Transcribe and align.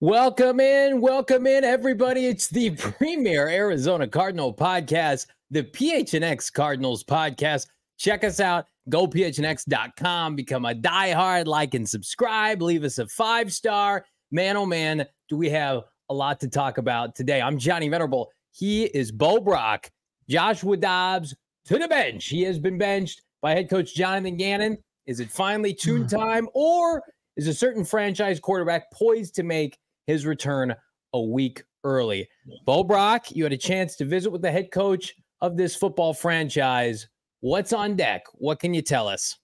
Welcome 0.00 0.60
in, 0.60 1.00
welcome 1.00 1.46
in, 1.46 1.64
everybody. 1.64 2.26
It's 2.26 2.48
the 2.48 2.70
premier 2.76 3.48
Arizona 3.48 4.06
Cardinal 4.06 4.54
podcast, 4.54 5.26
the 5.50 5.64
PHNX 5.64 6.52
Cardinals 6.52 7.02
podcast. 7.02 7.66
Check 7.98 8.22
us 8.22 8.38
out, 8.38 8.66
gophnx.com, 8.90 10.36
become 10.36 10.64
a 10.64 10.74
diehard, 10.74 11.46
like 11.46 11.74
and 11.74 11.88
subscribe, 11.88 12.62
leave 12.62 12.84
us 12.84 12.98
a 12.98 13.08
five 13.08 13.52
star. 13.52 14.04
Man, 14.30 14.56
oh 14.56 14.66
man, 14.66 15.04
do 15.28 15.36
we 15.36 15.50
have 15.50 15.82
a 16.10 16.14
lot 16.14 16.40
to 16.40 16.48
talk 16.48 16.78
about 16.78 17.14
today. 17.14 17.40
I'm 17.40 17.58
Johnny 17.58 17.88
Venerable. 17.88 18.30
He 18.50 18.84
is 18.84 19.12
Bo 19.12 19.40
Brack. 19.40 19.92
Joshua 20.28 20.76
Dobbs 20.76 21.34
to 21.66 21.78
the 21.78 21.88
bench. 21.88 22.26
He 22.26 22.42
has 22.42 22.58
been 22.58 22.78
benched 22.78 23.22
by 23.40 23.52
head 23.52 23.70
coach 23.70 23.94
Jonathan 23.94 24.36
Gannon. 24.36 24.78
Is 25.06 25.20
it 25.20 25.30
finally 25.30 25.72
tune 25.72 26.02
hmm. 26.02 26.08
time, 26.08 26.48
or 26.54 27.02
is 27.36 27.46
a 27.46 27.54
certain 27.54 27.84
franchise 27.84 28.40
quarterback 28.40 28.90
poised 28.92 29.34
to 29.36 29.42
make 29.42 29.78
his 30.06 30.26
return 30.26 30.74
a 31.14 31.20
week 31.20 31.62
early? 31.84 32.28
Bo 32.66 32.84
Brack, 32.84 33.30
you 33.34 33.44
had 33.44 33.52
a 33.52 33.58
chance 33.58 33.96
to 33.96 34.04
visit 34.04 34.30
with 34.30 34.42
the 34.42 34.52
head 34.52 34.70
coach 34.70 35.14
of 35.40 35.56
this 35.56 35.76
football 35.76 36.12
franchise. 36.12 37.08
What's 37.40 37.72
on 37.72 37.96
deck? 37.96 38.22
What 38.34 38.60
can 38.60 38.74
you 38.74 38.82
tell 38.82 39.08
us? 39.08 39.36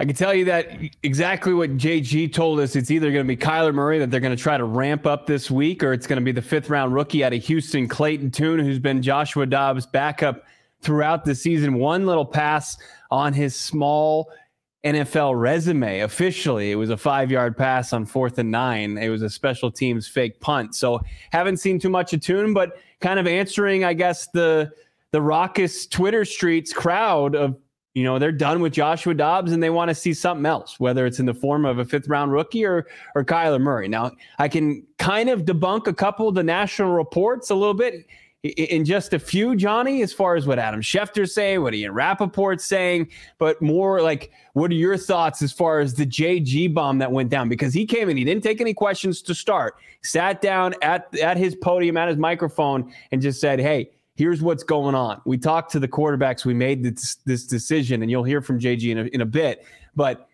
I 0.00 0.04
can 0.04 0.14
tell 0.14 0.32
you 0.32 0.44
that 0.44 0.70
exactly 1.02 1.52
what 1.52 1.76
JG 1.76 2.32
told 2.32 2.60
us. 2.60 2.76
It's 2.76 2.90
either 2.90 3.10
going 3.10 3.26
to 3.26 3.28
be 3.28 3.36
Kyler 3.36 3.74
Murray 3.74 3.98
that 3.98 4.12
they're 4.12 4.20
going 4.20 4.36
to 4.36 4.40
try 4.40 4.56
to 4.56 4.64
ramp 4.64 5.06
up 5.06 5.26
this 5.26 5.50
week, 5.50 5.82
or 5.82 5.92
it's 5.92 6.06
going 6.06 6.20
to 6.20 6.24
be 6.24 6.30
the 6.30 6.42
fifth 6.42 6.70
round 6.70 6.94
rookie 6.94 7.24
out 7.24 7.32
of 7.32 7.42
Houston, 7.44 7.88
Clayton 7.88 8.30
Tune, 8.30 8.60
who's 8.60 8.78
been 8.78 9.02
Joshua 9.02 9.44
Dobbs' 9.44 9.86
backup 9.86 10.44
throughout 10.82 11.24
the 11.24 11.34
season. 11.34 11.74
One 11.74 12.06
little 12.06 12.24
pass 12.24 12.78
on 13.10 13.32
his 13.32 13.56
small 13.56 14.30
NFL 14.84 15.40
resume. 15.40 16.00
Officially, 16.00 16.70
it 16.70 16.76
was 16.76 16.90
a 16.90 16.96
five 16.96 17.32
yard 17.32 17.56
pass 17.56 17.92
on 17.92 18.06
fourth 18.06 18.38
and 18.38 18.52
nine. 18.52 18.98
It 18.98 19.08
was 19.08 19.22
a 19.22 19.30
special 19.30 19.70
teams 19.70 20.06
fake 20.06 20.38
punt. 20.38 20.76
So 20.76 21.00
haven't 21.32 21.56
seen 21.56 21.80
too 21.80 21.90
much 21.90 22.12
of 22.12 22.20
Tune, 22.20 22.54
but 22.54 22.76
kind 23.00 23.18
of 23.18 23.26
answering, 23.26 23.84
I 23.84 23.94
guess, 23.94 24.28
the 24.28 24.70
the 25.10 25.20
raucous 25.20 25.86
Twitter 25.86 26.24
streets 26.24 26.72
crowd 26.72 27.34
of 27.34 27.56
you 27.98 28.04
know 28.04 28.16
they're 28.18 28.30
done 28.30 28.60
with 28.60 28.72
Joshua 28.72 29.12
Dobbs 29.12 29.50
and 29.50 29.60
they 29.60 29.70
want 29.70 29.88
to 29.88 29.94
see 29.94 30.14
something 30.14 30.46
else, 30.46 30.78
whether 30.78 31.04
it's 31.04 31.18
in 31.18 31.26
the 31.26 31.34
form 31.34 31.64
of 31.64 31.80
a 31.80 31.84
fifth 31.84 32.06
round 32.06 32.30
rookie 32.32 32.64
or 32.64 32.86
or 33.16 33.24
Kyler 33.24 33.60
Murray. 33.60 33.88
Now 33.88 34.12
I 34.38 34.46
can 34.46 34.86
kind 34.98 35.28
of 35.28 35.42
debunk 35.42 35.88
a 35.88 35.92
couple 35.92 36.28
of 36.28 36.36
the 36.36 36.44
national 36.44 36.92
reports 36.92 37.50
a 37.50 37.56
little 37.56 37.74
bit 37.74 38.06
in 38.44 38.84
just 38.84 39.12
a 39.14 39.18
few, 39.18 39.56
Johnny, 39.56 40.00
as 40.02 40.12
far 40.12 40.36
as 40.36 40.46
what 40.46 40.60
Adam 40.60 40.80
Schefter 40.80 41.28
saying, 41.28 41.60
what 41.60 41.74
Ian 41.74 41.92
Rapoport 41.92 42.60
saying, 42.60 43.08
but 43.38 43.60
more 43.60 44.00
like 44.00 44.30
what 44.52 44.70
are 44.70 44.74
your 44.74 44.96
thoughts 44.96 45.42
as 45.42 45.52
far 45.52 45.80
as 45.80 45.94
the 45.94 46.06
JG 46.06 46.72
bomb 46.72 46.98
that 46.98 47.10
went 47.10 47.30
down? 47.30 47.48
Because 47.48 47.74
he 47.74 47.84
came 47.84 48.08
in, 48.08 48.16
he 48.16 48.24
didn't 48.24 48.44
take 48.44 48.60
any 48.60 48.74
questions 48.74 49.22
to 49.22 49.34
start, 49.34 49.74
sat 50.02 50.40
down 50.40 50.74
at 50.82 51.12
at 51.18 51.36
his 51.36 51.56
podium, 51.56 51.96
at 51.96 52.08
his 52.08 52.16
microphone, 52.16 52.92
and 53.10 53.20
just 53.20 53.40
said, 53.40 53.58
Hey, 53.58 53.90
here's 54.18 54.42
what's 54.42 54.64
going 54.64 54.96
on. 54.96 55.22
We 55.24 55.38
talked 55.38 55.70
to 55.72 55.78
the 55.78 55.86
quarterbacks. 55.86 56.44
We 56.44 56.52
made 56.52 56.82
this, 56.82 57.14
this 57.24 57.46
decision, 57.46 58.02
and 58.02 58.10
you'll 58.10 58.24
hear 58.24 58.42
from 58.42 58.58
JG 58.58 58.90
in 58.90 58.98
a, 58.98 59.04
in 59.04 59.20
a 59.20 59.26
bit. 59.26 59.64
But 59.94 60.28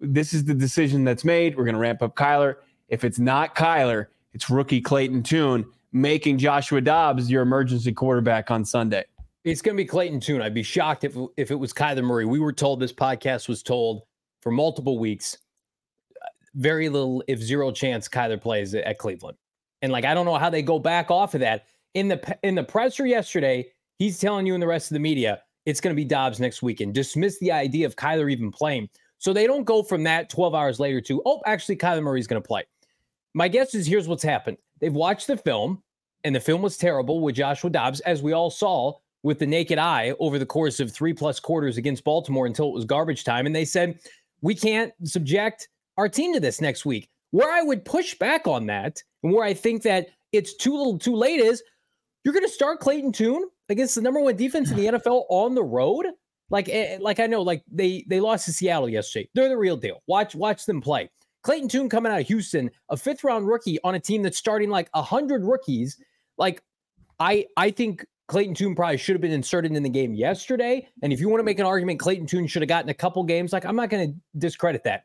this 0.00 0.34
is 0.34 0.44
the 0.44 0.54
decision 0.54 1.04
that's 1.04 1.24
made. 1.24 1.56
We're 1.56 1.64
going 1.64 1.76
to 1.76 1.80
ramp 1.80 2.02
up 2.02 2.16
Kyler. 2.16 2.56
If 2.88 3.04
it's 3.04 3.20
not 3.20 3.54
Kyler, 3.54 4.08
it's 4.34 4.50
rookie 4.50 4.80
Clayton 4.80 5.22
Tune 5.22 5.64
making 5.92 6.38
Joshua 6.38 6.80
Dobbs 6.80 7.30
your 7.30 7.42
emergency 7.42 7.92
quarterback 7.92 8.50
on 8.50 8.64
Sunday. 8.64 9.04
It's 9.44 9.62
going 9.62 9.76
to 9.76 9.80
be 9.82 9.86
Clayton 9.86 10.18
Tune. 10.18 10.42
I'd 10.42 10.52
be 10.52 10.64
shocked 10.64 11.04
if 11.04 11.16
if 11.36 11.52
it 11.52 11.54
was 11.54 11.72
Kyler 11.72 12.02
Murray. 12.02 12.24
We 12.24 12.40
were 12.40 12.52
told 12.52 12.80
this 12.80 12.92
podcast 12.92 13.48
was 13.48 13.62
told 13.62 14.02
for 14.42 14.50
multiple 14.50 14.98
weeks. 14.98 15.38
Very 16.54 16.88
little, 16.88 17.22
if 17.28 17.38
zero 17.38 17.70
chance, 17.70 18.08
Kyler 18.08 18.40
plays 18.40 18.74
at 18.74 18.98
Cleveland. 18.98 19.38
And 19.80 19.92
like 19.92 20.04
I 20.04 20.12
don't 20.12 20.26
know 20.26 20.38
how 20.38 20.50
they 20.50 20.62
go 20.62 20.80
back 20.80 21.10
off 21.10 21.34
of 21.34 21.40
that 21.40 21.66
in 21.98 22.08
the 22.08 22.38
in 22.42 22.54
the 22.54 22.64
presser 22.64 23.06
yesterday, 23.06 23.66
he's 23.98 24.18
telling 24.18 24.46
you 24.46 24.54
and 24.54 24.62
the 24.62 24.66
rest 24.66 24.90
of 24.90 24.94
the 24.94 25.00
media 25.00 25.42
it's 25.68 25.82
going 25.82 25.94
to 25.94 26.00
be 26.00 26.04
Dobbs 26.04 26.40
next 26.40 26.62
weekend. 26.62 26.94
Dismiss 26.94 27.38
the 27.40 27.52
idea 27.52 27.84
of 27.84 27.94
Kyler 27.94 28.32
even 28.32 28.50
playing. 28.50 28.88
So 29.18 29.34
they 29.34 29.46
don't 29.46 29.64
go 29.64 29.82
from 29.82 30.02
that 30.04 30.30
12 30.30 30.54
hours 30.54 30.80
later 30.80 30.98
to, 31.02 31.20
oh, 31.26 31.42
actually, 31.44 31.76
Kyler 31.76 32.02
Murray's 32.02 32.26
going 32.26 32.40
to 32.40 32.46
play. 32.46 32.62
My 33.34 33.48
guess 33.48 33.74
is 33.74 33.86
here's 33.86 34.08
what's 34.08 34.22
happened. 34.22 34.56
They've 34.80 34.90
watched 34.90 35.26
the 35.26 35.36
film, 35.36 35.82
and 36.24 36.34
the 36.34 36.40
film 36.40 36.62
was 36.62 36.78
terrible 36.78 37.20
with 37.20 37.34
Joshua 37.34 37.68
Dobbs, 37.68 38.00
as 38.00 38.22
we 38.22 38.32
all 38.32 38.48
saw 38.48 38.94
with 39.22 39.40
the 39.40 39.46
naked 39.46 39.78
eye 39.78 40.14
over 40.20 40.38
the 40.38 40.46
course 40.46 40.80
of 40.80 40.90
three 40.90 41.12
plus 41.12 41.38
quarters 41.38 41.76
against 41.76 42.02
Baltimore 42.02 42.46
until 42.46 42.68
it 42.68 42.74
was 42.74 42.86
garbage 42.86 43.24
time. 43.24 43.44
And 43.44 43.54
they 43.54 43.66
said, 43.66 43.98
we 44.40 44.54
can't 44.54 44.94
subject 45.04 45.68
our 45.98 46.08
team 46.08 46.32
to 46.32 46.40
this 46.40 46.62
next 46.62 46.86
week. 46.86 47.10
Where 47.32 47.52
I 47.52 47.62
would 47.62 47.84
push 47.84 48.14
back 48.14 48.46
on 48.46 48.64
that, 48.66 49.02
and 49.22 49.34
where 49.34 49.44
I 49.44 49.52
think 49.52 49.82
that 49.82 50.08
it's 50.32 50.56
too 50.56 50.74
little 50.74 50.98
too 50.98 51.14
late 51.14 51.40
is 51.40 51.62
you're 52.28 52.34
going 52.34 52.44
to 52.44 52.52
start 52.52 52.80
Clayton 52.80 53.10
Tune 53.10 53.48
against 53.70 53.94
the 53.94 54.02
number 54.02 54.20
one 54.20 54.36
defense 54.36 54.70
in 54.70 54.76
the 54.76 54.84
NFL 54.84 55.24
on 55.30 55.54
the 55.54 55.62
road. 55.62 56.04
Like, 56.50 56.68
eh, 56.68 56.96
eh, 56.96 56.98
like 57.00 57.20
I 57.20 57.26
know, 57.26 57.40
like 57.40 57.62
they 57.72 58.04
they 58.06 58.20
lost 58.20 58.44
to 58.44 58.52
Seattle 58.52 58.86
yesterday. 58.86 59.30
They're 59.32 59.48
the 59.48 59.56
real 59.56 59.78
deal. 59.78 60.02
Watch 60.06 60.34
watch 60.34 60.66
them 60.66 60.82
play. 60.82 61.08
Clayton 61.42 61.70
Tune 61.70 61.88
coming 61.88 62.12
out 62.12 62.20
of 62.20 62.26
Houston, 62.26 62.70
a 62.90 62.98
fifth 62.98 63.24
round 63.24 63.48
rookie 63.48 63.78
on 63.82 63.94
a 63.94 63.98
team 63.98 64.20
that's 64.20 64.36
starting 64.36 64.68
like 64.68 64.90
a 64.92 65.00
hundred 65.00 65.42
rookies. 65.42 65.96
Like, 66.36 66.62
I 67.18 67.46
I 67.56 67.70
think 67.70 68.04
Clayton 68.26 68.54
Tune 68.54 68.74
probably 68.74 68.98
should 68.98 69.14
have 69.14 69.22
been 69.22 69.32
inserted 69.32 69.72
in 69.72 69.82
the 69.82 69.88
game 69.88 70.14
yesterday. 70.14 70.86
And 71.02 71.14
if 71.14 71.20
you 71.20 71.30
want 71.30 71.40
to 71.40 71.44
make 71.44 71.58
an 71.58 71.64
argument, 71.64 71.98
Clayton 71.98 72.26
Tune 72.26 72.46
should 72.46 72.60
have 72.60 72.68
gotten 72.68 72.90
a 72.90 72.94
couple 72.94 73.24
games. 73.24 73.54
Like, 73.54 73.64
I'm 73.64 73.74
not 73.74 73.88
going 73.88 74.12
to 74.12 74.38
discredit 74.38 74.84
that. 74.84 75.04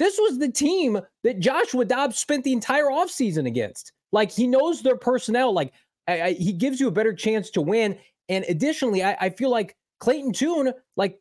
This 0.00 0.18
was 0.18 0.40
the 0.40 0.50
team 0.50 1.00
that 1.22 1.38
Joshua 1.38 1.84
Dobbs 1.84 2.18
spent 2.18 2.42
the 2.42 2.52
entire 2.52 2.86
offseason 2.86 3.46
against. 3.46 3.92
Like, 4.10 4.32
he 4.32 4.48
knows 4.48 4.82
their 4.82 4.96
personnel. 4.96 5.52
Like, 5.52 5.72
I, 6.08 6.22
I, 6.22 6.32
he 6.32 6.52
gives 6.52 6.80
you 6.80 6.88
a 6.88 6.92
better 6.92 7.12
chance 7.12 7.50
to 7.50 7.60
win. 7.60 7.98
And 8.28 8.44
additionally, 8.48 9.04
I, 9.04 9.16
I 9.20 9.30
feel 9.30 9.50
like 9.50 9.76
Clayton 10.00 10.32
Tune, 10.32 10.72
like, 10.96 11.20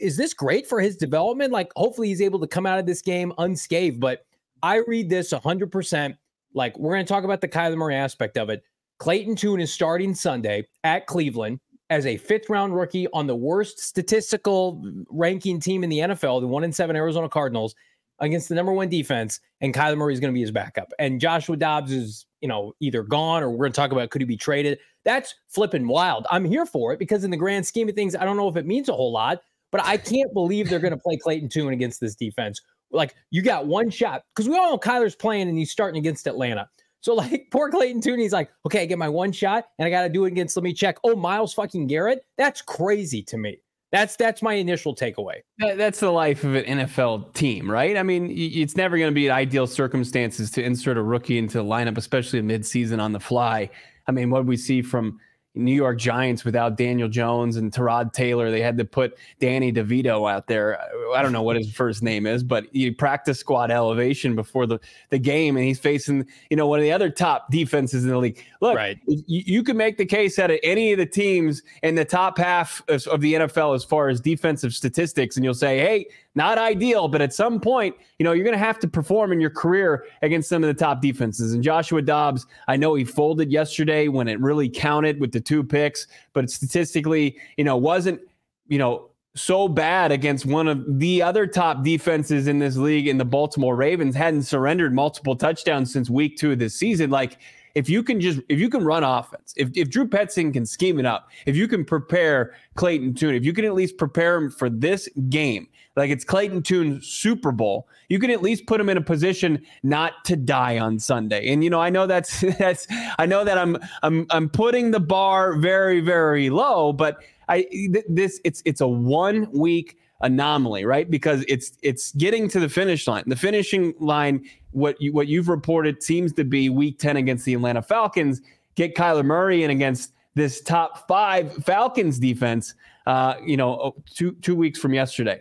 is 0.00 0.16
this 0.16 0.34
great 0.34 0.66
for 0.66 0.80
his 0.80 0.96
development? 0.96 1.52
Like, 1.52 1.70
hopefully 1.76 2.08
he's 2.08 2.20
able 2.20 2.40
to 2.40 2.46
come 2.46 2.66
out 2.66 2.78
of 2.78 2.86
this 2.86 3.00
game 3.00 3.32
unscathed. 3.38 4.00
But 4.00 4.26
I 4.62 4.82
read 4.86 5.08
this 5.08 5.32
100%. 5.32 6.16
Like, 6.52 6.78
we're 6.78 6.92
going 6.92 7.04
to 7.04 7.12
talk 7.12 7.24
about 7.24 7.40
the 7.40 7.48
Kyler 7.48 7.76
Murray 7.76 7.96
aspect 7.96 8.36
of 8.36 8.50
it. 8.50 8.62
Clayton 8.98 9.36
Tune 9.36 9.60
is 9.60 9.72
starting 9.72 10.14
Sunday 10.14 10.66
at 10.84 11.06
Cleveland 11.06 11.60
as 11.90 12.06
a 12.06 12.16
fifth 12.16 12.48
round 12.48 12.74
rookie 12.74 13.06
on 13.12 13.26
the 13.26 13.36
worst 13.36 13.80
statistical 13.80 14.82
ranking 15.10 15.60
team 15.60 15.84
in 15.84 15.90
the 15.90 15.98
NFL, 15.98 16.40
the 16.40 16.46
one 16.46 16.64
in 16.64 16.72
seven 16.72 16.96
Arizona 16.96 17.28
Cardinals, 17.28 17.74
against 18.20 18.48
the 18.48 18.54
number 18.54 18.72
one 18.72 18.88
defense. 18.88 19.40
And 19.60 19.74
Kyler 19.74 19.96
Murray 19.96 20.14
is 20.14 20.20
going 20.20 20.32
to 20.32 20.34
be 20.34 20.40
his 20.40 20.50
backup. 20.50 20.92
And 20.98 21.20
Joshua 21.20 21.56
Dobbs 21.56 21.92
is 21.92 22.26
you 22.44 22.48
know, 22.48 22.74
either 22.78 23.02
gone 23.02 23.42
or 23.42 23.48
we're 23.48 23.56
going 23.56 23.72
to 23.72 23.76
talk 23.76 23.90
about 23.90 24.10
could 24.10 24.20
he 24.20 24.26
be 24.26 24.36
traded. 24.36 24.78
That's 25.02 25.34
flipping 25.48 25.88
wild. 25.88 26.26
I'm 26.30 26.44
here 26.44 26.66
for 26.66 26.92
it 26.92 26.98
because 26.98 27.24
in 27.24 27.30
the 27.30 27.38
grand 27.38 27.66
scheme 27.66 27.88
of 27.88 27.94
things, 27.94 28.14
I 28.14 28.26
don't 28.26 28.36
know 28.36 28.50
if 28.50 28.56
it 28.58 28.66
means 28.66 28.90
a 28.90 28.92
whole 28.92 29.12
lot, 29.12 29.40
but 29.72 29.82
I 29.82 29.96
can't 29.96 30.30
believe 30.34 30.68
they're 30.68 30.78
going 30.78 30.92
to 30.92 30.98
play 30.98 31.16
Clayton 31.16 31.48
Tune 31.48 31.72
against 31.72 32.02
this 32.02 32.14
defense. 32.14 32.60
Like 32.90 33.14
you 33.30 33.40
got 33.40 33.66
one 33.66 33.88
shot 33.88 34.24
because 34.36 34.46
we 34.46 34.58
all 34.58 34.72
know 34.72 34.78
Kyler's 34.78 35.14
playing 35.14 35.48
and 35.48 35.56
he's 35.56 35.70
starting 35.70 35.98
against 35.98 36.26
Atlanta. 36.26 36.68
So 37.00 37.14
like 37.14 37.48
poor 37.50 37.70
Clayton 37.70 38.02
Tune, 38.02 38.20
he's 38.20 38.34
like, 38.34 38.50
okay, 38.66 38.82
I 38.82 38.84
get 38.84 38.98
my 38.98 39.08
one 39.08 39.32
shot 39.32 39.64
and 39.78 39.86
I 39.86 39.90
got 39.90 40.02
to 40.02 40.10
do 40.10 40.26
it 40.26 40.28
against. 40.28 40.54
Let 40.54 40.64
me 40.64 40.74
check. 40.74 40.98
Oh, 41.02 41.16
Myles 41.16 41.54
fucking 41.54 41.86
Garrett. 41.86 42.26
That's 42.36 42.60
crazy 42.60 43.22
to 43.22 43.38
me. 43.38 43.56
That's 43.94 44.16
that's 44.16 44.42
my 44.42 44.54
initial 44.54 44.92
takeaway. 44.92 45.42
That's 45.60 46.00
the 46.00 46.10
life 46.10 46.42
of 46.42 46.56
an 46.56 46.64
NFL 46.64 47.32
team, 47.32 47.70
right? 47.70 47.96
I 47.96 48.02
mean, 48.02 48.28
it's 48.36 48.74
never 48.74 48.98
going 48.98 49.08
to 49.08 49.14
be 49.14 49.30
ideal 49.30 49.68
circumstances 49.68 50.50
to 50.50 50.64
insert 50.64 50.96
a 50.96 51.02
rookie 51.02 51.38
into 51.38 51.58
the 51.58 51.64
lineup, 51.64 51.96
especially 51.96 52.42
midseason 52.42 53.00
on 53.00 53.12
the 53.12 53.20
fly. 53.20 53.70
I 54.08 54.10
mean, 54.10 54.30
what 54.30 54.46
we 54.46 54.56
see 54.56 54.82
from 54.82 55.20
New 55.54 55.74
York 55.74 55.98
Giants 55.98 56.44
without 56.44 56.76
Daniel 56.76 57.08
Jones 57.08 57.56
and 57.56 57.72
Tyrod 57.72 58.12
Taylor. 58.12 58.50
They 58.50 58.60
had 58.60 58.76
to 58.78 58.84
put 58.84 59.16
Danny 59.38 59.72
DeVito 59.72 60.30
out 60.30 60.48
there. 60.48 60.80
I 61.14 61.22
don't 61.22 61.32
know 61.32 61.42
what 61.42 61.56
his 61.56 61.72
first 61.72 62.02
name 62.02 62.26
is, 62.26 62.42
but 62.42 62.66
he 62.72 62.90
practice 62.90 63.38
squad 63.38 63.70
elevation 63.70 64.34
before 64.34 64.66
the, 64.66 64.80
the 65.10 65.18
game, 65.18 65.56
and 65.56 65.64
he's 65.64 65.78
facing 65.78 66.26
you 66.50 66.56
know 66.56 66.66
one 66.66 66.80
of 66.80 66.82
the 66.82 66.92
other 66.92 67.08
top 67.08 67.50
defenses 67.50 68.04
in 68.04 68.10
the 68.10 68.18
league. 68.18 68.44
Look, 68.60 68.76
right. 68.76 68.98
you, 69.06 69.42
you 69.46 69.62
can 69.62 69.76
make 69.76 69.96
the 69.96 70.06
case 70.06 70.38
out 70.38 70.50
of 70.50 70.58
any 70.62 70.92
of 70.92 70.98
the 70.98 71.06
teams 71.06 71.62
in 71.82 71.94
the 71.94 72.04
top 72.04 72.36
half 72.38 72.82
of 72.88 73.20
the 73.20 73.34
NFL 73.34 73.76
as 73.76 73.84
far 73.84 74.08
as 74.08 74.20
defensive 74.20 74.74
statistics, 74.74 75.36
and 75.36 75.44
you'll 75.44 75.54
say, 75.54 75.78
hey, 75.78 76.06
not 76.34 76.58
ideal, 76.58 77.08
but 77.08 77.22
at 77.22 77.32
some 77.32 77.60
point, 77.60 77.94
you 78.18 78.24
know, 78.24 78.32
you're 78.32 78.44
going 78.44 78.58
to 78.58 78.64
have 78.64 78.78
to 78.80 78.88
perform 78.88 79.32
in 79.32 79.40
your 79.40 79.50
career 79.50 80.04
against 80.22 80.48
some 80.48 80.64
of 80.64 80.68
the 80.68 80.74
top 80.74 81.00
defenses. 81.00 81.54
And 81.54 81.62
Joshua 81.62 82.02
Dobbs, 82.02 82.46
I 82.66 82.76
know 82.76 82.94
he 82.94 83.04
folded 83.04 83.52
yesterday 83.52 84.08
when 84.08 84.26
it 84.28 84.40
really 84.40 84.68
counted 84.68 85.20
with 85.20 85.32
the 85.32 85.40
two 85.40 85.62
picks, 85.62 86.06
but 86.32 86.50
statistically, 86.50 87.36
you 87.56 87.64
know, 87.64 87.76
wasn't, 87.76 88.20
you 88.66 88.78
know, 88.78 89.10
so 89.36 89.66
bad 89.66 90.12
against 90.12 90.46
one 90.46 90.68
of 90.68 90.98
the 91.00 91.20
other 91.20 91.46
top 91.46 91.82
defenses 91.82 92.46
in 92.46 92.60
this 92.60 92.76
league 92.76 93.08
in 93.08 93.18
the 93.18 93.24
Baltimore 93.24 93.74
Ravens 93.74 94.14
hadn't 94.14 94.42
surrendered 94.42 94.94
multiple 94.94 95.34
touchdowns 95.34 95.92
since 95.92 96.08
week 96.08 96.36
2 96.36 96.52
of 96.52 96.60
this 96.60 96.76
season 96.76 97.10
like 97.10 97.38
if 97.74 97.88
you 97.88 98.02
can 98.02 98.20
just 98.20 98.40
if 98.48 98.58
you 98.58 98.68
can 98.68 98.84
run 98.84 99.02
offense, 99.02 99.52
if, 99.56 99.70
if 99.74 99.90
Drew 99.90 100.06
Petzing 100.06 100.52
can 100.52 100.64
scheme 100.64 100.98
it 100.98 101.06
up, 101.06 101.28
if 101.46 101.56
you 101.56 101.66
can 101.66 101.84
prepare 101.84 102.54
Clayton 102.76 103.14
Tune, 103.14 103.34
if 103.34 103.44
you 103.44 103.52
can 103.52 103.64
at 103.64 103.74
least 103.74 103.98
prepare 103.98 104.36
him 104.36 104.50
for 104.50 104.70
this 104.70 105.08
game, 105.28 105.66
like 105.96 106.10
it's 106.10 106.24
Clayton 106.24 106.62
Tune's 106.62 107.06
Super 107.06 107.52
Bowl, 107.52 107.88
you 108.08 108.18
can 108.18 108.30
at 108.30 108.42
least 108.42 108.66
put 108.66 108.80
him 108.80 108.88
in 108.88 108.96
a 108.96 109.02
position 109.02 109.62
not 109.82 110.24
to 110.24 110.36
die 110.36 110.78
on 110.78 110.98
Sunday. 110.98 111.48
And 111.52 111.62
you 111.62 111.70
know, 111.70 111.80
I 111.80 111.90
know 111.90 112.06
that's 112.06 112.40
that's 112.58 112.86
I 113.18 113.26
know 113.26 113.44
that 113.44 113.58
I'm 113.58 113.78
I'm 114.02 114.26
I'm 114.30 114.48
putting 114.48 114.90
the 114.90 115.00
bar 115.00 115.56
very 115.56 116.00
very 116.00 116.50
low, 116.50 116.92
but 116.92 117.22
I 117.48 117.66
this 118.08 118.40
it's 118.44 118.62
it's 118.64 118.80
a 118.80 118.88
one 118.88 119.50
week 119.52 119.98
anomaly, 120.20 120.84
right? 120.84 121.08
Because 121.10 121.44
it's 121.48 121.72
it's 121.82 122.12
getting 122.12 122.48
to 122.48 122.60
the 122.60 122.68
finish 122.68 123.06
line. 123.06 123.24
The 123.26 123.36
finishing 123.36 123.94
line, 124.00 124.44
what 124.72 125.00
you 125.00 125.12
what 125.12 125.28
you've 125.28 125.48
reported 125.48 126.02
seems 126.02 126.32
to 126.34 126.44
be 126.44 126.68
week 126.70 126.98
10 126.98 127.16
against 127.16 127.44
the 127.44 127.54
Atlanta 127.54 127.82
Falcons. 127.82 128.40
Get 128.74 128.96
Kyler 128.96 129.24
Murray 129.24 129.62
in 129.62 129.70
against 129.70 130.12
this 130.34 130.60
top 130.60 131.06
five 131.06 131.54
Falcons 131.64 132.18
defense, 132.18 132.74
uh, 133.06 133.34
you 133.44 133.56
know, 133.56 133.94
two 134.12 134.32
two 134.42 134.56
weeks 134.56 134.78
from 134.78 134.94
yesterday. 134.94 135.40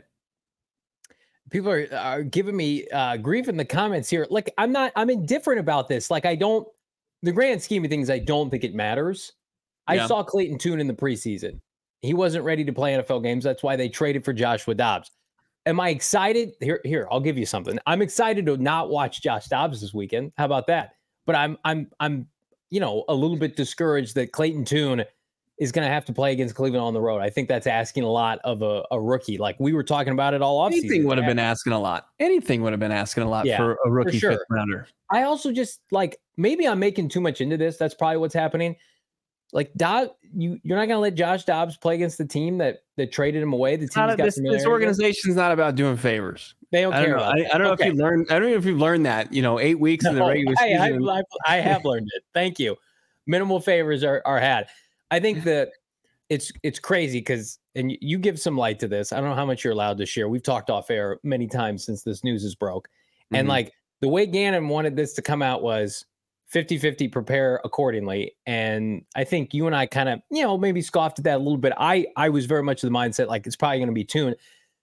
People 1.53 1.69
are, 1.69 1.87
are 1.95 2.23
giving 2.23 2.57
me 2.57 2.87
uh, 2.87 3.15
grief 3.15 3.47
in 3.47 3.57
the 3.57 3.63
comments 3.63 4.09
here. 4.09 4.25
Like, 4.31 4.51
I'm 4.57 4.71
not, 4.71 4.91
I'm 4.95 5.11
indifferent 5.11 5.59
about 5.59 5.87
this. 5.87 6.09
Like, 6.09 6.25
I 6.25 6.35
don't, 6.35 6.67
the 7.21 7.31
grand 7.31 7.61
scheme 7.61 7.85
of 7.85 7.91
things, 7.91 8.09
I 8.09 8.17
don't 8.17 8.49
think 8.49 8.63
it 8.63 8.73
matters. 8.73 9.33
Yeah. 9.87 10.03
I 10.03 10.07
saw 10.07 10.23
Clayton 10.23 10.57
Tune 10.57 10.79
in 10.79 10.87
the 10.87 10.95
preseason. 10.95 11.59
He 12.01 12.15
wasn't 12.15 12.43
ready 12.43 12.65
to 12.65 12.73
play 12.73 12.95
NFL 12.95 13.21
games. 13.21 13.43
That's 13.43 13.61
why 13.61 13.75
they 13.75 13.87
traded 13.87 14.25
for 14.25 14.33
Joshua 14.33 14.73
Dobbs. 14.73 15.11
Am 15.67 15.79
I 15.79 15.89
excited? 15.89 16.53
Here, 16.59 16.81
here, 16.83 17.07
I'll 17.11 17.19
give 17.19 17.37
you 17.37 17.45
something. 17.45 17.77
I'm 17.85 18.01
excited 18.01 18.47
to 18.47 18.57
not 18.57 18.89
watch 18.89 19.21
Josh 19.21 19.45
Dobbs 19.45 19.79
this 19.79 19.93
weekend. 19.93 20.31
How 20.39 20.45
about 20.45 20.65
that? 20.67 20.95
But 21.27 21.35
I'm, 21.35 21.59
I'm, 21.63 21.87
I'm, 21.99 22.27
you 22.71 22.79
know, 22.79 23.05
a 23.07 23.13
little 23.13 23.37
bit 23.37 23.55
discouraged 23.55 24.15
that 24.15 24.31
Clayton 24.31 24.65
Tune 24.65 25.05
is 25.59 25.71
going 25.71 25.85
to 25.85 25.93
have 25.93 26.03
to 26.05 26.13
play 26.13 26.31
against 26.31 26.55
Cleveland 26.55 26.83
on 26.83 26.93
the 26.93 27.01
road. 27.01 27.19
I 27.19 27.29
think 27.29 27.47
that's 27.47 27.67
asking 27.67 28.03
a 28.03 28.09
lot 28.09 28.39
of 28.43 28.61
a, 28.61 28.83
a 28.91 28.99
rookie. 28.99 29.37
Like 29.37 29.55
we 29.59 29.73
were 29.73 29.83
talking 29.83 30.13
about 30.13 30.33
it 30.33 30.41
all 30.41 30.57
off. 30.57 30.71
Anything 30.71 31.05
would 31.05 31.17
have 31.17 31.27
been 31.27 31.39
asking 31.39 31.73
a 31.73 31.79
lot. 31.79 32.07
Anything 32.19 32.63
would 32.63 32.73
have 32.73 32.79
been 32.79 32.91
asking 32.91 33.23
a 33.23 33.29
lot 33.29 33.45
yeah, 33.45 33.57
for 33.57 33.77
a 33.85 33.91
rookie 33.91 34.11
for 34.11 34.17
sure. 34.17 34.31
fifth 34.31 34.41
rounder. 34.49 34.87
I 35.11 35.23
also 35.23 35.51
just 35.51 35.81
like 35.91 36.17
maybe 36.37 36.67
I'm 36.67 36.79
making 36.79 37.09
too 37.09 37.21
much 37.21 37.39
into 37.39 37.57
this. 37.57 37.77
That's 37.77 37.93
probably 37.93 38.17
what's 38.17 38.33
happening. 38.33 38.75
Like 39.51 39.71
Dob, 39.75 40.09
you 40.35 40.59
you're 40.63 40.77
not 40.77 40.87
going 40.87 40.97
to 40.97 41.01
let 41.01 41.13
Josh 41.13 41.45
Dobbs 41.45 41.77
play 41.77 41.93
against 41.93 42.17
the 42.17 42.25
team 42.25 42.57
that 42.57 42.83
that 42.97 43.11
traded 43.11 43.43
him 43.43 43.53
away. 43.53 43.75
The 43.75 43.87
team 43.87 44.07
got 44.07 44.17
this, 44.17 44.41
this 44.43 44.65
organization's 44.65 45.35
not 45.35 45.51
about 45.51 45.75
doing 45.75 45.97
favors. 45.97 46.55
They 46.71 46.81
don't 46.81 46.93
I 46.93 47.05
care. 47.05 47.17
Don't 47.17 47.21
I, 47.21 47.49
I, 47.53 47.57
don't 47.59 47.67
okay. 47.73 47.89
know 47.89 47.91
if 47.91 47.95
you 47.95 48.03
learned. 48.03 48.27
I 48.31 48.39
don't 48.39 48.49
know 48.49 48.57
if 48.57 48.65
you've 48.65 48.79
learned 48.79 49.05
that. 49.05 49.31
You 49.31 49.43
know, 49.43 49.59
eight 49.59 49.79
weeks 49.79 50.05
no, 50.05 50.09
in 50.09 50.15
the 50.15 50.25
regular 50.25 50.55
I, 50.57 50.67
season. 50.67 51.07
I, 51.07 51.21
I, 51.45 51.57
have 51.57 51.85
learned 51.85 52.07
it. 52.15 52.23
Thank 52.33 52.57
you. 52.57 52.75
Minimal 53.27 53.59
favors 53.59 54.03
are 54.03 54.23
are 54.25 54.39
had. 54.39 54.67
I 55.13 55.19
think 55.19 55.43
that 55.43 55.69
it's 56.29 56.51
it's 56.63 56.79
crazy 56.79 57.19
because 57.19 57.59
and 57.75 57.95
you 58.01 58.17
give 58.17 58.39
some 58.39 58.57
light 58.57 58.79
to 58.79 58.87
this. 58.87 59.13
I 59.13 59.19
don't 59.19 59.29
know 59.29 59.35
how 59.35 59.45
much 59.45 59.63
you're 59.63 59.73
allowed 59.73 59.99
to 59.99 60.05
share. 60.07 60.27
We've 60.27 60.41
talked 60.41 60.71
off 60.71 60.89
air 60.89 61.19
many 61.23 61.47
times 61.47 61.85
since 61.85 62.01
this 62.01 62.23
news 62.23 62.43
is 62.43 62.55
broke, 62.55 62.87
mm-hmm. 62.87 63.35
and 63.35 63.47
like 63.47 63.71
the 64.01 64.07
way 64.07 64.25
Gannon 64.25 64.67
wanted 64.69 64.95
this 64.95 65.13
to 65.13 65.21
come 65.21 65.43
out 65.43 65.61
was 65.61 66.03
50 66.47 66.79
50 66.79 67.07
prepare 67.09 67.61
accordingly. 67.63 68.35
And 68.47 69.05
I 69.15 69.23
think 69.23 69.53
you 69.53 69.67
and 69.67 69.75
I 69.75 69.85
kind 69.85 70.09
of, 70.09 70.21
you 70.31 70.41
know, 70.41 70.57
maybe 70.57 70.81
scoffed 70.81 71.19
at 71.19 71.25
that 71.25 71.35
a 71.35 71.43
little 71.43 71.57
bit. 71.57 71.73
I, 71.77 72.07
I 72.17 72.29
was 72.29 72.45
very 72.47 72.63
much 72.63 72.83
of 72.83 72.89
the 72.89 72.95
mindset 72.95 73.27
like 73.27 73.45
it's 73.45 73.55
probably 73.55 73.77
going 73.77 73.87
to 73.87 73.93
be 73.93 74.03
Tune. 74.03 74.35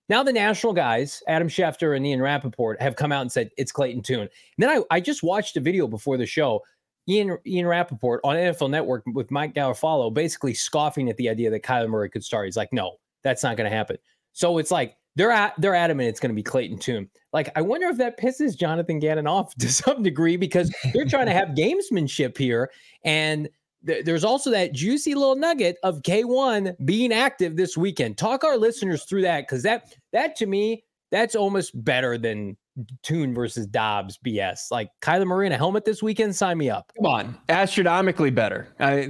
Now 0.09 0.23
the 0.23 0.33
national 0.33 0.73
guys, 0.73 1.23
Adam 1.29 1.49
Schefter 1.49 1.97
and 1.97 2.07
Ian 2.07 2.23
Rapoport, 2.23 2.81
have 2.81 2.97
come 2.97 3.13
out 3.13 3.23
and 3.23 3.31
said 3.31 3.51
it's 3.57 3.73
Clayton 3.73 4.03
Tune. 4.03 4.23
And 4.23 4.31
then 4.59 4.69
I, 4.69 4.97
I 4.97 5.01
just 5.01 5.23
watched 5.23 5.57
a 5.57 5.61
video 5.61 5.87
before 5.87 6.17
the 6.17 6.27
show. 6.27 6.63
Ian 7.09 7.39
Ian 7.47 7.67
Rapoport 7.67 8.21
on 8.25 8.37
NFL 8.37 8.71
Network 8.71 9.03
with 9.15 9.31
Mike 9.31 9.55
Garafolo 9.55 10.13
basically 10.13 10.55
scoffing 10.55 11.09
at 11.09 11.17
the 11.17 11.29
idea 11.29 11.51
that 11.51 11.63
Kyler 11.63 11.89
Murray 11.89 12.11
could 12.11 12.25
start. 12.25 12.47
He's 12.47 12.57
like, 12.57 12.73
no, 12.73 12.97
that's 13.23 13.43
not 13.43 13.57
going 13.57 13.71
to 13.71 13.77
happen. 13.77 13.97
So 14.33 14.59
it's 14.59 14.71
like 14.71 14.97
they're 15.17 15.33
at, 15.33 15.55
they're 15.59 15.75
adamant 15.75 16.09
it's 16.09 16.21
going 16.21 16.31
to 16.31 16.37
be 16.37 16.43
Clayton 16.43 16.79
Tune. 16.79 17.09
Like, 17.33 17.51
I 17.57 17.63
wonder 17.63 17.89
if 17.89 17.99
that 17.99 18.19
pisses 18.19 18.57
Jonathan 18.57 18.99
Gannon 18.99 19.27
off 19.27 19.55
to 19.59 19.69
some 19.69 20.03
degree 20.03 20.37
because 20.37 20.75
they're 20.93 21.05
trying 21.05 21.27
to 21.27 21.33
have 21.33 21.49
gamesmanship 21.51 22.37
here. 22.37 22.71
And 23.05 23.49
th- 23.87 24.05
there's 24.05 24.25
also 24.25 24.51
that 24.51 24.73
juicy 24.73 25.15
little 25.15 25.37
nugget 25.37 25.79
of 25.83 26.03
K1 26.03 26.75
being 26.85 27.13
active 27.13 27.57
this 27.57 27.77
weekend. 27.77 28.19
Talk 28.19 28.45
our 28.45 28.57
listeners 28.57 29.05
through 29.05 29.23
that 29.23 29.43
because 29.43 29.63
that 29.63 29.95
that 30.13 30.37
to 30.37 30.47
me 30.47 30.85
that's 31.11 31.35
almost 31.35 31.85
better 31.85 32.17
than 32.17 32.57
Tune 33.03 33.35
versus 33.35 33.67
Dobbs 33.67 34.19
BS. 34.25 34.71
Like 34.71 34.91
Kyler 35.01 35.27
Murray 35.27 35.47
in 35.47 35.53
a 35.53 35.57
helmet 35.57 35.85
this 35.85 36.03
weekend, 36.03 36.35
sign 36.35 36.59
me 36.59 36.71
up. 36.71 36.93
Come 36.97 37.07
on, 37.07 37.39
astronomically 37.49 38.31
better. 38.31 38.69
Uh, 38.81 39.03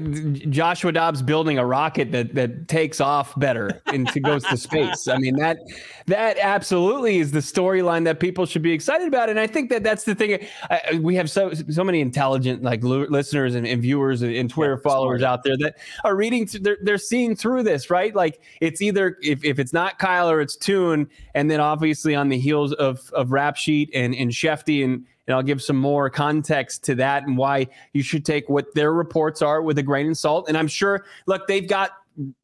Joshua 0.48 0.92
Dobbs 0.92 1.22
building 1.22 1.58
a 1.58 1.66
rocket 1.66 2.12
that 2.12 2.34
that 2.34 2.68
takes 2.68 3.00
off 3.00 3.38
better 3.38 3.82
and 3.86 4.10
goes 4.22 4.44
to 4.44 4.56
space. 4.56 5.08
I 5.08 5.18
mean 5.18 5.36
that 5.36 5.58
that 6.06 6.38
absolutely 6.38 7.18
is 7.18 7.32
the 7.32 7.40
storyline 7.40 8.04
that 8.04 8.20
people 8.20 8.46
should 8.46 8.62
be 8.62 8.72
excited 8.72 9.08
about. 9.08 9.28
And 9.30 9.38
I 9.38 9.46
think 9.46 9.70
that 9.70 9.82
that's 9.82 10.04
the 10.04 10.14
thing. 10.14 10.46
I, 10.70 10.98
we 11.00 11.14
have 11.16 11.30
so 11.30 11.52
so 11.52 11.84
many 11.84 12.00
intelligent 12.00 12.62
like 12.62 12.82
listeners 12.82 13.54
and, 13.54 13.66
and 13.66 13.82
viewers 13.82 14.22
and, 14.22 14.34
and 14.34 14.50
Twitter 14.50 14.80
yeah, 14.82 14.90
followers 14.90 15.20
smart. 15.20 15.32
out 15.32 15.44
there 15.44 15.56
that 15.58 15.76
are 16.04 16.16
reading. 16.16 16.48
they're 16.60 16.78
they're 16.82 16.98
seeing 16.98 17.36
through 17.36 17.62
this, 17.62 17.90
right? 17.90 18.14
Like 18.14 18.42
it's 18.60 18.82
either 18.82 19.16
if 19.22 19.44
if 19.44 19.58
it's 19.58 19.72
not 19.72 19.98
Kyler, 19.98 20.42
it's 20.42 20.56
Tune, 20.56 21.08
and 21.34 21.50
then 21.50 21.60
obviously 21.60 22.14
on 22.14 22.28
the 22.28 22.38
heels 22.38 22.72
of 22.74 23.10
of 23.12 23.32
Rap 23.32 23.56
Sheet 23.60 23.90
and 23.94 24.14
and 24.14 24.30
Shefty 24.30 24.84
and 24.84 25.04
and 25.26 25.36
I'll 25.36 25.44
give 25.44 25.62
some 25.62 25.76
more 25.76 26.10
context 26.10 26.82
to 26.84 26.96
that 26.96 27.22
and 27.22 27.36
why 27.36 27.68
you 27.92 28.02
should 28.02 28.24
take 28.24 28.48
what 28.48 28.74
their 28.74 28.92
reports 28.92 29.42
are 29.42 29.62
with 29.62 29.78
a 29.78 29.82
grain 29.82 30.10
of 30.10 30.18
salt. 30.18 30.48
And 30.48 30.58
I'm 30.58 30.66
sure, 30.66 31.04
look, 31.26 31.46
they've 31.46 31.68
got 31.68 31.92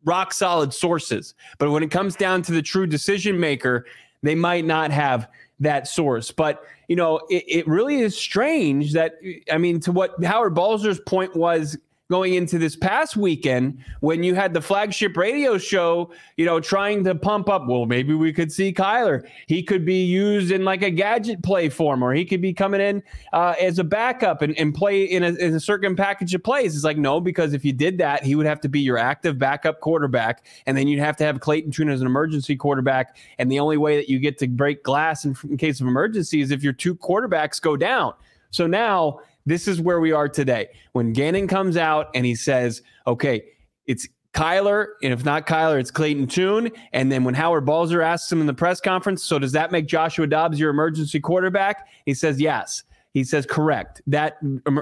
rock 0.04 0.32
solid 0.32 0.72
sources, 0.72 1.34
but 1.58 1.70
when 1.70 1.82
it 1.82 1.90
comes 1.90 2.14
down 2.14 2.42
to 2.42 2.52
the 2.52 2.62
true 2.62 2.86
decision 2.86 3.40
maker, 3.40 3.86
they 4.22 4.36
might 4.36 4.64
not 4.64 4.92
have 4.92 5.28
that 5.58 5.88
source. 5.88 6.30
But 6.30 6.62
you 6.88 6.94
know, 6.94 7.18
it, 7.28 7.44
it 7.48 7.66
really 7.66 7.96
is 7.96 8.16
strange 8.16 8.92
that 8.92 9.14
I 9.50 9.58
mean, 9.58 9.80
to 9.80 9.92
what 9.92 10.22
Howard 10.24 10.54
Balzer's 10.54 11.00
point 11.00 11.34
was 11.34 11.76
going 12.08 12.34
into 12.34 12.58
this 12.58 12.76
past 12.76 13.16
weekend 13.16 13.78
when 14.00 14.22
you 14.22 14.34
had 14.34 14.54
the 14.54 14.60
flagship 14.60 15.16
radio 15.16 15.58
show, 15.58 16.12
you 16.36 16.46
know, 16.46 16.60
trying 16.60 17.02
to 17.02 17.14
pump 17.14 17.48
up, 17.48 17.66
well, 17.66 17.84
maybe 17.84 18.14
we 18.14 18.32
could 18.32 18.52
see 18.52 18.72
Kyler. 18.72 19.26
He 19.46 19.62
could 19.62 19.84
be 19.84 20.04
used 20.04 20.52
in 20.52 20.64
like 20.64 20.82
a 20.82 20.90
gadget 20.90 21.42
play 21.42 21.68
form, 21.68 22.04
or 22.04 22.14
he 22.14 22.24
could 22.24 22.40
be 22.40 22.52
coming 22.52 22.80
in 22.80 23.02
uh, 23.32 23.54
as 23.60 23.78
a 23.78 23.84
backup 23.84 24.42
and, 24.42 24.56
and 24.56 24.72
play 24.72 25.02
in 25.04 25.24
a, 25.24 25.34
in 25.34 25.54
a 25.54 25.60
certain 25.60 25.96
package 25.96 26.32
of 26.34 26.44
plays. 26.44 26.76
It's 26.76 26.84
like, 26.84 26.96
no, 26.98 27.20
because 27.20 27.54
if 27.54 27.64
you 27.64 27.72
did 27.72 27.98
that, 27.98 28.22
he 28.22 28.36
would 28.36 28.46
have 28.46 28.60
to 28.60 28.68
be 28.68 28.80
your 28.80 28.98
active 28.98 29.38
backup 29.38 29.80
quarterback. 29.80 30.46
And 30.66 30.76
then 30.76 30.86
you'd 30.86 31.00
have 31.00 31.16
to 31.16 31.24
have 31.24 31.40
Clayton 31.40 31.72
Tune 31.72 31.88
as 31.88 32.00
an 32.00 32.06
emergency 32.06 32.54
quarterback. 32.54 33.16
And 33.38 33.50
the 33.50 33.58
only 33.58 33.76
way 33.76 33.96
that 33.96 34.08
you 34.08 34.20
get 34.20 34.38
to 34.38 34.46
break 34.46 34.84
glass 34.84 35.24
in, 35.24 35.36
in 35.48 35.56
case 35.56 35.80
of 35.80 35.88
emergency 35.88 36.40
is 36.40 36.52
if 36.52 36.62
your 36.62 36.72
two 36.72 36.94
quarterbacks 36.94 37.60
go 37.60 37.76
down. 37.76 38.14
So 38.50 38.66
now, 38.66 39.20
this 39.46 39.66
is 39.66 39.80
where 39.80 40.00
we 40.00 40.12
are 40.12 40.28
today. 40.28 40.68
When 40.92 41.12
Gannon 41.12 41.48
comes 41.48 41.76
out 41.76 42.10
and 42.14 42.26
he 42.26 42.34
says, 42.34 42.82
okay, 43.06 43.44
it's 43.86 44.06
Kyler, 44.34 44.88
and 45.02 45.14
if 45.14 45.24
not 45.24 45.46
Kyler, 45.46 45.80
it's 45.80 45.90
Clayton 45.90 46.26
Tune. 46.26 46.70
And 46.92 47.10
then 47.10 47.24
when 47.24 47.34
Howard 47.34 47.64
Balzer 47.64 48.02
asks 48.02 48.30
him 48.30 48.42
in 48.42 48.46
the 48.46 48.52
press 48.52 48.80
conference, 48.80 49.24
so 49.24 49.38
does 49.38 49.52
that 49.52 49.72
make 49.72 49.86
Joshua 49.86 50.26
Dobbs 50.26 50.60
your 50.60 50.70
emergency 50.70 51.20
quarterback? 51.20 51.88
He 52.04 52.12
says 52.12 52.38
yes. 52.38 52.84
He 53.14 53.24
says 53.24 53.46
correct. 53.46 54.02
That 54.06 54.36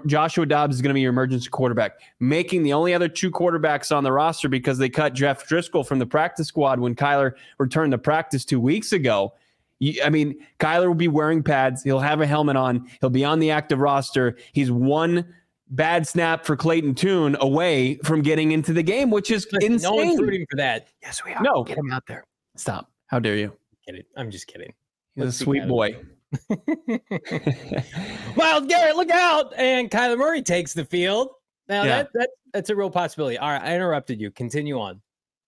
Joshua 0.06 0.44
Dobbs 0.44 0.74
is 0.74 0.82
going 0.82 0.88
to 0.88 0.94
be 0.94 1.02
your 1.02 1.10
emergency 1.10 1.48
quarterback, 1.50 2.00
making 2.18 2.64
the 2.64 2.72
only 2.72 2.92
other 2.92 3.06
two 3.06 3.30
quarterbacks 3.30 3.94
on 3.94 4.02
the 4.02 4.10
roster 4.10 4.48
because 4.48 4.76
they 4.76 4.88
cut 4.88 5.14
Jeff 5.14 5.48
Driskel 5.48 5.86
from 5.86 6.00
the 6.00 6.06
practice 6.06 6.48
squad 6.48 6.80
when 6.80 6.96
Kyler 6.96 7.34
returned 7.58 7.92
to 7.92 7.98
practice 7.98 8.44
two 8.44 8.58
weeks 8.58 8.92
ago. 8.92 9.34
I 10.04 10.10
mean, 10.10 10.34
Kyler 10.60 10.86
will 10.88 10.94
be 10.94 11.08
wearing 11.08 11.42
pads. 11.42 11.82
He'll 11.82 12.00
have 12.00 12.20
a 12.20 12.26
helmet 12.26 12.56
on. 12.56 12.88
He'll 13.00 13.10
be 13.10 13.24
on 13.24 13.38
the 13.40 13.50
active 13.50 13.78
roster. 13.80 14.36
He's 14.52 14.70
one 14.70 15.34
bad 15.70 16.06
snap 16.06 16.44
for 16.44 16.56
Clayton 16.56 16.94
Tune 16.94 17.36
away 17.40 17.96
from 18.04 18.22
getting 18.22 18.52
into 18.52 18.72
the 18.72 18.82
game, 18.82 19.10
which 19.10 19.30
is 19.30 19.46
Listen, 19.52 19.72
insane. 19.72 19.90
No 19.90 19.96
one's 20.04 20.20
rooting 20.20 20.46
for 20.50 20.56
that. 20.56 20.88
Yes, 21.02 21.24
we 21.24 21.32
are. 21.32 21.42
No. 21.42 21.64
get 21.64 21.78
him 21.78 21.90
out 21.92 22.04
there. 22.06 22.24
Stop. 22.56 22.90
How 23.06 23.18
dare 23.18 23.36
you? 23.36 23.52
Kidding. 23.86 24.02
I'm 24.16 24.30
just 24.30 24.46
kidding. 24.46 24.72
He's 25.14 25.22
a 25.22 25.24
Let's 25.26 25.38
be 25.38 25.44
sweet 25.44 25.58
kind 25.60 25.70
of- 25.70 25.76
boy. 25.76 25.96
Myles 28.36 28.66
Garrett, 28.68 28.96
look 28.96 29.10
out! 29.10 29.52
And 29.56 29.90
Kyler 29.90 30.18
Murray 30.18 30.42
takes 30.42 30.72
the 30.74 30.84
field. 30.84 31.28
Now 31.68 31.84
Yeah. 31.84 31.96
that, 31.98 32.08
that 32.14 32.30
that's 32.52 32.70
a 32.70 32.76
real 32.76 32.90
possibility. 32.90 33.38
All 33.38 33.50
right, 33.50 33.62
I 33.62 33.74
interrupted 33.74 34.20
you. 34.20 34.30
Continue 34.30 34.78
on. 34.80 35.00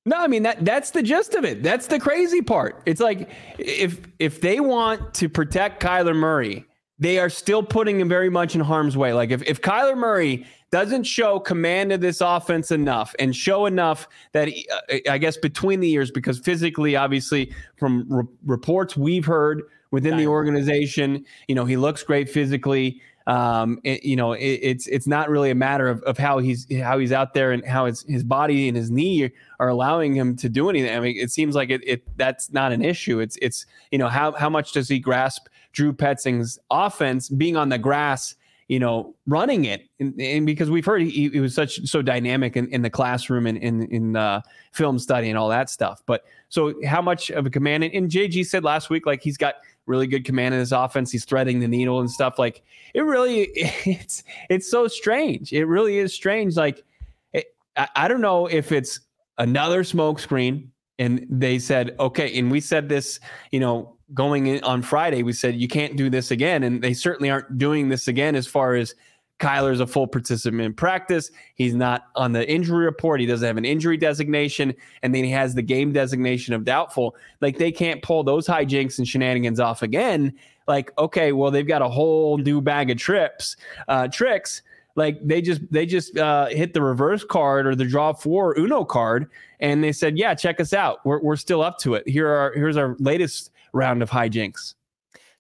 No, 0.07 0.17
I 0.19 0.29
mean 0.29 0.45
that 0.45 0.65
that's 0.65 0.93
the 0.93 1.03
gist 1.03 1.35
of 1.35 1.45
it. 1.45 1.63
That's 1.65 1.89
the 1.89 1.99
crazy 1.99 2.41
part. 2.41 2.81
It's 2.87 3.01
like 3.01 3.29
if 3.59 4.01
if 4.21 4.41
they 4.41 4.61
want 4.61 5.13
to 5.15 5.29
protect 5.29 5.83
Kyler 5.83 6.15
Murray, 6.15 6.65
they 6.99 7.19
are 7.19 7.29
still 7.29 7.63
putting 7.63 8.01
him 8.01 8.09
very 8.09 8.31
much 8.31 8.55
in 8.55 8.61
harm's 8.61 8.97
way. 8.97 9.13
Like 9.13 9.31
if, 9.31 9.43
if 9.43 9.61
Kyler 9.61 9.97
Murray 9.97 10.47
doesn't 10.71 11.05
show 11.05 11.41
command 11.41 11.91
of 11.93 12.01
this 12.01 12.21
offense 12.21 12.71
enough 12.71 13.15
and 13.19 13.35
show 13.35 13.67
enough 13.67 14.09
that 14.33 14.49
he- 14.49 14.69
uh, 14.91 14.99
I 15.11 15.19
guess 15.19 15.37
between 15.37 15.81
the 15.81 15.89
years, 15.89 16.11
because 16.13 16.39
physically, 16.39 16.95
obviously, 16.97 17.53
from 17.77 18.07
re- 18.09 18.25
reports 18.45 18.97
we've 18.97 19.27
heard 19.27 19.63
within 19.91 20.17
the 20.17 20.27
organization, 20.27 21.25
you 21.49 21.55
know, 21.55 21.65
he 21.65 21.77
looks 21.77 22.03
great 22.03 22.29
physically. 22.29 23.01
Um, 23.27 23.81
it- 23.83 24.05
you 24.05 24.15
know, 24.15 24.33
it, 24.33 24.45
it's 24.63 24.87
it's 24.87 25.07
not 25.07 25.29
really 25.29 25.51
a 25.51 25.55
matter 25.55 25.89
of, 25.89 26.03
of 26.05 26.17
how 26.17 26.39
he's 26.39 26.67
how 26.81 26.99
he's 26.99 27.13
out 27.13 27.35
there 27.35 27.53
and 27.53 27.65
how 27.65 27.87
his 27.87 28.03
his 28.09 28.23
body 28.23 28.69
and 28.69 28.77
his 28.77 28.91
knee 28.91 29.31
are 29.59 29.69
allowing 29.69 30.15
him 30.15 30.37
to 30.37 30.49
do 30.49 30.71
anything. 30.71 30.97
I 30.97 31.01
mean, 31.01 31.17
it 31.19 31.31
seems 31.31 31.55
like 31.55 31.71
it, 31.71 31.83
it 31.87 32.03
that's 32.17 32.53
not 32.53 32.73
an 32.73 32.85
issue. 32.85 33.19
It's 33.21 33.37
it's 33.43 33.67
you 33.91 33.99
know 33.99 34.09
how 34.09 34.33
how 34.33 34.49
much 34.49 34.73
does 34.73 34.89
he 34.89 34.99
grasp 35.01 35.47
Drew 35.73 35.93
Petzing's 35.93 36.59
offense 36.71 37.29
being 37.29 37.57
on 37.57 37.69
the 37.69 37.79
grass, 37.79 38.35
you 38.69 38.79
know, 38.79 39.15
running 39.27 39.65
it, 39.65 39.89
and, 39.99 40.19
and 40.21 40.47
because 40.47 40.71
we've 40.71 40.87
heard 40.87 41.03
he, 41.03 41.29
he 41.29 41.41
was 41.41 41.55
such 41.55 41.85
so 41.87 42.03
dynamic 42.03 42.57
in, 42.57 42.69
in 42.69 42.83
the 42.83 42.91
classroom 42.91 43.47
and 43.47 43.59
in 43.59 43.83
in 43.89 44.15
uh, 44.17 44.41
film 44.73 44.99
study 45.01 45.29
and 45.29 45.37
all 45.37 45.49
that 45.49 45.69
stuff. 45.69 46.01
But 46.07 46.23
so 46.49 46.75
how 46.85 47.03
much 47.03 47.31
of 47.31 47.45
a 47.45 47.51
command? 47.51 47.83
And, 47.83 47.93
and 47.93 48.09
JG 48.11 48.47
said 48.47 48.63
last 48.63 48.89
week 48.89 49.05
like 49.05 49.21
he's 49.21 49.37
got 49.37 49.57
really 49.87 50.07
good 50.07 50.25
command 50.25 50.55
in 50.55 50.61
his 50.61 50.73
offense. 50.73 51.11
He's 51.11 51.25
threading 51.25 51.61
the 51.61 51.69
needle 51.69 52.01
and 52.01 52.11
stuff. 52.11 52.39
Like 52.39 52.63
it 52.95 53.03
really 53.03 53.43
it's 53.55 54.23
it's 54.51 54.71
so 54.71 54.89
strange. 54.89 55.53
It 55.53 55.67
really 55.67 55.99
is 55.99 56.13
strange. 56.13 56.57
Like 56.57 56.85
it, 57.33 57.55
I, 57.77 57.89
I 57.97 58.09
don't 58.09 58.21
know 58.21 58.47
if 58.47 58.73
it's 58.73 59.01
another 59.39 59.85
smoke 59.85 60.19
screen 60.19 60.71
and 60.99 61.27
they 61.29 61.59
said 61.59 61.95
okay 62.01 62.39
and 62.39 62.51
we 62.51 62.61
said 62.61 62.89
this 62.89 63.21
you 63.51 63.61
know 63.61 63.97
going 64.15 64.47
in 64.47 64.63
on 64.65 64.81
friday 64.81 65.23
we 65.23 65.33
said 65.33 65.55
you 65.55 65.69
can't 65.69 65.97
do 65.97 66.09
this 66.09 66.31
again 66.31 66.63
and 66.63 66.81
they 66.81 66.95
certainly 66.95 67.29
aren't 67.29 67.59
doing 67.59 67.89
this 67.89 68.09
again 68.09 68.35
as 68.35 68.47
far 68.47 68.75
as 68.75 68.95
kyler's 69.39 69.81
a 69.81 69.87
full 69.87 70.07
participant 70.07 70.63
in 70.63 70.73
practice 70.73 71.31
he's 71.55 71.75
not 71.75 72.07
on 72.15 72.33
the 72.33 72.49
injury 72.51 72.85
report 72.85 73.21
he 73.21 73.27
doesn't 73.27 73.47
have 73.47 73.59
an 73.59 73.65
injury 73.65 73.97
designation 73.97 74.75
and 75.03 75.15
then 75.15 75.23
he 75.23 75.31
has 75.31 75.55
the 75.55 75.63
game 75.63 75.93
designation 75.93 76.55
of 76.55 76.65
doubtful 76.65 77.15
like 77.41 77.59
they 77.59 77.71
can't 77.71 78.03
pull 78.03 78.25
those 78.25 78.47
hijinks 78.47 78.99
and 78.99 79.07
shenanigans 79.07 79.61
off 79.61 79.83
again 79.83 80.33
like 80.67 80.91
okay 80.99 81.33
well 81.33 81.51
they've 81.51 81.69
got 81.69 81.83
a 81.83 81.89
whole 81.89 82.39
new 82.39 82.61
bag 82.63 82.91
of 82.91 82.97
trips 82.97 83.57
uh, 83.89 84.09
tricks 84.09 84.63
like 84.97 85.19
they 85.23 85.43
just 85.43 85.61
they 85.71 85.87
just 85.87 86.17
uh, 86.17 86.47
hit 86.47 86.73
the 86.73 86.83
reverse 86.83 87.23
card 87.23 87.67
or 87.67 87.75
the 87.75 87.85
draw 87.85 88.15
four 88.15 88.59
Uno 88.59 88.85
card, 88.85 89.31
and 89.61 89.85
they 89.85 89.93
said, 89.93 90.19
"Yeah, 90.19 90.35
check 90.35 90.59
us 90.59 90.73
out. 90.73 91.05
We're 91.05 91.21
we're 91.21 91.37
still 91.37 91.63
up 91.63 91.79
to 91.81 91.95
it. 91.95 92.09
Here 92.09 92.29
are 92.29 92.53
here's 92.55 92.79
our 92.79 92.97
latest 92.99 93.53
round 93.73 94.03
of 94.03 94.11
hijinks." 94.11 94.75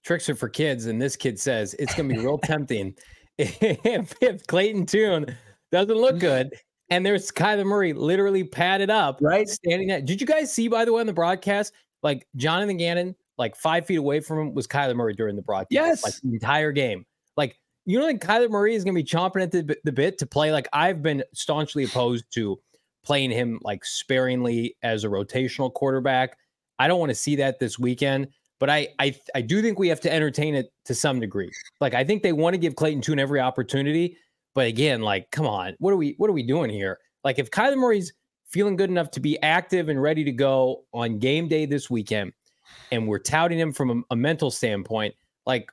Tricks 0.05 0.29
are 0.29 0.37
for 0.37 0.49
kids, 0.49 0.87
and 0.87 1.01
this 1.01 1.17
kid 1.17 1.41
says 1.41 1.75
it's 1.79 1.95
going 1.95 2.09
to 2.11 2.15
be 2.15 2.21
real 2.21 2.39
tempting 2.45 2.95
if, 3.85 4.15
if 4.21 4.47
Clayton 4.47 4.87
Tune 4.87 5.37
doesn't 5.73 5.97
look 5.97 6.19
good. 6.19 6.55
And 6.89 7.05
there's 7.05 7.33
Kyler 7.33 7.67
Murray 7.67 7.93
literally 7.93 8.45
padded 8.45 8.91
up, 8.91 9.19
Right. 9.21 9.49
standing 9.49 9.89
there. 9.89 10.01
Did 10.01 10.21
you 10.21 10.27
guys 10.27 10.53
see, 10.53 10.69
by 10.69 10.85
the 10.85 10.93
way, 10.93 11.01
on 11.01 11.07
the 11.07 11.13
broadcast, 11.13 11.73
like 12.05 12.29
Jonathan 12.37 12.77
Gannon, 12.77 13.17
like 13.39 13.57
five 13.57 13.87
feet 13.87 13.97
away 13.97 14.21
from 14.21 14.39
him 14.39 14.55
was 14.55 14.69
Kyler 14.69 14.95
Murray 14.95 15.15
during 15.15 15.35
the 15.35 15.43
broadcast, 15.43 15.73
Yes. 15.73 16.05
like 16.05 16.15
the 16.23 16.33
entire 16.35 16.71
game. 16.71 17.05
Like 17.37 17.59
you 17.87 17.99
don't 17.99 18.07
think 18.07 18.23
Kyler 18.23 18.49
Murray 18.49 18.75
is 18.77 18.85
going 18.85 18.95
to 18.95 19.03
be 19.03 19.05
chomping 19.09 19.43
at 19.43 19.51
the, 19.51 19.77
the 19.83 19.91
bit 19.93 20.17
to 20.19 20.27
play? 20.27 20.53
Like 20.53 20.69
I've 20.73 21.03
been 21.03 21.25
staunchly 21.35 21.83
opposed 21.85 22.25
to 22.35 22.57
playing 23.05 23.31
him 23.33 23.59
like 23.63 23.85
sparingly 23.85 24.77
as 24.83 25.03
a 25.05 25.09
rotational 25.09 25.73
quarterback. 25.73 26.37
I 26.79 26.87
don't 26.89 27.01
want 27.01 27.11
to 27.11 27.15
see 27.17 27.35
that 27.37 27.59
this 27.59 27.79
weekend, 27.81 28.29
but 28.59 28.71
I 28.71 28.89
I 28.99 29.15
I 29.35 29.41
do 29.43 29.63
think 29.63 29.79
we 29.79 29.89
have 29.89 30.01
to 30.03 30.13
entertain 30.13 30.55
it 30.55 30.73
to 30.85 30.95
some 30.95 31.21
degree. 31.21 31.51
Like 31.81 31.95
I 31.95 32.05
think 32.05 32.23
they 32.23 32.33
want 32.33 32.55
to 32.55 32.59
give 32.59 32.77
Clayton 32.77 33.03
Tune 33.03 33.19
every 33.19 33.41
opportunity, 33.41 34.17
but 34.55 34.67
again, 34.67 35.01
like 35.03 35.31
come 35.31 35.47
on, 35.47 35.75
what 35.79 35.93
are 35.93 35.97
we 35.97 36.15
what 36.19 36.29
are 36.31 36.33
we 36.35 36.43
doing 36.43 36.71
here? 36.71 36.99
Like 37.25 37.39
if 37.39 37.51
Kyler 37.51 37.77
Murray's 37.77 38.13
feeling 38.49 38.77
good 38.77 38.91
enough 38.91 39.11
to 39.11 39.21
be 39.21 39.41
active 39.43 39.89
and 39.89 40.01
ready 40.01 40.23
to 40.25 40.33
go 40.33 40.85
on 40.95 41.19
game 41.19 41.49
day 41.49 41.67
this 41.67 41.91
weekend, 41.91 42.33
and 42.93 43.07
we're 43.09 43.19
touting 43.19 43.59
him 43.59 43.73
from 43.73 43.91
a, 43.91 44.15
a 44.15 44.17
mental 44.17 44.51
standpoint, 44.51 45.15
like 45.47 45.71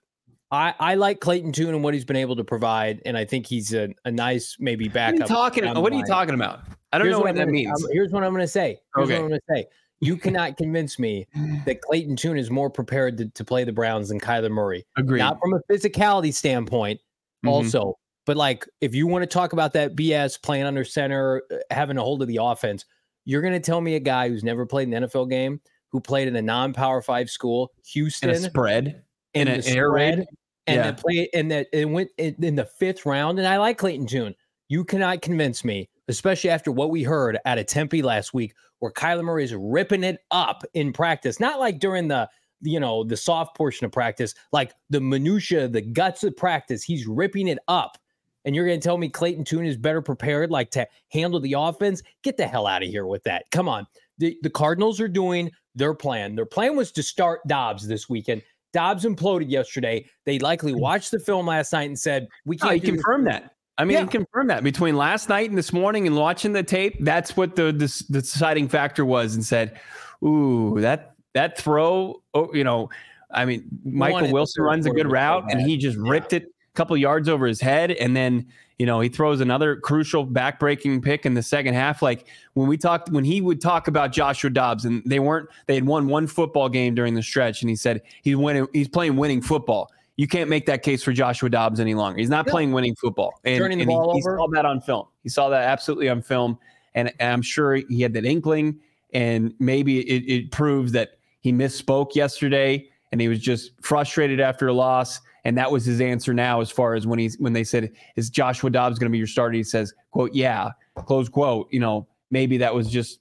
I, 0.51 0.73
I 0.79 0.95
like 0.95 1.19
Clayton 1.19 1.51
Tune 1.51 1.69
and 1.69 1.83
what 1.83 1.93
he's 1.95 2.05
been 2.05 2.15
able 2.15 2.35
to 2.35 2.43
provide, 2.43 3.01
and 3.05 3.17
I 3.17 3.25
think 3.25 3.47
he's 3.47 3.73
a, 3.73 3.89
a 4.05 4.11
nice 4.11 4.55
maybe 4.59 4.85
What 4.85 4.91
are 4.91 4.93
backup. 4.93 5.19
you 5.21 5.25
talking? 5.27 5.81
What 5.81 5.91
are 5.93 5.95
you 5.95 6.05
talking 6.05 6.35
about? 6.35 6.59
I 6.91 6.99
don't 6.99 7.07
Here's 7.07 7.15
know 7.17 7.21
what 7.21 7.29
I'm 7.29 7.35
that 7.37 7.47
means. 7.47 7.81
I'm- 7.83 7.91
here's 7.91 8.11
what 8.11 8.23
I'm 8.23 8.31
going 8.33 8.43
to 8.43 8.47
say. 8.47 8.79
Here's 8.95 9.07
Okay. 9.09 9.15
what 9.17 9.23
I'm 9.23 9.29
going 9.29 9.39
to 9.47 9.53
say. 9.55 9.65
You 10.05 10.17
cannot 10.17 10.57
convince 10.57 10.99
me 10.99 11.27
that 11.65 11.81
Clayton 11.81 12.15
Tune 12.15 12.37
is 12.37 12.49
more 12.51 12.69
prepared 12.69 13.17
to, 13.17 13.25
to 13.29 13.43
play 13.45 13.63
the 13.63 13.71
Browns 13.71 14.09
than 14.09 14.19
Kyler 14.19 14.51
Murray. 14.51 14.85
Agreed. 14.97 15.19
Not 15.19 15.39
from 15.41 15.53
a 15.53 15.59
physicality 15.71 16.33
standpoint, 16.33 16.99
Mhm. 17.45 17.49
also, 17.49 17.97
but 18.25 18.37
like 18.37 18.65
if 18.81 18.95
you 18.95 19.05
want 19.07 19.23
to 19.23 19.27
talk 19.27 19.53
about 19.53 19.73
that 19.73 19.95
BS 19.95 20.37
playing 20.41 20.65
under 20.65 20.83
center, 20.85 21.43
uh, 21.51 21.57
having 21.71 21.97
a 21.97 22.01
hold 22.01 22.21
of 22.21 22.27
the 22.27 22.39
offense, 22.41 22.85
you're 23.25 23.41
going 23.41 23.53
to 23.53 23.59
tell 23.59 23.81
me 23.81 23.95
a 23.95 23.99
guy 23.99 24.29
who's 24.29 24.43
never 24.43 24.65
played 24.65 24.87
an 24.87 25.03
NFL 25.03 25.29
game, 25.29 25.59
who 25.91 25.99
played 25.99 26.27
in 26.27 26.35
a 26.35 26.41
non-power 26.41 27.01
five 27.01 27.29
school, 27.29 27.71
Houston, 27.93 28.29
in 28.29 28.33
Houston, 28.35 28.47
a 28.47 28.49
spread, 28.51 29.03
in 29.33 29.47
and 29.47 29.49
an 29.49 29.55
air 29.77 29.87
spread, 29.89 30.17
raid. 30.19 30.27
and 30.67 30.75
Yeah. 30.77 30.83
then 30.83 30.95
play 30.95 31.29
and 31.33 31.51
that 31.51 31.67
it 31.73 31.85
went 31.89 32.09
in, 32.17 32.35
in 32.43 32.55
the 32.55 32.65
fifth 32.65 33.05
round. 33.05 33.39
And 33.39 33.47
I 33.47 33.57
like 33.57 33.77
Clayton 33.77 34.07
Tune. 34.07 34.35
You 34.69 34.83
cannot 34.85 35.21
convince 35.21 35.63
me, 35.65 35.89
especially 36.07 36.49
after 36.49 36.71
what 36.71 36.89
we 36.89 37.03
heard 37.03 37.37
out 37.45 37.57
of 37.57 37.65
Tempe 37.65 38.01
last 38.01 38.33
week, 38.33 38.53
where 38.79 38.91
Kyler 38.91 39.23
Murray 39.23 39.43
is 39.43 39.55
ripping 39.55 40.03
it 40.03 40.19
up 40.31 40.63
in 40.73 40.93
practice, 40.93 41.39
not 41.39 41.59
like 41.59 41.79
during 41.79 42.07
the 42.07 42.29
you 42.61 42.79
know 42.79 43.03
the 43.03 43.17
soft 43.17 43.55
portion 43.55 43.85
of 43.85 43.91
practice, 43.91 44.33
like 44.51 44.73
the 44.89 45.01
minutia, 45.01 45.67
the 45.67 45.81
guts 45.81 46.23
of 46.23 46.35
practice. 46.35 46.83
He's 46.83 47.07
ripping 47.07 47.47
it 47.47 47.59
up. 47.67 47.97
And 48.45 48.53
you're 48.53 48.65
going 48.65 48.79
to 48.79 48.83
tell 48.83 48.97
me 48.97 49.07
Clayton 49.07 49.45
Tune 49.45 49.65
is 49.65 49.77
better 49.77 50.01
prepared, 50.01 50.51
like 50.51 50.69
to 50.71 50.85
handle 51.13 51.39
the 51.39 51.53
offense? 51.57 52.03
Get 52.23 52.35
the 52.35 52.45
hell 52.45 52.67
out 52.67 52.83
of 52.83 52.89
here 52.89 53.05
with 53.05 53.23
that. 53.23 53.45
Come 53.51 53.69
on. 53.69 53.87
The, 54.17 54.37
the 54.43 54.49
Cardinals 54.49 54.99
are 54.99 55.07
doing 55.07 55.49
their 55.75 55.93
plan. 55.93 56.35
Their 56.35 56.45
plan 56.45 56.75
was 56.75 56.91
to 56.91 57.03
start 57.03 57.39
Dobbs 57.47 57.87
this 57.87 58.09
weekend. 58.09 58.41
Dobbs 58.73 59.05
imploded 59.05 59.49
yesterday. 59.49 60.05
They 60.25 60.39
likely 60.39 60.73
mm. 60.73 60.79
watched 60.79 61.11
the 61.11 61.19
film 61.19 61.47
last 61.47 61.71
night 61.71 61.87
and 61.87 61.97
said, 61.97 62.27
"We 62.43 62.57
can't." 62.57 62.73
he 62.73 62.79
do 62.79 62.93
confirmed 62.93 63.27
that. 63.27 63.51
I 63.77 63.85
mean, 63.85 63.97
Yeah. 63.97 64.03
he 64.03 64.07
confirmed 64.07 64.49
that 64.49 64.63
between 64.63 64.95
last 64.95 65.29
night 65.29 65.49
and 65.49 65.57
this 65.57 65.73
morning 65.73 66.05
and 66.05 66.15
watching 66.15 66.53
the 66.53 66.63
tape. 66.63 66.97
That's 66.99 67.35
what 67.35 67.55
the 67.55 67.71
the, 67.71 68.03
the 68.09 68.21
deciding 68.21 68.67
factor 68.69 69.03
was, 69.05 69.35
and 69.35 69.43
said, 69.43 69.79
"Ooh, 70.23 70.79
that 70.79 71.15
that 71.33 71.57
throw. 71.57 72.21
Oh, 72.33 72.53
you 72.53 72.63
know, 72.63 72.89
I 73.31 73.45
mean, 73.45 73.65
Michael 73.83 74.31
Wilson 74.31 74.63
runs 74.63 74.85
a 74.85 74.91
good 74.91 75.11
route, 75.11 75.45
and 75.51 75.61
he 75.61 75.77
just 75.77 75.97
ripped 75.97 76.33
it 76.33 76.43
a 76.43 76.77
couple 76.77 76.95
yards 76.97 77.27
over 77.27 77.47
his 77.47 77.61
head, 77.61 77.91
and 77.91 78.15
then." 78.15 78.47
You 78.79 78.87
know, 78.87 78.99
he 78.99 79.07
throws 79.07 79.39
another 79.39 79.75
crucial 79.75 80.25
backbreaking 80.25 81.03
pick 81.03 81.27
in 81.27 81.35
the 81.35 81.43
second 81.43 81.75
half. 81.75 82.01
Like 82.01 82.25
when 82.55 82.67
we 82.67 82.75
talked, 82.75 83.11
when 83.11 83.23
he 83.23 83.39
would 83.39 83.61
talk 83.61 83.87
about 83.87 84.11
Joshua 84.11 84.49
Dobbs, 84.49 84.83
and 84.83 85.03
they 85.05 85.19
weren't, 85.19 85.47
they 85.67 85.75
had 85.75 85.85
won 85.85 86.07
one 86.07 86.25
football 86.25 86.67
game 86.69 86.95
during 86.95 87.13
the 87.13 87.21
stretch, 87.21 87.61
and 87.61 87.69
he 87.69 87.75
said 87.75 88.01
he's 88.23 88.35
winning, 88.35 88.67
he's 88.73 88.87
playing 88.87 89.15
winning 89.15 89.43
football. 89.43 89.91
You 90.15 90.27
can't 90.27 90.49
make 90.49 90.65
that 90.67 90.83
case 90.83 91.01
for 91.03 91.11
Joshua 91.11 91.49
Dobbs 91.49 91.79
any 91.79 91.95
longer. 91.95 92.19
He's 92.19 92.29
not 92.29 92.45
No. 92.45 92.51
playing 92.51 92.71
winning 92.71 92.95
football. 92.95 93.33
And, 93.43 93.57
Turning 93.57 93.79
the 93.79 93.83
and 93.83 93.91
he- 93.91 93.97
ball 93.97 94.13
he, 94.13 94.21
over. 94.21 94.37
saw 94.37 94.47
that 94.53 94.65
on 94.65 94.79
film. 94.81 95.07
He 95.23 95.29
saw 95.29 95.49
that 95.49 95.63
absolutely 95.67 96.09
on 96.09 96.21
film. 96.21 96.57
And, 96.95 97.11
and 97.19 97.33
I'm 97.33 97.41
sure 97.41 97.75
he 97.75 98.01
had 98.01 98.13
that 98.13 98.25
inkling. 98.25 98.79
And 99.13 99.53
maybe 99.59 99.99
it, 100.01 100.23
it 100.31 100.51
proves 100.51 100.91
that 100.91 101.17
he 101.41 101.51
misspoke 101.51 102.15
yesterday 102.15 102.87
and 103.11 103.19
he 103.21 103.27
was 103.27 103.39
just 103.39 103.71
frustrated 103.81 104.39
after 104.39 104.67
a 104.67 104.73
loss. 104.73 105.19
And 105.45 105.57
that 105.57 105.71
was 105.71 105.83
his 105.85 105.99
answer 105.99 106.33
now, 106.33 106.61
as 106.61 106.71
far 106.71 106.93
as 106.93 107.05
when 107.05 107.19
he's 107.19 107.37
when 107.39 107.53
they 107.53 107.63
said, 107.63 107.91
Is 108.15 108.29
Joshua 108.29 108.69
Dobbs 108.69 108.97
going 108.99 109.09
to 109.09 109.11
be 109.11 109.17
your 109.17 109.27
starter? 109.27 109.55
He 109.57 109.63
says, 109.63 109.93
quote, 110.11 110.33
yeah, 110.33 110.69
close 110.95 111.27
quote. 111.27 111.67
You 111.71 111.79
know, 111.81 112.07
maybe 112.31 112.57
that 112.57 112.73
was 112.73 112.89
just 112.89 113.19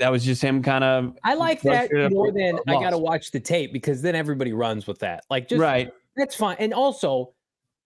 that 0.00 0.10
was 0.10 0.24
just 0.24 0.42
him 0.42 0.62
kind 0.62 0.82
of 0.82 1.16
I 1.22 1.34
like 1.34 1.62
that 1.62 1.92
more 2.10 2.28
after 2.28 2.38
than 2.38 2.58
I 2.66 2.74
got 2.74 2.90
to 2.90 2.98
watch 2.98 3.30
the 3.30 3.38
tape 3.38 3.72
because 3.72 4.02
then 4.02 4.14
everybody 4.14 4.52
runs 4.52 4.86
with 4.86 4.98
that. 5.00 5.24
Like, 5.30 5.48
just 5.48 5.60
right. 5.60 5.92
that's 6.16 6.34
fine. 6.34 6.56
And 6.58 6.74
also, 6.74 7.34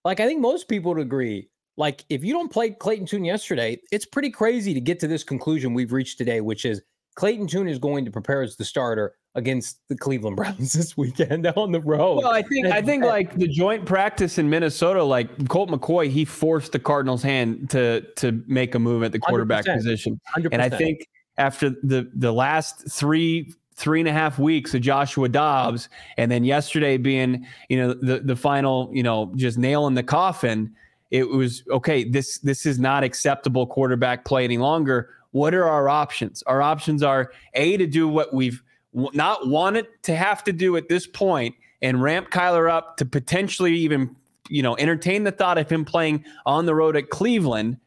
like, 0.04 0.21
I 0.21 0.26
think 0.26 0.40
most 0.40 0.68
people 0.68 0.94
would 0.94 1.02
agree. 1.02 1.50
Like, 1.76 2.04
if 2.09 2.25
you 2.25 2.33
don't 2.33 2.50
play 2.50 2.71
Clayton 2.71 3.06
Tune 3.06 3.25
yesterday, 3.25 3.78
it's 3.90 4.06
pretty 4.06 4.30
crazy 4.30 4.73
to 4.75 4.80
get 4.80 5.00
to 5.00 5.09
this 5.09 5.25
conclusion 5.25 5.75
we've 5.75 5.92
reached 5.92 6.18
today, 6.18 6.40
which 6.40 6.64
is 6.64 6.80
Clayton 7.16 7.49
Tune 7.49 7.68
is 7.68 7.78
going 7.78 8.04
to 8.04 8.11
prepare 8.11 8.42
as 8.42 8.56
the 8.56 8.64
starter 8.64 9.14
against 9.35 9.80
the 9.88 9.97
Cleveland 9.97 10.37
Browns 10.38 10.73
this 10.73 10.97
weekend 10.97 11.47
on 11.56 11.73
the 11.73 11.80
road. 11.80 12.18
Well, 12.23 12.33
I 12.33 12.42
think 12.42 12.66
I 12.66 12.80
think 12.80 13.04
like 13.04 13.35
the 13.35 13.49
joint 13.49 13.87
practice 13.87 14.38
in 14.38 14.49
Minnesota, 14.49 15.02
like 15.02 15.49
Colt 15.49 15.68
McCoy, 15.68 16.09
he 16.11 16.25
forced 16.25 16.71
the 16.71 16.78
Cardinals' 16.78 17.25
hand 17.25 17.71
to 17.71 18.02
to 18.16 18.44
make 18.47 18.76
a 18.76 18.78
move 18.78 19.02
at 19.02 19.11
the 19.11 19.18
quarterback 19.18 19.64
100%, 19.64 19.75
position, 19.75 20.21
100%. 20.37 20.49
and 20.52 20.62
I 20.62 20.68
think 20.68 21.09
after 21.38 21.71
the 21.71 22.11
the 22.14 22.33
last 22.33 22.91
three 22.91 23.53
three 23.76 24.00
and 24.00 24.09
a 24.09 24.12
half 24.12 24.38
weeks 24.38 24.73
of 24.75 24.81
Joshua 24.81 25.29
Dobbs, 25.29 25.88
and 26.17 26.31
then 26.31 26.45
yesterday 26.45 26.97
being 26.97 27.47
you 27.69 27.76
know 27.76 27.95
the 27.95 28.21
the 28.21 28.37
final 28.37 28.91
you 28.93 29.03
know 29.03 29.33
just 29.37 29.59
nail 29.59 29.87
in 29.87 29.95
the 29.95 30.03
coffin. 30.03 30.75
It 31.11 31.29
was 31.29 31.62
okay. 31.71 32.05
This 32.05 32.38
this 32.38 32.67
is 32.67 32.79
not 32.79 33.05
acceptable 33.05 33.67
quarterback 33.67 34.25
play 34.25 34.45
any 34.45 34.59
longer. 34.59 35.11
What 35.33 35.55
are 35.55 35.64
our 35.64 35.88
options? 35.88 36.43
Our 36.45 36.62
options 36.62 37.03
are 37.03 37.33
a 37.55 37.76
to 37.76 37.87
do 37.87 38.09
what 38.09 38.33
we've 38.33 38.62
not 38.95 39.49
wanted 39.49 39.87
to 40.05 40.14
have 40.14 40.45
to 40.45 40.53
do 40.53 40.76
at 40.76 40.88
this 40.88 41.07
point 41.07 41.55
and 41.83 42.00
ramp 42.03 42.31
Kyler 42.31 42.71
up 42.71 42.97
to 42.99 43.05
potentially 43.05 43.75
even, 43.75 44.14
you 44.49 44.62
know, 44.62 44.76
entertain 44.76 45.25
the 45.25 45.33
thought 45.33 45.59
of 45.59 45.71
him 45.71 45.85
playing 45.85 46.25
on 46.47 46.67
the 46.67 46.75
road 46.75 46.97
at 46.97 47.11
Cleveland 47.11 47.79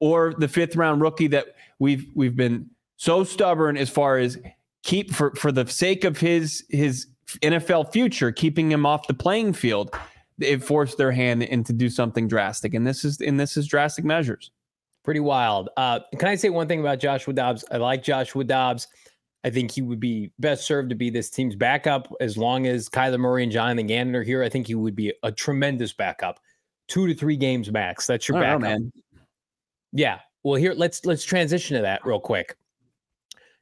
or 0.00 0.34
the 0.36 0.48
fifth 0.48 0.76
round 0.76 1.00
rookie 1.00 1.28
that 1.28 1.46
we've 1.78 2.06
we've 2.14 2.36
been 2.36 2.68
so 2.96 3.24
stubborn 3.24 3.76
as 3.76 3.90
far 3.90 4.18
as 4.18 4.38
keep 4.82 5.12
for 5.12 5.32
for 5.34 5.52
the 5.52 5.66
sake 5.66 6.04
of 6.04 6.18
his 6.18 6.64
his 6.68 7.06
NFL 7.42 7.92
future, 7.92 8.32
keeping 8.32 8.70
him 8.70 8.86
off 8.86 9.06
the 9.06 9.14
playing 9.14 9.52
field. 9.52 9.94
It 10.38 10.62
forced 10.62 10.98
their 10.98 11.12
hand 11.12 11.42
into 11.42 11.72
do 11.72 11.88
something 11.88 12.28
drastic, 12.28 12.74
and 12.74 12.86
this 12.86 13.04
is 13.04 13.20
and 13.20 13.38
this 13.38 13.56
is 13.56 13.66
drastic 13.66 14.04
measures. 14.04 14.50
Pretty 15.04 15.20
wild. 15.20 15.68
Uh, 15.76 16.00
can 16.18 16.28
I 16.28 16.34
say 16.34 16.50
one 16.50 16.68
thing 16.68 16.80
about 16.80 16.98
Joshua 16.98 17.32
Dobbs? 17.32 17.64
I 17.70 17.76
like 17.76 18.02
Joshua 18.02 18.44
Dobbs. 18.44 18.88
I 19.44 19.50
think 19.50 19.70
he 19.70 19.80
would 19.80 20.00
be 20.00 20.32
best 20.40 20.66
served 20.66 20.90
to 20.90 20.96
be 20.96 21.08
this 21.08 21.30
team's 21.30 21.54
backup 21.54 22.12
as 22.20 22.36
long 22.36 22.66
as 22.66 22.88
Kyler 22.88 23.18
Murray 23.18 23.44
and 23.44 23.52
Jonathan 23.52 23.86
Gannon 23.86 24.16
are 24.16 24.24
here. 24.24 24.42
I 24.42 24.48
think 24.48 24.66
he 24.66 24.74
would 24.74 24.96
be 24.96 25.12
a 25.22 25.30
tremendous 25.30 25.92
backup. 25.92 26.40
Two 26.88 27.06
to 27.06 27.14
three 27.14 27.36
games 27.36 27.70
max. 27.70 28.06
That's 28.06 28.28
your 28.28 28.40
backup. 28.40 28.62
Know, 28.62 28.68
man. 28.68 28.92
Yeah. 29.92 30.18
Well, 30.42 30.56
here 30.56 30.74
let's 30.74 31.06
let's 31.06 31.24
transition 31.24 31.76
to 31.76 31.82
that 31.82 32.04
real 32.04 32.20
quick. 32.20 32.56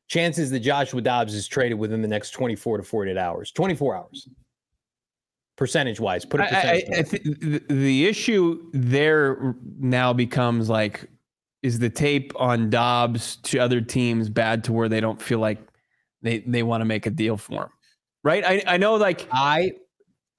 Chances 0.09 0.51
that 0.51 0.61
Joshua 0.61 1.01
Dobbs 1.01 1.35
is 1.35 1.47
traded 1.47 1.79
within 1.79 2.03
the 2.03 2.09
next 2.09 2.31
24 2.33 2.79
to 2.79 2.83
48 2.83 3.17
hours. 3.17 3.51
24 3.53 3.97
hours. 3.97 4.29
Percentage 5.57 6.01
wise, 6.01 6.25
put 6.25 6.41
a 6.41 6.45
percentage. 6.45 6.85
I, 6.91 6.97
I, 6.97 6.99
I 6.99 7.03
th- 7.03 7.63
the, 7.69 8.07
issue 8.07 8.61
there 8.73 9.55
now 9.79 10.13
becomes 10.13 10.69
like 10.69 11.09
is 11.63 11.79
the 11.79 11.89
tape 11.89 12.33
on 12.37 12.71
Dobbs 12.71 13.37
to 13.37 13.59
other 13.59 13.81
teams 13.81 14.29
bad 14.29 14.65
to 14.65 14.73
where 14.73 14.89
they 14.89 15.01
don't 15.01 15.23
feel 15.23 15.39
like 15.39 15.59
they 16.23 16.41
they 16.41 16.65
want 16.65 16.81
to 16.81 16.85
make 16.85 17.07
a 17.07 17.11
deal 17.11 17.37
for 17.37 17.63
him, 17.65 17.69
right? 18.25 18.45
I 18.45 18.63
I 18.67 18.77
know 18.79 18.97
like 18.97 19.29
I 19.31 19.75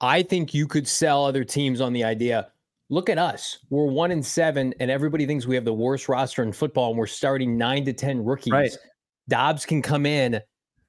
I 0.02 0.22
think 0.22 0.52
you 0.52 0.66
could 0.66 0.86
sell 0.86 1.24
other 1.24 1.44
teams 1.44 1.80
on 1.80 1.94
the 1.94 2.04
idea. 2.04 2.48
Look 2.90 3.08
at 3.08 3.16
us. 3.16 3.58
We're 3.70 3.86
one 3.86 4.10
in 4.10 4.22
seven, 4.22 4.74
and 4.80 4.90
everybody 4.90 5.26
thinks 5.26 5.46
we 5.46 5.54
have 5.54 5.64
the 5.64 5.72
worst 5.72 6.08
roster 6.08 6.42
in 6.42 6.52
football, 6.52 6.90
and 6.90 6.98
we're 6.98 7.06
starting 7.06 7.56
nine 7.56 7.84
to 7.86 7.94
ten 7.94 8.22
rookies. 8.22 8.52
Right. 8.52 8.76
Dobbs 9.28 9.66
can 9.66 9.82
come 9.82 10.06
in 10.06 10.40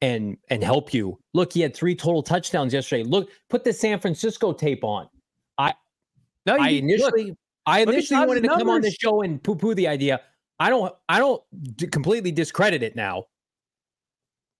and 0.01 0.37
and 0.49 0.63
help 0.63 0.93
you. 0.93 1.19
Look, 1.33 1.53
he 1.53 1.61
had 1.61 1.75
three 1.75 1.95
total 1.95 2.21
touchdowns 2.21 2.73
yesterday. 2.73 3.03
Look, 3.03 3.29
put 3.49 3.63
the 3.63 3.73
San 3.73 3.99
Francisco 3.99 4.53
tape 4.53 4.83
on. 4.83 5.07
I 5.57 5.73
no, 6.45 6.57
I 6.57 6.69
initially 6.69 7.29
look, 7.29 7.37
I 7.65 7.81
initially 7.81 8.25
wanted 8.25 8.41
to 8.43 8.49
come 8.49 8.69
on 8.69 8.81
the 8.81 8.91
show 8.91 9.21
and 9.21 9.41
poo 9.41 9.55
poo 9.55 9.73
the 9.73 9.87
idea. 9.87 10.21
I 10.59 10.69
don't 10.69 10.93
I 11.09 11.19
don't 11.19 11.41
d- 11.75 11.87
completely 11.87 12.31
discredit 12.31 12.83
it 12.83 12.95
now 12.95 13.25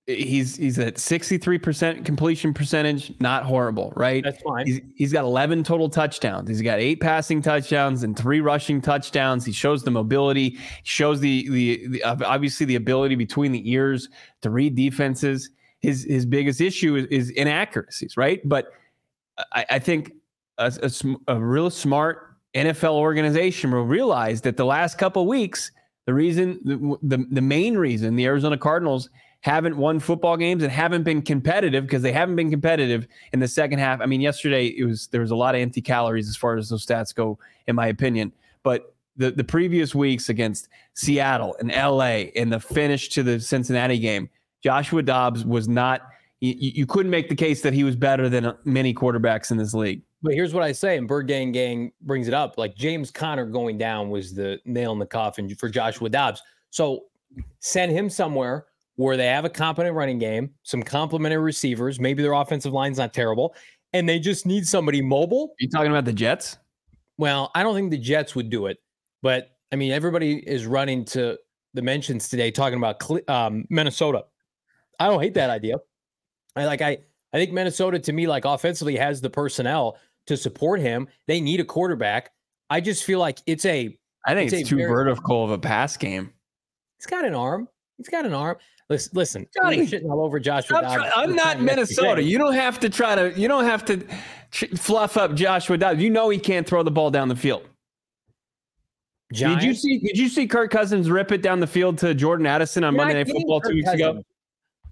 he's 0.08 0.56
he's 0.56 0.80
at 0.80 0.96
63% 0.96 2.06
completion 2.06 2.54
percentage 2.54 3.14
not 3.20 3.44
horrible 3.44 3.92
right? 3.96 4.24
That's 4.24 4.42
fine. 4.42 4.66
He's, 4.66 4.82
he's 4.96 5.14
got 5.14 5.26
11 5.26 5.64
total 5.64 5.90
touchdowns. 5.90 6.48
He's 6.48 6.62
got 6.62 6.80
eight 6.80 7.02
passing 7.02 7.42
touchdowns 7.42 8.04
and 8.04 8.18
three 8.18 8.40
rushing 8.40 8.82
touchdowns. 8.82 9.46
He 9.46 9.52
shows 9.52 9.84
the 9.84 9.92
mobility 9.92 10.52
he 10.52 10.60
shows 10.84 11.20
the, 11.20 11.50
the 11.50 11.88
the 11.88 12.04
obviously 12.04 12.66
the 12.66 12.76
ability 12.76 13.16
between 13.16 13.52
the 13.52 13.70
ears 13.70 14.08
to 14.42 14.50
read 14.50 14.76
defenses. 14.76 15.50
His 15.82 16.06
his 16.06 16.26
biggest 16.26 16.62
issue 16.62 16.96
is, 16.96 17.06
is 17.08 17.30
inaccuracies 17.32 18.16
right? 18.16 18.42
But 18.48 18.72
i, 19.54 19.66
I 19.72 19.80
think 19.80 20.14
a, 20.58 20.72
a, 20.82 21.34
a 21.36 21.40
real 21.40 21.70
smart 21.70 22.36
nfl 22.56 22.94
organization 22.94 23.72
will 23.72 23.84
realize 23.84 24.42
that 24.42 24.58
the 24.58 24.66
last 24.66 24.98
couple 24.98 25.28
weeks 25.28 25.72
the 26.06 26.14
reason 26.14 26.60
the, 26.64 26.98
the, 27.04 27.26
the 27.30 27.42
main 27.42 27.78
reason 27.78 28.16
the 28.16 28.26
arizona 28.26 28.58
cardinals 28.58 29.10
haven't 29.48 29.78
won 29.78 29.98
football 30.02 30.36
games 30.36 30.62
and 30.62 30.70
haven't 30.70 31.04
been 31.04 31.22
competitive 31.22 31.86
because 31.86 32.02
they 32.02 32.12
haven't 32.12 32.36
been 32.36 32.52
competitive 32.52 33.08
in 33.32 33.40
the 33.40 33.48
second 33.48 33.80
half. 33.80 34.02
I 34.02 34.06
mean, 34.06 34.20
yesterday 34.20 34.68
it 34.68 34.84
was 34.84 35.08
there 35.08 35.22
was 35.22 35.32
a 35.32 35.38
lot 35.38 35.56
of 35.56 35.62
empty 35.62 35.82
calories 35.82 36.28
as 36.28 36.36
far 36.36 36.58
as 36.58 36.68
those 36.68 36.86
stats 36.86 37.16
go, 37.16 37.40
in 37.66 37.74
my 37.74 37.88
opinion. 37.88 38.34
But 38.62 38.94
the 39.16 39.32
the 39.32 39.46
previous 39.46 39.96
weeks 39.96 40.28
against 40.28 40.68
Seattle 40.96 41.56
and 41.60 41.72
LA 41.72 42.30
and 42.36 42.52
the 42.52 42.60
finish 42.60 43.08
to 43.10 43.24
the 43.24 43.40
Cincinnati 43.40 43.98
game, 44.00 44.30
Joshua 44.62 45.02
Dobbs 45.02 45.46
was 45.46 45.70
not. 45.70 46.02
You, 46.42 46.54
you 46.60 46.86
couldn't 46.86 47.10
make 47.10 47.30
the 47.30 47.36
case 47.36 47.62
that 47.62 47.74
he 47.74 47.86
was 47.86 47.96
better 47.96 48.28
than 48.28 48.46
uh, 48.46 48.54
many 48.66 48.94
quarterbacks 48.94 49.50
in 49.50 49.58
this 49.58 49.74
league. 49.74 50.04
But 50.22 50.34
here's 50.34 50.54
what 50.54 50.62
I 50.62 50.74
say, 50.74 50.98
and 50.98 51.08
Bird 51.08 51.28
Gang 51.28 51.54
Gang 51.54 51.94
brings 52.02 52.28
it 52.28 52.34
up. 52.34 52.58
Like 52.58 52.76
James 52.76 53.12
Conner 53.12 53.46
going 53.46 53.78
down 53.78 54.10
was 54.10 54.36
the 54.36 54.60
nail 54.66 54.92
in 54.92 55.00
the 55.00 55.06
coffin 55.06 55.56
for 55.56 55.70
Joshua 55.70 56.10
Dobbs. 56.10 56.42
So 56.70 57.06
send 57.60 57.94
him 57.94 58.10
somewhere 58.10 58.66
where 58.98 59.16
they 59.16 59.28
have 59.28 59.46
a 59.46 59.50
competent 59.50 59.96
running 59.96 60.20
game, 60.20 60.52
some 60.64 60.84
complementary 60.84 61.42
receivers. 61.42 62.00
Maybe 62.00 62.22
their 62.22 62.34
offensive 62.34 62.74
line's 62.74 62.98
not 62.98 63.14
terrible, 63.14 63.56
and 63.94 64.08
they 64.08 64.20
just 64.20 64.46
need 64.46 64.68
somebody 64.68 65.02
mobile. 65.02 65.52
Are 65.52 65.56
you 65.60 65.70
talking 65.70 65.92
about 65.92 66.06
the 66.06 66.14
Jets? 66.14 66.58
Well, 67.18 67.52
I 67.56 67.64
don't 67.64 67.74
think 67.74 67.92
the 67.92 67.98
Jets 67.98 68.36
would 68.36 68.50
do 68.50 68.66
it, 68.68 68.78
but 69.22 69.52
I 69.72 69.76
mean, 69.76 69.92
everybody 69.92 70.38
is 70.48 70.66
running 70.66 71.06
to 71.06 71.38
the 71.74 71.82
mentions 71.82 72.28
today 72.28 72.52
talking 72.52 72.78
about 72.78 73.02
um, 73.30 73.66
Minnesota. 73.70 74.26
I 75.00 75.08
don't 75.08 75.22
hate 75.22 75.36
that 75.36 75.50
idea. 75.50 75.78
I 76.56 76.66
like 76.66 76.82
I 76.82 76.98
I 77.34 77.38
think 77.38 77.54
Minnesota 77.54 78.00
to 78.00 78.14
me 78.14 78.28
like 78.28 78.46
offensively 78.46 78.96
has 78.98 79.22
the 79.22 79.30
personnel 79.30 79.98
to 80.26 80.36
support 80.36 80.80
him. 80.80 81.08
They 81.28 81.40
need 81.40 81.60
a 81.60 81.66
quarterback. 81.66 82.32
I 82.70 82.82
just 82.82 83.04
feel 83.04 83.20
like 83.20 83.40
it's 83.46 83.66
a 83.66 83.98
I 84.26 84.34
think 84.34 84.52
it's, 84.52 84.62
it's 84.62 84.70
too 84.70 84.78
very, 84.78 84.90
vertical 84.90 85.44
of 85.44 85.52
a 85.52 85.58
pass 85.58 85.96
game. 85.98 86.34
He's 86.98 87.06
got 87.06 87.26
an 87.26 87.36
arm. 87.36 87.70
He's 87.98 88.10
got 88.10 88.26
an 88.26 88.34
arm. 88.34 88.58
Listen, 88.90 89.12
listen 89.16 89.48
Johnny, 89.54 89.80
shitting 89.86 90.10
all 90.10 90.24
over 90.24 90.40
Joshua. 90.40 90.78
I'm, 90.78 90.98
try, 90.98 91.12
I'm 91.16 91.36
not 91.36 91.62
Minnesota. 91.62 92.24
You 92.24 92.38
don't 92.38 92.54
have 92.54 92.80
to 92.80 92.90
try 92.90 93.16
to. 93.16 93.38
You 93.38 93.50
don't 93.50 93.66
have 93.66 93.84
to 93.86 94.06
fluff 94.78 95.18
up 95.18 95.36
Joshua 95.36 95.78
Dobbs. 95.78 96.02
You 96.02 96.10
know 96.10 96.30
he 96.30 96.40
can't 96.40 96.66
throw 96.66 96.84
the 96.84 96.92
ball 96.92 97.12
down 97.12 97.28
the 97.28 97.36
field. 97.36 97.68
Giants? 99.34 99.62
Did 99.62 99.68
you 99.68 99.76
see? 99.76 100.00
Did 100.00 100.18
you 100.18 100.30
see 100.30 100.48
Kirk 100.48 100.72
Cousins 100.72 101.12
rip 101.12 101.34
it 101.34 101.42
down 101.42 101.60
the 101.60 101.68
field 101.68 101.98
to 101.98 102.14
Jordan 102.14 102.46
Addison 102.46 102.86
on 102.86 102.94
You're 102.94 103.04
Monday 103.04 103.16
Night 103.16 103.30
Football 103.30 103.60
Kirk 103.60 103.72
two 103.72 103.76
weeks 103.76 103.90
Cousins. 103.90 104.02
ago? 104.02 104.24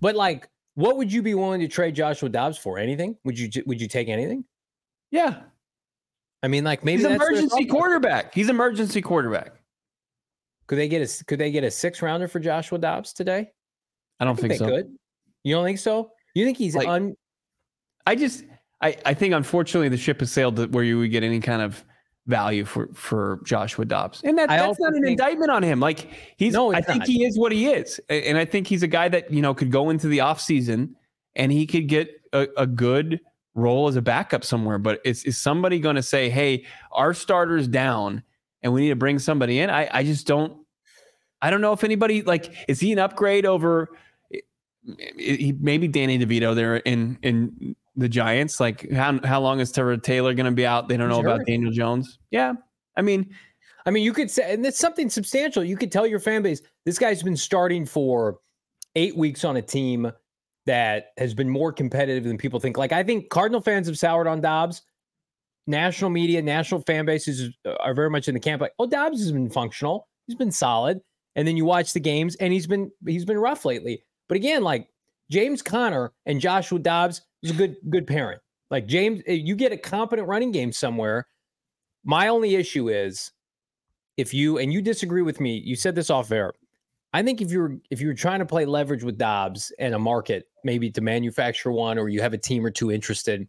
But 0.01 0.15
like, 0.15 0.49
what 0.73 0.97
would 0.97 1.11
you 1.11 1.21
be 1.21 1.33
willing 1.33 1.61
to 1.61 1.67
trade 1.69 1.95
Joshua 1.95 2.27
Dobbs 2.27 2.57
for? 2.57 2.77
Anything? 2.77 3.15
Would 3.23 3.39
you? 3.39 3.49
Would 3.65 3.79
you 3.79 3.87
take 3.87 4.09
anything? 4.09 4.43
Yeah. 5.09 5.43
I 6.43 6.49
mean, 6.49 6.65
like 6.65 6.83
maybe 6.83 7.03
he's 7.03 7.11
emergency 7.11 7.65
quarterback. 7.65 8.33
He's 8.33 8.49
emergency 8.49 9.01
quarterback. 9.01 9.53
Could 10.67 10.79
they 10.79 10.89
get 10.89 11.01
a 11.01 11.23
Could 11.23 11.39
they 11.39 11.49
get 11.49 11.63
a 11.63 11.71
six 11.71 12.01
rounder 12.01 12.27
for 12.27 12.41
Joshua 12.41 12.77
Dobbs 12.77 13.13
today? 13.13 13.51
I 14.19 14.25
don't 14.25 14.37
I 14.37 14.41
think, 14.41 14.51
think, 14.53 14.59
so. 14.59 14.67
Could. 14.67 14.95
You 15.43 15.55
don't 15.55 15.65
think 15.65 15.79
so? 15.79 16.11
You 16.33 16.45
think 16.45 16.57
he's 16.57 16.75
like, 16.75 16.87
un? 16.87 17.15
I 18.05 18.15
just, 18.15 18.43
I, 18.81 18.97
I 19.05 19.13
think 19.13 19.33
unfortunately 19.33 19.89
the 19.89 19.97
ship 19.97 20.19
has 20.19 20.31
sailed 20.31 20.55
to 20.57 20.67
where 20.67 20.83
you 20.83 20.99
would 20.99 21.11
get 21.11 21.23
any 21.23 21.39
kind 21.39 21.61
of 21.61 21.83
value 22.27 22.65
for 22.65 22.89
for 22.93 23.39
Joshua 23.45 23.85
Dobbs, 23.85 24.21
and 24.23 24.37
that, 24.37 24.49
that's 24.49 24.79
not 24.79 24.93
an 24.93 25.03
think, 25.03 25.19
indictment 25.19 25.51
on 25.51 25.63
him. 25.63 25.79
Like 25.79 26.09
he's, 26.37 26.53
no, 26.53 26.73
I 26.73 26.81
think 26.81 26.99
not. 26.99 27.07
he 27.07 27.23
is 27.23 27.37
what 27.37 27.51
he 27.51 27.67
is, 27.67 27.99
and 28.09 28.37
I 28.37 28.45
think 28.45 28.67
he's 28.67 28.83
a 28.83 28.87
guy 28.87 29.09
that 29.09 29.31
you 29.31 29.41
know 29.41 29.53
could 29.53 29.71
go 29.71 29.89
into 29.89 30.07
the 30.07 30.21
off 30.21 30.41
season 30.41 30.95
and 31.35 31.51
he 31.51 31.65
could 31.65 31.87
get 31.87 32.09
a, 32.33 32.47
a 32.57 32.67
good 32.67 33.19
role 33.53 33.87
as 33.87 33.95
a 33.95 34.01
backup 34.01 34.43
somewhere. 34.43 34.77
But 34.77 35.01
is 35.05 35.23
is 35.23 35.37
somebody 35.37 35.79
going 35.79 35.95
to 35.95 36.03
say, 36.03 36.29
hey, 36.29 36.65
our 36.91 37.13
starter's 37.13 37.67
down 37.67 38.23
and 38.61 38.73
we 38.73 38.81
need 38.81 38.89
to 38.89 38.95
bring 38.95 39.19
somebody 39.19 39.59
in? 39.59 39.69
I 39.69 39.89
I 39.91 40.03
just 40.03 40.27
don't. 40.27 40.65
I 41.41 41.49
don't 41.51 41.61
know 41.61 41.73
if 41.73 41.83
anybody 41.83 42.23
like 42.23 42.53
is 42.67 42.79
he 42.79 42.91
an 42.91 42.99
upgrade 42.99 43.45
over 43.45 43.89
maybe 45.15 45.87
Danny 45.87 46.19
DeVito 46.19 46.55
there 46.55 46.77
in 46.77 47.17
in 47.21 47.75
the 47.95 48.09
Giants. 48.09 48.59
Like 48.59 48.91
how 48.91 49.19
how 49.23 49.41
long 49.41 49.59
is 49.59 49.71
Trevor 49.71 49.97
Taylor 49.97 50.33
going 50.33 50.45
to 50.45 50.51
be 50.51 50.65
out? 50.65 50.87
They 50.87 50.97
don't 50.97 51.09
know 51.09 51.19
about 51.19 51.45
Daniel 51.45 51.71
Jones. 51.71 52.19
Yeah, 52.31 52.53
I 52.95 53.01
mean, 53.01 53.33
I 53.85 53.91
mean, 53.91 54.03
you 54.03 54.13
could 54.13 54.31
say, 54.31 54.53
and 54.53 54.65
it's 54.65 54.79
something 54.79 55.09
substantial. 55.09 55.63
You 55.63 55.77
could 55.77 55.91
tell 55.91 56.07
your 56.07 56.19
fan 56.19 56.41
base 56.41 56.61
this 56.85 56.99
guy's 56.99 57.23
been 57.23 57.37
starting 57.37 57.85
for 57.85 58.39
eight 58.95 59.15
weeks 59.17 59.43
on 59.43 59.57
a 59.57 59.61
team 59.61 60.11
that 60.65 61.07
has 61.17 61.33
been 61.33 61.49
more 61.49 61.71
competitive 61.71 62.23
than 62.23 62.37
people 62.37 62.59
think. 62.59 62.77
Like 62.77 62.91
I 62.91 63.03
think 63.03 63.29
Cardinal 63.29 63.61
fans 63.61 63.87
have 63.87 63.97
soured 63.97 64.27
on 64.27 64.41
Dobbs. 64.41 64.81
National 65.67 66.11
media, 66.11 66.43
national 66.43 66.81
fan 66.81 67.05
bases 67.05 67.51
are 67.79 67.95
very 67.95 68.09
much 68.11 68.27
in 68.27 68.35
the 68.35 68.39
camp 68.39 68.61
like, 68.61 68.73
oh, 68.77 68.85
Dobbs 68.85 69.19
has 69.19 69.31
been 69.31 69.49
functional. 69.49 70.07
He's 70.27 70.35
been 70.35 70.51
solid. 70.51 70.99
And 71.35 71.47
then 71.47 71.57
you 71.57 71.65
watch 71.65 71.91
the 71.91 71.99
games, 71.99 72.35
and 72.35 72.53
he's 72.53 72.65
been 72.67 72.91
he's 73.05 73.25
been 73.25 73.37
rough 73.37 73.65
lately. 73.65 74.03
But 74.27 74.37
again, 74.37 74.63
like 74.63 74.87
James 75.29 75.61
Conner 75.61 76.11
and 76.25 76.41
Joshua 76.41 76.79
Dobbs 76.79 77.21
is 77.43 77.51
a 77.51 77.53
good 77.55 77.75
good 77.89 78.07
parent. 78.07 78.41
Like 78.71 78.87
James, 78.87 79.21
eh, 79.27 79.33
you 79.33 79.55
get 79.55 79.71
a 79.71 79.77
competent 79.77 80.27
running 80.27 80.51
game 80.51 80.71
somewhere. 80.71 81.27
My 82.03 82.27
only 82.27 82.55
issue 82.55 82.89
is 82.89 83.31
if 84.17 84.33
you 84.33 84.57
and 84.57 84.71
you 84.71 84.81
disagree 84.81 85.21
with 85.21 85.39
me, 85.39 85.61
you 85.65 85.75
said 85.75 85.95
this 85.95 86.09
off 86.09 86.31
air. 86.31 86.53
I 87.13 87.23
think 87.23 87.41
if 87.41 87.51
you're 87.51 87.77
if 87.89 88.01
you're 88.01 88.13
trying 88.13 88.39
to 88.39 88.45
play 88.45 88.65
leverage 88.65 89.03
with 89.03 89.17
Dobbs 89.17 89.71
and 89.79 89.95
a 89.95 89.99
market, 89.99 90.45
maybe 90.63 90.91
to 90.91 91.01
manufacture 91.01 91.71
one, 91.71 91.97
or 91.97 92.09
you 92.09 92.21
have 92.21 92.33
a 92.33 92.37
team 92.37 92.65
or 92.65 92.71
two 92.71 92.91
interested, 92.91 93.47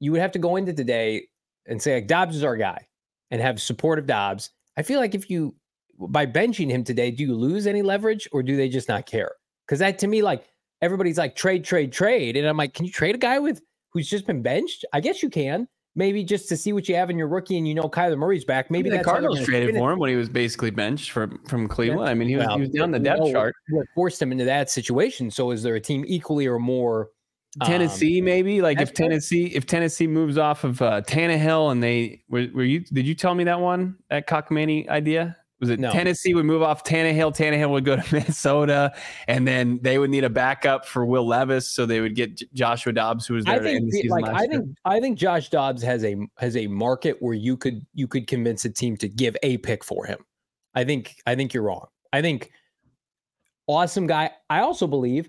you 0.00 0.12
would 0.12 0.20
have 0.20 0.32
to 0.32 0.38
go 0.38 0.56
into 0.56 0.72
today 0.72 1.26
and 1.66 1.80
say 1.80 1.94
like 1.94 2.06
Dobbs 2.06 2.36
is 2.36 2.44
our 2.44 2.56
guy 2.56 2.86
and 3.30 3.40
have 3.40 3.60
support 3.60 3.98
of 3.98 4.06
Dobbs. 4.06 4.50
I 4.76 4.82
feel 4.82 5.00
like 5.00 5.14
if 5.14 5.28
you 5.28 5.54
by 5.98 6.26
benching 6.26 6.70
him 6.70 6.84
today, 6.84 7.10
do 7.10 7.24
you 7.24 7.34
lose 7.34 7.66
any 7.66 7.82
leverage 7.82 8.28
or 8.32 8.42
do 8.42 8.56
they 8.56 8.68
just 8.68 8.88
not 8.88 9.06
care? 9.06 9.32
Because 9.68 9.80
that 9.80 9.98
to 9.98 10.06
me, 10.06 10.22
like 10.22 10.44
everybody's 10.80 11.18
like 11.18 11.36
trade, 11.36 11.64
trade, 11.64 11.92
trade. 11.92 12.36
And 12.36 12.48
I'm 12.48 12.56
like, 12.56 12.72
can 12.72 12.86
you 12.86 12.92
trade 12.92 13.14
a 13.14 13.18
guy 13.18 13.38
with 13.38 13.60
who's 13.92 14.08
just 14.08 14.26
been 14.26 14.42
benched? 14.42 14.84
I 14.92 15.00
guess 15.00 15.22
you 15.22 15.28
can. 15.30 15.68
Maybe 15.94 16.22
just 16.22 16.48
to 16.50 16.56
see 16.56 16.72
what 16.72 16.88
you 16.88 16.94
have 16.94 17.10
in 17.10 17.18
your 17.18 17.26
rookie 17.26 17.58
and 17.58 17.66
you 17.66 17.74
know 17.74 17.88
Kyler 17.88 18.16
Murray's 18.16 18.44
back. 18.44 18.70
Maybe 18.70 18.88
the 18.88 19.02
Cardinals 19.02 19.44
traded 19.44 19.74
for 19.74 19.90
him 19.90 19.98
when 19.98 20.10
he 20.10 20.16
was 20.16 20.28
basically 20.28 20.70
benched 20.70 21.10
from 21.10 21.40
from 21.48 21.66
Cleveland. 21.66 22.08
I 22.08 22.14
mean, 22.14 22.28
he 22.28 22.36
was, 22.36 22.46
well, 22.46 22.56
he 22.56 22.60
was 22.60 22.70
down 22.70 22.92
the 22.92 23.00
depth 23.00 23.32
chart. 23.32 23.54
What 23.70 23.86
forced 23.96 24.22
him 24.22 24.30
into 24.30 24.44
that 24.44 24.70
situation? 24.70 25.28
So 25.30 25.50
is 25.50 25.62
there 25.62 25.74
a 25.74 25.80
team 25.80 26.04
equally 26.06 26.46
or 26.46 26.60
more 26.60 27.08
Tennessee, 27.64 28.20
um, 28.20 28.26
maybe 28.26 28.60
like 28.60 28.80
if 28.80 28.92
Tennessee, 28.92 29.46
if 29.46 29.66
Tennessee 29.66 30.06
moves 30.06 30.38
off 30.38 30.64
of 30.64 30.80
uh, 30.82 31.00
Tannehill 31.02 31.72
and 31.72 31.82
they 31.82 32.22
were, 32.28 32.46
were 32.54 32.64
you? 32.64 32.80
Did 32.80 33.06
you 33.06 33.14
tell 33.14 33.34
me 33.34 33.44
that 33.44 33.60
one 33.60 33.96
that 34.10 34.28
cockamamie 34.28 34.88
idea? 34.88 35.36
Was 35.60 35.70
it 35.70 35.80
no. 35.80 35.90
Tennessee 35.90 36.34
would 36.34 36.44
move 36.44 36.62
off 36.62 36.84
Tannehill? 36.84 37.36
Tannehill 37.36 37.70
would 37.70 37.84
go 37.84 37.96
to 37.96 38.04
Minnesota, 38.14 38.94
and 39.26 39.46
then 39.46 39.80
they 39.82 39.98
would 39.98 40.10
need 40.10 40.24
a 40.24 40.30
backup 40.30 40.86
for 40.86 41.04
Will 41.04 41.26
Levis, 41.26 41.68
so 41.68 41.84
they 41.84 42.00
would 42.00 42.14
get 42.14 42.40
Joshua 42.52 42.92
Dobbs, 42.92 43.26
who 43.26 43.34
was 43.34 43.44
there. 43.44 43.54
I 43.54 43.58
think, 43.58 43.90
the 43.90 44.08
like 44.08 44.26
I 44.26 44.46
think, 44.46 44.76
I 44.84 45.00
think 45.00 45.18
Josh 45.18 45.48
Dobbs 45.48 45.82
has 45.82 46.04
a 46.04 46.16
has 46.38 46.56
a 46.56 46.68
market 46.68 47.16
where 47.20 47.34
you 47.34 47.56
could 47.56 47.84
you 47.92 48.06
could 48.06 48.28
convince 48.28 48.64
a 48.64 48.70
team 48.70 48.96
to 48.98 49.08
give 49.08 49.36
a 49.42 49.58
pick 49.58 49.82
for 49.82 50.06
him. 50.06 50.18
I 50.74 50.84
think 50.84 51.16
I 51.26 51.34
think 51.34 51.52
you're 51.52 51.64
wrong. 51.64 51.88
I 52.12 52.22
think 52.22 52.52
awesome 53.66 54.06
guy. 54.06 54.30
I 54.48 54.60
also 54.60 54.86
believe 54.86 55.28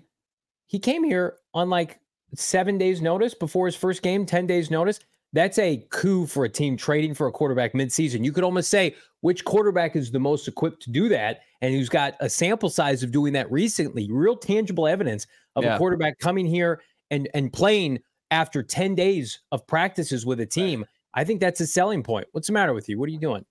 he 0.66 0.78
came 0.78 1.02
here 1.02 1.38
on 1.54 1.68
like 1.68 1.98
seven 2.36 2.78
days 2.78 3.02
notice 3.02 3.34
before 3.34 3.66
his 3.66 3.74
first 3.74 4.02
game, 4.02 4.26
ten 4.26 4.46
days 4.46 4.70
notice. 4.70 5.00
That's 5.32 5.58
a 5.58 5.84
coup 5.90 6.26
for 6.26 6.44
a 6.44 6.48
team 6.48 6.76
trading 6.76 7.14
for 7.14 7.26
a 7.26 7.32
quarterback 7.32 7.72
midseason. 7.72 8.24
You 8.24 8.32
could 8.32 8.44
almost 8.44 8.68
say 8.68 8.96
which 9.20 9.44
quarterback 9.44 9.94
is 9.94 10.10
the 10.10 10.18
most 10.18 10.48
equipped 10.48 10.82
to 10.82 10.90
do 10.90 11.08
that 11.10 11.40
and 11.60 11.72
who's 11.72 11.88
got 11.88 12.14
a 12.20 12.28
sample 12.28 12.70
size 12.70 13.02
of 13.02 13.12
doing 13.12 13.32
that 13.34 13.50
recently, 13.50 14.08
real 14.10 14.36
tangible 14.36 14.88
evidence 14.88 15.26
of 15.56 15.64
yeah. 15.64 15.74
a 15.74 15.78
quarterback 15.78 16.18
coming 16.18 16.46
here 16.46 16.80
and 17.10 17.28
and 17.34 17.52
playing 17.52 18.00
after 18.30 18.62
10 18.62 18.94
days 18.94 19.40
of 19.52 19.66
practices 19.66 20.24
with 20.24 20.40
a 20.40 20.46
team. 20.46 20.84
I 21.14 21.24
think 21.24 21.40
that's 21.40 21.60
a 21.60 21.66
selling 21.66 22.02
point. 22.02 22.26
What's 22.32 22.46
the 22.46 22.52
matter 22.52 22.72
with 22.72 22.88
you? 22.88 22.98
What 22.98 23.08
are 23.08 23.12
you 23.12 23.18
doing? 23.18 23.44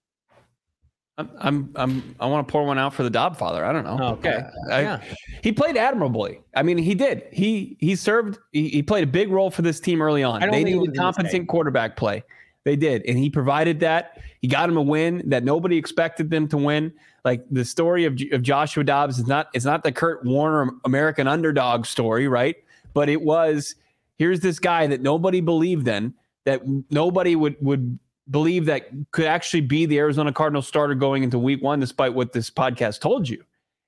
I'm, 1.19 1.29
I'm, 1.39 1.71
I'm 1.75 2.15
i 2.21 2.25
want 2.25 2.47
to 2.47 2.51
pour 2.51 2.65
one 2.65 2.79
out 2.79 2.93
for 2.93 3.03
the 3.03 3.09
Dobb 3.09 3.37
father. 3.37 3.65
I 3.65 3.73
don't 3.73 3.83
know. 3.83 3.97
Oh, 3.99 4.13
okay. 4.13 4.41
I, 4.71 4.81
yeah. 4.81 5.03
He 5.43 5.51
played 5.51 5.75
admirably. 5.75 6.39
I 6.55 6.63
mean, 6.63 6.77
he 6.77 6.95
did. 6.95 7.27
He 7.31 7.75
he 7.79 7.95
served. 7.97 8.39
He, 8.53 8.69
he 8.69 8.81
played 8.81 9.03
a 9.03 9.07
big 9.07 9.29
role 9.29 9.51
for 9.51 9.61
this 9.61 9.81
team 9.81 10.01
early 10.01 10.23
on. 10.23 10.39
They 10.39 10.63
needed 10.63 10.95
competent 10.95 11.49
quarterback 11.49 11.97
play. 11.97 12.23
They 12.63 12.77
did, 12.77 13.03
and 13.05 13.17
he 13.17 13.29
provided 13.29 13.81
that. 13.81 14.21
He 14.41 14.47
got 14.47 14.69
him 14.69 14.77
a 14.77 14.81
win 14.81 15.23
that 15.29 15.43
nobody 15.43 15.75
expected 15.75 16.29
them 16.29 16.47
to 16.49 16.57
win. 16.57 16.93
Like 17.25 17.43
the 17.51 17.65
story 17.65 18.05
of, 18.05 18.17
of 18.31 18.41
Joshua 18.41 18.85
Dobbs 18.85 19.19
is 19.19 19.27
not. 19.27 19.49
It's 19.53 19.65
not 19.65 19.83
the 19.83 19.91
Kurt 19.91 20.23
Warner 20.23 20.71
American 20.85 21.27
underdog 21.27 21.85
story, 21.85 22.29
right? 22.29 22.55
But 22.93 23.09
it 23.09 23.21
was. 23.21 23.75
Here's 24.17 24.39
this 24.39 24.59
guy 24.59 24.87
that 24.87 25.01
nobody 25.01 25.41
believed 25.41 25.87
in. 25.89 26.13
That 26.45 26.61
nobody 26.89 27.35
would 27.35 27.57
would 27.59 27.99
believe 28.29 28.65
that 28.65 28.89
could 29.11 29.25
actually 29.25 29.61
be 29.61 29.85
the 29.85 29.97
Arizona 29.97 30.31
Cardinals 30.31 30.67
starter 30.67 30.95
going 30.95 31.23
into 31.23 31.39
week 31.39 31.61
one, 31.61 31.79
despite 31.79 32.13
what 32.13 32.33
this 32.33 32.49
podcast 32.49 32.99
told 32.99 33.27
you. 33.27 33.43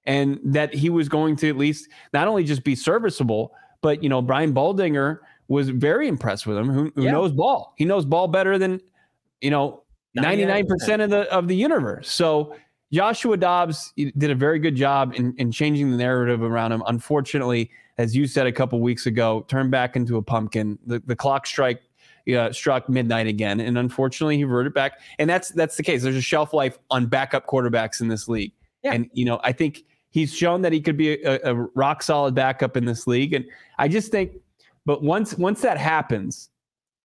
And 0.05 0.39
that 0.43 0.73
he 0.73 0.89
was 0.89 1.07
going 1.07 1.35
to 1.37 1.49
at 1.49 1.57
least 1.57 1.89
not 2.13 2.27
only 2.27 2.43
just 2.43 2.63
be 2.63 2.75
serviceable, 2.75 3.53
but, 3.81 4.01
you 4.01 4.09
know, 4.09 4.21
Brian 4.21 4.53
Baldinger 4.53 5.19
was 5.47 5.69
very 5.69 6.07
impressed 6.07 6.47
with 6.47 6.57
him, 6.57 6.69
who, 6.69 6.91
who 6.95 7.03
yeah. 7.03 7.11
knows 7.11 7.31
ball. 7.31 7.73
He 7.77 7.85
knows 7.85 8.05
ball 8.05 8.27
better 8.27 8.57
than, 8.57 8.81
you 9.41 9.51
know, 9.51 9.83
99% 10.17 11.03
of 11.03 11.09
the 11.09 11.31
of 11.31 11.47
the 11.47 11.55
universe. 11.55 12.11
So 12.11 12.55
Joshua 12.91 13.37
Dobbs 13.37 13.93
did 13.95 14.31
a 14.31 14.35
very 14.35 14.59
good 14.59 14.75
job 14.75 15.13
in, 15.15 15.33
in 15.37 15.51
changing 15.51 15.91
the 15.91 15.97
narrative 15.97 16.41
around 16.41 16.71
him. 16.71 16.83
Unfortunately, 16.87 17.71
as 17.97 18.15
you 18.15 18.27
said 18.27 18.47
a 18.47 18.51
couple 18.51 18.79
weeks 18.81 19.05
ago, 19.05 19.45
turned 19.47 19.71
back 19.71 19.95
into 19.95 20.17
a 20.17 20.21
pumpkin. 20.21 20.77
The, 20.85 21.01
the 21.05 21.15
clock 21.15 21.45
strike 21.45 21.81
uh, 22.33 22.51
struck 22.51 22.87
midnight 22.89 23.27
again, 23.27 23.59
and 23.59 23.77
unfortunately 23.77 24.37
he 24.37 24.43
reverted 24.43 24.73
back. 24.73 24.99
And 25.19 25.29
that's 25.29 25.49
that's 25.49 25.77
the 25.77 25.83
case. 25.83 26.03
There's 26.03 26.15
a 26.15 26.21
shelf 26.21 26.53
life 26.53 26.77
on 26.89 27.07
backup 27.07 27.47
quarterbacks 27.47 28.01
in 28.01 28.07
this 28.07 28.27
league, 28.27 28.51
yeah. 28.83 28.93
and 28.93 29.09
you 29.13 29.25
know 29.25 29.39
I 29.43 29.51
think 29.51 29.83
he's 30.09 30.33
shown 30.33 30.61
that 30.61 30.73
he 30.73 30.81
could 30.81 30.97
be 30.97 31.23
a, 31.23 31.39
a 31.43 31.55
rock 31.75 32.03
solid 32.03 32.35
backup 32.35 32.77
in 32.77 32.85
this 32.85 33.07
league. 33.07 33.33
And 33.33 33.45
I 33.79 33.87
just 33.87 34.11
think, 34.11 34.33
but 34.85 35.03
once 35.03 35.35
once 35.35 35.61
that 35.61 35.77
happens, 35.77 36.49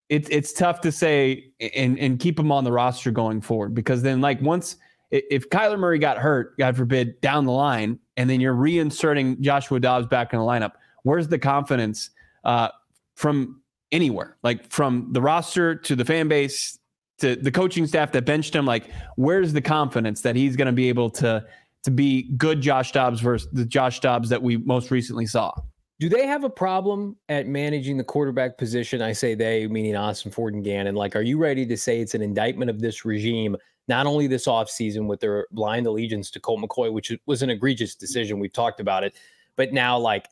it's 0.09 0.29
it's 0.29 0.53
tough 0.53 0.81
to 0.81 0.91
say 0.91 1.51
and 1.75 1.97
and 1.99 2.19
keep 2.19 2.39
him 2.39 2.51
on 2.51 2.63
the 2.63 2.71
roster 2.71 3.11
going 3.11 3.41
forward 3.41 3.73
because 3.73 4.01
then 4.01 4.21
like 4.21 4.41
once 4.41 4.77
if 5.09 5.49
Kyler 5.49 5.79
Murray 5.79 5.99
got 5.99 6.17
hurt, 6.17 6.57
God 6.57 6.75
forbid, 6.75 7.21
down 7.21 7.45
the 7.45 7.51
line, 7.51 7.99
and 8.17 8.29
then 8.29 8.41
you're 8.41 8.53
reinserting 8.53 9.39
Joshua 9.39 9.79
Dobbs 9.79 10.07
back 10.07 10.33
in 10.33 10.39
the 10.39 10.45
lineup, 10.45 10.73
where's 11.03 11.29
the 11.29 11.39
confidence 11.39 12.09
uh, 12.43 12.69
from 13.15 13.61
anywhere, 13.91 14.37
like 14.43 14.69
from 14.71 15.09
the 15.11 15.21
roster 15.21 15.75
to 15.75 15.95
the 15.95 16.05
fan 16.05 16.27
base 16.27 16.79
to 17.19 17.35
the 17.35 17.51
coaching 17.51 17.87
staff 17.87 18.11
that 18.11 18.25
benched 18.25 18.55
him. 18.55 18.65
Like, 18.65 18.89
where's 19.15 19.53
the 19.53 19.61
confidence 19.61 20.21
that 20.21 20.35
he's 20.35 20.55
going 20.55 20.67
to 20.67 20.71
be 20.71 20.89
able 20.89 21.09
to 21.11 21.45
to 21.83 21.91
be 21.91 22.23
good 22.37 22.59
Josh 22.61 22.91
Dobbs 22.91 23.21
versus 23.21 23.47
the 23.53 23.65
Josh 23.65 23.99
Dobbs 23.99 24.29
that 24.29 24.41
we 24.41 24.57
most 24.57 24.91
recently 24.91 25.25
saw? 25.25 25.53
Do 25.99 26.09
they 26.09 26.27
have 26.27 26.43
a 26.43 26.49
problem 26.49 27.15
at 27.29 27.47
managing 27.47 27.97
the 27.97 28.03
quarterback 28.03 28.57
position? 28.57 29.01
I 29.01 29.13
say 29.13 29.33
they, 29.33 29.67
meaning 29.67 29.93
Ossenfort 29.93 30.53
and 30.53 30.63
Gannon. 30.63 30.95
Like, 30.95 31.15
are 31.15 31.23
you 31.23 31.37
ready 31.37 31.65
to 31.65 31.77
say 31.77 32.01
it's 32.01 32.13
an 32.13 32.21
indictment 32.21 32.69
of 32.69 32.81
this 32.81 33.03
regime, 33.03 33.57
not 33.87 34.05
only 34.05 34.27
this 34.27 34.45
offseason 34.45 35.07
with 35.07 35.21
their 35.21 35.47
blind 35.51 35.87
allegiance 35.87 36.29
to 36.31 36.39
Colt 36.39 36.61
McCoy, 36.61 36.91
which 36.91 37.11
was 37.25 37.41
an 37.41 37.49
egregious 37.49 37.95
decision. 37.95 38.37
We've 38.37 38.53
talked 38.53 38.79
about 38.79 39.03
it, 39.03 39.15
but 39.55 39.73
now, 39.73 39.97
like, 39.97 40.27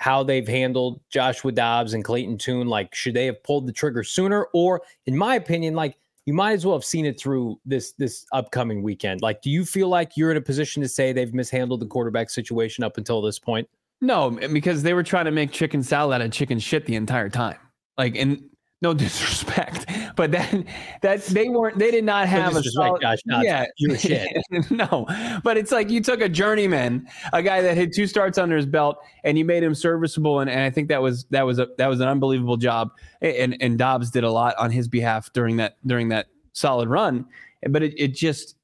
how 0.00 0.22
they've 0.22 0.48
handled 0.48 0.98
Joshua 1.10 1.52
Dobbs 1.52 1.92
and 1.92 2.02
Clayton 2.02 2.38
Tune. 2.38 2.66
Like, 2.66 2.94
should 2.94 3.14
they 3.14 3.26
have 3.26 3.42
pulled 3.42 3.66
the 3.66 3.72
trigger 3.72 4.02
sooner? 4.02 4.48
Or, 4.54 4.80
in 5.06 5.16
my 5.16 5.34
opinion, 5.36 5.74
like 5.74 5.96
you 6.24 6.32
might 6.32 6.52
as 6.52 6.64
well 6.64 6.74
have 6.74 6.84
seen 6.84 7.04
it 7.04 7.20
through 7.20 7.60
this 7.64 7.92
this 7.92 8.26
upcoming 8.32 8.82
weekend. 8.82 9.20
Like, 9.20 9.42
do 9.42 9.50
you 9.50 9.64
feel 9.64 9.88
like 9.88 10.16
you're 10.16 10.30
in 10.30 10.36
a 10.38 10.42
position 10.42 10.82
to 10.82 10.88
say 10.88 11.12
they've 11.12 11.34
mishandled 11.34 11.80
the 11.80 11.86
quarterback 11.86 12.30
situation 12.30 12.82
up 12.82 12.96
until 12.96 13.20
this 13.20 13.38
point? 13.38 13.68
No, 14.00 14.30
because 14.30 14.82
they 14.82 14.94
were 14.94 15.02
trying 15.02 15.26
to 15.26 15.30
make 15.30 15.52
chicken 15.52 15.82
salad 15.82 16.14
out 16.14 16.24
of 16.24 16.32
chicken 16.32 16.58
shit 16.58 16.86
the 16.86 16.96
entire 16.96 17.28
time. 17.28 17.58
Like, 17.98 18.16
and 18.16 18.42
no 18.82 18.94
disrespect, 18.94 19.86
but 20.16 20.30
then 20.30 20.64
that 21.02 21.24
they 21.26 21.48
weren't 21.48 21.78
they 21.78 21.90
did 21.90 22.04
not 22.04 22.28
have 22.28 22.52
no 22.52 22.60
a 22.60 22.62
solid, 22.62 23.02
Josh, 23.02 23.18
yeah 23.26 23.66
shit. 23.96 24.42
no, 24.70 25.06
but 25.44 25.56
it's 25.56 25.72
like 25.72 25.90
you 25.90 26.00
took 26.00 26.20
a 26.20 26.28
journeyman, 26.28 27.06
a 27.32 27.42
guy 27.42 27.60
that 27.62 27.76
had 27.76 27.92
two 27.94 28.06
starts 28.06 28.38
under 28.38 28.56
his 28.56 28.66
belt, 28.66 28.98
and 29.24 29.36
you 29.38 29.44
made 29.44 29.62
him 29.62 29.74
serviceable, 29.74 30.40
and, 30.40 30.50
and 30.50 30.60
I 30.60 30.70
think 30.70 30.88
that 30.88 31.02
was 31.02 31.24
that 31.30 31.44
was 31.44 31.58
a 31.58 31.68
that 31.78 31.86
was 31.86 32.00
an 32.00 32.08
unbelievable 32.08 32.56
job, 32.56 32.90
and 33.20 33.56
and 33.60 33.78
Dobbs 33.78 34.10
did 34.10 34.24
a 34.24 34.30
lot 34.30 34.56
on 34.56 34.70
his 34.70 34.88
behalf 34.88 35.32
during 35.32 35.56
that 35.56 35.76
during 35.86 36.08
that 36.08 36.26
solid 36.52 36.88
run, 36.88 37.26
but 37.68 37.82
it, 37.82 37.94
it 37.98 38.14
just 38.14 38.56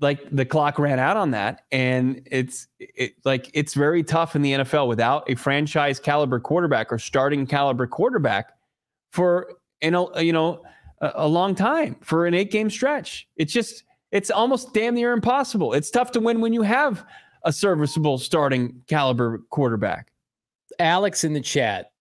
like 0.00 0.20
the 0.30 0.44
clock 0.44 0.78
ran 0.78 1.00
out 1.00 1.16
on 1.16 1.32
that 1.32 1.62
and 1.72 2.22
it's 2.26 2.68
it 2.78 3.14
like 3.24 3.50
it's 3.52 3.74
very 3.74 4.04
tough 4.04 4.36
in 4.36 4.42
the 4.42 4.52
NFL 4.52 4.86
without 4.86 5.28
a 5.28 5.34
franchise 5.34 5.98
caliber 5.98 6.38
quarterback 6.38 6.92
or 6.92 7.00
starting 7.00 7.44
caliber 7.46 7.84
quarterback 7.84 8.52
for 9.12 9.54
in 9.80 9.94
a 9.94 10.22
you 10.22 10.32
know 10.32 10.62
a, 11.00 11.12
a 11.16 11.28
long 11.28 11.54
time 11.54 11.96
for 12.00 12.26
an 12.26 12.34
eight 12.34 12.50
game 12.50 12.70
stretch. 12.70 13.28
It's 13.36 13.52
just 13.52 13.84
it's 14.10 14.30
almost 14.30 14.72
damn 14.74 14.94
near 14.94 15.12
impossible. 15.12 15.74
It's 15.74 15.90
tough 15.90 16.12
to 16.12 16.20
win 16.20 16.40
when 16.40 16.52
you 16.52 16.62
have 16.62 17.04
a 17.44 17.52
serviceable 17.52 18.18
starting 18.18 18.82
caliber 18.86 19.38
quarterback. 19.50 20.10
Alex 20.78 21.24
in 21.24 21.32
the 21.32 21.40
chat, 21.40 21.92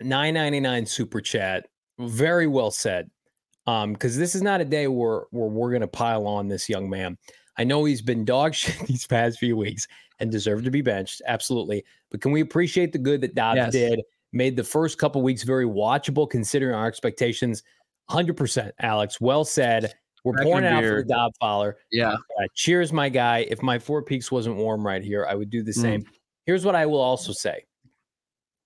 999 0.00 0.86
super 0.86 1.20
chat. 1.20 1.68
Very 1.98 2.46
well 2.46 2.70
said. 2.70 3.10
Um, 3.66 3.94
because 3.94 4.16
this 4.16 4.36
is 4.36 4.42
not 4.42 4.60
a 4.60 4.64
day 4.64 4.86
where 4.86 5.22
where 5.30 5.48
we're 5.48 5.72
gonna 5.72 5.88
pile 5.88 6.26
on 6.26 6.48
this 6.48 6.68
young 6.68 6.88
man. 6.88 7.18
I 7.58 7.64
know 7.64 7.84
he's 7.84 8.02
been 8.02 8.24
dog 8.24 8.54
shit 8.54 8.78
these 8.86 9.06
past 9.06 9.38
few 9.38 9.56
weeks 9.56 9.88
and 10.20 10.30
deserved 10.30 10.64
to 10.64 10.70
be 10.70 10.82
benched, 10.82 11.20
absolutely. 11.26 11.84
But 12.10 12.20
can 12.20 12.32
we 12.32 12.40
appreciate 12.40 12.92
the 12.92 12.98
good 12.98 13.20
that 13.22 13.34
Dobbs 13.34 13.56
yes. 13.56 13.72
did 13.72 14.02
made 14.36 14.56
the 14.56 14.64
first 14.64 14.98
couple 14.98 15.22
weeks 15.22 15.42
very 15.42 15.64
watchable 15.64 16.28
considering 16.28 16.74
our 16.74 16.86
expectations. 16.86 17.62
100%, 18.10 18.70
Alex. 18.80 19.20
Well 19.20 19.44
said. 19.44 19.94
We're 20.24 20.32
Back 20.32 20.42
pouring 20.44 20.64
out 20.64 20.82
for 20.82 21.02
the 21.02 21.04
Dobb 21.04 21.32
father. 21.38 21.76
Yeah. 21.92 22.14
Uh, 22.14 22.46
cheers, 22.54 22.92
my 22.92 23.08
guy. 23.08 23.46
If 23.48 23.62
my 23.62 23.78
Four 23.78 24.02
Peaks 24.02 24.32
wasn't 24.32 24.56
warm 24.56 24.84
right 24.84 25.02
here, 25.02 25.24
I 25.24 25.36
would 25.36 25.50
do 25.50 25.62
the 25.62 25.72
same. 25.72 26.02
Mm. 26.02 26.06
Here's 26.46 26.64
what 26.64 26.74
I 26.74 26.84
will 26.84 27.00
also 27.00 27.32
say 27.32 27.62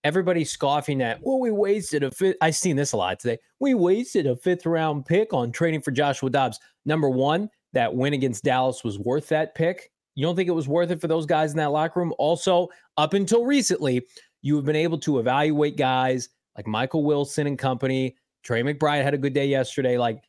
everybody's 0.02 0.50
scoffing 0.50 1.02
at, 1.02 1.20
well, 1.22 1.38
we 1.38 1.50
wasted 1.50 2.02
a 2.02 2.10
fifth. 2.10 2.36
I've 2.40 2.56
seen 2.56 2.76
this 2.76 2.92
a 2.92 2.96
lot 2.96 3.20
today. 3.20 3.38
We 3.58 3.74
wasted 3.74 4.26
a 4.26 4.36
fifth 4.36 4.64
round 4.64 5.04
pick 5.04 5.32
on 5.32 5.52
trading 5.52 5.82
for 5.82 5.90
Joshua 5.90 6.30
Dobbs. 6.30 6.58
Number 6.86 7.10
one, 7.10 7.50
that 7.72 7.94
win 7.94 8.14
against 8.14 8.44
Dallas 8.44 8.82
was 8.82 8.98
worth 8.98 9.28
that 9.28 9.54
pick. 9.54 9.90
You 10.14 10.26
don't 10.26 10.36
think 10.36 10.48
it 10.48 10.52
was 10.52 10.68
worth 10.68 10.90
it 10.90 11.00
for 11.00 11.08
those 11.08 11.26
guys 11.26 11.52
in 11.52 11.56
that 11.58 11.70
locker 11.70 12.00
room? 12.00 12.14
Also, 12.18 12.68
up 12.96 13.14
until 13.14 13.44
recently, 13.44 14.06
you 14.42 14.56
have 14.56 14.64
been 14.64 14.76
able 14.76 14.98
to 14.98 15.18
evaluate 15.18 15.76
guys 15.76 16.28
like 16.56 16.66
Michael 16.66 17.04
Wilson 17.04 17.46
and 17.46 17.58
company. 17.58 18.16
Trey 18.42 18.62
McBride 18.62 19.02
had 19.02 19.14
a 19.14 19.18
good 19.18 19.34
day 19.34 19.46
yesterday. 19.46 19.98
Like, 19.98 20.22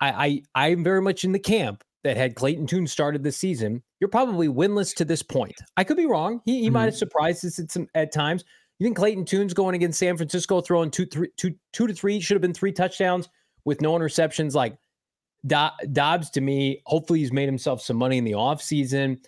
I, 0.00 0.42
I 0.54 0.66
I'm 0.70 0.84
very 0.84 1.00
much 1.00 1.24
in 1.24 1.32
the 1.32 1.38
camp 1.38 1.84
that 2.06 2.16
had 2.16 2.36
Clayton 2.36 2.68
Tune 2.68 2.86
started 2.86 3.24
this 3.24 3.36
season, 3.36 3.82
you're 3.98 4.08
probably 4.08 4.46
winless 4.46 4.94
to 4.94 5.04
this 5.04 5.24
point. 5.24 5.56
I 5.76 5.82
could 5.82 5.96
be 5.96 6.06
wrong. 6.06 6.40
He, 6.44 6.60
he 6.60 6.66
mm-hmm. 6.66 6.74
might 6.74 6.84
have 6.84 6.96
surprised 6.96 7.44
us 7.44 7.58
at 7.58 7.72
some 7.72 7.88
at 7.96 8.12
times. 8.12 8.44
You 8.78 8.86
think 8.86 8.96
Clayton 8.96 9.24
Tune's 9.24 9.52
going 9.52 9.74
against 9.74 9.98
San 9.98 10.16
Francisco, 10.16 10.60
throwing 10.60 10.92
two, 10.92 11.06
three, 11.06 11.30
two, 11.36 11.56
two 11.72 11.88
to 11.88 11.92
three, 11.92 12.20
should 12.20 12.36
have 12.36 12.42
been 12.42 12.54
three 12.54 12.70
touchdowns 12.70 13.28
with 13.64 13.80
no 13.80 13.92
interceptions. 13.94 14.54
Like 14.54 14.76
Do- 15.46 15.86
Dobbs, 15.92 16.30
to 16.30 16.40
me, 16.40 16.80
hopefully 16.86 17.18
he's 17.18 17.32
made 17.32 17.46
himself 17.46 17.82
some 17.82 17.96
money 17.96 18.18
in 18.18 18.24
the 18.24 18.32
offseason. 18.32 19.18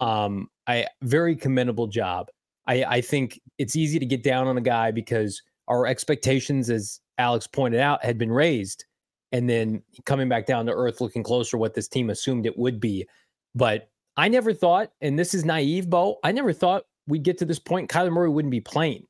Um, 0.00 0.50
I 0.66 0.88
very 1.00 1.36
commendable 1.36 1.86
job. 1.86 2.28
I, 2.66 2.84
I 2.84 3.00
think 3.00 3.40
it's 3.58 3.76
easy 3.76 3.98
to 3.98 4.06
get 4.06 4.22
down 4.22 4.46
on 4.46 4.58
a 4.58 4.62
guy 4.62 4.90
because 4.90 5.42
our 5.68 5.86
expectations, 5.86 6.70
as 6.70 7.00
Alex 7.18 7.46
pointed 7.46 7.80
out, 7.80 8.04
had 8.04 8.18
been 8.18 8.32
raised. 8.32 8.84
And 9.32 9.50
then 9.50 9.82
coming 10.04 10.28
back 10.28 10.46
down 10.46 10.66
to 10.66 10.72
earth, 10.72 11.00
looking 11.00 11.22
closer 11.22 11.58
what 11.58 11.74
this 11.74 11.88
team 11.88 12.10
assumed 12.10 12.46
it 12.46 12.56
would 12.56 12.80
be. 12.80 13.06
But 13.54 13.90
I 14.16 14.28
never 14.28 14.54
thought, 14.54 14.92
and 15.00 15.18
this 15.18 15.34
is 15.34 15.44
naive, 15.44 15.90
Bo, 15.90 16.18
I 16.22 16.32
never 16.32 16.52
thought 16.52 16.84
we'd 17.06 17.22
get 17.22 17.38
to 17.38 17.44
this 17.44 17.58
point. 17.58 17.90
Kyler 17.90 18.12
Murray 18.12 18.30
wouldn't 18.30 18.50
be 18.50 18.60
playing. 18.60 19.06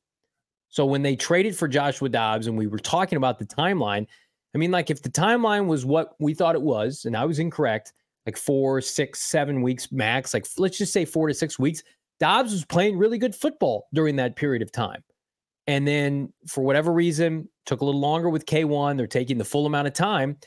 So 0.69 0.85
when 0.85 1.01
they 1.01 1.15
traded 1.15 1.55
for 1.55 1.67
Joshua 1.67 2.09
Dobbs 2.09 2.47
and 2.47 2.57
we 2.57 2.67
were 2.67 2.79
talking 2.79 3.17
about 3.17 3.39
the 3.39 3.45
timeline, 3.45 4.05
I 4.53 4.57
mean, 4.57 4.71
like 4.71 4.89
if 4.89 5.01
the 5.01 5.09
timeline 5.09 5.67
was 5.67 5.85
what 5.85 6.15
we 6.19 6.33
thought 6.33 6.55
it 6.55 6.61
was, 6.61 7.05
and 7.05 7.15
I 7.15 7.25
was 7.25 7.39
incorrect, 7.39 7.93
like 8.25 8.37
four, 8.37 8.81
six, 8.81 9.21
seven 9.21 9.61
weeks 9.61 9.91
max, 9.91 10.33
like 10.33 10.45
let's 10.57 10.77
just 10.77 10.93
say 10.93 11.05
four 11.05 11.27
to 11.27 11.33
six 11.33 11.57
weeks, 11.57 11.83
Dobbs 12.19 12.51
was 12.51 12.65
playing 12.65 12.97
really 12.97 13.17
good 13.17 13.35
football 13.35 13.87
during 13.93 14.15
that 14.17 14.35
period 14.35 14.61
of 14.61 14.71
time. 14.71 15.03
And 15.67 15.87
then 15.87 16.33
for 16.47 16.63
whatever 16.63 16.93
reason, 16.93 17.49
took 17.65 17.81
a 17.81 17.85
little 17.85 18.01
longer 18.01 18.29
with 18.29 18.45
K1. 18.45 18.97
They're 18.97 19.05
taking 19.05 19.37
the 19.37 19.45
full 19.45 19.65
amount 19.65 19.87
of 19.87 19.93
time. 19.93 20.37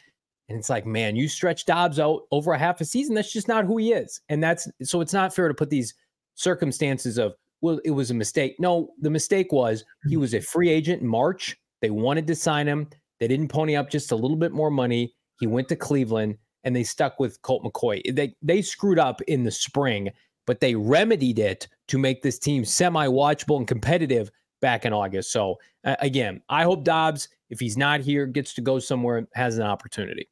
And 0.48 0.58
it's 0.58 0.70
like, 0.70 0.86
man, 0.86 1.14
you 1.14 1.28
stretch 1.28 1.66
Dobbs 1.66 2.00
out 2.00 2.22
over 2.32 2.52
a 2.52 2.58
half 2.58 2.80
a 2.80 2.84
season. 2.84 3.14
That's 3.14 3.32
just 3.32 3.46
not 3.46 3.66
who 3.66 3.76
he 3.76 3.92
is. 3.92 4.20
And 4.28 4.42
that's 4.42 4.68
so 4.82 5.00
it's 5.00 5.12
not 5.12 5.34
fair 5.34 5.46
to 5.46 5.54
put 5.54 5.70
these 5.70 5.94
circumstances 6.34 7.18
of, 7.18 7.34
well, 7.60 7.78
it 7.84 7.92
was 7.92 8.10
a 8.10 8.14
mistake. 8.14 8.56
No, 8.58 8.90
the 9.00 9.10
mistake 9.10 9.52
was 9.52 9.84
he 10.08 10.14
hmm. 10.14 10.20
was 10.22 10.34
a 10.34 10.40
free 10.40 10.70
agent 10.70 11.02
in 11.02 11.08
March. 11.08 11.56
They 11.82 11.90
wanted 11.90 12.26
to 12.26 12.34
sign 12.34 12.66
him. 12.66 12.88
They 13.20 13.28
didn't 13.28 13.48
pony 13.48 13.76
up 13.76 13.90
just 13.90 14.12
a 14.12 14.16
little 14.16 14.36
bit 14.36 14.52
more 14.52 14.70
money. 14.70 15.14
He 15.38 15.46
went 15.46 15.68
to 15.68 15.76
Cleveland 15.76 16.36
and 16.64 16.74
they 16.74 16.84
stuck 16.84 17.20
with 17.20 17.40
Colt 17.42 17.62
McCoy. 17.62 18.02
They 18.14 18.34
they 18.42 18.62
screwed 18.62 18.98
up 18.98 19.20
in 19.22 19.44
the 19.44 19.50
spring, 19.50 20.10
but 20.46 20.60
they 20.60 20.74
remedied 20.74 21.38
it 21.38 21.68
to 21.88 21.98
make 21.98 22.22
this 22.22 22.38
team 22.38 22.64
semi-watchable 22.64 23.56
and 23.56 23.68
competitive 23.68 24.30
back 24.60 24.84
in 24.84 24.92
August. 24.92 25.32
So 25.32 25.56
uh, 25.84 25.96
again, 26.00 26.42
I 26.48 26.64
hope 26.64 26.84
Dobbs, 26.84 27.28
if 27.50 27.60
he's 27.60 27.76
not 27.76 28.00
here, 28.00 28.26
gets 28.26 28.54
to 28.54 28.60
go 28.60 28.78
somewhere, 28.78 29.26
has 29.34 29.58
an 29.58 29.64
opportunity. 29.64 30.28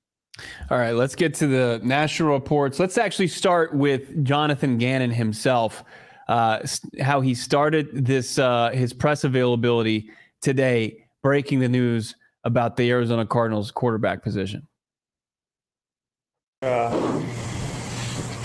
All 0.71 0.79
right, 0.79 0.93
let's 0.93 1.15
get 1.15 1.35
to 1.35 1.47
the 1.47 1.81
national 1.83 2.33
reports. 2.33 2.79
Let's 2.79 2.99
actually 2.99 3.29
start 3.29 3.75
with 3.75 4.25
Jonathan 4.25 4.79
Gannon 4.79 5.11
himself. 5.11 5.83
Uh, 6.29 6.61
how 7.01 7.21
he 7.21 7.35
started 7.35 8.05
this 8.05 8.39
uh, 8.39 8.71
his 8.71 8.93
press 8.93 9.25
availability 9.25 10.11
today, 10.43 11.05
breaking 11.23 11.59
the 11.59 11.69
news 11.69 12.15
about 12.45 12.77
the 12.77 12.91
Arizona 12.91 13.27
Cardinals 13.27 13.71
quarterback 13.71 14.23
position. 14.23 14.67
Uh, 16.63 17.23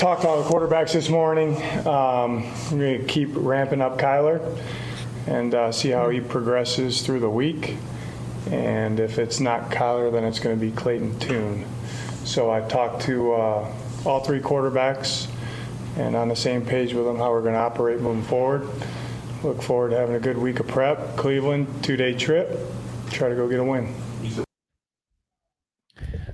talked 0.03 0.23
to 0.23 0.27
all 0.27 0.43
the 0.43 0.49
quarterbacks 0.49 0.91
this 0.91 1.07
morning. 1.07 1.55
Um, 1.87 2.43
we're 2.69 2.77
going 2.77 2.99
to 2.99 3.05
keep 3.07 3.29
ramping 3.31 3.79
up 3.79 3.97
Kyler 3.97 4.61
and 5.27 5.55
uh, 5.55 5.71
see 5.71 5.91
how 5.91 6.09
he 6.09 6.19
progresses 6.19 7.03
through 7.03 7.21
the 7.21 7.29
week. 7.29 7.77
And 8.51 8.99
if 8.99 9.17
it's 9.17 9.39
not 9.39 9.71
Kyler, 9.71 10.11
then 10.11 10.25
it's 10.25 10.39
going 10.39 10.59
to 10.59 10.59
be 10.59 10.73
Clayton 10.73 11.19
Tune. 11.19 11.65
So 12.25 12.51
I 12.51 12.59
talked 12.67 13.03
to 13.03 13.31
uh, 13.31 13.73
all 14.03 14.19
three 14.19 14.41
quarterbacks 14.41 15.29
and 15.95 16.17
on 16.17 16.27
the 16.27 16.35
same 16.35 16.65
page 16.65 16.93
with 16.93 17.05
them 17.05 17.15
how 17.15 17.31
we're 17.31 17.39
going 17.39 17.53
to 17.53 17.61
operate 17.61 18.01
moving 18.01 18.23
forward. 18.23 18.67
Look 19.41 19.61
forward 19.61 19.91
to 19.91 19.97
having 19.97 20.15
a 20.15 20.19
good 20.19 20.37
week 20.37 20.59
of 20.59 20.67
prep. 20.67 21.15
Cleveland, 21.15 21.81
two 21.81 21.95
day 21.95 22.13
trip. 22.13 22.59
Try 23.09 23.29
to 23.29 23.35
go 23.35 23.47
get 23.47 23.61
a 23.61 23.63
win. 23.63 24.02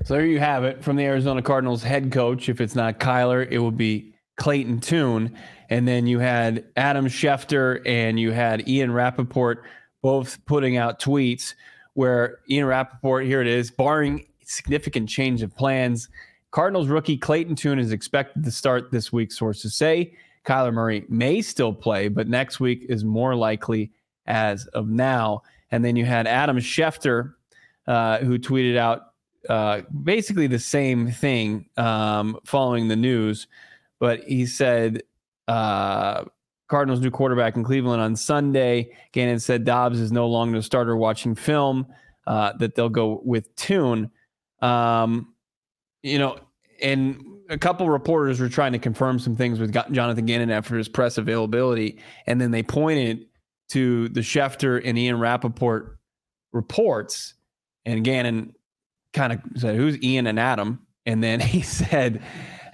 So 0.09 0.15
there 0.15 0.25
you 0.25 0.39
have 0.39 0.63
it 0.63 0.83
from 0.83 0.95
the 0.95 1.03
Arizona 1.03 1.43
Cardinals 1.43 1.83
head 1.83 2.11
coach. 2.11 2.49
If 2.49 2.61
it's 2.61 2.73
not 2.73 2.99
Kyler, 2.99 3.47
it 3.47 3.59
will 3.59 3.69
be 3.69 4.15
Clayton 4.37 4.79
Tune. 4.79 5.37
And 5.69 5.87
then 5.87 6.07
you 6.07 6.17
had 6.17 6.65
Adam 6.75 7.05
Schefter 7.05 7.79
and 7.85 8.19
you 8.19 8.31
had 8.31 8.67
Ian 8.67 8.91
Rapoport 8.91 9.65
both 10.01 10.43
putting 10.47 10.77
out 10.77 10.99
tweets 10.99 11.53
where 11.93 12.39
Ian 12.49 12.65
Rapoport, 12.65 13.27
here 13.27 13.39
it 13.39 13.45
is, 13.45 13.69
barring 13.69 14.25
significant 14.43 15.09
change 15.09 15.43
of 15.43 15.55
plans. 15.55 16.09
Cardinals 16.49 16.87
rookie 16.87 17.15
Clayton 17.15 17.55
Tune 17.55 17.77
is 17.77 17.91
expected 17.91 18.43
to 18.45 18.49
start 18.49 18.89
this 18.89 19.13
week, 19.13 19.31
sources 19.31 19.75
say. 19.75 20.15
Kyler 20.43 20.73
Murray 20.73 21.05
may 21.07 21.39
still 21.43 21.71
play, 21.71 22.07
but 22.07 22.27
next 22.27 22.59
week 22.59 22.83
is 22.89 23.03
more 23.03 23.35
likely 23.35 23.91
as 24.25 24.65
of 24.73 24.87
now. 24.87 25.43
And 25.69 25.85
then 25.85 25.95
you 25.95 26.05
had 26.05 26.25
Adam 26.25 26.57
Schefter, 26.57 27.35
uh, 27.85 28.17
who 28.19 28.39
tweeted 28.39 28.75
out 28.75 29.08
uh, 29.47 29.81
basically 30.03 30.47
the 30.47 30.59
same 30.59 31.11
thing 31.11 31.69
um, 31.77 32.37
following 32.45 32.87
the 32.87 32.95
news, 32.95 33.47
but 33.99 34.21
he 34.23 34.45
said 34.45 35.03
uh, 35.47 36.25
Cardinals 36.67 36.99
new 36.99 37.11
quarterback 37.11 37.55
in 37.55 37.63
Cleveland 37.63 38.01
on 38.01 38.15
Sunday. 38.15 38.95
Gannon 39.11 39.39
said 39.39 39.65
Dobbs 39.65 39.99
is 39.99 40.11
no 40.11 40.27
longer 40.27 40.59
a 40.59 40.63
starter 40.63 40.95
watching 40.95 41.35
film, 41.35 41.87
uh, 42.27 42.53
that 42.59 42.75
they'll 42.75 42.89
go 42.89 43.21
with 43.25 43.53
Tune. 43.55 44.11
Um, 44.61 45.33
you 46.03 46.19
know, 46.19 46.37
and 46.81 47.21
a 47.49 47.57
couple 47.57 47.89
reporters 47.89 48.39
were 48.39 48.49
trying 48.49 48.73
to 48.73 48.79
confirm 48.79 49.19
some 49.19 49.35
things 49.35 49.59
with 49.59 49.73
Jonathan 49.91 50.25
Gannon 50.25 50.51
after 50.51 50.77
his 50.77 50.87
press 50.87 51.17
availability, 51.17 51.99
and 52.27 52.39
then 52.39 52.51
they 52.51 52.63
pointed 52.63 53.25
to 53.69 54.09
the 54.09 54.21
Schefter 54.21 54.81
and 54.83 54.97
Ian 54.97 55.19
Rapoport 55.19 55.97
reports, 56.51 57.33
and 57.85 58.03
Gannon 58.03 58.53
kind 59.13 59.33
of 59.33 59.39
said, 59.55 59.75
"Who's 59.75 60.01
Ian 60.03 60.27
and 60.27 60.39
Adam?" 60.39 60.85
And 61.05 61.23
then 61.23 61.39
he 61.39 61.61
said, 61.63 62.21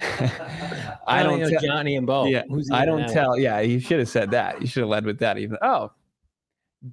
"I 1.06 1.22
don't 1.22 1.40
know 1.40 1.50
Johnny 1.60 1.96
and 1.96 2.06
Bo. 2.06 2.26
Yeah, 2.26 2.42
Who's 2.48 2.70
I 2.70 2.84
don't 2.84 3.08
tell. 3.08 3.38
Yeah, 3.38 3.60
you 3.60 3.80
should 3.80 3.98
have 3.98 4.08
said 4.08 4.30
that. 4.32 4.60
You 4.60 4.66
should 4.66 4.82
have 4.82 4.90
led 4.90 5.04
with 5.04 5.18
that. 5.20 5.38
Even 5.38 5.58
oh, 5.62 5.92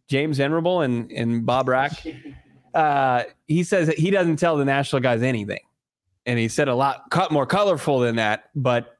James 0.08 0.38
Venerable 0.38 0.82
and 0.82 1.12
and 1.12 1.46
Bob 1.46 1.68
Rack 1.68 2.04
uh, 2.74 3.24
he 3.48 3.64
says 3.64 3.90
he 3.90 4.12
doesn't 4.12 4.38
tell 4.38 4.58
the 4.58 4.66
national 4.66 5.02
guys 5.02 5.22
anything, 5.22 5.62
and 6.26 6.40
he 6.40 6.48
said 6.48 6.68
a 6.68 6.76
lot 6.76 7.10
cut 7.12 7.32
more 7.32 7.46
colorful 7.46 8.00
than 8.00 8.16
that, 8.16 8.50
but 8.56 8.98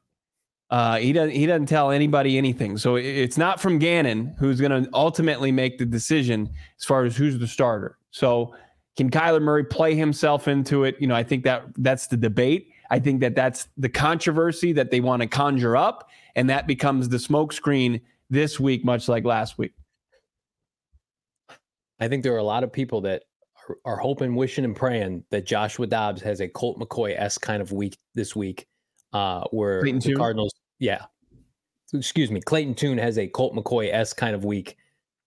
uh, 0.70 0.96
he 0.96 1.12
doesn't 1.12 1.34
he 1.34 1.46
doesn't 1.46 1.66
tell 1.66 1.90
anybody 1.90 2.38
anything. 2.38 2.76
So 2.78 2.96
it's 2.96 3.38
not 3.38 3.60
from 3.60 3.78
Gannon 3.78 4.34
who's 4.38 4.60
going 4.60 4.84
to 4.84 4.88
ultimately 4.94 5.52
make 5.52 5.78
the 5.78 5.86
decision 5.86 6.50
as 6.78 6.84
far 6.84 7.04
as 7.04 7.16
who's 7.16 7.38
the 7.38 7.46
starter. 7.46 7.98
So 8.10 8.54
can 8.96 9.10
Kyler 9.10 9.42
Murray 9.42 9.64
play 9.64 9.94
himself 9.94 10.46
into 10.48 10.84
it? 10.84 10.96
You 11.00 11.06
know, 11.06 11.14
I 11.14 11.22
think 11.22 11.44
that 11.44 11.64
that's 11.76 12.06
the 12.06 12.16
debate. 12.16 12.70
I 12.90 12.98
think 12.98 13.20
that 13.20 13.34
that's 13.34 13.68
the 13.76 13.88
controversy 13.88 14.72
that 14.74 14.90
they 14.90 15.00
want 15.00 15.22
to 15.22 15.28
conjure 15.28 15.76
up, 15.76 16.08
and 16.36 16.48
that 16.50 16.66
becomes 16.66 17.08
the 17.08 17.16
smokescreen 17.16 18.00
this 18.30 18.60
week, 18.60 18.84
much 18.84 19.08
like 19.08 19.24
last 19.24 19.58
week. 19.58 19.72
I 22.00 22.08
think 22.08 22.22
there 22.22 22.34
are 22.34 22.38
a 22.38 22.44
lot 22.44 22.62
of 22.64 22.72
people 22.72 23.00
that 23.02 23.24
are 23.84 23.96
hoping, 23.96 24.34
wishing, 24.34 24.64
and 24.64 24.76
praying 24.76 25.24
that 25.30 25.46
Joshua 25.46 25.86
Dobbs 25.86 26.20
has 26.22 26.40
a 26.40 26.48
Colt 26.48 26.78
McCoy 26.78 27.18
s 27.18 27.38
kind 27.38 27.62
of 27.62 27.72
week 27.72 27.96
this 28.14 28.36
week, 28.36 28.66
uh, 29.12 29.44
where 29.50 29.80
Clayton 29.80 30.00
the 30.00 30.08
Tune? 30.08 30.16
Cardinals, 30.16 30.52
yeah, 30.78 31.06
excuse 31.92 32.30
me, 32.30 32.40
Clayton 32.40 32.74
Tune 32.74 32.98
has 32.98 33.18
a 33.18 33.26
Colt 33.26 33.54
McCoy 33.54 33.92
s 33.92 34.12
kind 34.12 34.34
of 34.34 34.44
week, 34.44 34.76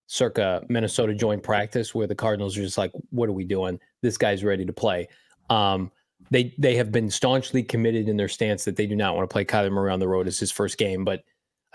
circa 0.07 0.63
Minnesota 0.69 1.13
joint 1.13 1.43
practice, 1.43 1.93
where 1.93 2.07
the 2.07 2.15
Cardinals 2.15 2.57
are 2.57 2.61
just 2.61 2.77
like, 2.77 2.91
"What 3.11 3.29
are 3.29 3.33
we 3.33 3.43
doing? 3.43 3.79
This 4.01 4.17
guy's 4.17 4.43
ready 4.43 4.65
to 4.65 4.73
play." 4.73 5.07
Um, 5.49 5.91
they 6.31 6.53
they 6.57 6.75
have 6.75 6.91
been 6.91 7.09
staunchly 7.09 7.63
committed 7.63 8.09
in 8.09 8.17
their 8.17 8.27
stance 8.27 8.65
that 8.65 8.75
they 8.75 8.87
do 8.87 8.95
not 8.95 9.15
want 9.15 9.29
to 9.29 9.33
play 9.33 9.45
Kyler 9.45 9.71
Murray 9.71 9.91
on 9.91 9.99
the 9.99 10.07
road 10.07 10.27
as 10.27 10.39
his 10.39 10.51
first 10.51 10.77
game, 10.77 11.05
but 11.05 11.23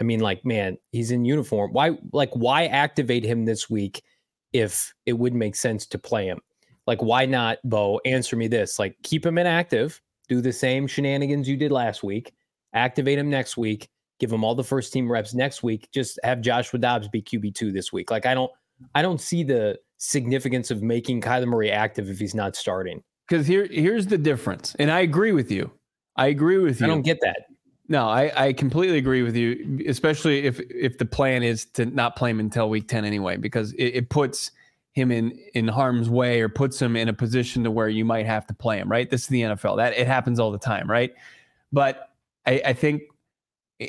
I 0.01 0.05
mean, 0.05 0.21
like, 0.21 0.45
man, 0.45 0.79
he's 0.91 1.11
in 1.11 1.25
uniform. 1.25 1.73
Why, 1.73 1.99
like, 2.13 2.31
why 2.33 2.67
activate 2.67 3.25
him 3.25 3.45
this 3.45 3.71
week 3.71 4.03
if 4.53 4.93
it 5.07 5.13
wouldn't 5.13 5.39
make 5.39 5.55
sense 5.55 5.87
to 5.87 5.99
play 5.99 6.27
him? 6.27 6.41
Like, 6.87 7.03
why 7.03 7.27
not, 7.27 7.59
Bo? 7.65 8.01
Answer 8.05 8.37
me 8.37 8.49
this: 8.49 8.79
like, 8.79 8.97
keep 9.03 9.25
him 9.25 9.39
inactive, 9.39 10.01
do 10.29 10.41
the 10.41 10.53
same 10.53 10.87
shenanigans 10.87 11.49
you 11.49 11.57
did 11.57 11.71
last 11.71 12.03
week, 12.03 12.33
activate 12.75 13.19
him 13.19 13.31
next 13.31 13.57
week, 13.57 13.89
give 14.23 14.33
him 14.33 14.45
all 14.45 14.55
the 14.55 14.63
first 14.63 14.93
team 14.93 15.11
reps 15.11 15.35
next 15.35 15.65
week. 15.65 15.89
Just 15.93 16.19
have 16.23 16.41
Joshua 16.41 16.79
Dobbs 16.79 17.09
be 17.09 17.21
QB 17.21 17.57
two 17.57 17.73
this 17.73 17.93
week. 17.93 18.09
Like, 18.09 18.25
I 18.25 18.35
don't, 18.35 18.53
I 18.95 19.03
don't 19.03 19.21
see 19.21 19.43
the 19.43 19.77
significance 19.99 20.71
of 20.71 20.81
making 20.81 21.23
Kyler 21.23 21.49
Murray 21.49 21.73
active 21.73 22.09
if 22.09 22.21
he's 22.21 22.35
not 22.35 22.55
starting. 22.55 23.03
Because 23.29 23.49
here, 23.49 23.67
here's 23.69 24.07
the 24.07 24.17
difference, 24.17 24.77
and 24.79 24.93
I 24.93 25.01
agree 25.01 25.33
with 25.33 25.51
you. 25.51 25.73
I 26.15 26.29
agree 26.29 26.59
with 26.59 26.81
you. 26.81 26.87
I 26.87 26.89
don't 26.89 27.03
get 27.03 27.19
that. 27.23 27.47
No, 27.89 28.09
I, 28.09 28.31
I 28.37 28.53
completely 28.53 28.97
agree 28.97 29.23
with 29.23 29.35
you, 29.35 29.81
especially 29.89 30.45
if 30.45 30.61
if 30.71 30.99
the 30.99 31.05
plan 31.05 31.43
is 31.43 31.65
to 31.73 31.87
not 31.87 32.15
play 32.15 32.31
him 32.31 32.39
until 32.39 32.71
week 32.71 32.87
ten 32.87 33.05
anyway, 33.05 33.37
because 33.37 33.73
it, 33.73 33.87
it 33.87 34.09
puts 34.09 34.53
him 34.93 35.11
in 35.11 35.37
in 35.55 35.67
harm's 35.67 36.09
way 36.09 36.41
or 36.43 36.49
puts 36.49 36.81
him 36.81 36.95
in 36.95 37.09
a 37.09 37.13
position 37.13 37.65
to 37.65 37.73
where 37.73 37.89
you 37.89 38.05
might 38.05 38.27
have 38.27 38.47
to 38.47 38.55
play 38.55 38.79
him. 38.79 38.89
Right? 38.89 39.11
This 39.11 39.23
is 39.23 39.29
the 39.29 39.43
NFL. 39.43 39.79
That 39.79 39.95
it 39.95 40.07
happens 40.07 40.39
all 40.39 40.53
the 40.53 40.59
time, 40.59 40.89
right? 40.89 41.13
But 41.73 42.11
I, 42.47 42.63
I 42.67 42.73
think, 42.73 43.03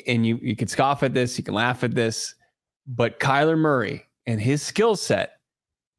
and 0.06 0.26
you 0.26 0.38
you 0.42 0.56
can 0.56 0.68
scoff 0.68 1.02
at 1.02 1.14
this, 1.14 1.38
you 1.38 1.44
can 1.44 1.54
laugh 1.54 1.84
at 1.84 1.94
this, 1.94 2.34
but 2.86 3.20
Kyler 3.20 3.58
Murray 3.58 4.04
and 4.26 4.40
his 4.40 4.62
skill 4.62 4.96
set, 4.96 5.38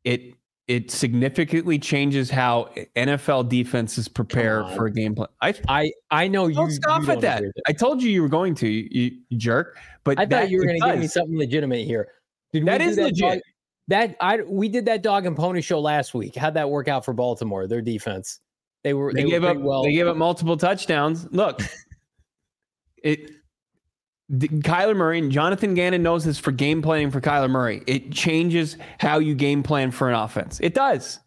it 0.04 0.34
it 0.68 0.90
significantly 0.90 1.78
changes 1.78 2.30
how 2.30 2.70
NFL 2.96 3.50
defenses 3.50 4.08
prepare 4.08 4.66
for 4.76 4.88
a 4.88 4.92
game 4.92 5.14
plan. 5.14 5.28
I 5.42 5.54
I, 5.68 5.92
I 6.10 6.28
know 6.28 6.48
you. 6.48 6.56
don't 6.56 6.72
scoff 6.72 7.06
you 7.06 7.12
at 7.12 7.22
that. 7.22 7.44
I 7.68 7.74
told 7.74 8.02
you 8.02 8.10
you 8.10 8.24
were 8.24 8.30
going 8.30 8.56
to, 8.56 8.68
you, 8.68 9.12
you 9.30 9.38
jerk. 9.38 9.78
But 10.04 10.20
I 10.20 10.26
that, 10.26 10.42
thought 10.42 10.50
you 10.50 10.58
were 10.58 10.66
going 10.66 10.82
to 10.82 10.88
give 10.92 11.00
me 11.00 11.08
something 11.08 11.38
legitimate 11.38 11.86
here. 11.86 12.08
Did 12.52 12.66
that 12.66 12.82
is 12.82 12.98
legit. 12.98 13.18
Dog, 13.20 13.40
that 13.88 14.16
I 14.20 14.42
we 14.42 14.70
did 14.70 14.86
that 14.86 15.04
dog 15.04 15.26
and 15.26 15.36
pony 15.36 15.62
show 15.62 15.80
last 15.80 16.14
week. 16.14 16.36
How'd 16.36 16.56
that 16.56 16.70
work 16.70 16.88
out 16.88 17.06
for 17.06 17.14
Baltimore? 17.14 17.68
Their 17.68 17.82
defense. 17.82 18.40
They 18.84 18.94
were 18.94 19.14
they, 19.14 19.24
they 19.24 19.30
gave 19.30 19.44
were 19.44 19.50
up 19.50 19.58
well. 19.58 19.84
they 19.84 19.94
gave 19.94 20.08
up 20.08 20.18
multiple 20.18 20.58
touchdowns. 20.58 21.28
Look, 21.32 21.62
it 23.04 23.32
Kyler 24.32 24.96
Murray 24.96 25.20
and 25.20 25.32
Jonathan 25.32 25.74
Gannon 25.76 26.02
knows 26.02 26.26
this 26.26 26.40
for 26.40 26.52
game 26.52 26.82
planning 26.82 27.12
for 27.12 27.22
Kyler 27.22 27.50
Murray. 27.50 27.84
It 27.86 28.12
changes 28.12 28.78
how 29.00 29.20
you 29.20 29.36
game 29.36 29.62
plan 29.62 29.92
for 29.92 30.10
an 30.10 30.16
offense. 30.16 30.60
It 30.62 30.74
does. 30.74 31.20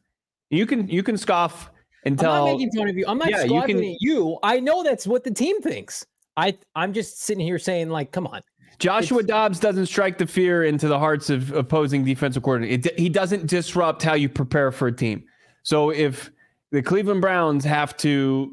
You 0.50 0.66
can 0.66 0.88
you 0.88 1.02
can 1.02 1.16
scoff 1.16 1.70
and 2.04 2.18
tell. 2.18 2.32
I'm 2.32 2.38
not 2.46 2.52
making 2.58 2.72
fun 2.72 2.88
of 2.88 2.96
you. 2.96 3.04
I'm 3.06 3.18
not 3.18 3.30
Yeah, 3.30 3.42
you 3.42 3.48
scoffing 3.50 3.76
can- 3.76 3.84
at 3.84 3.96
you. 4.00 4.38
I 4.42 4.58
know 4.60 4.82
that's 4.82 5.06
what 5.06 5.22
the 5.24 5.30
team 5.30 5.60
thinks. 5.62 6.04
I 6.36 6.56
I'm 6.74 6.92
just 6.92 7.22
sitting 7.22 7.44
here 7.44 7.58
saying 7.58 7.90
like, 7.90 8.10
come 8.10 8.26
on. 8.26 8.40
Joshua 8.80 9.18
It's- 9.18 9.28
Dobbs 9.28 9.60
doesn't 9.60 9.86
strike 9.86 10.18
the 10.18 10.26
fear 10.26 10.64
into 10.64 10.88
the 10.88 10.98
hearts 10.98 11.30
of 11.30 11.52
opposing 11.52 12.04
defensive 12.04 12.42
coordinators. 12.42 12.86
It, 12.86 12.98
he 12.98 13.08
doesn't 13.08 13.46
disrupt 13.46 14.02
how 14.02 14.14
you 14.14 14.28
prepare 14.28 14.70
for 14.72 14.88
a 14.88 14.92
team. 14.92 15.24
So 15.62 15.90
if 15.90 16.30
the 16.72 16.82
Cleveland 16.82 17.20
Browns 17.20 17.64
have 17.64 17.96
to 17.98 18.50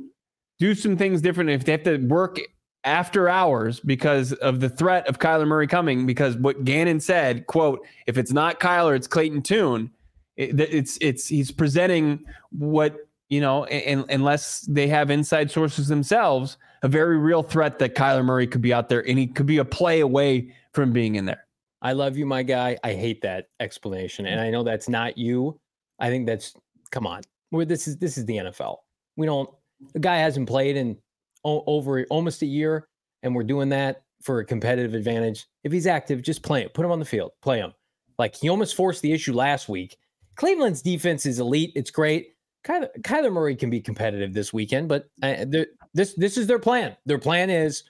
do 0.60 0.74
some 0.76 0.98
things 0.98 1.22
different, 1.22 1.50
if 1.50 1.64
they 1.66 1.72
have 1.74 1.84
to 1.84 1.98
work 1.98 2.40
after 2.86 3.28
hours 3.28 3.80
because 3.80 4.32
of 4.34 4.60
the 4.60 4.70
threat 4.70 5.08
of 5.08 5.20
Kyler 5.20 5.48
Murray 5.48 5.68
coming, 5.68 6.06
because 6.06 6.38
what 6.38 6.64
Gannon 6.64 7.00
said, 7.00 7.48
quote, 7.48 7.86
if 8.08 8.18
it's 8.18 8.32
not 8.32 8.60
Kyler, 8.60 8.96
it's 8.96 9.08
Clayton 9.08 9.42
Tune. 9.42 9.92
It, 10.38 10.60
it's 10.60 10.98
it's 11.02 11.28
he's 11.28 11.52
presenting 11.52 12.24
what 12.52 12.98
you 13.30 13.42
know, 13.42 13.66
and, 13.66 14.06
unless 14.10 14.62
they 14.62 14.88
have 14.88 15.10
inside 15.10 15.50
sources 15.50 15.88
themselves, 15.88 16.58
a 16.84 16.88
very 16.88 17.18
real 17.18 17.42
threat 17.42 17.80
that 17.80 17.96
Kyler 17.96 18.24
Murray 18.24 18.46
could 18.46 18.62
be 18.62 18.74
out 18.74 18.88
there 18.90 19.08
and 19.08 19.18
he 19.18 19.28
could 19.28 19.48
be 19.48 19.58
a 19.58 19.66
play 19.66 20.02
away 20.02 20.54
from 20.74 20.92
being 20.92 21.16
in 21.16 21.26
there. 21.26 21.46
I 21.82 21.94
love 21.94 22.18
you, 22.18 22.26
my 22.26 22.44
guy. 22.44 22.78
I 22.84 22.94
hate 22.94 23.22
that 23.22 23.50
explanation, 23.60 24.26
and 24.26 24.40
I 24.40 24.50
know 24.50 24.64
that's 24.64 24.90
not 24.90 25.18
you. 25.18 25.60
I 26.00 26.10
think 26.10 26.26
that's 26.26 26.54
come 26.92 27.08
on. 27.08 27.22
We're, 27.52 27.66
this 27.66 27.88
is 27.88 27.98
this 27.98 28.18
is 28.18 28.26
the 28.26 28.38
NFL. 28.38 28.78
We 29.16 29.26
don't. 29.26 29.50
The 29.94 30.00
guy 30.00 30.18
hasn't 30.18 30.48
played 30.48 30.78
in 30.78 30.98
o- 31.46 31.64
over 31.68 32.06
almost 32.10 32.42
a 32.42 32.46
year, 32.46 32.90
and 33.24 33.34
we're 33.34 33.44
doing 33.44 33.70
that 33.70 34.04
for 34.22 34.40
a 34.40 34.46
competitive 34.46 34.94
advantage. 34.94 35.46
If 35.64 35.72
he's 35.72 35.88
active, 35.88 36.22
just 36.22 36.44
play 36.44 36.64
him. 36.64 36.70
Put 36.74 36.84
him 36.84 36.92
on 36.92 37.00
the 37.00 37.06
field. 37.06 37.32
Play 37.42 37.60
him. 37.60 37.74
Like 38.18 38.36
he 38.36 38.50
almost 38.50 38.76
forced 38.76 39.02
the 39.02 39.14
issue 39.14 39.34
last 39.34 39.70
week. 39.70 39.98
Cleveland's 40.36 40.82
defense 40.82 41.26
is 41.26 41.40
elite. 41.40 41.72
It's 41.76 41.92
great. 41.92 42.30
Kyler, 42.66 42.90
Kyler 43.02 43.32
Murray 43.32 43.56
can 43.56 43.70
be 43.70 43.80
competitive 43.80 44.34
this 44.34 44.52
weekend, 44.52 44.90
but 44.90 45.06
uh, 45.22 45.46
this 45.94 46.14
this 46.16 46.38
is 46.38 46.48
their 46.48 46.60
plan. 46.60 46.98
Their 47.06 47.20
plan 47.20 47.50
is 47.50 47.84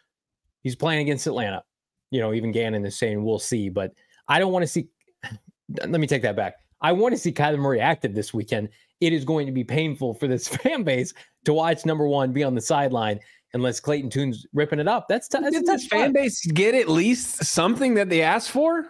he's 0.61 0.75
playing 0.75 1.01
against 1.01 1.27
Atlanta. 1.27 1.63
You 2.11 2.19
know, 2.19 2.33
even 2.33 2.51
Gannon 2.51 2.85
is 2.85 2.97
saying 2.99 3.23
we'll 3.23 3.39
see, 3.39 3.69
but 3.69 3.93
I 4.27 4.37
don't 4.37 4.51
want 4.51 4.63
to 4.63 4.67
see. 4.67 4.89
Let 5.69 5.99
me 5.99 6.07
take 6.07 6.21
that 6.23 6.35
back. 6.35 6.55
I 6.81 6.91
want 6.91 7.13
to 7.13 7.17
see 7.17 7.31
Kyler 7.31 7.57
Murray 7.57 7.79
active 7.79 8.13
this 8.13 8.33
weekend. 8.33 8.69
It 8.99 9.13
is 9.13 9.25
going 9.25 9.45
to 9.47 9.51
be 9.51 9.63
painful 9.63 10.13
for 10.13 10.27
this 10.27 10.47
fan 10.57 10.83
base 10.83 11.13
to 11.45 11.53
watch 11.53 11.85
number 11.85 12.07
one 12.07 12.33
be 12.33 12.43
on 12.43 12.53
the 12.53 12.61
sideline 12.61 13.19
unless 13.55 13.79
Clayton 13.79 14.11
Tune's 14.11 14.45
ripping 14.53 14.79
it 14.79 14.87
up. 14.87 15.07
That's, 15.09 15.27
t- 15.27 15.39
that's 15.41 15.59
Did 15.59 15.81
fan 15.89 16.13
base 16.13 16.45
get 16.45 16.75
at 16.75 16.87
least 16.87 17.43
something 17.43 17.95
that 17.95 18.09
they 18.09 18.21
asked 18.21 18.51
for? 18.51 18.85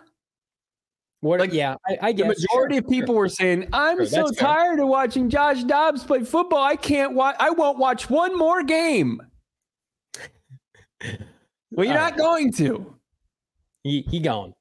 What, 1.22 1.40
like, 1.40 1.54
yeah, 1.54 1.76
I, 1.88 1.98
I 2.02 2.12
The 2.12 2.26
majority 2.26 2.76
sure, 2.76 2.84
of 2.84 2.90
people 2.90 3.14
sure. 3.14 3.20
were 3.22 3.30
saying, 3.30 3.68
"I'm 3.74 3.98
Sure, 3.98 4.06
so 4.06 4.16
that's 4.26 4.38
fair. 4.40 4.48
tired 4.48 4.80
of 4.80 4.90
watching 4.90 5.30
Josh 5.30 5.64
Dobbs 5.64 6.04
play 6.04 6.24
football. 6.24 6.62
I 6.62 6.76
can't 6.76 7.14
watch. 7.16 7.36
I 7.40 7.50
won't 7.52 7.78
watch 7.80 8.10
one 8.10 8.38
more 8.38 8.62
game." 8.64 9.22
Well, 11.72 11.86
you're 11.86 11.98
All 11.98 12.10
not 12.10 12.18
going 12.18 12.54
to. 12.54 12.96
he, 13.84 14.02
he 14.10 14.20
gone. 14.22 14.54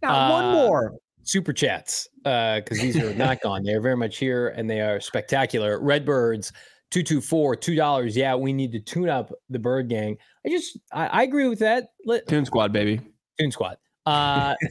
Not 0.00 0.30
one 0.30 0.44
Uh, 0.44 0.52
more. 0.52 0.92
super 1.24 1.52
chats 1.52 2.08
because 2.22 2.78
these 2.80 2.96
are 2.98 3.12
not 3.14 3.40
gone. 3.40 3.64
They're 3.64 3.80
very 3.80 3.96
much 3.96 4.18
here 4.18 4.48
and 4.50 4.70
they 4.70 4.80
are 4.80 5.00
spectacular. 5.00 5.80
Redbirds, 5.80 6.52
224, 6.90 7.56
$2. 7.56 8.16
Yeah, 8.16 8.34
we 8.34 8.52
need 8.52 8.72
to 8.72 8.80
tune 8.80 9.08
up 9.08 9.32
the 9.48 9.58
bird 9.58 9.88
gang. 9.88 10.16
I 10.44 10.50
just, 10.50 10.78
I, 10.92 11.06
I 11.06 11.22
agree 11.22 11.48
with 11.48 11.60
that. 11.60 11.90
Let, 12.04 12.26
Tune 12.26 12.44
Squad, 12.44 12.72
baby. 12.72 13.00
Tune 13.38 13.52
Squad. 13.52 13.76
Uh, 14.06 14.54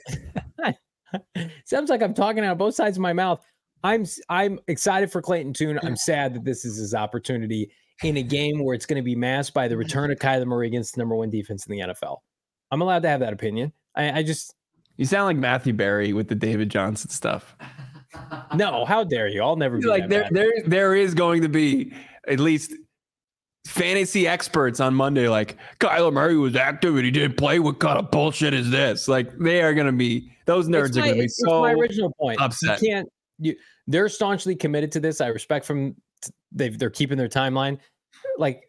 sounds 1.65 1.89
like 1.89 2.01
I'm 2.01 2.13
talking 2.13 2.43
out 2.43 2.53
of 2.53 2.57
both 2.57 2.75
sides 2.75 2.97
of 2.97 3.01
my 3.01 3.13
mouth. 3.13 3.43
I'm 3.83 4.05
i'm 4.27 4.59
excited 4.67 5.11
for 5.11 5.21
Clayton 5.21 5.53
Tune. 5.53 5.79
I'm 5.83 5.95
sad 5.95 6.33
that 6.33 6.43
this 6.43 6.65
is 6.65 6.77
his 6.77 6.93
opportunity 6.93 7.71
in 8.03 8.17
a 8.17 8.23
game 8.23 8.63
where 8.63 8.75
it's 8.75 8.85
going 8.85 9.01
to 9.01 9.03
be 9.03 9.15
masked 9.15 9.53
by 9.53 9.67
the 9.67 9.77
return 9.77 10.11
of 10.11 10.19
Kyler 10.19 10.45
Murray 10.45 10.67
against 10.67 10.95
the 10.95 10.99
number 10.99 11.15
one 11.15 11.29
defense 11.29 11.65
in 11.65 11.71
the 11.71 11.79
NFL. 11.79 12.17
I'm 12.71 12.81
allowed 12.81 13.03
to 13.03 13.09
have 13.09 13.19
that 13.21 13.33
opinion. 13.33 13.73
I, 13.95 14.19
I 14.19 14.23
just 14.23 14.53
You 14.97 15.05
sound 15.05 15.25
like 15.25 15.37
Matthew 15.37 15.73
Barry 15.73 16.13
with 16.13 16.27
the 16.27 16.35
David 16.35 16.69
Johnson 16.69 17.09
stuff. 17.09 17.55
no. 18.55 18.85
How 18.85 19.03
dare 19.03 19.27
you? 19.27 19.41
I'll 19.41 19.55
never 19.55 19.77
be 19.77 19.87
like 19.87 20.07
there, 20.07 20.23
bad. 20.23 20.33
there, 20.33 20.51
there 20.65 20.95
is 20.95 21.13
going 21.13 21.41
to 21.41 21.49
be 21.49 21.93
at 22.29 22.39
least 22.39 22.73
fantasy 23.67 24.27
experts 24.27 24.79
on 24.79 24.93
Monday. 24.95 25.27
Like 25.27 25.57
Kyler 25.79 26.13
Murray 26.13 26.37
was 26.37 26.55
active 26.55 26.95
and 26.95 27.05
he 27.05 27.11
didn't 27.11 27.37
play. 27.37 27.59
What 27.59 27.79
kind 27.79 27.99
of 27.99 28.09
bullshit 28.11 28.53
is 28.53 28.69
this? 28.69 29.07
Like 29.07 29.37
they 29.37 29.61
are 29.61 29.73
going 29.73 29.87
to 29.87 29.93
be 29.93 30.31
those 30.45 30.67
nerds 30.67 30.89
It's 30.89 30.97
are 30.97 31.01
going 31.01 31.15
to 31.15 31.21
be 31.21 31.27
so 31.27 31.61
my 31.61 31.73
original 31.73 32.13
point. 32.19 32.39
upset. 32.41 32.81
You 32.81 32.89
can't. 32.89 33.09
You 33.39 33.55
they're 33.87 34.09
staunchly 34.09 34.55
committed 34.55 34.91
to 34.93 34.99
this. 34.99 35.21
I 35.21 35.27
respect 35.27 35.65
from 35.65 35.95
they've 36.51 36.77
they're 36.77 36.89
keeping 36.89 37.17
their 37.17 37.29
timeline. 37.29 37.79
Like 38.37 38.63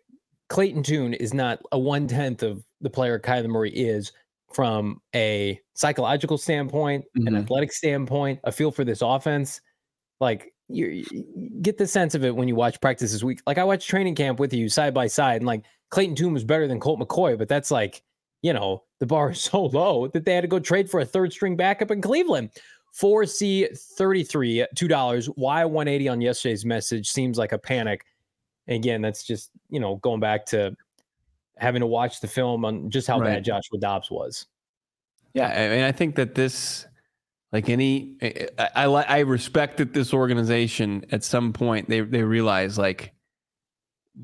Clayton 0.48 0.82
Tune 0.82 1.14
is 1.14 1.32
not 1.34 1.60
a 1.72 1.78
one 1.78 2.06
tenth 2.06 2.42
of 2.42 2.64
the 2.80 2.90
player 2.90 3.18
Kyler 3.18 3.48
Murray 3.48 3.70
is 3.72 4.12
from 4.52 5.00
a 5.14 5.60
psychological 5.74 6.36
standpoint, 6.36 7.04
an 7.14 7.22
Mhm. 7.26 7.42
athletic 7.42 7.72
standpoint, 7.72 8.40
a 8.44 8.50
feel 8.52 8.70
for 8.72 8.84
this 8.84 9.00
offense. 9.02 9.60
Like 10.20 10.52
you, 10.70 11.04
you 11.10 11.50
get 11.62 11.78
the 11.78 11.86
sense 11.86 12.14
of 12.14 12.24
it 12.24 12.34
when 12.34 12.48
you 12.48 12.54
watch 12.54 12.80
practice 12.80 13.12
this 13.12 13.22
week. 13.22 13.40
Like 13.46 13.58
I 13.58 13.64
watched 13.64 13.88
training 13.88 14.14
camp 14.14 14.38
with 14.38 14.52
you 14.52 14.68
side 14.68 14.94
by 14.94 15.06
side, 15.06 15.36
and 15.36 15.46
like 15.46 15.64
Clayton 15.90 16.16
Tune 16.16 16.32
was 16.32 16.44
better 16.44 16.66
than 16.66 16.80
Colt 16.80 17.00
McCoy, 17.00 17.36
but 17.36 17.48
that's 17.48 17.70
like 17.70 18.02
you 18.42 18.52
know 18.52 18.84
the 18.98 19.06
bar 19.06 19.30
is 19.30 19.40
so 19.42 19.66
low 19.66 20.08
that 20.08 20.24
they 20.24 20.34
had 20.34 20.42
to 20.42 20.48
go 20.48 20.58
trade 20.58 20.90
for 20.90 21.00
a 21.00 21.04
third 21.04 21.32
string 21.32 21.56
backup 21.56 21.90
in 21.90 22.00
Cleveland. 22.00 22.50
4C33, 22.98 24.66
$2. 24.74 25.26
Why 25.36 25.64
180 25.64 26.08
on 26.08 26.20
yesterday's 26.20 26.64
message 26.64 27.08
seems 27.08 27.38
like 27.38 27.52
a 27.52 27.58
panic. 27.58 28.04
Again, 28.68 29.00
that's 29.00 29.24
just, 29.24 29.50
you 29.68 29.80
know, 29.80 29.96
going 29.96 30.20
back 30.20 30.46
to 30.46 30.76
having 31.56 31.80
to 31.80 31.86
watch 31.86 32.20
the 32.20 32.26
film 32.26 32.64
on 32.64 32.90
just 32.90 33.06
how 33.06 33.20
Right. 33.20 33.34
bad 33.34 33.44
Joshua 33.44 33.78
Dobbs 33.78 34.10
was. 34.10 34.46
Yeah, 35.34 35.48
I 35.48 35.68
mean, 35.68 35.84
I 35.84 35.92
think 35.92 36.16
that 36.16 36.34
this, 36.34 36.86
like 37.52 37.68
any, 37.68 38.16
I, 38.22 38.48
I, 38.76 38.84
I 38.84 39.18
respect 39.20 39.78
that 39.78 39.92
this 39.92 40.14
organization 40.14 41.04
at 41.10 41.24
some 41.24 41.52
point. 41.52 41.88
They 41.88 42.00
they 42.00 42.22
realize 42.22 42.78
like 42.78 43.12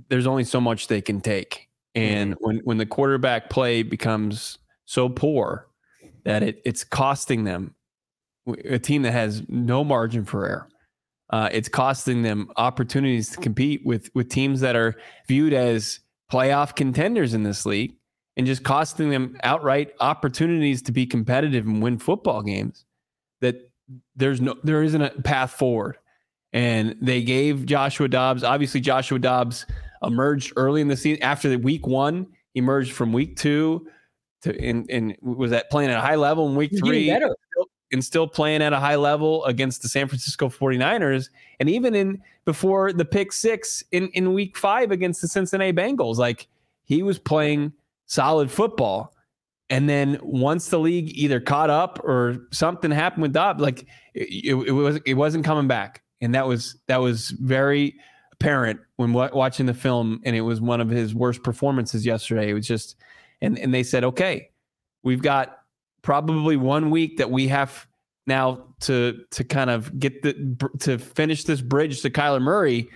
there's 0.08 0.26
only 0.26 0.44
so 0.44 0.60
much 0.60 0.86
they 0.86 1.00
can 1.00 1.20
take, 1.20 1.68
and 1.94 2.36
when 2.38 2.58
when 2.58 2.78
the 2.78 2.86
quarterback 2.86 3.50
play 3.50 3.82
becomes 3.82 4.58
so 4.84 5.08
poor 5.08 5.68
that 6.24 6.42
it 6.44 6.62
it's 6.64 6.84
costing 6.84 7.44
them 7.44 7.74
a 8.64 8.78
team 8.78 9.02
that 9.02 9.12
has 9.12 9.42
no 9.48 9.82
margin 9.82 10.24
for 10.24 10.46
error. 10.46 10.68
Uh, 11.30 11.48
it's 11.50 11.68
costing 11.68 12.22
them 12.22 12.48
opportunities 12.56 13.30
to 13.30 13.38
compete 13.38 13.84
with 13.84 14.08
with 14.14 14.28
teams 14.28 14.60
that 14.60 14.76
are 14.76 14.94
viewed 15.26 15.52
as 15.52 15.98
playoff 16.30 16.76
contenders 16.76 17.34
in 17.34 17.42
this 17.42 17.66
league 17.66 17.96
and 18.36 18.46
just 18.46 18.62
costing 18.62 19.10
them 19.10 19.36
outright 19.42 19.92
opportunities 19.98 20.82
to 20.82 20.92
be 20.92 21.06
competitive 21.06 21.66
and 21.66 21.82
win 21.82 21.98
football 21.98 22.42
games 22.42 22.84
that 23.40 23.70
there's 24.16 24.40
no 24.40 24.56
there 24.64 24.82
isn't 24.82 25.02
a 25.02 25.10
path 25.22 25.52
forward 25.52 25.96
and 26.52 26.96
they 27.00 27.22
gave 27.22 27.66
Joshua 27.66 28.08
Dobbs 28.08 28.42
obviously 28.42 28.80
Joshua 28.80 29.18
Dobbs 29.18 29.66
emerged 30.02 30.52
early 30.56 30.80
in 30.80 30.88
the 30.88 30.96
season 30.96 31.22
after 31.22 31.48
the 31.48 31.56
week 31.56 31.86
1 31.86 32.26
emerged 32.54 32.92
from 32.92 33.12
week 33.12 33.36
2 33.36 33.86
to 34.42 34.60
and, 34.60 34.90
and 34.90 35.16
was 35.20 35.50
that 35.50 35.70
playing 35.70 35.90
at 35.90 35.98
a 35.98 36.00
high 36.00 36.14
level 36.14 36.48
in 36.48 36.56
week 36.56 36.70
He's 36.70 36.80
3 36.80 37.04
getting 37.04 37.20
better. 37.20 37.36
and 37.92 38.04
still 38.04 38.26
playing 38.26 38.62
at 38.62 38.72
a 38.72 38.80
high 38.80 38.96
level 38.96 39.44
against 39.44 39.82
the 39.82 39.88
San 39.88 40.08
Francisco 40.08 40.48
49ers. 40.48 41.30
And 41.60 41.70
even 41.70 41.94
in 41.94 42.20
before 42.44 42.92
the 42.92 43.04
pick 43.04 43.32
six 43.32 43.84
in, 43.92 44.08
in 44.08 44.34
week 44.34 44.56
five 44.56 44.90
against 44.90 45.22
the 45.22 45.28
Cincinnati 45.28 45.72
Bengals, 45.72 46.16
like 46.16 46.48
he 46.84 47.02
was 47.02 47.18
playing 47.18 47.72
solid 48.06 48.50
football. 48.50 49.12
And 49.68 49.88
then 49.88 50.18
once 50.22 50.68
the 50.68 50.78
league 50.78 51.10
either 51.16 51.40
caught 51.40 51.70
up 51.70 52.00
or 52.04 52.46
something 52.52 52.90
happened 52.90 53.22
with 53.22 53.32
Dobbs, 53.32 53.60
like 53.60 53.86
it, 54.14 54.28
it, 54.44 54.54
it 54.54 54.72
was 54.72 55.00
it 55.04 55.14
wasn't 55.14 55.44
coming 55.44 55.66
back, 55.66 56.02
and 56.20 56.34
that 56.34 56.46
was 56.46 56.76
that 56.86 57.00
was 57.00 57.30
very 57.30 57.98
apparent 58.32 58.78
when 58.96 59.12
watching 59.12 59.66
the 59.66 59.74
film. 59.74 60.20
And 60.24 60.36
it 60.36 60.42
was 60.42 60.60
one 60.60 60.80
of 60.80 60.88
his 60.88 61.14
worst 61.14 61.42
performances 61.42 62.06
yesterday. 62.06 62.50
It 62.50 62.54
was 62.54 62.66
just, 62.66 62.96
and 63.40 63.58
and 63.58 63.74
they 63.74 63.82
said, 63.82 64.04
okay, 64.04 64.50
we've 65.02 65.22
got 65.22 65.58
probably 66.02 66.56
one 66.56 66.90
week 66.90 67.16
that 67.16 67.30
we 67.32 67.48
have 67.48 67.88
now 68.28 68.66
to 68.80 69.24
to 69.32 69.42
kind 69.42 69.70
of 69.70 69.98
get 69.98 70.22
the 70.22 70.70
to 70.78 70.98
finish 70.98 71.42
this 71.42 71.60
bridge 71.60 72.02
to 72.02 72.10
Kyler 72.10 72.40
Murray. 72.40 72.88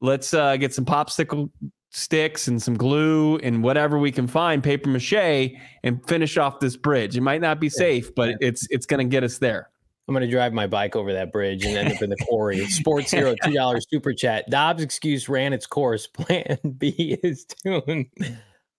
Let's 0.00 0.34
uh, 0.34 0.56
get 0.56 0.74
some 0.74 0.84
popsicle 0.84 1.50
sticks 1.90 2.48
and 2.48 2.62
some 2.62 2.76
glue 2.76 3.36
and 3.38 3.62
whatever 3.62 3.98
we 3.98 4.12
can 4.12 4.26
find, 4.26 4.62
paper 4.62 4.88
mache, 4.88 5.54
and 5.82 6.06
finish 6.06 6.36
off 6.36 6.60
this 6.60 6.76
bridge. 6.76 7.16
It 7.16 7.22
might 7.22 7.40
not 7.40 7.60
be 7.60 7.68
safe, 7.68 8.14
but 8.14 8.36
it's 8.40 8.66
it's 8.70 8.86
going 8.86 9.06
to 9.06 9.10
get 9.10 9.24
us 9.24 9.38
there. 9.38 9.70
I'm 10.06 10.14
going 10.14 10.24
to 10.24 10.30
drive 10.30 10.54
my 10.54 10.66
bike 10.66 10.96
over 10.96 11.12
that 11.12 11.32
bridge 11.32 11.66
and 11.66 11.76
end 11.76 11.92
up 11.92 12.00
in 12.00 12.08
the 12.08 12.16
quarry. 12.16 12.66
Sports 12.68 13.10
Hero 13.10 13.34
two 13.44 13.52
dollars 13.52 13.86
super 13.90 14.14
chat. 14.14 14.48
Dobbs' 14.48 14.82
excuse 14.82 15.28
ran 15.28 15.52
its 15.52 15.66
course. 15.66 16.06
Plan 16.18 16.58
B 16.78 17.18
is 17.22 17.44
tuned. 17.44 18.06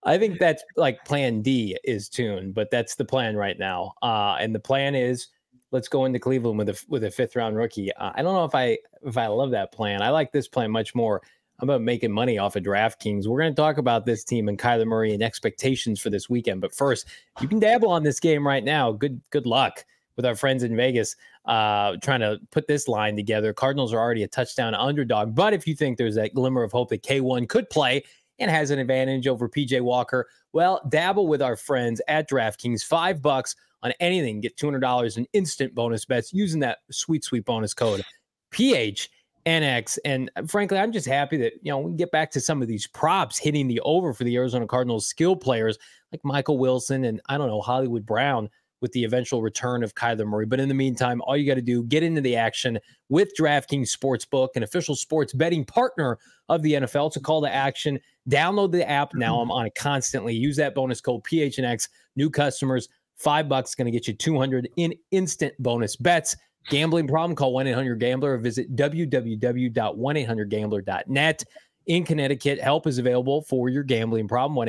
I 0.04 0.18
think 0.18 0.40
that's 0.40 0.64
like 0.76 1.04
Plan 1.06 1.42
D 1.42 1.78
is 1.84 2.10
tuned, 2.10 2.56
but 2.56 2.72
that's 2.72 2.96
the 2.96 3.06
plan 3.06 3.36
right 3.36 3.60
now. 3.60 3.94
Uh, 4.02 4.38
and 4.40 4.56
the 4.56 4.60
plan 4.60 4.96
is 4.96 5.28
let's 5.72 5.88
go 5.88 6.06
into 6.06 6.20
Cleveland 6.20 6.58
with 6.58 6.70
a 6.70 6.86
with 6.88 7.04
a 7.04 7.12
fifth 7.12 7.36
round 7.36 7.56
rookie. 7.56 7.94
Uh, 7.94 8.12
I 8.16 8.22
don't 8.22 8.34
know 8.34 8.46
if 8.46 8.56
I 8.56 8.78
if 9.04 9.18
I 9.18 9.28
love 9.28 9.52
that 9.52 9.72
plan. 9.72 10.02
I 10.02 10.10
like 10.10 10.32
this 10.32 10.48
plan 10.48 10.72
much 10.72 10.96
more. 10.96 11.22
I'm 11.60 11.70
about 11.70 11.82
making 11.82 12.12
money 12.12 12.38
off 12.38 12.56
of 12.56 12.64
DraftKings. 12.64 13.28
We're 13.28 13.40
going 13.40 13.52
to 13.52 13.62
talk 13.62 13.78
about 13.78 14.06
this 14.06 14.24
team 14.24 14.48
and 14.48 14.58
Kyler 14.58 14.86
Murray 14.86 15.14
and 15.14 15.22
expectations 15.22 16.00
for 16.00 16.10
this 16.10 16.30
weekend. 16.30 16.62
But 16.62 16.74
first, 16.74 17.08
you 17.42 17.48
can 17.48 17.60
dabble 17.60 17.90
on 17.90 18.04
this 18.04 18.20
game 18.20 18.48
right 18.48 18.64
now. 18.64 18.92
Good 18.94 19.22
good 19.30 19.46
luck 19.46 19.86
with 20.16 20.26
our 20.26 20.36
friends 20.36 20.64
in 20.64 20.76
Vegas 20.76 21.16
uh, 21.46 21.98
trying 22.02 22.20
to 22.20 22.40
put 22.52 22.68
this 22.68 22.88
line 22.88 23.16
together. 23.16 23.54
Cardinals 23.54 23.94
are 23.94 24.00
already 24.00 24.24
a 24.24 24.28
touchdown 24.28 24.74
underdog. 24.74 25.34
But 25.34 25.54
if 25.54 25.66
you 25.66 25.76
think 25.76 25.98
there's 25.98 26.16
that 26.16 26.34
glimmer 26.34 26.64
of 26.64 26.72
hope 26.72 26.90
that 26.90 27.04
K1 27.04 27.48
could 27.50 27.70
play 27.70 28.04
and 28.38 28.52
has 28.52 28.70
an 28.72 28.80
advantage 28.80 29.28
over 29.28 29.50
PJ 29.50 29.82
Walker, 29.82 30.28
well, 30.54 30.82
dabble 30.90 31.28
with 31.28 31.42
our 31.42 31.56
friends 31.56 32.02
at 32.08 32.30
DraftKings. 32.30 32.84
Five 32.84 33.22
bucks 33.22 33.56
on 33.82 33.94
anything. 34.00 34.42
Get 34.42 34.58
$200 34.58 35.18
in 35.18 35.28
instant 35.34 35.74
bonus 35.74 36.06
bets 36.06 36.34
using 36.34 36.60
that 36.62 36.80
sweet, 36.92 37.24
sweet 37.24 37.46
bonus 37.46 37.74
code 37.74 38.04
PH 38.52 39.10
NX. 39.50 39.98
And 40.06 40.32
uh, 40.36 40.44
frankly, 40.46 40.78
I'm 40.78 40.92
just 40.92 41.08
happy 41.08 41.38
that, 41.38 41.54
you 41.62 41.72
know, 41.72 41.80
we 41.80 41.94
get 41.94 42.12
back 42.12 42.32
to 42.32 42.42
some 42.42 42.62
of 42.62 42.68
these 42.68 42.88
props 42.88 43.38
hitting 43.38 43.68
the 43.68 43.82
over 43.82 44.14
for 44.14 44.24
the 44.24 44.36
Arizona 44.36 44.68
Cardinals 44.68 45.08
skill 45.08 45.36
players 45.36 45.78
like 46.12 46.24
Michael 46.24 46.58
Wilson 46.58 47.06
and 47.06 47.22
I 47.28 47.38
don't 47.38 47.48
know, 47.48 47.62
Hollywood 47.62 48.06
Brown 48.06 48.50
with 48.82 48.92
the 48.94 49.04
eventual 49.04 49.42
return 49.42 49.84
of 49.84 49.96
Kyler 49.96 50.26
Murray. 50.26 50.46
But 50.46 50.60
in 50.60 50.70
the 50.70 50.74
meantime, 50.74 51.22
all 51.24 51.36
you 51.36 51.46
got 51.46 51.56
to 51.56 51.62
do, 51.62 51.84
get 51.84 52.04
into 52.04 52.22
the 52.22 52.36
action 52.36 52.80
with 53.10 53.32
DraftKings 53.38 53.96
Sportsbook, 53.96 54.50
an 54.56 54.64
official 54.64 54.96
sports 54.96 55.34
betting 55.34 55.66
partner 55.66 56.18
of 56.48 56.62
the 56.62 56.74
NFL. 56.74 57.12
To 57.14 57.20
call 57.20 57.42
to 57.42 57.54
action, 57.54 58.00
download 58.30 58.72
the 58.72 58.88
app 58.90 59.14
now. 59.14 59.40
I'm 59.40 59.52
on 59.52 59.66
it 59.66 59.76
constantly. 59.76 60.34
Use 60.34 60.56
that 60.58 60.76
bonus 60.76 61.02
code 61.02 61.24
PHNX. 61.24 61.90
New 62.16 62.30
customers, 62.30 62.88
five 63.18 63.50
bucks 63.50 63.76
going 63.76 63.86
to 63.86 63.92
get 63.92 64.08
you 64.08 64.14
200 64.14 64.70
in 64.78 64.94
instant 65.12 65.54
bonus 65.60 65.96
bets. 65.96 66.36
Gambling 66.70 67.08
problem? 67.08 67.36
Call 67.36 67.52
1 67.54 67.68
800 67.68 68.00
Gambler 68.00 68.36
or 68.36 68.38
visit 68.38 68.74
www.1800Gambler.net. 68.76 71.44
In 71.88 72.06
Connecticut, 72.06 72.62
help 72.62 72.86
is 72.86 73.00
available 73.00 73.42
for 73.42 73.70
your 73.70 73.82
gambling 73.82 74.28
problem 74.28 74.54
1 74.56 74.68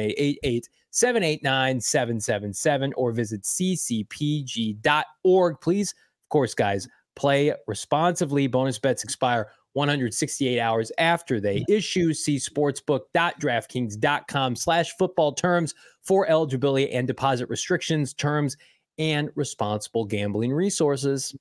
789 0.90 1.80
777 1.80 2.94
or 2.96 3.12
visit 3.12 3.42
ccpg.org. 3.42 4.80
Please, 5.61 5.92
of 5.92 6.28
course, 6.30 6.55
guys, 6.55 6.88
play 7.16 7.53
responsibly. 7.66 8.46
Bonus 8.46 8.78
bets 8.78 9.05
expire 9.05 9.51
168 9.74 10.59
hours 10.59 10.90
after 10.96 11.38
they 11.40 11.62
issue. 11.68 12.14
See 12.14 12.36
sportsbook.draftkings.com 12.36 14.57
slash 14.57 14.96
football 14.96 15.32
terms 15.32 15.74
for 16.03 16.26
eligibility 16.28 16.90
and 16.90 17.07
deposit 17.07 17.51
restrictions, 17.51 18.14
terms, 18.14 18.57
and 18.98 19.28
responsible 19.34 20.07
gambling 20.07 20.53
resources. 20.53 21.34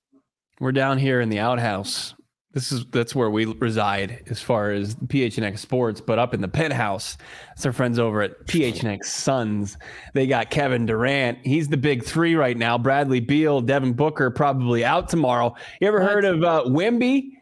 We're 0.60 0.74
down 0.74 0.98
here 0.98 1.22
in 1.22 1.30
the 1.30 1.40
outhouse. 1.40 2.16
This 2.52 2.72
is 2.72 2.86
that's 2.88 3.14
where 3.14 3.30
we 3.30 3.46
reside 3.46 4.24
as 4.30 4.42
far 4.42 4.72
as 4.72 4.96
PHNX 4.96 5.60
Sports, 5.60 6.02
but 6.02 6.18
up 6.18 6.34
in 6.34 6.42
the 6.42 6.48
penthouse, 6.48 7.16
it's 7.54 7.66
our 7.66 7.72
friends 7.72 8.00
over 8.00 8.24
at 8.24 8.46
PHNX 8.48 9.06
Suns. 9.06 9.78
They 10.14 10.26
got 10.26 10.50
Kevin 10.50 10.88
Durant. 10.88 11.38
He's 11.44 11.68
the 11.68 11.78
big 11.78 12.04
three 12.04 12.36
right 12.36 12.58
now. 12.58 12.78
Bradley 12.78 13.20
Beal, 13.20 13.62
Devin 13.62 13.94
Booker 13.94 14.32
probably 14.32 14.84
out 14.84 15.10
tomorrow. 15.10 15.56
You 15.80 15.88
ever 15.88 16.02
heard 16.02 16.26
of 16.26 16.44
uh, 16.44 16.64
Wemby? 16.66 17.34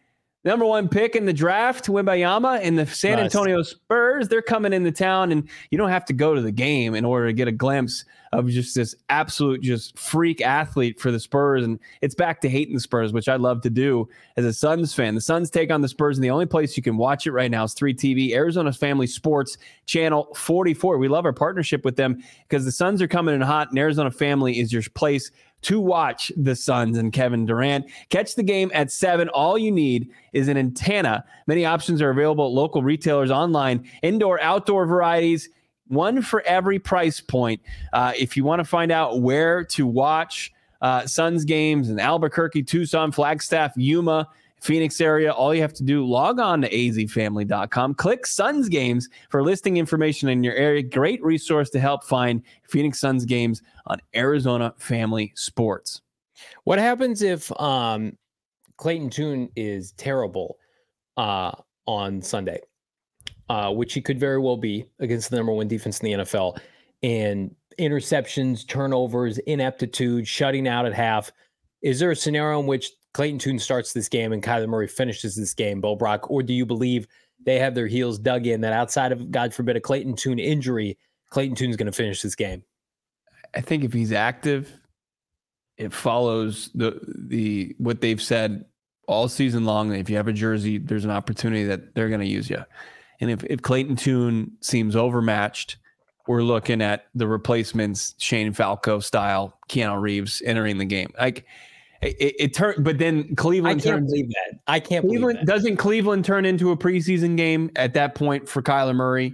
number 0.48 0.66
one 0.66 0.88
pick 0.88 1.16
in 1.16 1.26
the 1.26 1.34
draft, 1.34 1.88
Wembanyama, 1.88 2.60
and 2.64 2.80
the 2.80 2.86
San 2.88 3.18
nice. 3.18 3.26
Antonio 3.26 3.62
Spurs. 3.62 4.30
They're 4.30 4.42
coming 4.42 4.74
into 4.74 4.92
town, 4.92 5.32
and 5.32 5.48
you 5.72 5.78
don't 5.78 5.90
have 5.90 6.06
to 6.06 6.14
go 6.14 6.34
to 6.34 6.42
the 6.42 6.52
game 6.52 6.96
in 6.96 7.06
order 7.06 7.28
to 7.28 7.34
get 7.34 7.48
a 7.48 7.52
glimpse 7.52 8.06
of 8.34 8.48
just 8.50 8.76
this 8.76 8.96
absolute, 9.10 9.62
just 9.62 9.98
freak 9.98 10.42
athlete 10.42 11.00
for 11.00 11.12
the 11.12 11.20
Spurs. 11.20 11.64
And 11.64 11.80
it's 12.02 12.16
back 12.16 12.42
to 12.42 12.50
hating 12.50 12.74
the 12.74 12.80
Spurs, 12.80 13.14
which 13.14 13.30
I 13.30 13.36
love 13.36 13.62
to 13.62 13.70
do 13.70 14.08
as 14.36 14.46
a 14.46 14.54
Suns 14.54 14.94
fan. 14.94 15.16
The 15.16 15.22
Suns 15.22 15.50
take 15.50 15.72
on 15.72 15.82
the 15.82 15.88
Spurs, 15.88 16.18
and 16.18 16.24
the 16.24 16.30
only 16.30 16.46
place 16.46 16.76
you 16.76 16.84
can 16.84 16.98
watch 16.98 17.28
it 17.28 17.32
right 17.32 17.52
now 17.52 17.64
is 17.64 17.74
3TV, 17.74 18.34
Arizona 18.34 18.74
Family 18.74 19.08
Sports 19.08 19.58
Channel 19.86 20.28
44. 20.36 20.98
We 20.98 21.08
love 21.08 21.26
our 21.26 21.34
partnership 21.34 21.86
with 21.86 21.96
them 21.96 22.22
because 22.48 22.66
the 22.66 22.72
Suns 22.72 23.02
are 23.02 23.08
coming 23.08 23.36
in 23.36 23.42
hot, 23.42 23.70
and 23.70 23.80
Arizona 23.80 24.12
Family 24.12 24.60
is 24.60 24.74
your 24.74 24.84
place 24.94 25.32
to 25.64 25.80
watch 25.80 26.32
the 26.38 26.56
Suns 26.56 26.98
and 26.98 27.12
Kevin 27.12 27.46
Durant. 27.46 27.86
Catch 28.10 28.36
the 28.36 28.44
game 28.44 28.70
at 28.74 28.92
7. 28.92 29.28
All 29.30 29.58
you 29.58 29.72
need 29.72 30.12
is 30.34 30.48
an 30.48 30.58
antenna. 30.58 31.26
Many 31.48 31.66
options 31.66 32.02
are 32.02 32.12
available 32.12 32.46
at 32.46 32.52
local 32.52 32.84
retailers 32.84 33.32
online, 33.32 33.90
indoor, 34.04 34.40
outdoor 34.42 34.86
varieties, 34.86 35.50
one 35.90 36.22
for 36.22 36.42
every 36.42 36.80
price 36.80 37.20
point. 37.20 37.62
Uh, 37.94 38.14
if 38.18 38.36
you 38.36 38.44
want 38.44 38.60
to 38.60 38.66
find 38.66 38.92
out 38.92 39.22
where 39.22 39.64
to 39.66 39.86
watch 39.86 40.52
uh, 40.82 41.06
Suns 41.06 41.46
games 41.46 41.90
in 41.90 42.00
Albuquerque, 42.00 42.64
Tucson, 42.64 43.12
Flagstaff, 43.12 43.74
Yuma, 43.76 44.28
Phoenix 44.60 45.00
area, 45.02 45.32
all 45.32 45.54
you 45.54 45.62
have 45.62 45.74
to 45.74 45.84
do, 45.84 46.06
log 46.06 46.40
on 46.40 46.62
to 46.62 46.70
azfamily.com, 46.70 47.94
click 47.94 48.26
Suns 48.26 48.70
games 48.70 49.08
for 49.30 49.44
listing 49.44 49.78
information 49.78 50.30
in 50.30 50.44
your 50.44 50.56
area. 50.56 50.82
Great 50.82 51.24
resource 51.24 51.70
to 51.72 51.80
help 51.80 52.04
find 52.04 52.42
Phoenix 52.68 53.00
Suns 53.00 53.26
games 53.26 53.62
on 53.86 54.00
Arizona 54.16 54.74
Family 54.78 55.32
Sports. 55.36 56.02
What 56.64 56.80
happens 56.80 57.22
if 57.22 57.52
um, 57.60 58.18
Clayton 58.78 59.10
Tune 59.10 59.50
is 59.56 59.92
terrible 59.94 60.58
uh, 61.18 61.52
on 61.86 62.22
Sunday, 62.22 62.62
uh, 63.50 63.72
which 63.72 63.94
he 63.94 64.02
could 64.02 64.20
very 64.20 64.40
well 64.40 64.58
be 64.58 64.86
against 65.00 65.30
the 65.30 65.36
number 65.36 65.54
one 65.54 65.68
defense 65.68 66.00
in 66.00 66.06
the 66.06 66.24
NFL, 66.24 66.60
and 67.04 67.56
interceptions, 67.80 68.68
turnovers, 68.68 69.38
ineptitude, 69.40 70.28
shutting 70.28 70.68
out 70.68 70.86
at 70.86 70.94
half? 70.94 71.32
Is 71.82 72.00
there 72.00 72.12
a 72.12 72.16
scenario 72.16 72.60
in 72.60 72.66
which 72.66 72.92
Clayton 73.14 73.40
Tune 73.40 73.60
starts 73.60 73.94
this 73.94 74.10
game 74.10 74.34
and 74.34 74.44
Kyler 74.44 74.68
Murray 74.68 74.88
finishes 74.88 75.36
this 75.36 75.54
game, 75.54 75.82
Bo 75.82 75.96
Brack? 75.96 76.30
Or 76.30 76.44
do 76.44 76.54
you 76.54 76.66
believe 76.66 77.08
they 77.46 77.60
have 77.60 77.76
their 77.76 77.88
heels 77.88 78.18
dug 78.18 78.48
in 78.48 78.62
that 78.62 78.74
outside 78.74 79.12
of, 79.12 79.32
God 79.32 79.54
forbid, 79.54 79.76
a 79.76 79.80
Clayton 79.80 80.16
Tune 80.16 80.40
injury, 80.40 80.98
Clayton 81.30 81.56
Tune's 81.56 81.76
going 81.76 81.88
to 81.88 81.92
finish 81.92 82.22
this 82.22 82.36
game? 82.36 82.64
I 83.56 83.62
think 83.62 83.84
if 83.84 83.94
he's 83.94 84.12
active, 84.12 84.74
it 85.78 85.94
follows 85.94 86.70
the 86.74 87.00
the 87.08 87.76
what 87.78 88.02
they've 88.02 88.22
said 88.22 88.66
all 89.08 89.28
season 89.28 89.66
long. 89.66 89.94
If 89.94 90.10
you 90.10 90.18
have 90.18 90.28
a 90.28 90.34
jersey, 90.34 90.78
there's 90.80 91.06
an 91.06 91.12
opportunity 91.12 91.64
that 91.66 91.96
they're 91.96 92.10
going 92.10 92.22
to 92.22 92.28
use 92.28 92.50
you. 92.50 92.64
And 93.20 93.32
if, 93.32 93.44
if 93.46 93.62
Clayton 93.62 93.96
Tune 93.96 94.52
seems 94.62 94.96
overmatched, 94.96 95.78
we're 96.28 96.44
looking 96.44 96.82
at 96.82 97.06
the 97.16 97.28
replacements, 97.28 98.16
Shane 98.18 98.54
Falco 98.54 99.00
style, 99.00 99.58
Keanu 99.70 100.00
Reeves 100.00 100.42
entering 100.46 100.78
the 100.78 100.86
game. 100.86 101.12
Like 101.20 101.46
it, 102.02 102.36
it 102.40 102.54
turned, 102.54 102.84
but 102.84 103.00
then 103.00 103.36
Cleveland. 103.36 103.82
I 103.82 103.84
can't 103.84 103.98
turns, 103.98 104.12
believe 104.12 104.30
that. 104.30 104.60
I 104.68 104.80
can't 104.80 105.06
Cleveland 105.06 105.48
doesn't 105.48 105.78
Cleveland 105.78 106.26
turn 106.26 106.46
into 106.46 106.72
a 106.72 106.78
preseason 106.78 107.38
game 107.38 107.72
at 107.76 107.94
that 107.96 108.14
point 108.14 108.48
for 108.48 108.62
Kyler 108.62 108.96
Murray, 108.96 109.34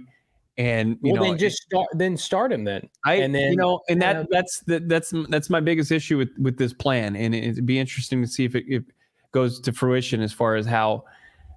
and 0.56 0.96
you 1.02 1.12
well, 1.12 1.22
know, 1.22 1.28
then 1.30 1.38
just 1.38 1.58
start 1.58 1.88
then 1.92 2.16
start 2.16 2.52
him 2.52 2.64
then. 2.64 2.88
I 3.04 3.14
and 3.16 3.34
then 3.34 3.50
you 3.50 3.56
know, 3.56 3.80
and 3.88 4.00
that 4.00 4.16
uh, 4.16 4.24
that's 4.30 4.60
the, 4.60 4.80
that's 4.80 5.12
that's 5.28 5.50
my 5.50 5.60
biggest 5.60 5.90
issue 5.92 6.16
with 6.16 6.30
with 6.38 6.56
this 6.56 6.72
plan, 6.72 7.16
and 7.16 7.34
it'd 7.34 7.66
be 7.66 7.78
interesting 7.78 8.22
to 8.22 8.28
see 8.28 8.44
if 8.44 8.54
it, 8.54 8.64
if 8.66 8.82
it 8.82 8.94
goes 9.32 9.60
to 9.60 9.72
fruition 9.72 10.22
as 10.22 10.32
far 10.32 10.56
as 10.56 10.64
how 10.64 11.04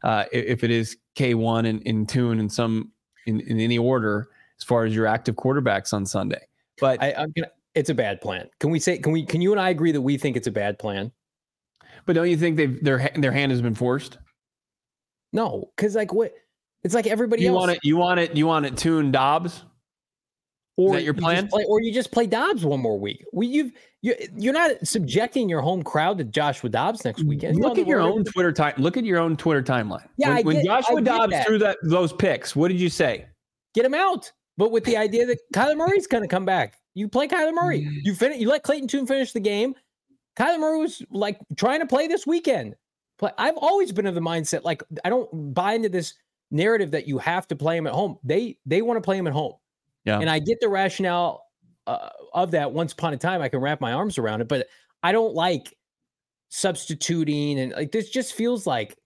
uh, 0.04 0.26
if 0.32 0.64
it 0.64 0.72
is 0.72 0.98
K 1.16 1.34
one 1.34 1.66
and 1.66 1.82
in 1.84 2.06
tune 2.06 2.40
in 2.40 2.50
some 2.50 2.92
in, 3.26 3.40
in 3.42 3.60
any 3.60 3.78
order 3.78 4.30
as 4.60 4.64
far 4.64 4.86
as 4.86 4.96
your 4.96 5.06
active 5.08 5.36
quarterbacks 5.36 5.94
on 5.94 6.06
Sunday. 6.06 6.42
But 6.80 7.02
I, 7.02 7.14
I'm 7.18 7.32
gonna 7.36 7.50
it's 7.76 7.90
a 7.90 7.94
bad 7.94 8.22
plan. 8.22 8.50
Can 8.60 8.72
we 8.72 8.80
say? 8.80 8.98
Can 8.98 9.12
we? 9.12 9.26
Can 9.26 9.42
you 9.42 9.52
and 9.52 9.62
I 9.62 9.70
agree 9.70 9.92
that 9.92 10.02
we 10.02 10.18
think 10.18 10.36
it's 10.36 10.48
a 10.48 10.52
bad 10.52 10.80
plan? 10.80 11.12
But 12.06 12.14
don't 12.14 12.30
you 12.30 12.38
think 12.38 12.58
they've 12.58 12.84
their 12.84 13.12
their 13.16 13.32
hand 13.32 13.52
has 13.52 13.62
been 13.62 13.76
forced? 13.76 14.18
No, 15.34 15.72
because 15.76 15.96
like 15.96 16.14
what? 16.14 16.34
It's 16.84 16.96
like 16.96 17.06
everybody 17.08 17.44
You 17.44 17.50
else. 17.50 17.58
want 17.58 17.72
it? 17.72 17.80
You 17.84 17.98
want 17.98 18.20
it? 18.20 18.36
You 18.36 18.48
want 18.48 18.66
it? 18.66 18.78
Tune 18.78 19.12
Dobbs? 19.12 19.64
Or 20.78 20.94
that 20.94 21.04
your 21.04 21.14
you 21.14 21.22
just 21.22 21.24
plan? 21.24 21.48
play- 21.48 21.66
or 21.68 21.82
you 21.82 21.94
just 21.94 22.12
play 22.12 22.28
Dobbs 22.28 22.64
one 22.64 22.80
more 22.80 22.98
week. 23.00 23.26
We 23.34 23.48
you've 23.48 23.72
you 24.02 24.16
you're 24.38 24.54
not 24.54 24.72
subjecting 24.84 25.50
your 25.50 25.62
home 25.62 25.84
crowd 25.84 26.18
to 26.20 26.24
Joshua 26.24 26.70
Dobbs 26.70 27.04
next 27.04 27.24
weekend. 27.24 27.60
Look 27.60 27.78
at 27.78 27.88
your 27.88 28.00
own 28.00 28.24
Twitter 28.24 28.54
time. 28.54 28.76
Look 28.78 28.96
at 28.96 29.04
your 29.04 29.20
own 29.20 29.36
Twitter 29.36 29.64
timeline. 29.64 30.08
Yeah, 30.18 30.30
when, 30.30 30.38
I 30.38 30.42
when 30.42 30.66
Joshua 30.66 31.02
get 31.02 31.06
Dobbs 31.06 31.32
that. 31.32 31.48
threw 31.48 31.58
that 31.60 31.78
those 31.84 32.14
picks, 32.14 32.56
what 32.56 32.70
did 32.70 32.80
you 32.80 32.90
say? 32.90 33.26
Get 33.74 33.86
him 33.86 33.96
out, 33.96 34.32
but 34.58 34.72
with 34.72 34.86
the 34.86 34.98
idea 34.98 35.26
that 35.26 35.40
Kyler 35.54 35.76
Murray's 35.76 36.08
going 36.08 36.24
to 36.24 36.30
come 36.30 36.46
back. 36.46 36.76
You 36.94 37.08
play 37.08 37.28
Kyler 37.28 37.54
Murray. 37.54 37.82
Mm. 37.82 38.00
You 38.04 38.16
finish. 38.16 38.40
You 38.40 38.50
let 38.50 38.64
Clayton 38.64 38.88
Tune 38.88 39.06
finish 39.06 39.32
the 39.32 39.40
game. 39.40 39.76
Kyler 40.38 40.60
Murray 40.60 40.80
was 40.80 41.04
like 41.12 41.40
trying 41.56 41.80
to 41.80 41.86
play 41.86 42.08
this 42.08 42.26
weekend. 42.26 42.76
Play. 43.20 43.32
I've 43.38 43.58
always 43.58 43.92
been 43.92 44.08
of 44.08 44.16
the 44.16 44.22
mindset 44.22 44.64
like 44.64 44.84
I 45.04 45.10
don't 45.10 45.54
buy 45.54 45.74
into 45.74 45.90
this 45.90 46.14
narrative 46.50 46.92
that 46.92 47.08
you 47.08 47.18
have 47.18 47.48
to 47.48 47.56
play 47.56 47.78
him 47.78 47.88
at 47.88 47.94
home. 47.94 48.18
They 48.24 48.58
they 48.66 48.82
want 48.82 48.98
to 48.98 49.02
play 49.02 49.18
him 49.18 49.28
at 49.28 49.34
home. 49.34 49.54
Yeah. 50.08 50.20
And 50.20 50.30
I 50.30 50.40
get 50.40 50.60
the 50.62 50.70
rationale 50.70 51.44
uh, 51.86 52.10
of 52.34 52.52
that. 52.52 52.72
Once 52.72 52.94
upon 52.94 53.14
a 53.14 53.18
time, 53.18 53.42
I 53.42 53.50
can 53.50 53.60
wrap 53.60 53.82
my 53.82 53.92
arms 53.92 54.18
around 54.18 54.40
it, 54.40 54.48
but 54.48 54.68
I 55.04 55.12
don't 55.12 55.34
like 55.34 55.76
substituting 56.48 57.60
and 57.60 57.74
like 57.74 57.92
this. 57.92 58.10
Just 58.10 58.34
feels 58.34 58.66
like 58.66 58.98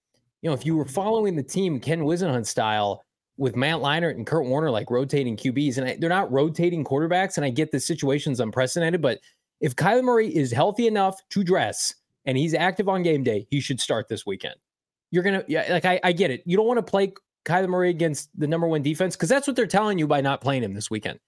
you 0.43 0.49
know 0.49 0.53
if 0.53 0.63
you 0.63 0.77
were 0.77 0.85
following 0.85 1.35
the 1.35 1.43
team 1.43 1.79
Ken 1.79 2.01
Whisenhunt 2.01 2.45
style 2.45 3.03
with 3.37 3.55
Matt 3.55 3.77
Leinart 3.77 4.11
and 4.11 4.27
Kurt 4.27 4.45
Warner 4.45 4.69
like 4.69 4.91
rotating 4.91 5.35
QBs, 5.35 5.79
and 5.79 5.87
I, 5.87 5.97
they're 5.99 6.07
not 6.07 6.31
rotating 6.31 6.83
quarterbacks. 6.83 7.37
And 7.37 7.45
I 7.45 7.49
get 7.49 7.71
the 7.71 7.79
situation's 7.79 8.39
unprecedented, 8.39 9.01
but 9.01 9.19
if 9.59 9.75
Kyler 9.75 10.03
Murray 10.03 10.35
is 10.35 10.51
healthy 10.51 10.85
enough 10.85 11.19
to 11.29 11.43
dress 11.43 11.95
and 12.25 12.37
he's 12.37 12.53
active 12.53 12.87
on 12.87 13.01
game 13.01 13.23
day, 13.23 13.47
he 13.49 13.59
should 13.59 13.81
start 13.81 14.07
this 14.07 14.23
weekend. 14.23 14.55
You're 15.09 15.23
gonna 15.23 15.43
yeah, 15.47 15.65
like 15.71 15.85
I, 15.85 15.99
I 16.03 16.11
get 16.11 16.29
it. 16.29 16.43
You 16.45 16.57
don't 16.57 16.67
want 16.67 16.77
to 16.77 16.83
play 16.83 17.13
Kyler 17.45 17.69
Murray 17.69 17.89
against 17.89 18.29
the 18.37 18.47
number 18.47 18.67
one 18.67 18.81
defense 18.81 19.15
because 19.15 19.29
that's 19.29 19.47
what 19.47 19.55
they're 19.55 19.67
telling 19.67 19.97
you 19.97 20.07
by 20.07 20.21
not 20.21 20.41
playing 20.41 20.63
him 20.63 20.73
this 20.73 20.89
weekend. 20.89 21.19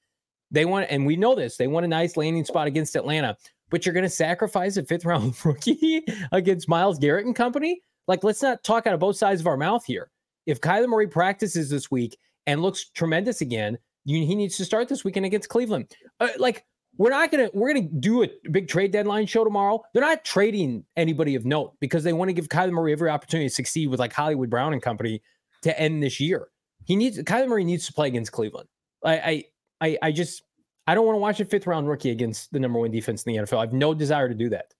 They 0.52 0.66
want, 0.66 0.88
and 0.90 1.06
we 1.06 1.16
know 1.16 1.36
this, 1.36 1.58
they 1.58 1.68
want 1.68 1.86
a 1.86 1.90
nice 1.90 2.16
landing 2.16 2.46
spot 2.46 2.68
against 2.68 2.96
Atlanta, 2.96 3.36
but 3.72 3.86
you're 3.86 3.94
going 3.94 4.04
to 4.04 4.10
sacrifice 4.10 4.78
a 4.78 4.84
fifth 4.84 5.06
round 5.06 5.34
rookie 5.46 6.04
against 6.32 6.70
Myles 6.70 7.00
Garrett 7.00 7.26
and 7.26 7.36
company. 7.36 7.82
Like, 8.08 8.24
let's 8.24 8.42
not 8.42 8.64
talk 8.64 8.86
out 8.86 8.94
of 8.94 9.00
both 9.00 9.16
sides 9.16 9.42
of 9.42 9.48
our 9.48 9.58
mouth 9.58 9.84
here. 9.86 10.12
If 10.46 10.62
Kyler 10.62 10.88
Murray 10.88 11.08
practices 11.08 11.70
this 11.70 11.90
week 11.90 12.18
and 12.46 12.62
looks 12.62 12.90
tremendous 12.90 13.42
again, 13.42 13.78
you, 14.06 14.26
he 14.26 14.36
needs 14.36 14.58
to 14.58 14.66
start 14.66 14.90
this 14.90 15.04
weekend 15.04 15.26
against 15.26 15.50
Cleveland. 15.50 15.92
Uh, 16.20 16.28
like, 16.38 16.66
we're 16.98 17.10
not 17.10 17.32
gonna 17.32 17.50
we're 17.54 17.74
gonna 17.74 17.88
do 17.88 18.24
a 18.24 18.30
big 18.52 18.68
trade 18.68 18.92
deadline 18.92 19.26
show 19.26 19.44
tomorrow. 19.44 19.82
They're 19.94 20.04
not 20.04 20.24
trading 20.24 20.86
anybody 20.96 21.34
of 21.34 21.44
note 21.44 21.74
because 21.80 22.04
they 22.04 22.14
want 22.14 22.30
to 22.30 22.34
give 22.34 22.50
Kyler 22.50 22.72
Murray 22.72 22.92
every 22.92 23.10
opportunity 23.10 23.50
to 23.50 23.56
succeed 23.56 23.88
with 23.88 24.00
like 24.00 24.14
Hollywood 24.14 24.52
Brown 24.52 24.74
and 24.74 24.82
company 24.82 25.22
to 25.64 25.80
end 25.80 26.02
this 26.02 26.20
year. 26.20 26.48
He 26.86 26.96
needs 26.96 27.18
Kyler 27.20 27.48
Murray 27.48 27.64
needs 27.64 27.86
to 27.88 27.94
play 27.94 28.08
against 28.08 28.32
Cleveland. 28.32 28.68
I 29.04 29.46
I 29.82 29.98
I, 30.02 30.12
just 30.12 30.44
I 30.88 30.96
don't 30.96 31.06
want 31.06 31.16
to 31.16 31.20
watch 31.20 31.40
a 31.40 31.46
fifth 31.46 31.68
round 31.68 31.88
rookie 31.88 32.12
against 32.12 32.52
the 32.52 32.60
number 32.60 32.80
one 32.80 32.92
defense 32.92 33.24
in 33.24 33.34
the 33.34 33.40
NFL. 33.40 33.58
I 33.58 33.62
have 33.62 33.74
no 33.74 33.94
desire 33.94 34.30
to 34.30 34.36
do 34.36 34.50
that 34.50 34.74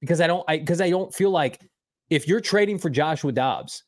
because 0.00 0.20
I 0.20 0.26
don't 0.26 0.44
I 0.48 0.58
because 0.58 0.80
I 0.80 0.90
don't 0.90 1.12
feel 1.14 1.30
like 1.30 1.60
if 2.10 2.28
you're 2.28 2.40
trading 2.40 2.78
for 2.78 2.90
Joshua 2.90 3.32
Dobbs 3.32 3.84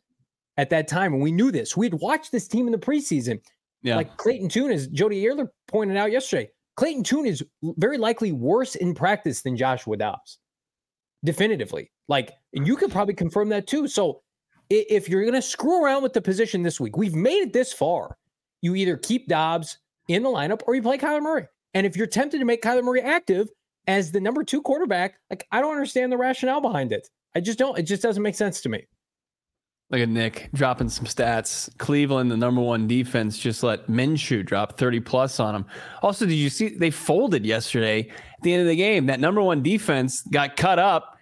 at 0.56 0.70
that 0.70 0.88
time, 0.88 1.12
and 1.12 1.22
we 1.22 1.30
knew 1.30 1.50
this, 1.50 1.76
we'd 1.76 1.94
watched 1.94 2.32
this 2.32 2.48
team 2.48 2.66
in 2.66 2.72
the 2.72 2.78
preseason. 2.78 3.40
Yeah. 3.82 3.96
Like 3.96 4.16
Clayton 4.16 4.48
Tune, 4.48 4.70
as 4.70 4.88
Jody 4.88 5.22
Ehrler 5.22 5.48
pointed 5.68 5.96
out 5.96 6.10
yesterday, 6.10 6.48
Clayton 6.76 7.04
Tune 7.04 7.26
is 7.26 7.44
very 7.62 7.98
likely 7.98 8.32
worse 8.32 8.74
in 8.74 8.94
practice 8.94 9.42
than 9.42 9.56
Joshua 9.56 9.96
Dobbs. 9.96 10.38
Definitively. 11.24 11.90
Like, 12.08 12.32
and 12.54 12.66
you 12.66 12.76
could 12.76 12.90
probably 12.90 13.14
confirm 13.14 13.48
that 13.50 13.66
too. 13.66 13.86
So 13.88 14.22
if 14.70 15.08
you're 15.08 15.22
going 15.22 15.34
to 15.34 15.42
screw 15.42 15.84
around 15.84 16.02
with 16.02 16.12
the 16.12 16.22
position 16.22 16.62
this 16.62 16.80
week, 16.80 16.96
we've 16.96 17.14
made 17.14 17.42
it 17.42 17.52
this 17.52 17.72
far. 17.72 18.16
You 18.62 18.74
either 18.74 18.96
keep 18.96 19.28
Dobbs 19.28 19.78
in 20.08 20.22
the 20.22 20.28
lineup 20.28 20.62
or 20.66 20.74
you 20.74 20.82
play 20.82 20.98
Kyler 20.98 21.22
Murray. 21.22 21.46
And 21.74 21.86
if 21.86 21.96
you're 21.96 22.06
tempted 22.06 22.38
to 22.38 22.44
make 22.44 22.62
Kyler 22.62 22.82
Murray 22.82 23.02
active 23.02 23.48
as 23.86 24.10
the 24.10 24.20
number 24.20 24.42
two 24.42 24.62
quarterback, 24.62 25.18
like 25.30 25.46
I 25.52 25.60
don't 25.60 25.72
understand 25.72 26.10
the 26.10 26.16
rationale 26.16 26.60
behind 26.60 26.92
it. 26.92 27.08
I 27.34 27.40
just 27.40 27.58
don't. 27.58 27.78
It 27.78 27.82
just 27.82 28.02
doesn't 28.02 28.22
make 28.22 28.34
sense 28.34 28.60
to 28.62 28.68
me. 28.68 28.86
Look 29.90 30.00
at 30.00 30.08
Nick 30.08 30.48
dropping 30.52 30.88
some 30.88 31.04
stats. 31.06 31.70
Cleveland, 31.78 32.30
the 32.30 32.36
number 32.36 32.60
one 32.60 32.88
defense, 32.88 33.38
just 33.38 33.62
let 33.62 33.86
Minshew 33.86 34.44
drop 34.44 34.76
30 34.78 34.98
plus 35.00 35.38
on 35.38 35.54
them. 35.54 35.66
Also, 36.02 36.26
did 36.26 36.34
you 36.34 36.50
see 36.50 36.70
they 36.70 36.90
folded 36.90 37.46
yesterday 37.46 38.00
at 38.00 38.42
the 38.42 38.52
end 38.52 38.62
of 38.62 38.68
the 38.68 38.74
game? 38.74 39.06
That 39.06 39.20
number 39.20 39.40
one 39.40 39.62
defense 39.62 40.22
got 40.22 40.56
cut 40.56 40.80
up 40.80 41.16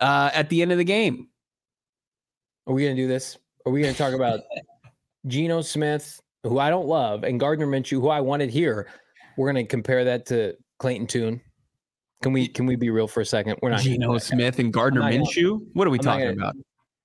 uh, 0.00 0.30
at 0.34 0.48
the 0.48 0.62
end 0.62 0.72
of 0.72 0.78
the 0.78 0.84
game. 0.84 1.28
Are 2.68 2.74
we 2.74 2.84
going 2.84 2.94
to 2.94 3.02
do 3.02 3.08
this? 3.08 3.36
Are 3.66 3.72
we 3.72 3.80
going 3.82 3.92
to 3.94 3.98
talk 3.98 4.12
about 4.14 4.40
Geno 5.26 5.62
Smith, 5.62 6.20
who 6.44 6.58
I 6.58 6.70
don't 6.70 6.86
love, 6.86 7.24
and 7.24 7.40
Gardner 7.40 7.66
Minshew, 7.66 8.00
who 8.00 8.08
I 8.08 8.20
wanted 8.20 8.50
here? 8.50 8.88
We're 9.36 9.50
going 9.52 9.64
to 9.64 9.68
compare 9.68 10.04
that 10.04 10.26
to 10.26 10.54
Clayton 10.78 11.06
Tune. 11.06 11.40
Can 12.22 12.32
we 12.32 12.48
can 12.48 12.66
we 12.66 12.74
be 12.74 12.90
real 12.90 13.06
for 13.06 13.20
a 13.20 13.24
second? 13.24 13.56
We're 13.62 13.70
not 13.70 13.76
gonna 13.78 13.90
Geno 13.90 14.14
that. 14.14 14.20
Smith 14.20 14.58
and 14.58 14.72
Gardner 14.72 15.02
I'm 15.02 15.12
gonna- 15.12 15.24
Minshew. 15.24 15.60
What 15.74 15.86
are 15.86 15.90
we 15.90 15.98
I'm 15.98 16.04
talking 16.04 16.24
gonna- 16.26 16.36
about? 16.36 16.56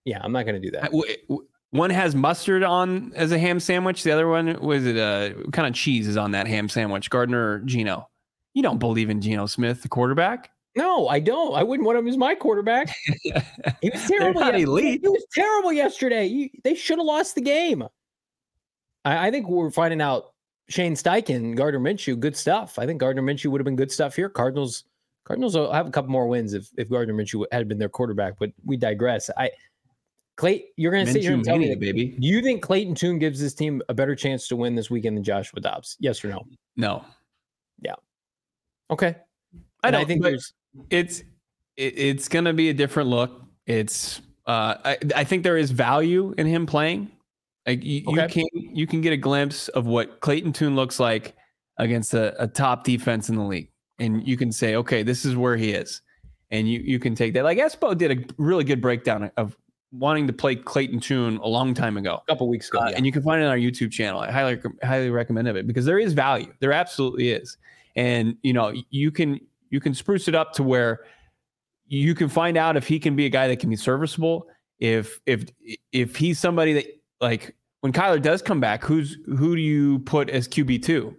Yeah, 0.06 0.20
I'm 0.24 0.32
not 0.32 0.46
going 0.48 0.60
to 0.60 0.68
do 0.68 0.72
that. 0.72 0.86
w- 0.86 1.16
w- 1.30 1.48
One 1.70 1.92
has 1.92 2.16
mustard 2.16 2.64
on 2.64 3.14
as 3.16 3.32
a 3.32 3.38
ham 3.38 3.60
sandwich. 3.60 4.02
The 4.04 4.12
other 4.12 4.28
one 4.28 4.60
was 4.60 4.86
it 4.88 4.98
uh 4.98 5.34
kind 5.52 5.68
of 5.68 5.76
cheese 5.76 6.08
is 6.08 6.18
on 6.18 6.32
that 6.32 6.48
ham 6.48 6.68
sandwich? 6.68 7.10
Gardner 7.12 7.52
or 7.54 7.60
Geno? 7.60 8.08
You 8.56 8.64
don't 8.64 8.80
believe 8.80 9.10
in 9.12 9.22
Geno 9.22 9.46
Smith, 9.46 9.84
the 9.84 9.88
quarterback? 9.88 10.50
No, 10.76 11.08
I 11.08 11.20
don't. 11.20 11.54
I 11.54 11.62
wouldn't 11.64 11.86
want 11.86 11.98
him 12.00 12.08
as 12.08 12.18
my 12.18 12.36
quarterback. 12.36 12.94
He 13.82 13.90
was 13.90 14.08
terrible. 14.08 14.42
elite. 14.42 15.02
He 15.02 15.08
was 15.10 15.26
terrible 15.34 15.72
yesterday. 15.74 16.26
You- 16.26 16.50
they 16.64 16.74
should 16.74 16.98
have 16.98 17.06
lost 17.06 17.36
the 17.36 17.42
game. 17.42 17.84
I, 19.06 19.28
I 19.28 19.32
think 19.32 19.48
we're 19.50 19.70
finding 19.72 20.02
out 20.02 20.34
Shane 20.70 20.96
Steichen, 20.96 21.56
Gardner 21.56 21.80
Minshew, 21.80 22.18
good 22.20 22.36
stuff. 22.36 22.80
I 22.80 22.86
think 22.86 23.00
Gardner 23.00 23.22
Minshew 23.22 23.48
would 23.48 23.60
have 23.60 23.66
been 23.66 23.76
good 23.76 23.92
stuff 23.92 24.16
here. 24.16 24.30
Cardinals, 24.30 24.86
Cardinals 25.26 25.56
will 25.56 25.72
have 25.72 25.88
a 25.88 25.92
couple 25.92 26.12
more 26.12 26.28
wins 26.28 26.54
if 26.54 26.70
if 26.78 26.90
Gardner 26.90 27.14
Minshew 27.14 27.46
had 27.52 27.68
been 27.68 27.78
their 27.78 27.90
quarterback. 27.90 28.36
But 28.40 28.52
we 28.66 28.78
digress. 28.78 29.30
I 29.38 29.52
Clay, 30.38 30.66
you're 30.78 30.92
going 30.92 31.06
to 31.06 31.12
sit 31.12 31.22
here 31.22 31.34
and 31.34 31.44
tell 31.44 31.58
me 31.58 31.70
that, 31.70 31.80
baby. 31.80 32.16
Do 32.20 32.26
you 32.28 32.42
think 32.42 32.64
Clayton 32.64 32.96
Tune 32.96 33.20
gives 33.20 33.40
this 33.40 33.54
team 33.54 33.82
a 33.90 33.94
better 33.94 34.16
chance 34.16 34.48
to 34.48 34.56
win 34.56 34.74
this 34.74 34.90
weekend 34.90 35.16
than 35.18 35.24
Joshua 35.24 35.60
Dobbs? 35.60 35.96
Yes 36.00 36.24
or 36.26 36.30
no? 36.30 36.44
No. 36.76 37.06
Yeah. 37.82 37.94
Okay. 38.90 39.16
I 39.84 39.88
And 39.88 39.94
don't 39.94 40.02
I 40.02 40.06
think 40.06 40.24
there's 40.24 40.54
it's 40.90 41.20
it, 41.78 41.98
it's 41.98 42.28
going 42.28 42.46
to 42.46 42.54
be 42.54 42.70
a 42.70 42.74
different 42.74 43.10
look. 43.10 43.42
It's 43.66 44.22
uh 44.46 44.76
I, 44.84 44.98
I 45.16 45.24
think 45.24 45.44
there 45.44 45.58
is 45.58 45.72
value 45.72 46.34
in 46.38 46.48
him 46.48 46.66
playing. 46.66 47.12
Like 47.66 47.84
you, 47.84 48.04
you 48.08 48.28
can 48.28 48.46
you 48.54 48.88
can 48.88 49.02
get 49.02 49.14
a 49.14 49.18
glimpse 49.18 49.70
of 49.70 49.86
what 49.86 50.20
Clayton 50.20 50.54
Tune 50.54 50.76
looks 50.76 51.00
like 51.00 51.36
against 51.78 52.14
a, 52.14 52.42
a 52.42 52.48
top 52.48 52.84
defense 52.84 53.30
in 53.30 53.36
the 53.36 53.44
league. 53.44 53.70
And 54.00 54.28
you 54.28 54.38
can 54.38 54.52
say, 54.52 54.76
okay, 54.76 55.04
this 55.04 55.24
is 55.24 55.36
where 55.36 55.56
he 55.56 55.72
is. 55.72 56.02
And 56.52 56.70
you 56.70 56.80
you 56.80 57.00
can 57.00 57.16
take 57.16 57.34
that. 57.34 57.44
Like 57.44 57.58
Espo 57.58 57.98
did 57.98 58.12
a 58.12 58.34
really 58.38 58.64
good 58.64 58.82
breakdown 58.82 59.32
of 59.38 59.56
wanting 59.94 60.28
to 60.28 60.34
play 60.34 60.56
Clayton 60.56 61.00
Tune 61.00 61.38
a 61.38 61.48
long 61.48 61.74
time 61.74 61.98
ago. 61.98 62.22
a 62.28 62.32
couple 62.32 62.50
weeks 62.50 62.70
ago. 62.70 62.80
Uh, 62.80 62.90
yeah. 62.90 62.98
and 62.98 63.06
you 63.06 63.12
can 63.12 63.22
find 63.22 63.42
it 63.42 63.46
on 63.46 63.52
our 63.52 63.58
YouTube 63.58 63.92
channel. 63.92 64.20
I 64.20 64.32
highly 64.32 64.60
highly 64.84 65.10
recommend 65.10 65.48
it 65.48 65.68
because 65.68 65.86
there 65.86 66.00
is 66.00 66.14
value. 66.14 66.52
There 66.60 66.74
absolutely 66.74 67.30
is, 67.30 67.58
and 67.96 68.36
you 68.42 68.54
know 68.54 68.74
you 68.90 69.10
can 69.12 69.40
you 69.74 69.80
can 69.80 69.96
spruce 69.96 70.28
it 70.28 70.36
up 70.36 70.54
to 70.54 70.62
where 70.62 71.00
you 71.88 72.14
can 72.14 72.30
find 72.30 72.58
out 72.58 72.78
if 72.78 72.88
he 72.88 73.00
can 73.00 73.16
be 73.16 73.26
a 73.26 73.30
guy 73.30 73.48
that 73.48 73.60
can 73.60 73.72
be 73.72 73.76
serviceable. 73.76 74.46
If 74.80 75.20
if 75.26 75.46
if 75.92 76.16
he's 76.16 76.38
somebody 76.40 76.74
that 76.74 76.86
like 77.20 77.56
when 77.82 77.92
Kyler 77.92 78.22
does 78.22 78.44
come 78.44 78.60
back, 78.60 78.84
who's 78.84 79.18
who 79.26 79.56
do 79.56 79.62
you 79.62 79.98
put 80.00 80.30
as 80.30 80.48
QB 80.48 80.84
two? 80.84 81.16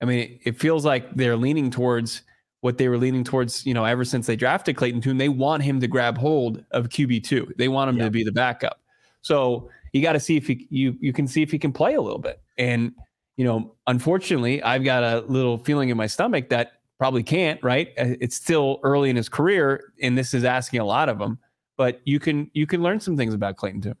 I 0.00 0.06
mean, 0.06 0.20
it, 0.20 0.40
it 0.44 0.58
feels 0.58 0.86
like 0.86 1.14
they're 1.16 1.36
leaning 1.36 1.70
towards 1.70 2.22
what 2.60 2.78
they 2.78 2.88
were 2.88 2.96
leaning 2.96 3.24
towards, 3.24 3.66
you 3.66 3.74
know, 3.74 3.84
ever 3.84 4.04
since 4.06 4.26
they 4.26 4.36
drafted 4.36 4.74
Clayton 4.74 5.02
Tune. 5.02 5.18
They 5.18 5.28
want 5.28 5.62
him 5.62 5.78
to 5.80 5.86
grab 5.86 6.16
hold 6.16 6.64
of 6.70 6.88
QB 6.88 7.24
two. 7.24 7.52
They 7.58 7.68
want 7.68 7.90
him 7.90 7.98
Yeah. 7.98 8.04
to 8.04 8.10
be 8.10 8.24
the 8.24 8.32
backup. 8.32 8.80
So 9.20 9.68
you 9.92 10.00
got 10.00 10.14
to 10.14 10.20
see 10.20 10.38
if 10.38 10.46
he 10.46 10.66
you 10.70 10.96
you 10.98 11.12
can 11.12 11.28
see 11.28 11.42
if 11.42 11.50
he 11.50 11.58
can 11.58 11.72
play 11.74 11.92
a 11.94 12.00
little 12.00 12.18
bit. 12.20 12.40
And 12.56 12.92
you 13.36 13.44
know, 13.44 13.74
unfortunately, 13.86 14.62
I've 14.62 14.82
got 14.82 15.02
a 15.04 15.20
little 15.28 15.58
feeling 15.58 15.90
in 15.90 15.96
my 15.98 16.06
stomach 16.06 16.48
that 16.48 16.72
probably 16.98 17.22
can't. 17.22 17.62
Right? 17.62 17.88
Uh, 17.98 18.14
It's 18.20 18.36
still 18.36 18.80
early 18.82 19.10
in 19.10 19.16
his 19.16 19.28
career, 19.28 19.92
and 20.02 20.16
this 20.16 20.34
is 20.34 20.44
asking 20.44 20.80
a 20.80 20.84
lot 20.84 21.08
of 21.08 21.20
him. 21.20 21.38
But 21.76 22.00
you 22.04 22.18
can 22.18 22.50
you 22.54 22.66
can 22.66 22.82
learn 22.82 23.00
some 23.00 23.16
things 23.16 23.34
about 23.34 23.56
Clayton 23.56 23.80
too. 23.82 23.94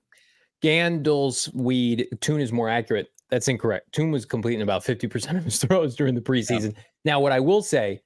Gandalf's 0.62 1.52
weed, 1.54 2.08
Tune 2.20 2.40
is 2.40 2.52
more 2.52 2.68
accurate. 2.68 3.08
That's 3.30 3.46
incorrect. 3.48 3.92
Tune 3.92 4.10
was 4.10 4.24
completing 4.24 4.62
about 4.62 4.82
50% 4.84 5.36
of 5.36 5.44
his 5.44 5.58
throws 5.62 5.94
during 5.94 6.14
the 6.14 6.20
preseason. 6.20 6.74
Now, 7.04 7.20
what 7.20 7.30
I 7.32 7.40
will 7.40 7.62
say 7.62 8.00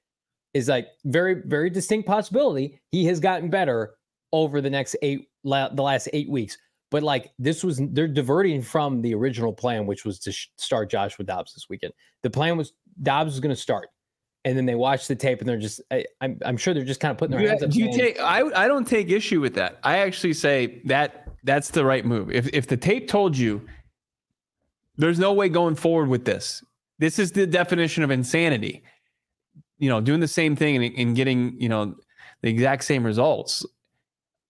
is 0.53 0.67
like 0.67 0.87
very, 1.05 1.41
very 1.45 1.69
distinct 1.69 2.07
possibility. 2.07 2.79
He 2.91 3.05
has 3.05 3.19
gotten 3.19 3.49
better 3.49 3.95
over 4.33 4.61
the 4.61 4.69
next 4.69 4.95
eight, 5.01 5.29
la- 5.43 5.69
the 5.69 5.81
last 5.81 6.09
eight 6.13 6.29
weeks. 6.29 6.57
But 6.91 7.01
like 7.01 7.31
this 7.39 7.63
was, 7.63 7.81
they're 7.91 8.07
diverting 8.07 8.61
from 8.61 9.01
the 9.01 9.15
original 9.15 9.53
plan, 9.53 9.87
which 9.87 10.05
was 10.05 10.19
to 10.19 10.31
sh- 10.31 10.49
start 10.57 10.91
Joshua 10.91 11.25
Dobbs 11.25 11.53
this 11.55 11.65
weekend. 11.69 11.93
The 12.21 12.29
plan 12.29 12.55
was 12.57 12.73
Dobbs 13.01 13.31
was 13.31 13.39
going 13.39 13.55
to 13.55 13.59
start. 13.59 13.87
And 14.45 14.57
then 14.57 14.65
they 14.65 14.75
watch 14.75 15.07
the 15.07 15.15
tape 15.15 15.39
and 15.39 15.47
they're 15.47 15.57
just 15.57 15.81
I, 15.91 15.97
am 15.97 16.03
I'm, 16.21 16.37
I'm 16.45 16.57
sure 16.57 16.73
they're 16.73 16.83
just 16.83 16.99
kind 16.99 17.11
of 17.11 17.17
putting 17.17 17.37
their 17.37 17.47
hands 17.47 17.63
up. 17.63 17.69
do 17.69 17.79
you 17.79 17.91
saying, 17.93 18.15
take? 18.15 18.19
I 18.19 18.41
I 18.55 18.67
don't 18.67 18.87
take 18.87 19.09
issue 19.09 19.39
with 19.39 19.55
that. 19.55 19.79
I 19.83 19.99
actually 19.99 20.33
say 20.33 20.81
that 20.85 21.27
that's 21.43 21.71
the 21.71 21.85
right 21.85 22.05
move. 22.05 22.31
If 22.31 22.47
if 22.53 22.67
the 22.67 22.77
tape 22.77 23.07
told 23.07 23.37
you 23.37 23.61
there's 24.97 25.19
no 25.19 25.33
way 25.33 25.49
going 25.49 25.75
forward 25.75 26.09
with 26.09 26.25
this, 26.25 26.63
this 26.99 27.19
is 27.19 27.31
the 27.31 27.47
definition 27.47 28.03
of 28.03 28.11
insanity. 28.11 28.83
You 29.79 29.89
know, 29.89 30.01
doing 30.01 30.19
the 30.19 30.27
same 30.27 30.55
thing 30.55 30.83
and, 30.83 30.95
and 30.97 31.15
getting 31.15 31.59
you 31.59 31.69
know 31.69 31.95
the 32.41 32.49
exact 32.49 32.83
same 32.83 33.05
results. 33.05 33.65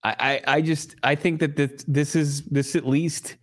I, 0.02 0.14
I 0.46 0.56
I 0.56 0.60
just 0.60 0.96
I 1.02 1.14
think 1.14 1.40
that 1.40 1.56
this 1.56 1.84
this 1.86 2.16
is 2.16 2.42
this 2.46 2.74
at 2.76 2.86
least 2.86 3.36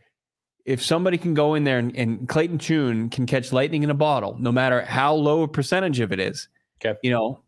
if 0.65 0.83
somebody 0.83 1.17
can 1.17 1.33
go 1.33 1.55
in 1.55 1.63
there 1.63 1.77
and, 1.79 1.95
and 1.95 2.27
Clayton 2.29 2.57
Tune 2.57 3.09
can 3.09 3.25
catch 3.25 3.51
lightning 3.51 3.83
in 3.83 3.89
a 3.89 3.93
bottle, 3.95 4.35
no 4.39 4.51
matter 4.51 4.81
how 4.81 5.13
low 5.13 5.43
a 5.43 5.47
percentage 5.47 5.99
of 5.99 6.11
it 6.11 6.19
is, 6.19 6.47
Okay. 6.83 6.97
you 7.03 7.11
know, 7.11 7.41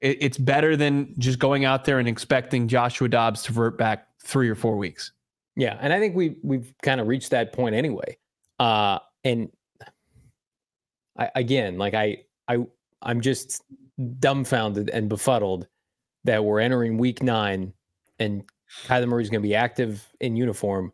it, 0.00 0.18
it's 0.20 0.38
better 0.38 0.76
than 0.76 1.14
just 1.18 1.38
going 1.38 1.64
out 1.64 1.84
there 1.84 1.98
and 1.98 2.08
expecting 2.08 2.68
Joshua 2.68 3.08
Dobbs 3.08 3.42
to 3.44 3.52
revert 3.52 3.78
back 3.78 4.08
three 4.22 4.48
or 4.48 4.54
four 4.54 4.76
weeks. 4.76 5.12
Yeah, 5.56 5.78
and 5.80 5.92
I 5.92 5.98
think 6.00 6.16
we 6.16 6.36
we've 6.42 6.74
kind 6.82 7.00
of 7.00 7.06
reached 7.06 7.30
that 7.30 7.52
point 7.52 7.74
anyway. 7.74 8.16
Uh 8.58 8.98
and 9.22 9.50
I 11.18 11.30
again, 11.34 11.78
like 11.78 11.94
I 11.94 12.24
I 12.48 12.58
I'm 13.02 13.20
just 13.20 13.62
dumbfounded 14.18 14.90
and 14.90 15.08
befuddled 15.08 15.68
that 16.24 16.44
we're 16.44 16.58
entering 16.60 16.98
week 16.98 17.22
9 17.22 17.72
and 18.18 18.42
Kyler 18.86 19.06
Murray's 19.06 19.30
going 19.30 19.42
to 19.42 19.46
be 19.46 19.54
active 19.54 20.04
in 20.20 20.34
uniform 20.36 20.92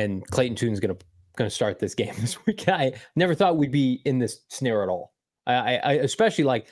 and 0.00 0.26
Clayton 0.28 0.56
Tune's 0.56 0.80
going 0.80 0.96
to 0.96 1.04
going 1.36 1.48
to 1.48 1.54
start 1.54 1.78
this 1.78 1.94
game 1.94 2.14
this 2.18 2.44
week. 2.46 2.68
I 2.68 2.92
never 3.16 3.34
thought 3.34 3.56
we'd 3.56 3.72
be 3.72 4.02
in 4.04 4.18
this 4.18 4.40
snare 4.48 4.82
at 4.82 4.88
all. 4.88 5.12
I, 5.46 5.54
I, 5.54 5.74
I 5.76 5.92
especially 5.94 6.44
like 6.44 6.66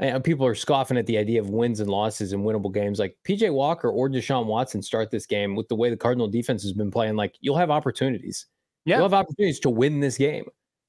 I, 0.00 0.18
people 0.18 0.46
are 0.46 0.54
scoffing 0.54 0.96
at 0.96 1.06
the 1.06 1.18
idea 1.18 1.40
of 1.40 1.50
wins 1.50 1.80
and 1.80 1.90
losses 1.90 2.32
and 2.32 2.44
winnable 2.44 2.72
games. 2.72 2.98
Like 2.98 3.16
PJ 3.26 3.52
Walker 3.52 3.90
or 3.90 4.08
Deshaun 4.08 4.46
Watson 4.46 4.82
start 4.82 5.10
this 5.10 5.26
game 5.26 5.54
with 5.54 5.68
the 5.68 5.76
way 5.76 5.90
the 5.90 5.96
Cardinal 5.96 6.28
defense 6.28 6.62
has 6.62 6.72
been 6.72 6.90
playing. 6.90 7.16
Like 7.16 7.34
you'll 7.40 7.58
have 7.58 7.70
opportunities. 7.70 8.46
Yeah. 8.84 8.96
You'll 8.96 9.04
have 9.04 9.14
opportunities 9.14 9.60
to 9.60 9.70
win 9.70 10.00
this 10.00 10.16
game. 10.16 10.46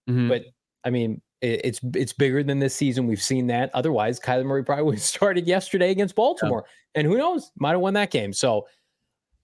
Mhm. 0.10 0.30
But 0.30 0.46
I 0.84 0.90
mean, 0.90 1.22
it, 1.42 1.62
it's 1.64 1.80
it's 1.96 2.14
bigger 2.14 2.42
than 2.44 2.60
this 2.60 2.76
season. 2.76 3.08
We've 3.08 3.22
seen 3.22 3.48
that. 3.48 3.70
Otherwise, 3.74 4.20
Kyler 4.20 4.46
Murray 4.46 4.64
probably 4.64 4.86
would 4.86 4.96
have 4.96 5.04
started 5.04 5.48
yesterday 5.48 5.92
against 5.92 6.16
Baltimore, 6.16 6.66
and 6.96 7.06
who 7.06 7.18
knows, 7.18 7.52
might 7.58 7.72
have 7.72 7.82
won 7.82 7.94
that 7.96 8.12
game. 8.12 8.34
So 8.34 8.68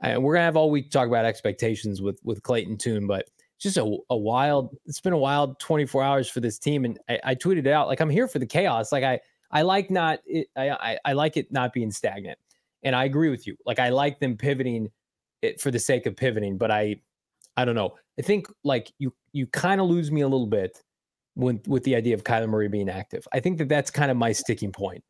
uh, 0.02 0.20
we're 0.20 0.34
gonna 0.36 0.46
have 0.46 0.58
all 0.58 0.70
week 0.70 0.86
to 0.86 0.92
talk 0.92 1.08
about 1.08 1.26
expectations 1.26 2.02
with 2.02 2.20
with 2.24 2.44
Clayton 2.44 2.78
Tune, 2.78 3.08
but 3.08 3.30
just 3.60 3.78
a, 3.78 3.98
a 4.10 4.18
wild. 4.18 4.76
It's 4.86 5.02
been 5.02 5.14
a 5.14 5.18
wild 5.18 5.60
24 5.60 6.04
hours 6.04 6.30
for 6.30 6.40
this 6.40 6.60
team, 6.60 6.86
and 6.86 7.00
I, 7.10 7.20
I 7.24 7.36
tweeted 7.36 7.60
it 7.60 7.68
out 7.68 7.88
like 7.88 8.00
I'm 8.00 8.10
here 8.10 8.28
for 8.28 8.40
the 8.40 8.46
chaos. 8.46 8.92
Like 8.92 9.04
I 9.04 9.20
I 9.52 9.64
like 9.64 9.90
not 9.90 10.20
it, 10.26 10.48
I, 10.56 10.70
I 10.70 11.00
I 11.06 11.14
like 11.14 11.38
it 11.38 11.52
not 11.52 11.74
being 11.74 11.92
stagnant, 11.92 12.38
and 12.84 12.96
I 12.96 13.06
agree 13.06 13.30
with 13.30 13.48
you. 13.48 13.56
Like 13.66 13.80
I 13.80 13.90
like 13.90 14.20
them 14.20 14.38
pivoting 14.38 14.90
it 15.42 15.60
for 15.60 15.72
the 15.72 15.80
sake 15.80 16.06
of 16.06 16.16
pivoting, 16.16 16.58
but 16.58 16.72
I 16.72 16.98
I 17.56 17.66
don't 17.66 17.76
know. 17.76 17.96
I 18.20 18.22
think 18.22 18.48
like 18.64 18.92
you 19.00 19.14
you 19.34 19.48
kind 19.48 19.82
of 19.82 19.88
lose 19.88 20.12
me 20.12 20.22
a 20.22 20.28
little 20.28 20.48
bit 20.48 20.82
with 21.36 21.68
with 21.68 21.84
the 21.84 21.96
idea 21.96 22.14
of 22.14 22.24
Kyler 22.24 22.50
Murray 22.50 22.68
being 22.68 22.90
active. 22.90 23.28
I 23.34 23.40
think 23.40 23.58
that 23.58 23.70
that's 23.70 23.90
kind 23.90 24.12
of 24.12 24.18
my 24.18 24.32
sticking 24.32 24.72
point. 24.72 25.04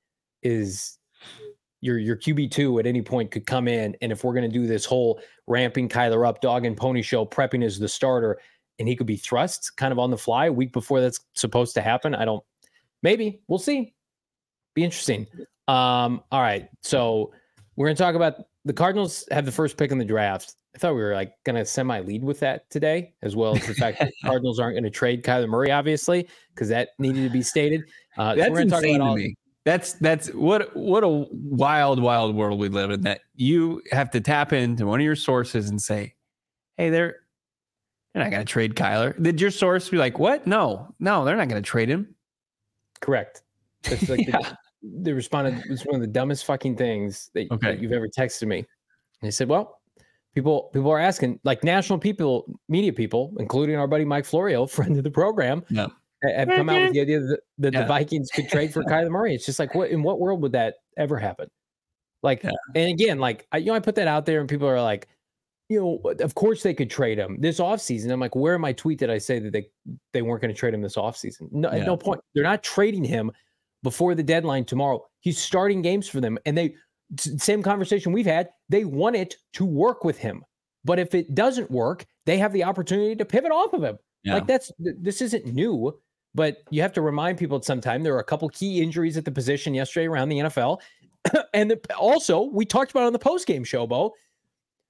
Is 0.43 0.97
your 1.87 1.97
your 1.97 2.15
QB 2.15 2.51
two 2.51 2.77
at 2.79 2.85
any 2.85 3.01
point 3.01 3.31
could 3.31 3.47
come 3.47 3.67
in, 3.67 3.95
and 4.01 4.11
if 4.11 4.23
we're 4.23 4.33
going 4.33 4.49
to 4.49 4.59
do 4.59 4.67
this 4.67 4.85
whole 4.85 5.19
ramping 5.47 5.89
Kyler 5.89 6.27
up, 6.27 6.41
dog 6.41 6.65
and 6.65 6.77
pony 6.77 7.01
show, 7.01 7.25
prepping 7.25 7.63
as 7.63 7.79
the 7.79 7.87
starter, 7.87 8.39
and 8.77 8.87
he 8.87 8.95
could 8.95 9.07
be 9.07 9.15
thrust 9.15 9.75
kind 9.77 9.91
of 9.91 9.97
on 9.97 10.11
the 10.11 10.17
fly 10.17 10.47
a 10.47 10.53
week 10.53 10.73
before 10.73 11.01
that's 11.01 11.19
supposed 11.33 11.73
to 11.75 11.81
happen. 11.81 12.13
I 12.13 12.25
don't. 12.25 12.43
Maybe 13.01 13.41
we'll 13.47 13.59
see. 13.59 13.95
Be 14.75 14.83
interesting. 14.83 15.25
Um. 15.67 16.21
All 16.31 16.41
right. 16.41 16.69
So 16.83 17.33
we're 17.75 17.87
going 17.87 17.95
to 17.95 18.03
talk 18.03 18.15
about 18.15 18.35
the 18.65 18.73
Cardinals 18.73 19.25
have 19.31 19.45
the 19.45 19.51
first 19.51 19.77
pick 19.77 19.91
in 19.91 19.97
the 19.97 20.05
draft. 20.05 20.55
I 20.75 20.79
thought 20.79 20.93
we 20.93 21.01
were 21.01 21.15
like 21.15 21.33
going 21.43 21.55
to 21.55 21.65
semi 21.65 22.01
lead 22.01 22.23
with 22.23 22.39
that 22.41 22.69
today, 22.69 23.13
as 23.23 23.35
well 23.35 23.55
as 23.55 23.65
the 23.65 23.73
fact 23.73 23.99
that 23.99 24.09
the 24.21 24.27
Cardinals 24.27 24.59
aren't 24.59 24.75
going 24.75 24.83
to 24.83 24.91
trade 24.91 25.23
Kyler 25.23 25.49
Murray, 25.49 25.71
obviously, 25.71 26.27
because 26.53 26.69
that 26.69 26.89
needed 26.99 27.23
to 27.23 27.29
be 27.29 27.41
stated. 27.41 27.81
Uh, 28.17 28.33
so 28.33 28.35
That's 28.35 28.49
talk 28.49 28.59
insane 28.59 28.95
about 28.97 29.15
to 29.15 29.21
me. 29.21 29.35
That's 29.67 29.93
that's 29.95 30.29
what 30.33 30.73
what 30.77 31.03
a 31.03 31.09
wild 31.09 32.01
wild 32.01 32.33
world 32.37 32.57
we 32.57 32.69
live 32.69 32.89
in. 32.89 33.01
That 33.01 33.19
you 33.35 33.81
have 33.91 34.09
to 34.11 34.21
tap 34.21 34.53
into 34.53 34.85
one 34.87 35.01
of 35.01 35.03
your 35.03 35.17
sources 35.17 35.69
and 35.69 35.81
say, 35.81 36.15
"Hey, 36.77 36.89
they're 36.89 37.17
they're 38.13 38.23
not 38.23 38.31
going 38.31 38.45
to 38.45 38.49
trade 38.49 38.75
Kyler." 38.75 39.21
Did 39.21 39.41
your 39.41 39.51
source 39.51 39.89
be 39.89 39.97
like, 39.97 40.19
"What? 40.19 40.47
No, 40.47 40.95
no, 41.01 41.25
they're 41.25 41.35
not 41.35 41.49
going 41.49 41.61
to 41.61 41.69
trade 41.69 41.89
him." 41.89 42.15
Correct. 43.01 43.41
That's 43.83 44.07
like 44.07 44.21
Yeah. 44.27 44.37
the, 44.39 44.57
they 45.01 45.11
responded. 45.11 45.61
It's 45.69 45.85
one 45.85 45.95
of 45.95 46.01
the 46.01 46.07
dumbest 46.07 46.45
fucking 46.45 46.77
things 46.77 47.29
that, 47.33 47.51
Okay. 47.51 47.71
that 47.73 47.81
you've 47.81 47.91
ever 47.91 48.07
texted 48.07 48.47
me. 48.47 48.59
And 48.59 48.65
they 49.21 49.31
said, 49.31 49.49
"Well, 49.49 49.81
people 50.33 50.69
people 50.71 50.89
are 50.91 50.99
asking, 50.99 51.41
like 51.43 51.65
national 51.65 51.99
people, 51.99 52.57
media 52.69 52.93
people, 52.93 53.33
including 53.37 53.75
our 53.75 53.87
buddy 53.87 54.05
Mike 54.05 54.23
Florio, 54.23 54.65
friend 54.77 54.95
of 54.95 55.03
the 55.03 55.11
program, 55.11 55.65
Yeah. 55.69 55.87
Ha- 56.27 56.37
have 56.37 56.47
come 56.49 56.69
out 56.69 56.75
with 56.75 56.83
mm-hmm. 56.83 56.93
the 56.93 57.01
idea 57.01 57.19
that, 57.19 57.39
that 57.59 57.73
Yeah. 57.73 57.81
the 57.81 57.87
Vikings 57.87 58.29
could 58.33 58.49
trade 58.49 58.73
for 58.73 58.83
Kyler 58.83 59.09
Murray. 59.09 59.33
It's 59.35 59.45
just 59.45 59.59
like, 59.59 59.73
what 59.75 59.89
in 59.89 60.03
what 60.03 60.19
world 60.19 60.41
would 60.41 60.51
that 60.53 60.75
ever 60.97 61.17
happen? 61.17 61.49
Like, 62.23 62.43
Yeah. 62.43 62.51
and 62.75 62.89
again, 62.89 63.19
like 63.19 63.47
I, 63.51 63.57
you 63.57 63.67
know, 63.67 63.73
I 63.73 63.79
put 63.79 63.95
that 63.95 64.07
out 64.07 64.25
there, 64.25 64.39
and 64.39 64.49
people 64.49 64.67
are 64.67 64.81
like." 64.81 65.07
You 65.69 65.81
know, 65.81 66.11
of 66.21 66.33
course 66.33 66.63
they 66.63 66.73
could 66.73 66.89
trade 66.89 67.17
him 67.19 67.41
this 67.41 67.59
offseason. 67.59 68.09
I'm 68.09 68.21
like, 68.21 68.37
where 68.37 68.55
in 68.55 68.61
my 68.61 68.71
tweet 68.71 68.99
did 68.99 69.09
I 69.09 69.17
say 69.17 69.37
that 69.39 69.51
they 69.51 69.67
they 70.13 70.21
weren't 70.21 70.41
going 70.41 70.53
to 70.53 70.57
trade 70.57 70.73
him 70.73 70.81
this 70.81 70.95
offseason? 70.95 71.51
No, 71.51 71.69
Yeah. 71.69 71.79
at 71.79 71.85
no 71.85 71.97
point. 71.97 72.21
They're 72.33 72.45
not 72.45 72.63
trading 72.63 73.03
him 73.03 73.33
before 73.83 74.15
the 74.15 74.23
deadline 74.23 74.63
tomorrow. 74.63 75.05
He's 75.19 75.37
starting 75.37 75.81
games 75.81 76.07
for 76.07 76.21
them. 76.21 76.37
And 76.45 76.57
they, 76.57 76.75
same 77.17 77.61
conversation 77.61 78.13
we've 78.13 78.25
had, 78.25 78.47
they 78.69 78.85
want 78.85 79.17
it 79.17 79.35
to 79.55 79.65
work 79.65 80.05
with 80.05 80.17
him. 80.17 80.45
But 80.85 80.99
if 80.99 81.13
it 81.13 81.35
doesn't 81.35 81.69
work, 81.69 82.05
they 82.25 82.37
have 82.37 82.53
the 82.53 82.63
opportunity 82.63 83.17
to 83.17 83.25
pivot 83.25 83.51
off 83.51 83.73
of 83.73 83.83
him. 83.83 83.97
Yeah. 84.23 84.35
Like 84.35 84.47
that's, 84.47 84.71
this 84.79 85.21
isn't 85.21 85.47
new, 85.53 85.99
but 86.37 86.61
you 86.69 86.83
have 86.83 86.93
to 86.93 87.01
remind 87.01 87.39
people 87.39 87.57
at 87.57 87.65
some 87.65 87.81
time 87.81 88.03
there 88.03 88.13
are 88.13 88.19
a 88.19 88.23
couple 88.23 88.47
key 88.49 88.79
injuries 88.79 89.17
at 89.17 89.25
the 89.25 89.31
position 89.31 89.73
yesterday 89.73 90.05
around 90.07 90.29
the 90.29 90.37
NFL. 90.37 90.79
and 91.55 91.71
the, 91.71 91.95
also, 91.95 92.43
we 92.43 92.63
talked 92.63 92.91
about 92.91 93.03
on 93.03 93.11
the 93.11 93.19
post 93.19 93.47
game 93.47 93.63
show, 93.63 93.87
Bo. 93.87 94.13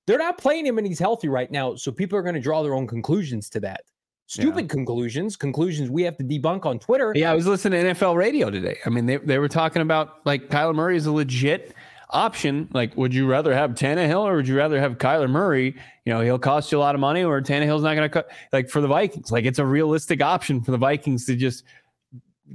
They're 0.05 0.17
not 0.17 0.37
playing 0.37 0.65
him 0.65 0.77
and 0.77 0.85
he's 0.85 0.99
healthy 0.99 1.29
right 1.29 1.49
now. 1.49 1.75
So 1.75 1.89
people 1.89 2.17
are 2.17 2.21
going 2.21 2.35
to 2.35 2.41
draw 2.41 2.63
their 2.63 2.73
own 2.73 2.85
conclusions 2.85 3.49
to 3.51 3.61
that. 3.61 3.81
Stupid 4.29 4.67
conclusions, 4.67 5.37
conclusions 5.37 5.89
we 5.89 6.03
have 6.03 6.17
to 6.17 6.23
debunk 6.23 6.65
on 6.65 6.79
Twitter. 6.79 7.13
Yeah, 7.15 7.31
I 7.31 7.33
was 7.33 7.47
listening 7.47 7.81
to 7.81 7.93
NFL 7.93 8.17
radio 8.17 8.49
today. 8.49 8.77
I 8.85 8.89
mean, 8.89 9.05
they, 9.05 9.15
they 9.15 9.39
were 9.39 9.47
talking 9.47 9.81
about 9.81 10.25
like 10.25 10.49
Kyler 10.49 10.75
Murray 10.75 10.97
is 10.97 11.05
a 11.05 11.13
legit 11.13 11.73
option. 12.09 12.69
Like, 12.73 12.95
would 12.97 13.13
you 13.13 13.27
rather 13.27 13.53
have 13.53 13.71
Tannehill 13.71 14.23
or 14.23 14.35
would 14.37 14.47
you 14.47 14.57
rather 14.57 14.79
have 14.79 14.97
Kyler 14.97 15.29
Murray? 15.29 15.75
You 16.05 16.13
know, 16.13 16.21
he'll 16.21 16.39
cost 16.39 16.71
you 16.71 16.77
a 16.77 16.79
lot 16.79 16.95
of 16.95 17.01
money, 17.01 17.23
or 17.23 17.41
Tannehill's 17.41 17.83
not 17.83 17.95
going 17.95 18.07
to 18.07 18.09
cut. 18.09 18.29
Like 18.53 18.69
for 18.69 18.81
the 18.81 18.87
Vikings, 18.87 19.31
like 19.31 19.45
it's 19.45 19.59
a 19.59 19.65
realistic 19.65 20.21
option 20.21 20.61
for 20.61 20.71
the 20.71 20.77
Vikings 20.77 21.25
to 21.25 21.35
just 21.35 21.63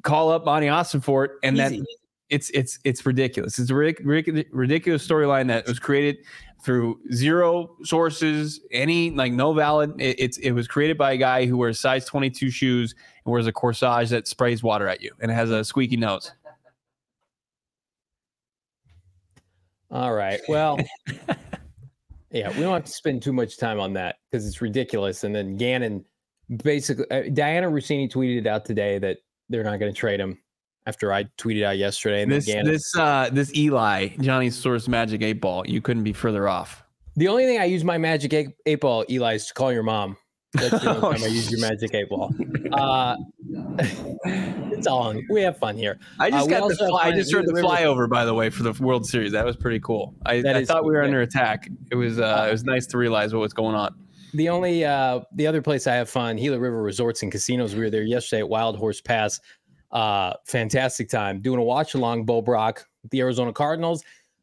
call 0.03 0.31
up 0.31 0.45
Monty 0.45 0.69
Ossenfort 0.69 1.25
it, 1.25 1.31
and 1.43 1.59
then 1.59 1.75
Easy. 1.75 1.85
it's 2.31 2.51
it's 2.51 2.79
it's 2.85 3.05
ridiculous. 3.05 3.59
It's 3.59 3.71
a 3.71 3.75
ridic- 3.75 4.05
ridic- 4.05 4.49
ridiculous 4.53 5.07
storyline 5.07 5.49
that 5.49 5.67
was 5.67 5.79
created 5.79 6.19
through 6.63 7.01
zero 7.13 7.77
sources, 7.83 8.61
any 8.71 9.11
like 9.11 9.33
no 9.33 9.53
valid. 9.53 10.01
It, 10.01 10.17
it's 10.19 10.39
it 10.39 10.53
was 10.53 10.67
created 10.67 10.97
by 10.97 11.13
a 11.13 11.17
guy 11.17 11.45
who 11.45 11.59
wears 11.59 11.79
size 11.79 12.07
22 12.07 12.51
shoes 12.51 12.95
and 13.25 13.33
wears 13.33 13.47
a 13.47 13.53
corsage 13.53 14.11
that 14.11 14.27
sprays 14.29 14.63
water 14.63 14.89
at 14.89 15.03
you 15.03 15.13
and 15.21 15.31
it 15.31 15.35
has 15.35 15.51
a 15.51 15.65
squeaky 15.65 15.97
nose. 15.97 16.33
All 19.93 20.15
right. 20.15 20.41
Well, 20.49 20.79
yeah, 22.31 22.49
we 22.49 22.61
don't 22.63 22.73
have 22.73 22.85
to 22.87 22.93
spend 22.93 23.23
too 23.23 23.33
much 23.33 23.59
time 23.59 23.79
on 23.79 23.93
that 23.93 24.17
because 24.31 24.47
it's 24.47 24.63
ridiculous. 24.63 25.23
And 25.25 25.35
then 25.35 25.57
Gannon, 25.57 26.05
basically, 26.65 27.05
uh, 27.11 27.25
Dianna 27.25 27.71
Russini 27.71 28.11
tweeted 28.11 28.39
it 28.39 28.47
out 28.47 28.65
today 28.65 28.99
that 28.99 29.19
they're 29.51 29.63
not 29.65 29.79
going 29.79 29.93
to 29.93 29.99
trade 29.99 30.19
him 30.19 30.39
after 30.87 31.13
I 31.13 31.25
tweeted 31.39 31.63
out 31.63 31.77
yesterday. 31.77 32.23
And 32.23 32.33
This 32.33 32.47
Gannon, 32.47 32.73
this 32.73 32.97
uh 32.97 33.29
this 33.31 33.55
Eli 33.55 34.09
Johnny's 34.19 34.57
source 34.57 34.89
magic 34.89 35.23
eight 35.23 35.41
ball. 35.41 35.67
You 35.67 35.83
couldn't 35.83 36.05
be 36.05 36.15
further 36.15 36.49
off. 36.49 36.83
the 37.17 37.29
only 37.29 37.45
thing 37.45 37.61
I 37.61 37.67
use 37.67 37.85
my 37.85 37.99
magic 37.99 38.33
eight, 38.33 38.49
eight 38.65 38.81
ball, 38.81 39.05
Eli, 39.11 39.35
is 39.35 39.47
to 39.47 39.55
call 39.55 39.73
your 39.73 39.83
mom. 39.83 40.17
That's 40.55 40.71
the 40.85 40.91
only 40.97 41.03
Oh, 41.09 41.13
time 41.13 41.23
I 41.25 41.27
use 41.27 41.51
your 41.51 41.61
magic 41.61 41.95
eight 41.95 42.09
ball. 42.09 42.35
Uh, 42.73 43.17
it's 44.25 44.87
all 44.87 45.01
on 45.01 45.23
we 45.31 45.43
have 45.43 45.59
fun 45.59 45.77
here. 45.77 45.99
I 46.19 46.31
just 46.31 46.43
Uh, 46.43 46.47
we 46.47 46.51
got 46.51 46.57
the 46.59 46.63
also 46.65 46.89
fly, 46.89 47.03
I 47.05 47.13
just 47.13 47.33
heard 47.33 47.47
the 47.47 47.53
River- 47.53 47.69
flyover 47.69 48.09
by 48.09 48.25
the 48.25 48.33
way 48.35 48.49
for 48.51 48.63
the 48.63 48.73
World 48.83 49.05
Series. 49.07 49.33
That 49.33 49.45
was 49.45 49.57
pretty 49.57 49.81
cool. 49.81 50.15
I, 50.25 50.35
I 50.37 50.37
is 50.61 50.69
thought 50.69 50.85
we 50.85 50.93
were 50.93 51.03
under 51.03 51.21
attack. 51.21 51.69
It 51.91 51.97
was 51.97 52.19
uh 52.19 52.47
it 52.49 52.53
was 52.53 52.65
nice 52.65 52.87
to 52.89 52.99
realize 52.99 53.35
what 53.35 53.41
was 53.41 53.53
going 53.53 53.75
on. 53.75 53.95
The 54.35 54.49
only 54.49 54.85
uh 54.85 55.21
the 55.35 55.47
other 55.47 55.61
place 55.61 55.87
I 55.87 55.95
have 55.97 56.09
fun, 56.09 56.37
Gila 56.37 56.59
River 56.59 56.83
Resorts 56.83 57.23
and 57.23 57.31
Casinos. 57.31 57.75
We 57.75 57.81
were 57.83 57.91
there 57.91 58.03
yesterday 58.05 58.41
at 58.41 58.49
Wild 58.49 58.77
Horse 58.79 59.01
Pass. 59.03 59.39
Uh 59.91 60.33
fantastic 60.47 61.11
time. 61.11 61.41
Doing 61.43 61.59
a 61.61 61.63
watch 61.65 61.95
along 61.95 62.25
Bo 62.25 62.41
Brack, 62.41 62.85
the 63.11 63.21
Arizona 63.21 63.53
Cardinals. 63.53 64.03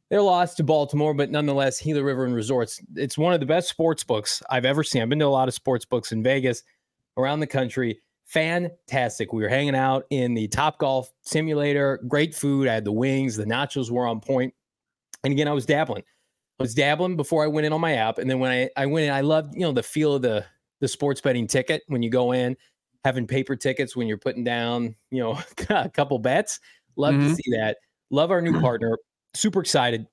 They're 0.09 0.21
lost 0.21 0.57
to 0.57 0.63
Baltimore, 0.63 1.13
but 1.13 1.29
nonetheless, 1.29 1.81
Gila 1.81 2.03
River 2.03 2.25
and 2.25 2.33
Resorts. 2.33 2.81
It's 2.95 3.17
one 3.17 3.33
of 3.33 3.39
the 3.39 3.45
best 3.45 3.69
sports 3.69 4.03
books 4.03 4.41
I've 4.49 4.65
ever 4.65 4.83
seen. 4.83 5.01
I've 5.03 5.09
been 5.09 5.19
to 5.19 5.25
a 5.25 5.27
lot 5.27 5.47
of 5.47 5.53
sports 5.53 5.85
books 5.85 6.11
in 6.11 6.23
Vegas, 6.23 6.63
around 7.17 7.41
the 7.41 7.47
country. 7.47 7.99
fantastic. 8.25 9.33
We 9.33 9.41
were 9.41 9.49
hanging 9.49 9.75
out 9.75 10.05
in 10.11 10.33
the 10.33 10.47
Top 10.47 10.77
Golf 10.79 11.11
simulator. 11.21 11.99
Great 12.07 12.35
food. 12.35 12.67
I 12.67 12.75
had 12.75 12.85
the 12.85 12.91
wings. 12.91 13.35
The 13.35 13.45
nachos 13.45 13.89
were 13.89 14.07
on 14.07 14.19
point. 14.19 14.53
And 15.23 15.33
again, 15.33 15.47
I 15.47 15.53
was 15.53 15.65
dabbling. 15.65 16.03
I 16.59 16.63
was 16.63 16.73
dabbling 16.73 17.15
before 17.15 17.43
I 17.43 17.47
went 17.47 17.65
in 17.65 17.73
on 17.73 17.81
my 17.81 17.93
app, 17.93 18.17
and 18.17 18.29
then 18.29 18.39
when 18.39 18.51
I, 18.51 18.69
I 18.75 18.85
went 18.85 19.05
in, 19.05 19.13
I 19.13 19.21
loved 19.21 19.55
you 19.55 19.61
know 19.61 19.71
the 19.71 19.83
feel 19.83 20.15
of 20.15 20.21
the 20.21 20.45
the 20.81 20.87
sports 20.87 21.21
betting 21.21 21.47
ticket 21.47 21.83
when 21.87 22.03
you 22.03 22.09
go 22.09 22.33
in, 22.33 22.57
having 23.05 23.27
paper 23.27 23.55
tickets 23.55 23.95
when 23.95 24.07
you're 24.07 24.17
putting 24.17 24.43
down 24.43 24.95
you 25.09 25.21
know 25.21 25.39
a 25.69 25.89
couple 25.89 26.19
bets. 26.19 26.59
Love 26.97 27.15
mm-hmm. 27.15 27.29
to 27.29 27.35
see 27.35 27.51
that. 27.51 27.77
Love 28.09 28.31
our 28.31 28.41
new 28.41 28.59
partner. 28.59 28.97
Super 29.33 29.61
excited 29.61 30.07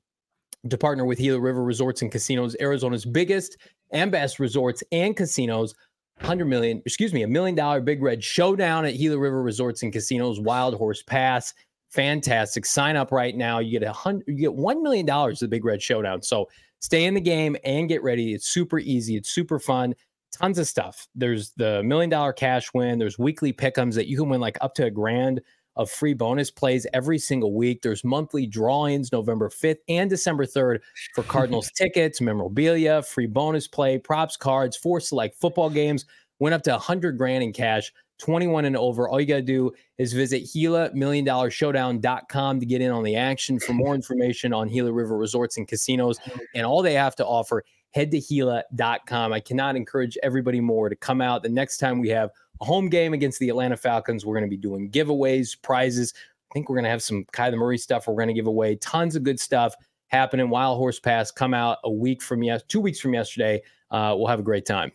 to 0.68 0.78
partner 0.78 1.04
with 1.04 1.18
Gila 1.18 1.40
River 1.40 1.62
Resorts 1.62 2.02
and 2.02 2.10
Casinos, 2.10 2.56
Arizona's 2.60 3.04
biggest 3.04 3.56
and 3.92 4.10
best 4.10 4.38
resorts 4.38 4.82
and 4.92 5.16
casinos. 5.16 5.74
100 6.20 6.46
million, 6.46 6.82
excuse 6.86 7.12
me, 7.12 7.22
a 7.22 7.28
million 7.28 7.54
dollar 7.54 7.80
Big 7.80 8.02
Red 8.02 8.24
Showdown 8.24 8.86
at 8.86 8.96
Gila 8.96 9.18
River 9.18 9.42
Resorts 9.42 9.82
and 9.82 9.92
Casinos, 9.92 10.40
Wild 10.40 10.74
Horse 10.74 11.02
Pass. 11.02 11.52
Fantastic. 11.90 12.64
Sign 12.64 12.96
up 12.96 13.12
right 13.12 13.36
now. 13.36 13.58
You 13.58 13.78
get 13.78 13.86
a 13.86 13.92
hundred, 13.92 14.24
you 14.26 14.34
get 14.34 14.50
$1 14.50 14.82
million 14.82 15.08
of 15.08 15.38
the 15.38 15.48
Big 15.48 15.64
Red 15.64 15.82
Showdown. 15.82 16.22
So 16.22 16.48
stay 16.80 17.04
in 17.04 17.14
the 17.14 17.20
game 17.20 17.56
and 17.64 17.88
get 17.88 18.02
ready. 18.02 18.32
It's 18.32 18.48
super 18.48 18.78
easy. 18.78 19.16
It's 19.16 19.30
super 19.30 19.58
fun. 19.58 19.94
Tons 20.32 20.58
of 20.58 20.66
stuff. 20.66 21.06
There's 21.14 21.52
the 21.56 21.82
million 21.82 22.10
dollar 22.10 22.32
cash 22.32 22.72
win. 22.74 22.98
There's 22.98 23.18
weekly 23.18 23.52
pickums 23.52 23.94
that 23.94 24.08
you 24.08 24.16
can 24.16 24.28
win 24.28 24.40
like 24.40 24.58
up 24.60 24.74
to 24.74 24.86
a 24.86 24.90
grand 24.90 25.40
of 25.76 25.90
free 25.90 26.14
bonus 26.14 26.50
plays 26.50 26.86
every 26.92 27.18
single 27.18 27.54
week. 27.54 27.82
There's 27.82 28.04
monthly 28.04 28.46
drawings 28.46 29.12
November 29.12 29.48
5th 29.48 29.78
and 29.88 30.08
December 30.08 30.46
3rd 30.46 30.80
for 31.14 31.22
Cardinals 31.24 31.70
tickets, 31.76 32.20
memorabilia, 32.20 33.02
free 33.02 33.26
bonus 33.26 33.68
play, 33.68 33.98
props, 33.98 34.36
cards, 34.36 34.76
four 34.76 35.00
select 35.00 35.36
football 35.36 35.70
games. 35.70 36.04
Went 36.38 36.54
up 36.54 36.62
to 36.62 36.70
100 36.70 37.16
grand 37.16 37.42
in 37.42 37.52
cash, 37.52 37.92
21 38.18 38.66
and 38.66 38.76
over. 38.76 39.08
All 39.08 39.20
you 39.20 39.26
got 39.26 39.36
to 39.36 39.42
do 39.42 39.72
is 39.98 40.12
visit 40.12 40.48
Gila 40.52 40.94
Million 40.94 41.24
Dollar 41.24 41.50
Showdown.com 41.50 42.60
to 42.60 42.66
get 42.66 42.80
in 42.80 42.90
on 42.90 43.04
the 43.04 43.16
action. 43.16 43.58
For 43.58 43.72
more 43.72 43.94
information 43.94 44.52
on 44.52 44.68
Gila 44.68 44.92
River 44.92 45.16
Resorts 45.16 45.56
and 45.56 45.66
Casinos 45.66 46.18
and 46.54 46.66
all 46.66 46.82
they 46.82 46.94
have 46.94 47.16
to 47.16 47.26
offer, 47.26 47.64
head 47.96 48.10
to 48.10 48.20
Gila.com. 48.20 49.32
I 49.32 49.40
cannot 49.40 49.74
encourage 49.74 50.18
everybody 50.22 50.60
more 50.60 50.90
to 50.90 50.94
come 50.94 51.22
out 51.22 51.42
the 51.42 51.48
next 51.48 51.78
time 51.78 51.98
we 51.98 52.10
have 52.10 52.30
a 52.60 52.64
home 52.66 52.90
game 52.90 53.14
against 53.14 53.38
the 53.38 53.48
Atlanta 53.48 53.74
Falcons. 53.74 54.26
We're 54.26 54.34
going 54.34 54.44
to 54.44 54.54
be 54.54 54.58
doing 54.58 54.90
giveaways, 54.90 55.56
prizes. 55.62 56.12
I 56.14 56.52
think 56.52 56.68
we're 56.68 56.76
going 56.76 56.84
to 56.84 56.90
have 56.90 57.02
some 57.02 57.24
Kyler 57.32 57.56
Murray 57.56 57.78
stuff. 57.78 58.06
We're 58.06 58.14
going 58.14 58.28
to 58.28 58.34
give 58.34 58.48
away 58.48 58.76
tons 58.76 59.16
of 59.16 59.22
good 59.22 59.40
stuff 59.40 59.74
happening. 60.08 60.50
Wild 60.50 60.76
Horse 60.76 61.00
Pass 61.00 61.30
come 61.30 61.54
out 61.54 61.78
a 61.84 61.90
week 61.90 62.22
from 62.22 62.42
yes, 62.42 62.62
two 62.68 62.80
weeks 62.80 63.00
from 63.00 63.14
yesterday. 63.14 63.62
Uh, 63.90 64.14
we'll 64.14 64.26
have 64.26 64.40
a 64.40 64.44
great 64.44 64.66
time. 64.66 64.92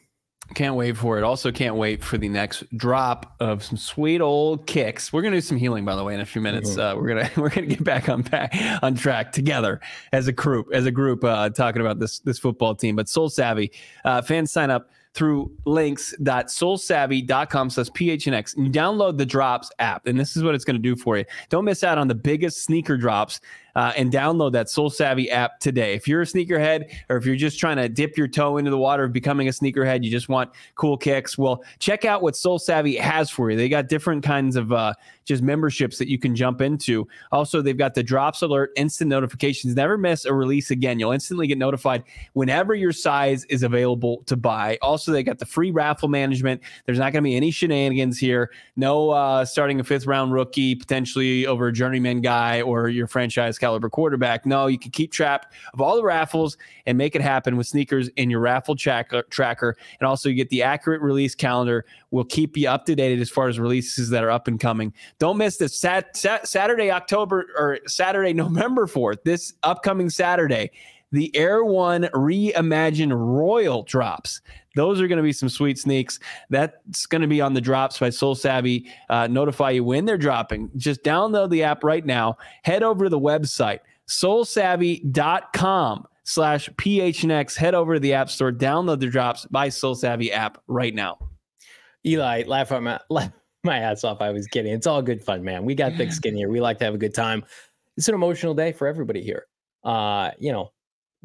Can't 0.53 0.75
wait 0.75 0.97
for 0.97 1.17
it. 1.17 1.23
Also, 1.23 1.51
can't 1.51 1.75
wait 1.75 2.03
for 2.03 2.17
the 2.17 2.27
next 2.27 2.65
drop 2.77 3.35
of 3.39 3.63
some 3.63 3.77
sweet 3.77 4.19
old 4.19 4.67
kicks. 4.67 5.13
We're 5.13 5.21
gonna 5.21 5.37
do 5.37 5.41
some 5.41 5.57
healing, 5.57 5.85
by 5.85 5.95
the 5.95 6.03
way, 6.03 6.13
in 6.13 6.19
a 6.19 6.25
few 6.25 6.41
minutes. 6.41 6.71
Mm-hmm. 6.71 6.79
Uh, 6.79 7.01
we're 7.01 7.07
gonna 7.07 7.29
we're 7.37 7.49
gonna 7.49 7.67
get 7.67 7.83
back 7.83 8.09
on 8.09 8.23
back 8.23 8.53
on 8.83 8.95
track 8.95 9.31
together 9.31 9.79
as 10.11 10.27
a 10.27 10.33
group, 10.33 10.67
as 10.73 10.85
a 10.85 10.91
group, 10.91 11.23
uh, 11.23 11.49
talking 11.51 11.81
about 11.81 11.99
this 11.99 12.19
this 12.19 12.37
football 12.37 12.75
team. 12.75 12.97
But 12.97 13.07
Soul 13.07 13.29
Savvy 13.29 13.71
uh, 14.03 14.21
fans 14.21 14.51
sign 14.51 14.69
up 14.69 14.89
through 15.13 15.51
links.soulsavvy.com 15.65 17.69
slash 17.69 17.89
phnx 17.89 18.55
and 18.55 18.73
download 18.73 19.17
the 19.17 19.25
drops 19.25 19.69
app 19.79 20.07
and 20.07 20.17
this 20.17 20.37
is 20.37 20.43
what 20.43 20.55
it's 20.55 20.63
going 20.63 20.77
to 20.77 20.81
do 20.81 20.95
for 20.95 21.17
you 21.17 21.25
don't 21.49 21.65
miss 21.65 21.83
out 21.83 21.97
on 21.97 22.07
the 22.07 22.15
biggest 22.15 22.63
sneaker 22.63 22.95
drops 22.95 23.41
uh, 23.75 23.93
and 23.95 24.11
download 24.11 24.51
that 24.53 24.69
Soul 24.69 24.89
Savvy 24.89 25.29
app 25.29 25.59
today. 25.59 25.93
If 25.93 26.07
you're 26.07 26.21
a 26.21 26.25
sneakerhead 26.25 26.93
or 27.09 27.17
if 27.17 27.25
you're 27.25 27.35
just 27.35 27.59
trying 27.59 27.77
to 27.77 27.89
dip 27.89 28.17
your 28.17 28.27
toe 28.27 28.57
into 28.57 28.71
the 28.71 28.77
water 28.77 29.03
of 29.03 29.13
becoming 29.13 29.47
a 29.47 29.51
sneakerhead, 29.51 30.03
you 30.03 30.11
just 30.11 30.29
want 30.29 30.51
cool 30.75 30.97
kicks, 30.97 31.37
well, 31.37 31.63
check 31.79 32.05
out 32.05 32.21
what 32.21 32.35
Soul 32.35 32.59
Savvy 32.59 32.95
has 32.97 33.29
for 33.29 33.51
you. 33.51 33.57
They 33.57 33.69
got 33.69 33.87
different 33.87 34.23
kinds 34.23 34.55
of 34.55 34.71
uh, 34.71 34.93
just 35.25 35.43
memberships 35.43 35.97
that 35.97 36.09
you 36.09 36.19
can 36.19 36.35
jump 36.35 36.61
into. 36.61 37.07
Also, 37.31 37.61
they've 37.61 37.77
got 37.77 37.93
the 37.93 38.03
drops 38.03 38.41
alert, 38.41 38.71
instant 38.75 39.09
notifications. 39.09 39.75
Never 39.75 39.97
miss 39.97 40.25
a 40.25 40.33
release 40.33 40.71
again. 40.71 40.99
You'll 40.99 41.11
instantly 41.11 41.47
get 41.47 41.57
notified 41.57 42.03
whenever 42.33 42.73
your 42.75 42.91
size 42.91 43.45
is 43.45 43.63
available 43.63 44.23
to 44.25 44.35
buy. 44.35 44.77
Also, 44.81 45.11
they 45.11 45.23
got 45.23 45.39
the 45.39 45.45
free 45.45 45.71
raffle 45.71 46.09
management. 46.09 46.61
There's 46.85 46.99
not 46.99 47.13
going 47.13 47.23
to 47.23 47.27
be 47.29 47.35
any 47.35 47.51
shenanigans 47.51 48.17
here. 48.17 48.51
No 48.75 49.11
uh, 49.11 49.45
starting 49.45 49.79
a 49.79 49.83
fifth 49.83 50.05
round 50.05 50.33
rookie 50.33 50.75
potentially 50.75 51.45
over 51.45 51.67
a 51.67 51.73
journeyman 51.73 52.21
guy 52.21 52.61
or 52.61 52.89
your 52.89 53.07
franchise 53.07 53.57
caliber 53.61 53.89
quarterback. 53.89 54.45
No, 54.45 54.67
you 54.67 54.77
can 54.77 54.91
keep 54.91 55.13
track 55.13 55.53
of 55.73 55.79
all 55.79 55.95
the 55.95 56.03
raffles 56.03 56.57
and 56.85 56.97
make 56.97 57.15
it 57.15 57.21
happen 57.21 57.55
with 57.55 57.67
sneakers 57.67 58.09
in 58.17 58.29
your 58.29 58.41
raffle 58.41 58.75
tracker. 58.75 59.23
tracker. 59.29 59.77
And 59.99 60.07
also, 60.07 60.27
you 60.27 60.35
get 60.35 60.49
the 60.49 60.63
accurate 60.63 61.01
release 61.01 61.33
calendar. 61.33 61.85
We'll 62.09 62.25
keep 62.25 62.57
you 62.57 62.67
up 62.67 62.85
to 62.87 62.95
date 62.95 63.19
as 63.19 63.29
far 63.29 63.47
as 63.47 63.59
releases 63.59 64.09
that 64.09 64.23
are 64.23 64.31
up 64.31 64.49
and 64.49 64.59
coming. 64.59 64.93
Don't 65.19 65.37
miss 65.37 65.55
this 65.57 65.79
sat- 65.79 66.17
sat- 66.17 66.47
Saturday, 66.47 66.91
October 66.91 67.47
or 67.57 67.79
Saturday, 67.87 68.33
November 68.41 68.87
4th, 68.87 69.23
this 69.23 69.53
upcoming 69.63 70.09
Saturday 70.09 70.71
the 71.11 71.35
Air 71.35 71.63
One 71.63 72.03
Reimagine 72.13 73.11
Royal 73.13 73.83
drops. 73.83 74.41
Those 74.75 75.01
are 75.01 75.07
going 75.07 75.17
to 75.17 75.23
be 75.23 75.33
some 75.33 75.49
sweet 75.49 75.77
sneaks. 75.77 76.19
That's 76.49 77.05
going 77.05 77.21
to 77.21 77.27
be 77.27 77.41
on 77.41 77.53
the 77.53 77.61
drops 77.61 77.99
by 77.99 78.09
Soul 78.09 78.35
Savvy. 78.35 78.89
Uh, 79.09 79.27
notify 79.27 79.71
you 79.71 79.83
when 79.83 80.05
they're 80.05 80.17
dropping. 80.17 80.71
Just 80.77 81.03
download 81.03 81.49
the 81.49 81.63
app 81.63 81.83
right 81.83 82.05
now. 82.05 82.37
Head 82.63 82.83
over 82.83 83.05
to 83.05 83.09
the 83.09 83.19
website, 83.19 83.79
soulsavvy.com 84.07 86.05
slash 86.23 86.69
phnx. 86.69 87.55
Head 87.55 87.75
over 87.75 87.95
to 87.95 87.99
the 87.99 88.13
app 88.13 88.29
store. 88.29 88.51
Download 88.51 88.99
the 88.99 89.07
drops 89.07 89.45
by 89.47 89.69
Soul 89.69 89.95
Savvy 89.95 90.31
app 90.31 90.61
right 90.67 90.95
now. 90.95 91.17
Eli, 92.05 92.43
laugh 92.47 92.71
my, 92.71 92.99
laugh 93.09 93.31
my 93.63 93.77
ass 93.79 94.03
off. 94.03 94.21
I 94.21 94.31
was 94.31 94.47
kidding. 94.47 94.73
It's 94.73 94.87
all 94.87 95.01
good 95.01 95.23
fun, 95.23 95.43
man. 95.43 95.65
We 95.65 95.75
got 95.75 95.93
thick 95.93 96.11
skin 96.11 96.35
here. 96.35 96.49
We 96.49 96.61
like 96.61 96.79
to 96.79 96.85
have 96.85 96.93
a 96.93 96.97
good 96.97 97.13
time. 97.13 97.43
It's 97.97 98.07
an 98.07 98.15
emotional 98.15 98.53
day 98.53 98.71
for 98.71 98.87
everybody 98.87 99.21
here. 99.21 99.45
Uh, 99.83 100.31
you 100.39 100.51
know, 100.51 100.71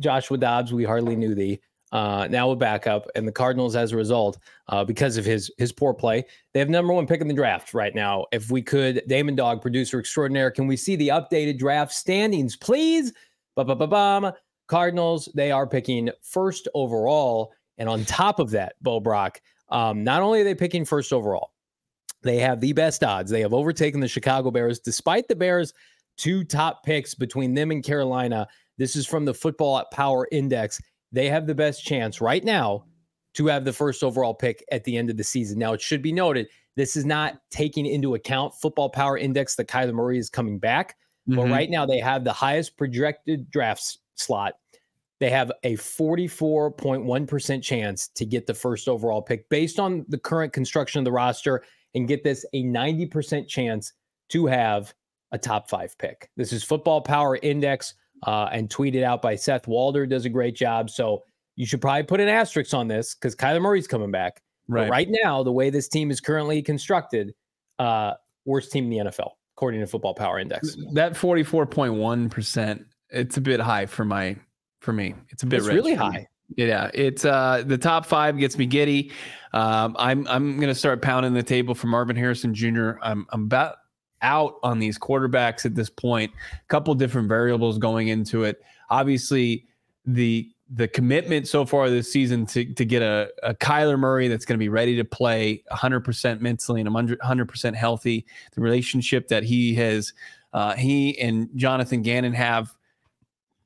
Joshua 0.00 0.36
Dobbs, 0.36 0.72
we 0.72 0.84
hardly 0.84 1.16
knew 1.16 1.34
thee 1.34 1.60
uh, 1.96 2.28
now 2.28 2.50
a 2.50 2.56
backup, 2.56 3.08
and 3.14 3.26
the 3.26 3.32
Cardinals, 3.32 3.74
as 3.74 3.92
a 3.92 3.96
result, 3.96 4.36
uh, 4.68 4.84
because 4.84 5.16
of 5.16 5.24
his 5.24 5.50
his 5.56 5.72
poor 5.72 5.94
play, 5.94 6.22
they 6.52 6.60
have 6.60 6.68
number 6.68 6.92
one 6.92 7.06
pick 7.06 7.22
in 7.22 7.28
the 7.28 7.32
draft 7.32 7.72
right 7.72 7.94
now. 7.94 8.26
If 8.32 8.50
we 8.50 8.60
could, 8.60 9.02
Damon 9.08 9.34
Dog, 9.34 9.62
producer 9.62 9.98
extraordinaire, 9.98 10.50
can 10.50 10.66
we 10.66 10.76
see 10.76 10.94
the 10.96 11.08
updated 11.08 11.58
draft 11.58 11.94
standings, 11.94 12.54
please? 12.54 13.14
Ba-ba-ba-bum. 13.54 14.30
Cardinals, 14.68 15.30
they 15.34 15.50
are 15.50 15.66
picking 15.66 16.10
first 16.20 16.68
overall, 16.74 17.54
and 17.78 17.88
on 17.88 18.04
top 18.04 18.40
of 18.40 18.50
that, 18.50 18.74
Bo 18.82 19.00
Brack, 19.00 19.40
um, 19.70 20.04
not 20.04 20.20
only 20.20 20.42
are 20.42 20.44
they 20.44 20.54
picking 20.54 20.84
first 20.84 21.14
overall, 21.14 21.52
they 22.22 22.36
have 22.40 22.60
the 22.60 22.74
best 22.74 23.04
odds. 23.04 23.30
They 23.30 23.40
have 23.40 23.54
overtaken 23.54 24.00
the 24.00 24.08
Chicago 24.08 24.50
Bears, 24.50 24.80
despite 24.80 25.28
the 25.28 25.36
Bears' 25.36 25.72
two 26.18 26.44
top 26.44 26.84
picks 26.84 27.14
between 27.14 27.54
them 27.54 27.70
and 27.70 27.82
Carolina. 27.82 28.46
This 28.76 28.96
is 28.96 29.06
from 29.06 29.24
the 29.24 29.32
Football 29.32 29.78
at 29.78 29.90
Power 29.92 30.28
Index 30.30 30.78
they 31.12 31.28
have 31.28 31.46
the 31.46 31.54
best 31.54 31.84
chance 31.84 32.20
right 32.20 32.44
now 32.44 32.84
to 33.34 33.46
have 33.46 33.64
the 33.64 33.72
first 33.72 34.02
overall 34.02 34.34
pick 34.34 34.64
at 34.72 34.84
the 34.84 34.96
end 34.96 35.10
of 35.10 35.16
the 35.16 35.24
season. 35.24 35.58
Now, 35.58 35.72
it 35.72 35.80
should 35.80 36.02
be 36.02 36.12
noted 36.12 36.48
this 36.74 36.96
is 36.96 37.04
not 37.04 37.38
taking 37.50 37.86
into 37.86 38.14
account 38.14 38.54
football 38.54 38.88
power 38.88 39.16
index 39.16 39.56
that 39.56 39.68
Kyler 39.68 39.92
Murray 39.92 40.18
is 40.18 40.30
coming 40.30 40.58
back. 40.58 40.96
Mm-hmm. 41.28 41.36
But 41.36 41.50
right 41.50 41.70
now, 41.70 41.86
they 41.86 41.98
have 41.98 42.24
the 42.24 42.32
highest 42.32 42.76
projected 42.76 43.50
draft 43.50 43.98
slot. 44.14 44.54
They 45.18 45.30
have 45.30 45.50
a 45.64 45.74
44.1% 45.74 47.62
chance 47.62 48.08
to 48.08 48.26
get 48.26 48.46
the 48.46 48.54
first 48.54 48.88
overall 48.88 49.22
pick 49.22 49.48
based 49.48 49.80
on 49.80 50.04
the 50.08 50.18
current 50.18 50.52
construction 50.52 50.98
of 50.98 51.04
the 51.04 51.12
roster 51.12 51.62
and 51.94 52.06
get 52.06 52.22
this 52.22 52.44
a 52.52 52.62
90% 52.62 53.48
chance 53.48 53.94
to 54.28 54.46
have 54.46 54.92
a 55.32 55.38
top 55.38 55.70
five 55.70 55.96
pick. 55.98 56.30
This 56.36 56.52
is 56.52 56.62
football 56.62 57.00
power 57.00 57.38
index 57.42 57.94
uh, 58.24 58.48
and 58.52 58.68
tweeted 58.68 59.02
out 59.02 59.22
by 59.22 59.36
Seth 59.36 59.66
Walder 59.66 60.06
does 60.06 60.24
a 60.24 60.30
great 60.30 60.56
job. 60.56 60.90
So 60.90 61.22
you 61.56 61.66
should 61.66 61.80
probably 61.80 62.04
put 62.04 62.20
an 62.20 62.28
asterisk 62.28 62.74
on 62.74 62.88
this 62.88 63.14
because 63.14 63.34
Kyler 63.34 63.60
Murray's 63.60 63.86
coming 63.86 64.10
back. 64.10 64.42
Right. 64.68 64.84
But 64.84 64.90
right 64.90 65.08
now, 65.10 65.42
the 65.42 65.52
way 65.52 65.70
this 65.70 65.88
team 65.88 66.10
is 66.10 66.20
currently 66.20 66.62
constructed, 66.62 67.34
uh, 67.78 68.14
worst 68.44 68.72
team 68.72 68.84
in 68.84 68.90
the 68.90 69.10
NFL 69.10 69.30
according 69.56 69.80
to 69.80 69.86
Football 69.86 70.14
Power 70.14 70.38
Index. 70.38 70.76
That 70.92 71.16
forty 71.16 71.42
four 71.42 71.66
point 71.66 71.94
one 71.94 72.28
percent, 72.28 72.84
it's 73.10 73.36
a 73.36 73.40
bit 73.40 73.60
high 73.60 73.86
for 73.86 74.04
my 74.04 74.36
for 74.80 74.92
me. 74.92 75.14
It's 75.30 75.42
a 75.42 75.46
bit 75.46 75.60
it's 75.60 75.68
really 75.68 75.94
high. 75.94 76.26
Yeah, 76.56 76.90
it's 76.94 77.24
uh 77.24 77.64
the 77.66 77.78
top 77.78 78.06
five 78.06 78.38
gets 78.38 78.58
me 78.58 78.66
giddy. 78.66 79.12
Um, 79.52 79.96
I'm 79.98 80.28
I'm 80.28 80.60
gonna 80.60 80.74
start 80.74 81.02
pounding 81.02 81.32
the 81.32 81.42
table 81.42 81.74
for 81.74 81.86
Marvin 81.86 82.16
Harrison 82.16 82.54
Jr. 82.54 82.92
I'm 83.02 83.26
I'm 83.30 83.44
about 83.44 83.76
out 84.26 84.56
on 84.62 84.78
these 84.78 84.98
quarterbacks 84.98 85.64
at 85.64 85.74
this 85.74 85.88
point. 85.88 86.32
A 86.52 86.68
couple 86.68 86.94
different 86.94 87.28
variables 87.28 87.78
going 87.78 88.08
into 88.08 88.44
it. 88.44 88.62
Obviously, 88.90 89.66
the 90.04 90.50
the 90.68 90.88
commitment 90.88 91.46
so 91.46 91.64
far 91.64 91.88
this 91.88 92.12
season 92.12 92.44
to, 92.44 92.64
to 92.74 92.84
get 92.84 93.00
a, 93.00 93.30
a 93.44 93.54
Kyler 93.54 93.96
Murray 93.96 94.26
that's 94.26 94.44
going 94.44 94.58
to 94.58 94.62
be 94.62 94.68
ready 94.68 94.96
to 94.96 95.04
play 95.04 95.62
100% 95.70 96.40
mentally 96.40 96.80
and 96.80 96.90
100% 96.90 97.74
healthy. 97.76 98.26
The 98.52 98.60
relationship 98.60 99.28
that 99.28 99.44
he 99.44 99.76
has, 99.76 100.12
uh, 100.52 100.74
he 100.74 101.16
and 101.20 101.48
Jonathan 101.54 102.02
Gannon 102.02 102.32
have, 102.32 102.74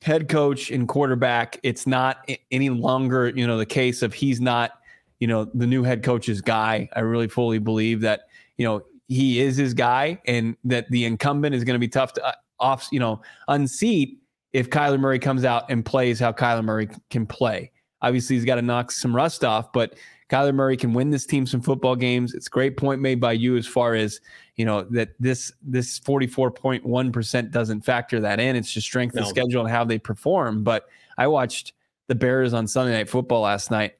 head 0.02 0.28
coach 0.28 0.70
and 0.70 0.86
quarterback. 0.86 1.58
It's 1.62 1.86
not 1.86 2.28
any 2.50 2.68
longer, 2.68 3.30
you 3.30 3.46
know, 3.46 3.56
the 3.56 3.64
case 3.64 4.02
of 4.02 4.12
he's 4.12 4.38
not 4.38 4.72
you 5.20 5.26
know, 5.26 5.44
the 5.54 5.66
new 5.66 5.84
head 5.84 6.02
coach's 6.02 6.40
guy. 6.40 6.88
I 6.94 7.00
really 7.00 7.28
fully 7.28 7.58
believe 7.58 8.00
that, 8.00 8.22
you 8.56 8.64
know, 8.64 8.82
he 9.10 9.40
is 9.40 9.56
his 9.56 9.74
guy 9.74 10.20
and 10.24 10.56
that 10.62 10.88
the 10.90 11.04
incumbent 11.04 11.52
is 11.52 11.64
going 11.64 11.74
to 11.74 11.80
be 11.80 11.88
tough 11.88 12.12
to 12.12 12.24
uh, 12.24 12.32
off, 12.60 12.88
you 12.92 13.00
know, 13.00 13.20
unseat 13.48 14.20
if 14.52 14.70
Kyler 14.70 15.00
Murray 15.00 15.18
comes 15.18 15.44
out 15.44 15.68
and 15.68 15.84
plays 15.84 16.20
how 16.20 16.32
Kyler 16.32 16.64
Murray 16.64 16.88
can 17.10 17.26
play. 17.26 17.72
Obviously, 18.02 18.36
he's 18.36 18.44
got 18.44 18.54
to 18.54 18.62
knock 18.62 18.92
some 18.92 19.14
rust 19.14 19.44
off, 19.44 19.72
but 19.72 19.94
Kyler 20.28 20.54
Murray 20.54 20.76
can 20.76 20.92
win 20.92 21.10
this 21.10 21.26
team 21.26 21.44
some 21.44 21.60
football 21.60 21.96
games. 21.96 22.34
It's 22.34 22.46
a 22.46 22.50
great 22.50 22.76
point 22.76 23.00
made 23.00 23.20
by 23.20 23.32
you 23.32 23.56
as 23.56 23.66
far 23.66 23.94
as 23.94 24.20
you 24.54 24.64
know 24.64 24.82
that 24.90 25.10
this 25.18 25.52
this 25.60 25.98
44.1% 26.00 27.50
doesn't 27.50 27.80
factor 27.80 28.20
that 28.20 28.38
in. 28.38 28.54
It's 28.54 28.70
just 28.70 28.86
strength 28.86 29.16
no. 29.16 29.22
of 29.22 29.28
schedule 29.28 29.62
and 29.62 29.70
how 29.70 29.84
they 29.84 29.98
perform. 29.98 30.62
But 30.62 30.86
I 31.18 31.26
watched 31.26 31.72
the 32.06 32.14
Bears 32.14 32.54
on 32.54 32.68
Sunday 32.68 32.92
Night 32.92 33.08
Football 33.08 33.42
last 33.42 33.72
night, 33.72 33.94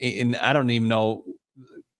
and 0.00 0.34
I 0.36 0.54
don't 0.54 0.70
even 0.70 0.88
know 0.88 1.24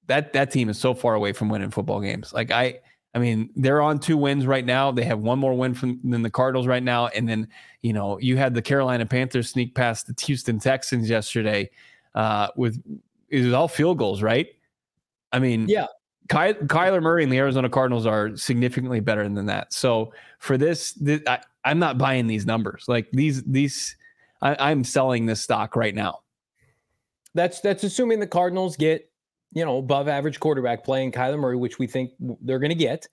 that 0.06 0.32
that 0.32 0.50
team 0.50 0.68
is 0.68 0.78
so 0.78 0.94
far 0.94 1.14
away 1.14 1.32
from 1.32 1.48
winning 1.48 1.70
football 1.70 2.00
games. 2.00 2.32
Like 2.32 2.50
I, 2.50 2.80
I 3.14 3.18
mean, 3.18 3.50
they're 3.56 3.82
on 3.82 3.98
two 3.98 4.16
wins 4.16 4.46
right 4.46 4.64
now. 4.64 4.90
They 4.92 5.04
have 5.04 5.20
one 5.20 5.38
more 5.38 5.54
win 5.54 5.74
from 5.74 6.00
than 6.04 6.22
the 6.22 6.30
Cardinals 6.30 6.66
right 6.66 6.82
now, 6.82 7.08
and 7.08 7.28
then 7.28 7.48
you 7.82 7.92
know 7.92 8.18
you 8.18 8.36
had 8.36 8.54
the 8.54 8.62
Carolina 8.62 9.06
Panthers 9.06 9.50
sneak 9.50 9.74
past 9.74 10.06
the 10.06 10.14
Houston 10.26 10.58
Texans 10.58 11.08
yesterday 11.08 11.70
uh, 12.14 12.48
with 12.56 12.82
it 13.28 13.44
was 13.44 13.52
all 13.52 13.68
field 13.68 13.98
goals, 13.98 14.22
right? 14.22 14.48
I 15.32 15.38
mean, 15.38 15.68
yeah. 15.68 15.86
Ky- 16.28 16.54
Kyler 16.66 17.02
Murray 17.02 17.22
and 17.22 17.32
the 17.32 17.38
Arizona 17.38 17.68
Cardinals 17.68 18.06
are 18.06 18.36
significantly 18.36 19.00
better 19.00 19.28
than 19.28 19.46
that. 19.46 19.72
So 19.72 20.12
for 20.38 20.56
this, 20.56 20.92
this 20.92 21.20
I, 21.26 21.40
am 21.64 21.78
not 21.78 21.98
buying 21.98 22.26
these 22.26 22.46
numbers. 22.46 22.84
Like 22.88 23.08
these, 23.12 23.42
these, 23.44 23.96
I, 24.42 24.70
I'm 24.70 24.84
selling 24.84 25.26
this 25.26 25.40
stock 25.40 25.76
right 25.76 25.94
now. 25.94 26.20
That's 27.34 27.60
that's 27.60 27.84
assuming 27.84 28.18
the 28.18 28.26
Cardinals 28.26 28.76
get 28.76 29.09
you 29.52 29.64
know, 29.64 29.78
above 29.78 30.08
average 30.08 30.40
quarterback 30.40 30.84
playing 30.84 31.12
Kyler 31.12 31.38
Murray, 31.38 31.56
which 31.56 31.78
we 31.78 31.86
think 31.86 32.12
they're 32.20 32.58
going 32.58 32.70
to 32.70 32.74
get. 32.74 33.06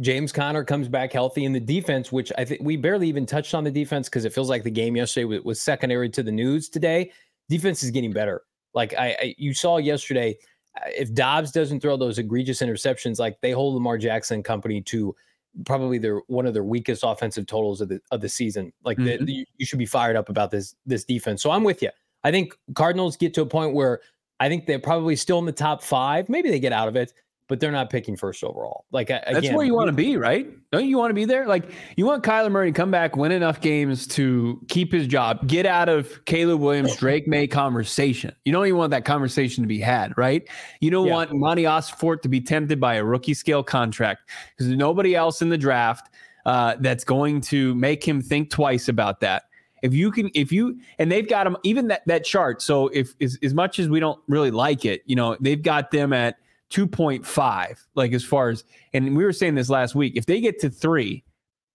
James 0.00 0.30
Conner 0.30 0.62
comes 0.62 0.88
back 0.88 1.12
healthy 1.12 1.44
in 1.44 1.52
the 1.52 1.60
defense, 1.60 2.12
which 2.12 2.30
I 2.36 2.44
think 2.44 2.60
we 2.62 2.76
barely 2.76 3.08
even 3.08 3.24
touched 3.24 3.54
on 3.54 3.64
the 3.64 3.70
defense 3.70 4.08
because 4.08 4.24
it 4.24 4.32
feels 4.32 4.50
like 4.50 4.62
the 4.62 4.70
game 4.70 4.96
yesterday 4.96 5.24
was, 5.24 5.42
was, 5.42 5.60
secondary 5.60 6.10
to 6.10 6.22
the 6.22 6.32
news 6.32 6.68
today. 6.68 7.10
Defense 7.48 7.82
is 7.82 7.90
getting 7.90 8.12
better. 8.12 8.42
Like 8.74 8.94
I, 8.94 9.16
I, 9.20 9.34
you 9.38 9.54
saw 9.54 9.78
yesterday, 9.78 10.36
uh, 10.76 10.90
if 10.94 11.14
Dobbs 11.14 11.50
doesn't 11.50 11.80
throw 11.80 11.96
those 11.96 12.18
egregious 12.18 12.60
interceptions, 12.60 13.18
like 13.18 13.40
they 13.40 13.52
hold 13.52 13.74
Lamar 13.74 13.96
Jackson 13.96 14.42
company 14.42 14.82
to 14.82 15.16
probably 15.64 15.96
their 15.96 16.18
one 16.26 16.44
of 16.44 16.52
their 16.52 16.64
weakest 16.64 17.02
offensive 17.02 17.46
totals 17.46 17.80
of 17.80 17.88
the 17.88 18.00
of 18.10 18.20
the 18.20 18.28
season. 18.28 18.74
Like 18.84 18.98
mm-hmm. 18.98 19.24
the, 19.24 19.46
you 19.56 19.64
should 19.64 19.78
be 19.78 19.86
fired 19.86 20.16
up 20.16 20.28
about 20.28 20.50
this 20.50 20.74
this 20.84 21.04
defense. 21.04 21.42
So 21.42 21.50
I'm 21.50 21.64
with 21.64 21.80
you. 21.80 21.90
I 22.22 22.30
think 22.30 22.54
Cardinals 22.74 23.16
get 23.16 23.32
to 23.34 23.42
a 23.42 23.46
point 23.46 23.72
where 23.72 24.00
I 24.40 24.48
think 24.48 24.66
they're 24.66 24.78
probably 24.78 25.16
still 25.16 25.38
in 25.38 25.46
the 25.46 25.52
top 25.52 25.82
five. 25.82 26.28
Maybe 26.28 26.50
they 26.50 26.60
get 26.60 26.72
out 26.72 26.88
of 26.88 26.96
it, 26.96 27.12
but 27.48 27.60
they're 27.60 27.72
not 27.72 27.90
picking 27.90 28.16
first 28.16 28.42
overall. 28.42 28.84
Like 28.90 29.08
again, 29.08 29.22
that's 29.32 29.50
where 29.50 29.64
you 29.64 29.74
want 29.74 29.88
to 29.88 29.92
be, 29.92 30.16
right? 30.16 30.48
Don't 30.72 30.86
you 30.86 30.98
want 30.98 31.10
to 31.10 31.14
be 31.14 31.24
there? 31.24 31.46
Like 31.46 31.70
you 31.96 32.04
want 32.04 32.22
Kyler 32.24 32.50
Murray 32.50 32.72
to 32.72 32.76
come 32.76 32.90
back, 32.90 33.16
win 33.16 33.32
enough 33.32 33.60
games 33.60 34.06
to 34.08 34.60
keep 34.68 34.92
his 34.92 35.06
job, 35.06 35.46
get 35.46 35.64
out 35.64 35.88
of 35.88 36.24
Caleb 36.24 36.60
Williams, 36.60 36.96
Drake 36.96 37.28
Maye 37.28 37.46
conversation. 37.46 38.34
You 38.44 38.52
don't 38.52 38.66
even 38.66 38.78
want 38.78 38.90
that 38.90 39.04
conversation 39.04 39.62
to 39.62 39.68
be 39.68 39.78
had, 39.78 40.12
right? 40.16 40.46
You 40.80 40.90
don't 40.90 41.06
yeah. 41.06 41.14
want 41.14 41.30
Monty 41.32 41.62
Ossenfort 41.62 42.22
to 42.22 42.28
be 42.28 42.40
tempted 42.40 42.80
by 42.80 42.94
a 42.94 43.04
rookie 43.04 43.34
scale 43.34 43.62
contract 43.62 44.28
because 44.50 44.66
there's 44.66 44.78
nobody 44.78 45.14
else 45.14 45.40
in 45.40 45.48
the 45.48 45.58
draft 45.58 46.10
uh, 46.46 46.76
that's 46.80 47.04
going 47.04 47.40
to 47.42 47.74
make 47.74 48.06
him 48.06 48.20
think 48.20 48.50
twice 48.50 48.88
about 48.88 49.20
that. 49.20 49.44
If 49.82 49.94
you 49.94 50.10
can, 50.10 50.30
if 50.34 50.52
you 50.52 50.78
and 50.98 51.10
they've 51.10 51.28
got 51.28 51.44
them 51.44 51.56
even 51.62 51.88
that 51.88 52.02
that 52.06 52.24
chart. 52.24 52.62
So 52.62 52.88
if 52.88 53.14
as, 53.20 53.38
as 53.42 53.54
much 53.54 53.78
as 53.78 53.88
we 53.88 54.00
don't 54.00 54.20
really 54.28 54.50
like 54.50 54.84
it, 54.84 55.02
you 55.06 55.16
know, 55.16 55.36
they've 55.40 55.62
got 55.62 55.90
them 55.90 56.12
at 56.12 56.36
2.5, 56.70 57.78
like 57.94 58.12
as 58.12 58.24
far 58.24 58.48
as 58.48 58.64
and 58.92 59.16
we 59.16 59.24
were 59.24 59.32
saying 59.32 59.54
this 59.54 59.70
last 59.70 59.94
week. 59.94 60.14
If 60.16 60.26
they 60.26 60.40
get 60.40 60.58
to 60.60 60.70
three, 60.70 61.24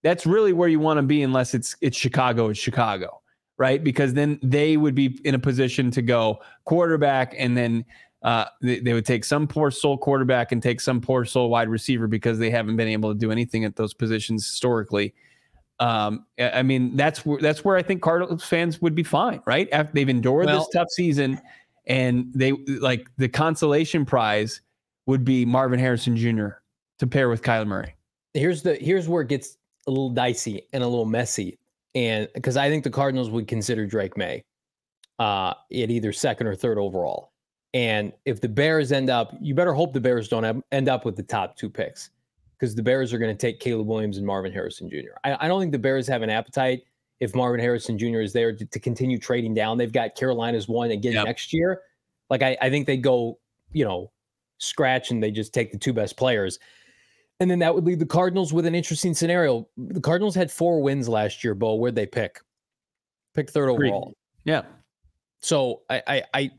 that's 0.03 0.25
really 0.25 0.53
where 0.53 0.69
you 0.69 0.79
want 0.79 0.97
to 0.97 1.03
be, 1.03 1.23
unless 1.23 1.53
it's 1.53 1.75
it's 1.81 1.97
Chicago, 1.97 2.49
it's 2.49 2.59
Chicago, 2.59 3.21
right? 3.57 3.83
Because 3.83 4.13
then 4.13 4.39
they 4.43 4.77
would 4.77 4.95
be 4.95 5.19
in 5.23 5.35
a 5.35 5.39
position 5.39 5.91
to 5.91 6.01
go 6.01 6.39
quarterback 6.65 7.35
and 7.37 7.55
then 7.55 7.85
uh, 8.23 8.45
they, 8.61 8.79
they, 8.79 8.93
would 8.93 9.05
take 9.05 9.25
some 9.25 9.47
poor 9.47 9.71
soul 9.71 9.97
quarterback 9.97 10.51
and 10.51 10.61
take 10.61 10.79
some 10.79 11.01
poor 11.01 11.25
soul 11.25 11.49
wide 11.49 11.67
receiver 11.67 12.05
because 12.05 12.37
they 12.37 12.51
haven't 12.51 12.75
been 12.75 12.87
able 12.87 13.11
to 13.11 13.19
do 13.19 13.31
anything 13.31 13.65
at 13.65 13.75
those 13.75 13.95
positions 13.95 14.45
historically. 14.45 15.11
Um, 15.81 16.27
I 16.39 16.61
mean, 16.61 16.95
that's 16.95 17.25
where 17.25 17.39
that's 17.39 17.65
where 17.65 17.75
I 17.75 17.81
think 17.81 18.03
Cardinals 18.03 18.43
fans 18.43 18.79
would 18.83 18.93
be 18.93 19.01
fine, 19.01 19.41
right? 19.47 19.67
After 19.71 19.91
they've 19.93 20.07
endured 20.07 20.45
well, 20.45 20.59
this 20.59 20.69
tough 20.71 20.89
season, 20.91 21.41
and 21.87 22.31
they 22.35 22.51
like 22.51 23.09
the 23.17 23.27
consolation 23.27 24.05
prize 24.05 24.61
would 25.07 25.25
be 25.25 25.43
Marvin 25.43 25.79
Harrison 25.79 26.15
Jr. 26.15 26.49
to 26.99 27.07
pair 27.07 27.29
with 27.29 27.41
Kyler 27.41 27.65
Murray. 27.65 27.95
Here's 28.35 28.61
the 28.61 28.75
here's 28.75 29.09
where 29.09 29.23
it 29.23 29.27
gets 29.27 29.57
a 29.87 29.89
little 29.89 30.11
dicey 30.11 30.67
and 30.71 30.83
a 30.83 30.87
little 30.87 31.05
messy, 31.05 31.57
and 31.95 32.29
because 32.35 32.57
I 32.57 32.69
think 32.69 32.83
the 32.83 32.91
Cardinals 32.91 33.31
would 33.31 33.47
consider 33.47 33.87
Drake 33.87 34.15
Maye 34.15 34.43
uh, 35.17 35.55
at 35.73 35.89
either 35.89 36.13
second 36.13 36.45
or 36.45 36.53
third 36.53 36.77
overall, 36.77 37.31
and 37.73 38.13
if 38.25 38.39
the 38.39 38.49
Bears 38.49 38.91
end 38.91 39.09
up, 39.09 39.35
you 39.41 39.55
better 39.55 39.73
hope 39.73 39.93
the 39.93 39.99
Bears 39.99 40.27
don't 40.27 40.43
have, 40.43 40.61
end 40.71 40.89
up 40.89 41.05
with 41.05 41.15
the 41.15 41.23
top 41.23 41.57
two 41.57 41.71
picks 41.71 42.11
because 42.61 42.75
the 42.75 42.83
Bears 42.83 43.11
are 43.11 43.17
going 43.17 43.35
to 43.35 43.37
take 43.37 43.59
Caleb 43.59 43.87
Williams 43.87 44.17
and 44.17 44.25
Marvin 44.25 44.51
Harrison 44.51 44.87
Jr. 44.87 45.17
I, 45.23 45.45
I, 45.45 45.47
don't 45.47 45.59
think 45.59 45.71
the 45.71 45.79
Bears 45.79 46.07
have 46.07 46.21
an 46.21 46.29
appetite 46.29 46.83
if 47.19 47.33
Marvin 47.33 47.59
Harrison 47.59 47.97
Jr. 47.97 48.19
is 48.19 48.33
there 48.33 48.55
to, 48.55 48.63
to 48.63 48.79
continue 48.79 49.17
trading 49.17 49.55
down. 49.55 49.79
They've 49.79 49.91
got 49.91 50.13
Carolina's 50.13 50.67
one 50.67 50.91
again 50.91 51.13
yep. 51.13 51.25
next 51.25 51.53
year. 51.53 51.81
Like 52.29 52.43
I, 52.43 52.55
I 52.61 52.69
think 52.69 52.85
they 52.85 52.97
go, 52.97 53.39
you 53.71 53.83
know, 53.83 54.11
scratch 54.59 55.09
and 55.09 55.23
they 55.23 55.31
just 55.31 55.55
take 55.55 55.71
the 55.71 55.77
two 55.79 55.91
best 55.91 56.17
players. 56.17 56.59
And 57.39 57.49
then 57.49 57.57
that 57.59 57.73
would 57.73 57.83
leave 57.83 57.97
the 57.97 58.05
Cardinals 58.05 58.53
with 58.53 58.67
an 58.67 58.75
interesting 58.75 59.15
scenario. 59.15 59.67
The 59.75 59.99
Cardinals 59.99 60.35
had 60.35 60.51
four 60.51 60.83
wins 60.83 61.09
last 61.09 61.43
year, 61.43 61.55
Bo. 61.55 61.73
Where'd 61.73 61.95
they 61.95 62.05
pick? 62.05 62.39
Pick 63.33 63.49
third 63.49 63.69
overall. 63.69 64.13
Yeah. 64.43 64.61
So 65.39 65.81
I, 65.89 66.03
I, 66.07 66.23
I, 66.35 66.51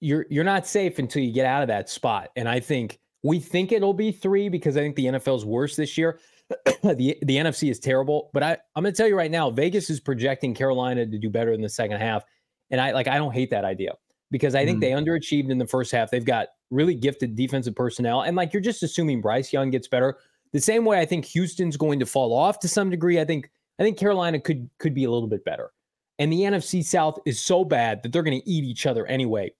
you're 0.00 0.24
you're 0.30 0.42
not 0.42 0.66
safe 0.66 0.98
until 0.98 1.22
you 1.22 1.32
get 1.32 1.44
out 1.44 1.60
of 1.60 1.68
that 1.68 1.90
spot. 1.90 2.30
And 2.34 2.48
I 2.48 2.60
think 2.60 2.98
we 3.22 3.38
think 3.38 3.72
it'll 3.72 3.94
be 3.94 4.12
three 4.12 4.48
because 4.48 4.76
I 4.76 4.80
think 4.80 4.96
the 4.96 5.06
NFL's 5.06 5.44
worse 5.44 5.76
this 5.76 5.96
year. 5.96 6.18
the 6.82 7.16
the 7.22 7.36
NFC 7.36 7.70
is 7.70 7.78
terrible, 7.78 8.30
but 8.34 8.42
I 8.42 8.58
I'm 8.74 8.82
going 8.82 8.92
to 8.92 8.96
tell 8.96 9.08
you 9.08 9.16
right 9.16 9.30
now, 9.30 9.50
Vegas 9.50 9.88
is 9.90 10.00
projecting 10.00 10.54
Carolina 10.54 11.06
to 11.06 11.18
do 11.18 11.30
better 11.30 11.52
in 11.52 11.62
the 11.62 11.68
second 11.68 11.98
half, 11.98 12.24
and 12.70 12.80
I 12.80 12.90
like 12.92 13.08
I 13.08 13.16
don't 13.16 13.32
hate 13.32 13.50
that 13.50 13.64
idea 13.64 13.92
because 14.30 14.54
I 14.54 14.64
think 14.64 14.78
mm. 14.78 14.80
they 14.80 14.90
underachieved 14.90 15.50
in 15.50 15.58
the 15.58 15.66
first 15.66 15.92
half. 15.92 16.10
They've 16.10 16.24
got 16.24 16.48
really 16.70 16.94
gifted 16.94 17.36
defensive 17.36 17.74
personnel, 17.74 18.22
and 18.22 18.36
like 18.36 18.52
you're 18.52 18.62
just 18.62 18.82
assuming 18.82 19.20
Bryce 19.20 19.52
Young 19.52 19.70
gets 19.70 19.88
better. 19.88 20.18
The 20.52 20.60
same 20.60 20.84
way 20.84 21.00
I 21.00 21.06
think 21.06 21.24
Houston's 21.26 21.78
going 21.78 22.00
to 22.00 22.06
fall 22.06 22.34
off 22.34 22.58
to 22.60 22.68
some 22.68 22.90
degree. 22.90 23.20
I 23.20 23.24
think 23.24 23.50
I 23.78 23.82
think 23.82 23.98
Carolina 23.98 24.40
could 24.40 24.68
could 24.78 24.94
be 24.94 25.04
a 25.04 25.10
little 25.10 25.28
bit 25.28 25.44
better, 25.44 25.70
and 26.18 26.30
the 26.30 26.40
NFC 26.40 26.84
South 26.84 27.18
is 27.24 27.40
so 27.40 27.64
bad 27.64 28.02
that 28.02 28.12
they're 28.12 28.22
going 28.22 28.40
to 28.40 28.50
eat 28.50 28.64
each 28.64 28.84
other 28.84 29.06
anyway. 29.06 29.52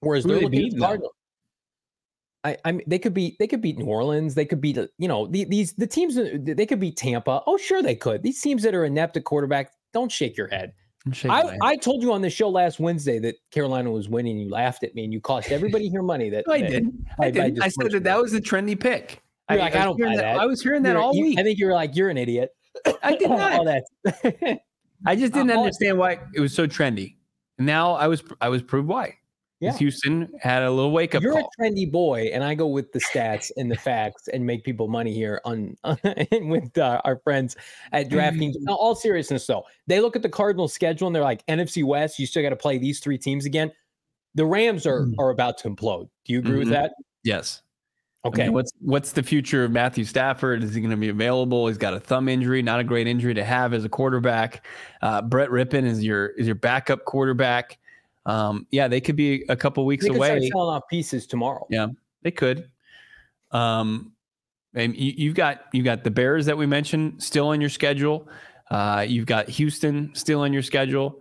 Whereas 0.00 0.24
they're 0.24 0.40
looking 0.40 0.66
at 0.66 0.72
the 0.72 0.78
Cardinals. 0.78 1.12
I, 2.46 2.56
I 2.64 2.72
mean, 2.72 2.84
they 2.86 2.98
could 3.00 3.12
beat 3.12 3.36
they 3.40 3.48
could 3.48 3.60
beat 3.60 3.76
New 3.76 3.86
Orleans. 3.86 4.34
They 4.34 4.44
could 4.44 4.60
beat 4.60 4.78
you 4.98 5.08
know 5.08 5.26
the, 5.26 5.44
these 5.44 5.72
the 5.74 5.86
teams 5.86 6.16
uh, 6.16 6.38
they 6.40 6.64
could 6.64 6.78
beat 6.78 6.96
Tampa. 6.96 7.42
Oh, 7.46 7.56
sure 7.56 7.82
they 7.82 7.96
could. 7.96 8.22
These 8.22 8.40
teams 8.40 8.62
that 8.62 8.74
are 8.74 8.84
inept 8.84 9.16
at 9.16 9.24
quarterback, 9.24 9.72
don't 9.92 10.12
shake 10.12 10.36
your 10.36 10.46
head. 10.46 10.72
I, 11.28 11.56
I 11.62 11.76
told 11.76 12.02
you 12.02 12.12
on 12.12 12.20
the 12.20 12.30
show 12.30 12.48
last 12.48 12.80
Wednesday 12.80 13.20
that 13.20 13.36
Carolina 13.52 13.90
was 13.90 14.08
winning. 14.08 14.38
You 14.38 14.50
laughed 14.50 14.82
at 14.82 14.94
me 14.94 15.04
and 15.04 15.12
you 15.12 15.20
cost 15.20 15.52
everybody 15.52 15.88
here 15.88 16.02
money. 16.02 16.30
That 16.30 16.44
I 16.50 16.60
did. 16.60 16.86
I, 17.20 17.30
did. 17.30 17.60
I, 17.60 17.66
I 17.66 17.68
said 17.68 17.92
that 17.92 18.04
that 18.04 18.20
was 18.20 18.34
a 18.34 18.40
trendy 18.40 18.78
pick. 18.78 19.22
I, 19.48 19.56
like, 19.56 19.76
I, 19.76 19.84
don't 19.84 20.00
buy 20.00 20.16
that. 20.16 20.22
that. 20.22 20.38
I 20.38 20.46
was 20.46 20.60
hearing 20.60 20.82
that 20.82 20.94
you're, 20.94 21.00
all 21.00 21.14
you, 21.14 21.22
week. 21.22 21.38
I 21.38 21.44
think 21.44 21.60
you 21.60 21.66
were 21.66 21.72
like, 21.72 21.94
you're 21.94 22.08
an 22.08 22.18
idiot. 22.18 22.50
I 23.02 23.14
did 23.14 23.30
not. 23.30 23.52
all 23.52 23.64
that. 23.64 23.84
I 25.06 25.14
just 25.14 25.32
didn't 25.34 25.52
understand 25.52 25.98
why 25.98 26.18
it 26.34 26.40
was 26.40 26.52
so 26.52 26.66
trendy. 26.66 27.16
Now 27.58 27.92
I 27.92 28.08
was 28.08 28.24
I 28.40 28.48
was 28.48 28.62
proved 28.62 28.88
why. 28.88 29.16
Yeah. 29.60 29.74
Houston 29.78 30.30
had 30.38 30.62
a 30.62 30.70
little 30.70 30.90
wake 30.90 31.14
up 31.14 31.22
You're 31.22 31.32
call. 31.32 31.50
a 31.58 31.62
trendy 31.62 31.90
boy, 31.90 32.30
and 32.32 32.44
I 32.44 32.54
go 32.54 32.66
with 32.66 32.92
the 32.92 32.98
stats 32.98 33.50
and 33.56 33.70
the 33.70 33.76
facts 33.76 34.28
and 34.28 34.44
make 34.44 34.64
people 34.64 34.86
money 34.86 35.14
here 35.14 35.40
on, 35.46 35.76
with 36.30 36.76
uh, 36.76 37.00
our 37.04 37.16
friends 37.24 37.56
at 37.92 38.10
DraftKings. 38.10 38.54
now, 38.60 38.74
all 38.74 38.94
seriousness, 38.94 39.46
though, 39.46 39.64
they 39.86 40.00
look 40.00 40.14
at 40.14 40.20
the 40.20 40.28
Cardinals' 40.28 40.74
schedule 40.74 41.06
and 41.06 41.16
they're 41.16 41.22
like, 41.22 41.44
NFC 41.46 41.84
West, 41.84 42.18
you 42.18 42.26
still 42.26 42.42
got 42.42 42.50
to 42.50 42.56
play 42.56 42.76
these 42.76 43.00
three 43.00 43.16
teams 43.16 43.46
again. 43.46 43.72
The 44.34 44.44
Rams 44.44 44.86
are 44.86 45.02
mm-hmm. 45.02 45.18
are 45.18 45.30
about 45.30 45.56
to 45.58 45.70
implode. 45.70 46.10
Do 46.26 46.34
you 46.34 46.40
agree 46.40 46.50
mm-hmm. 46.50 46.58
with 46.58 46.68
that? 46.70 46.92
Yes. 47.24 47.62
Okay. 48.26 48.42
I 48.42 48.44
mean, 48.46 48.54
what's 48.54 48.72
what's 48.80 49.12
the 49.12 49.22
future 49.22 49.64
of 49.64 49.70
Matthew 49.70 50.04
Stafford? 50.04 50.62
Is 50.62 50.74
he 50.74 50.82
going 50.82 50.90
to 50.90 50.96
be 50.98 51.08
available? 51.08 51.68
He's 51.68 51.78
got 51.78 51.94
a 51.94 52.00
thumb 52.00 52.28
injury, 52.28 52.60
not 52.60 52.80
a 52.80 52.84
great 52.84 53.06
injury 53.06 53.32
to 53.32 53.44
have 53.44 53.72
as 53.72 53.84
a 53.84 53.88
quarterback. 53.88 54.66
Uh, 55.00 55.22
Brett 55.22 55.48
Rypien 55.48 55.84
is 55.84 56.04
your 56.04 56.26
is 56.30 56.46
your 56.46 56.56
backup 56.56 57.06
quarterback 57.06 57.78
um, 58.26 58.66
yeah, 58.70 58.88
they 58.88 59.00
could 59.00 59.16
be 59.16 59.44
a 59.48 59.56
couple 59.56 59.86
weeks 59.86 60.04
they 60.04 60.14
away. 60.14 60.50
Selling 60.50 60.52
off 60.52 60.82
pieces 60.90 61.26
tomorrow. 61.26 61.66
Yeah, 61.70 61.88
they 62.22 62.32
could. 62.32 62.68
Um, 63.52 64.12
and 64.74 64.94
you, 64.96 65.30
have 65.30 65.36
got 65.36 65.64
you've 65.72 65.84
got 65.84 66.04
the 66.04 66.10
Bears 66.10 66.44
that 66.46 66.58
we 66.58 66.66
mentioned 66.66 67.22
still 67.22 67.48
on 67.48 67.60
your 67.60 67.70
schedule. 67.70 68.28
Uh, 68.70 69.06
you've 69.08 69.26
got 69.26 69.48
Houston 69.48 70.12
still 70.14 70.40
on 70.40 70.52
your 70.52 70.62
schedule. 70.62 71.20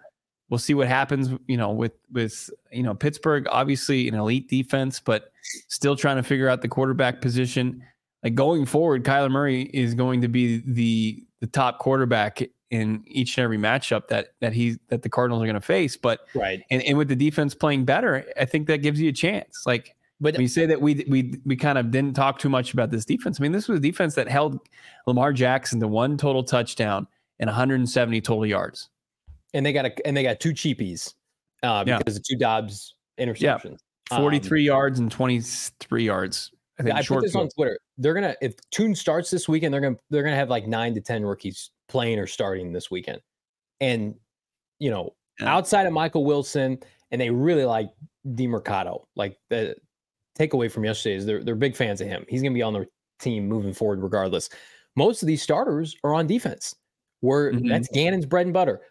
we'll 0.49 0.57
see 0.57 0.73
what 0.73 0.87
happens. 0.87 1.29
You 1.47 1.57
know, 1.57 1.71
with 1.71 1.93
with 2.11 2.49
you 2.71 2.83
know 2.83 2.95
Pittsburgh, 2.95 3.47
obviously 3.49 4.07
an 4.07 4.15
elite 4.15 4.49
defense, 4.49 4.99
but 4.99 5.31
still 5.67 5.95
trying 5.95 6.17
to 6.17 6.23
figure 6.23 6.49
out 6.49 6.63
the 6.63 6.67
quarterback 6.67 7.21
position. 7.21 7.83
Like 8.23 8.33
going 8.33 8.65
forward, 8.65 9.03
Kyler 9.03 9.29
Murray 9.29 9.69
is 9.73 9.93
going 9.93 10.21
to 10.21 10.27
be 10.27 10.63
the 10.65 11.23
the 11.39 11.47
top 11.47 11.77
quarterback 11.77 12.41
in 12.71 13.03
each 13.07 13.37
and 13.37 13.43
every 13.43 13.57
matchup 13.57 14.07
that 14.07 14.33
that 14.41 14.53
he 14.53 14.77
that 14.89 15.01
the 15.01 15.09
Cardinals 15.09 15.41
are 15.43 15.45
going 15.45 15.55
to 15.55 15.61
face. 15.61 15.97
But 15.97 16.21
right, 16.33 16.61
and, 16.69 16.81
and 16.83 16.97
with 16.97 17.07
the 17.07 17.15
defense 17.15 17.53
playing 17.53 17.85
better, 17.85 18.25
I 18.39 18.45
think 18.45 18.67
that 18.67 18.79
gives 18.79 18.99
you 18.99 19.09
a 19.09 19.13
chance. 19.13 19.63
Like 19.65 19.95
but 20.21 20.39
you 20.39 20.47
say 20.47 20.65
that 20.65 20.81
we 20.81 21.05
we 21.09 21.39
we 21.45 21.55
kind 21.55 21.77
of 21.77 21.91
didn't 21.91 22.15
talk 22.15 22.39
too 22.39 22.49
much 22.49 22.73
about 22.73 22.89
this 22.89 23.05
defense. 23.05 23.39
I 23.39 23.43
mean, 23.43 23.51
this 23.51 23.67
was 23.67 23.79
a 23.79 23.81
defense 23.81 24.15
that 24.15 24.29
held 24.29 24.59
Lamar 25.07 25.33
Jackson 25.33 25.79
to 25.81 25.87
one 25.87 26.17
total 26.17 26.43
touchdown 26.43 27.07
and 27.39 27.47
170 27.47 28.21
total 28.21 28.45
yards. 28.45 28.89
And 29.53 29.65
they 29.65 29.73
got 29.73 29.85
a 29.85 30.07
and 30.07 30.15
they 30.15 30.23
got 30.23 30.39
two 30.39 30.51
cheapies 30.51 31.13
uh, 31.63 31.83
because 31.83 32.01
yeah. 32.07 32.17
of 32.17 32.23
two 32.23 32.37
Dobbs 32.37 32.95
interceptions. 33.19 33.79
Yeah. 34.11 34.17
43 34.17 34.61
um, 34.61 34.65
yards 34.65 34.99
and 34.99 35.11
23 35.11 36.03
yards. 36.03 36.51
I 36.79 36.83
think 36.83 36.95
I 36.95 37.01
put 37.01 37.21
this 37.21 37.31
field. 37.31 37.43
on 37.43 37.49
Twitter. 37.49 37.79
They're 37.97 38.13
gonna 38.13 38.35
if 38.41 38.55
Tune 38.69 38.95
starts 38.95 39.29
this 39.29 39.47
weekend, 39.49 39.73
they're 39.73 39.81
gonna 39.81 39.97
they're 40.09 40.23
gonna 40.23 40.35
have 40.35 40.49
like 40.49 40.67
nine 40.67 40.93
to 40.95 41.01
ten 41.01 41.25
rookies 41.25 41.71
playing 41.87 42.19
or 42.19 42.27
starting 42.27 42.71
this 42.71 42.89
weekend. 42.89 43.21
And 43.79 44.15
you 44.79 44.89
know, 44.89 45.15
yeah. 45.39 45.53
outside 45.55 45.85
of 45.85 45.93
Michael 45.93 46.25
Wilson, 46.25 46.77
and 47.11 47.19
they 47.19 47.29
really 47.29 47.65
like 47.65 47.89
Demercado. 48.27 49.05
Like 49.15 49.37
the 49.49 49.75
takeaway 50.37 50.71
from 50.71 50.85
yesterday 50.85 51.15
is 51.15 51.25
they're 51.25 51.43
they're 51.43 51.55
big 51.55 51.75
fans 51.75 52.01
of 52.01 52.07
him. 52.07 52.25
He's 52.27 52.41
gonna 52.41 52.53
be 52.53 52.61
on 52.61 52.73
their 52.73 52.87
team 53.19 53.47
moving 53.47 53.73
forward 53.73 54.01
regardless. 54.01 54.49
Most 54.95 55.21
of 55.21 55.27
these 55.27 55.41
starters 55.41 55.95
are 56.03 56.13
on 56.13 56.27
defense. 56.27 56.75
Where 57.21 57.51
mm-hmm. 57.51 57.67
that's 57.67 57.87
Gannon's 57.87 58.25
bread 58.25 58.45
and 58.45 58.53
butter. 58.53 58.81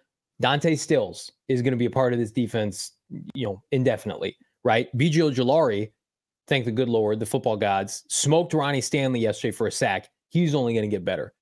Dante 0.40 0.74
Stills 0.74 1.30
is 1.48 1.62
going 1.62 1.72
to 1.72 1.78
be 1.78 1.84
a 1.84 1.90
part 1.90 2.12
of 2.12 2.18
this 2.18 2.32
defense, 2.32 2.92
you 3.34 3.46
know, 3.46 3.62
indefinitely, 3.70 4.36
right? 4.64 4.88
BJ 4.96 5.18
Ojulari 5.18 5.90
thank 6.46 6.64
the 6.64 6.72
good 6.72 6.88
Lord, 6.88 7.20
the 7.20 7.26
football 7.26 7.56
gods, 7.56 8.04
smoked 8.08 8.54
Ronnie 8.54 8.80
Stanley 8.80 9.20
yesterday 9.20 9.52
for 9.52 9.66
a 9.66 9.72
sack. 9.72 10.08
He's 10.28 10.54
only 10.54 10.74
going 10.74 10.88
to 10.88 10.94
get 10.94 11.04
better. 11.04 11.32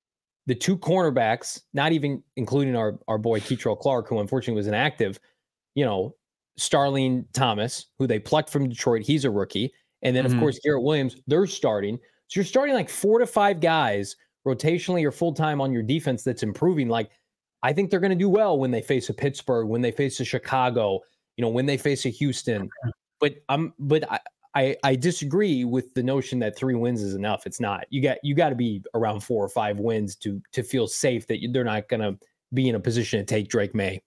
The 0.45 0.55
two 0.55 0.77
cornerbacks, 0.77 1.61
not 1.73 1.93
even 1.93 2.21
including 2.35 2.75
our, 2.75 2.99
our 3.07 3.17
boy 3.17 3.39
Kei'Trel 3.39 3.79
Clark, 3.79 4.09
who 4.09 4.19
unfortunately 4.19 4.57
was 4.57 4.67
inactive, 4.67 5.19
you 5.75 5.85
know, 5.85 6.15
Starling 6.57 7.25
Thomas, 7.33 7.87
who 7.97 8.07
they 8.07 8.19
plucked 8.19 8.49
from 8.49 8.69
Detroit, 8.69 9.01
he's 9.01 9.25
a 9.25 9.31
rookie. 9.31 9.73
And 10.01 10.15
then, 10.15 10.25
mm-hmm. 10.25 10.35
of 10.35 10.39
course, 10.39 10.59
Garrett 10.63 10.83
Williams, 10.83 11.15
they're 11.27 11.47
starting. 11.47 11.97
So 12.27 12.39
you're 12.39 12.45
starting 12.45 12.75
like 12.75 12.89
four 12.89 13.19
to 13.19 13.25
five 13.25 13.59
guys 13.59 14.15
rotationally 14.45 15.05
or 15.05 15.11
full 15.11 15.33
time 15.33 15.61
on 15.61 15.71
your 15.71 15.81
defense 15.81 16.23
that's 16.23 16.43
improving. 16.43 16.89
Like, 16.89 17.09
I 17.63 17.71
think 17.71 17.89
they're 17.89 18.01
going 18.01 18.11
to 18.11 18.15
do 18.15 18.29
well 18.29 18.59
when 18.59 18.71
they 18.71 18.81
face 18.81 19.09
a 19.09 19.13
Pittsburgh, 19.13 19.69
when 19.69 19.81
they 19.81 19.91
face 19.91 20.19
a 20.19 20.25
Chicago, 20.25 20.99
you 21.37 21.41
know, 21.41 21.49
when 21.49 21.65
they 21.65 21.77
face 21.77 22.05
a 22.05 22.09
Houston. 22.09 22.69
But 23.21 23.35
I'm, 23.47 23.73
but 23.79 24.11
I, 24.11 24.19
I, 24.55 24.75
I 24.83 24.95
disagree 24.95 25.65
with 25.65 25.93
the 25.95 26.03
notion 26.03 26.39
that 26.39 26.55
three 26.55 26.75
wins 26.75 27.01
is 27.01 27.15
enough. 27.15 27.47
It's 27.47 27.59
not. 27.59 27.85
You 27.89 28.01
got 28.01 28.17
you 28.23 28.35
got 28.35 28.49
to 28.49 28.55
be 28.55 28.83
around 28.93 29.21
four 29.21 29.43
or 29.43 29.49
five 29.49 29.79
wins 29.79 30.15
to 30.17 30.41
to 30.51 30.63
feel 30.63 30.87
safe 30.87 31.25
that 31.27 31.39
they're 31.51 31.63
not 31.63 31.89
going 31.89 32.01
to 32.01 32.17
be 32.53 32.69
in 32.69 32.75
a 32.75 32.79
position 32.79 33.19
to 33.19 33.25
take 33.25 33.49
Drake 33.49 33.73
Maye. 33.73 34.01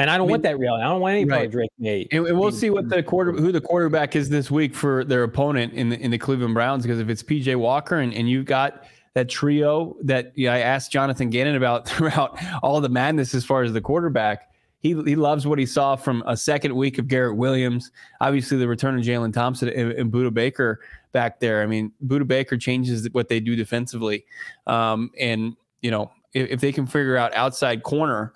And 0.00 0.08
I 0.08 0.16
don't 0.16 0.22
I 0.22 0.26
mean, 0.26 0.30
want 0.30 0.42
that 0.44 0.58
reality. 0.58 0.84
I 0.84 0.88
don't 0.88 1.00
want 1.00 1.14
any 1.16 1.24
right. 1.24 1.50
Drake 1.50 1.70
Maye. 1.78 2.06
And, 2.12 2.26
and 2.28 2.38
we'll 2.38 2.52
see 2.52 2.70
what 2.70 2.88
the 2.88 3.02
quarter 3.02 3.32
who 3.32 3.52
the 3.52 3.60
quarterback 3.60 4.16
is 4.16 4.28
this 4.28 4.50
week 4.50 4.74
for 4.74 5.04
their 5.04 5.24
opponent 5.24 5.74
in 5.74 5.90
the 5.90 5.98
in 6.00 6.10
the 6.10 6.18
Cleveland 6.18 6.54
Browns. 6.54 6.84
Because 6.84 7.00
if 7.00 7.08
it's 7.08 7.22
PJ 7.22 7.56
Walker 7.56 7.96
and, 7.96 8.14
and 8.14 8.30
you've 8.30 8.46
got 8.46 8.84
that 9.14 9.28
trio 9.28 9.96
that 10.04 10.32
yeah, 10.36 10.54
I 10.54 10.60
asked 10.60 10.92
Jonathan 10.92 11.28
Gannon 11.28 11.56
about 11.56 11.86
throughout 11.88 12.38
all 12.62 12.80
the 12.80 12.88
madness 12.88 13.34
as 13.34 13.44
far 13.44 13.64
as 13.64 13.72
the 13.72 13.80
quarterback 13.80 14.47
he 14.80 14.90
he 14.90 15.16
loves 15.16 15.46
what 15.46 15.58
he 15.58 15.66
saw 15.66 15.96
from 15.96 16.22
a 16.26 16.36
second 16.36 16.74
week 16.74 16.98
of 16.98 17.08
Garrett 17.08 17.36
Williams. 17.36 17.90
Obviously, 18.20 18.58
the 18.58 18.68
return 18.68 18.98
of 18.98 19.04
Jalen 19.04 19.32
Thompson 19.32 19.68
and, 19.68 19.92
and 19.92 20.12
Budda 20.12 20.32
Baker 20.32 20.80
back 21.12 21.40
there. 21.40 21.62
I 21.62 21.66
mean, 21.66 21.92
Budda 22.06 22.26
Baker 22.26 22.56
changes 22.56 23.08
what 23.12 23.28
they 23.28 23.40
do 23.40 23.56
defensively, 23.56 24.24
um, 24.66 25.10
and 25.18 25.56
you 25.82 25.90
know 25.90 26.12
if, 26.32 26.50
if, 26.50 26.60
they 26.60 26.72
can 26.72 26.86
figure 26.86 27.16
out 27.16 27.34
outside 27.34 27.82
corner, 27.82 28.32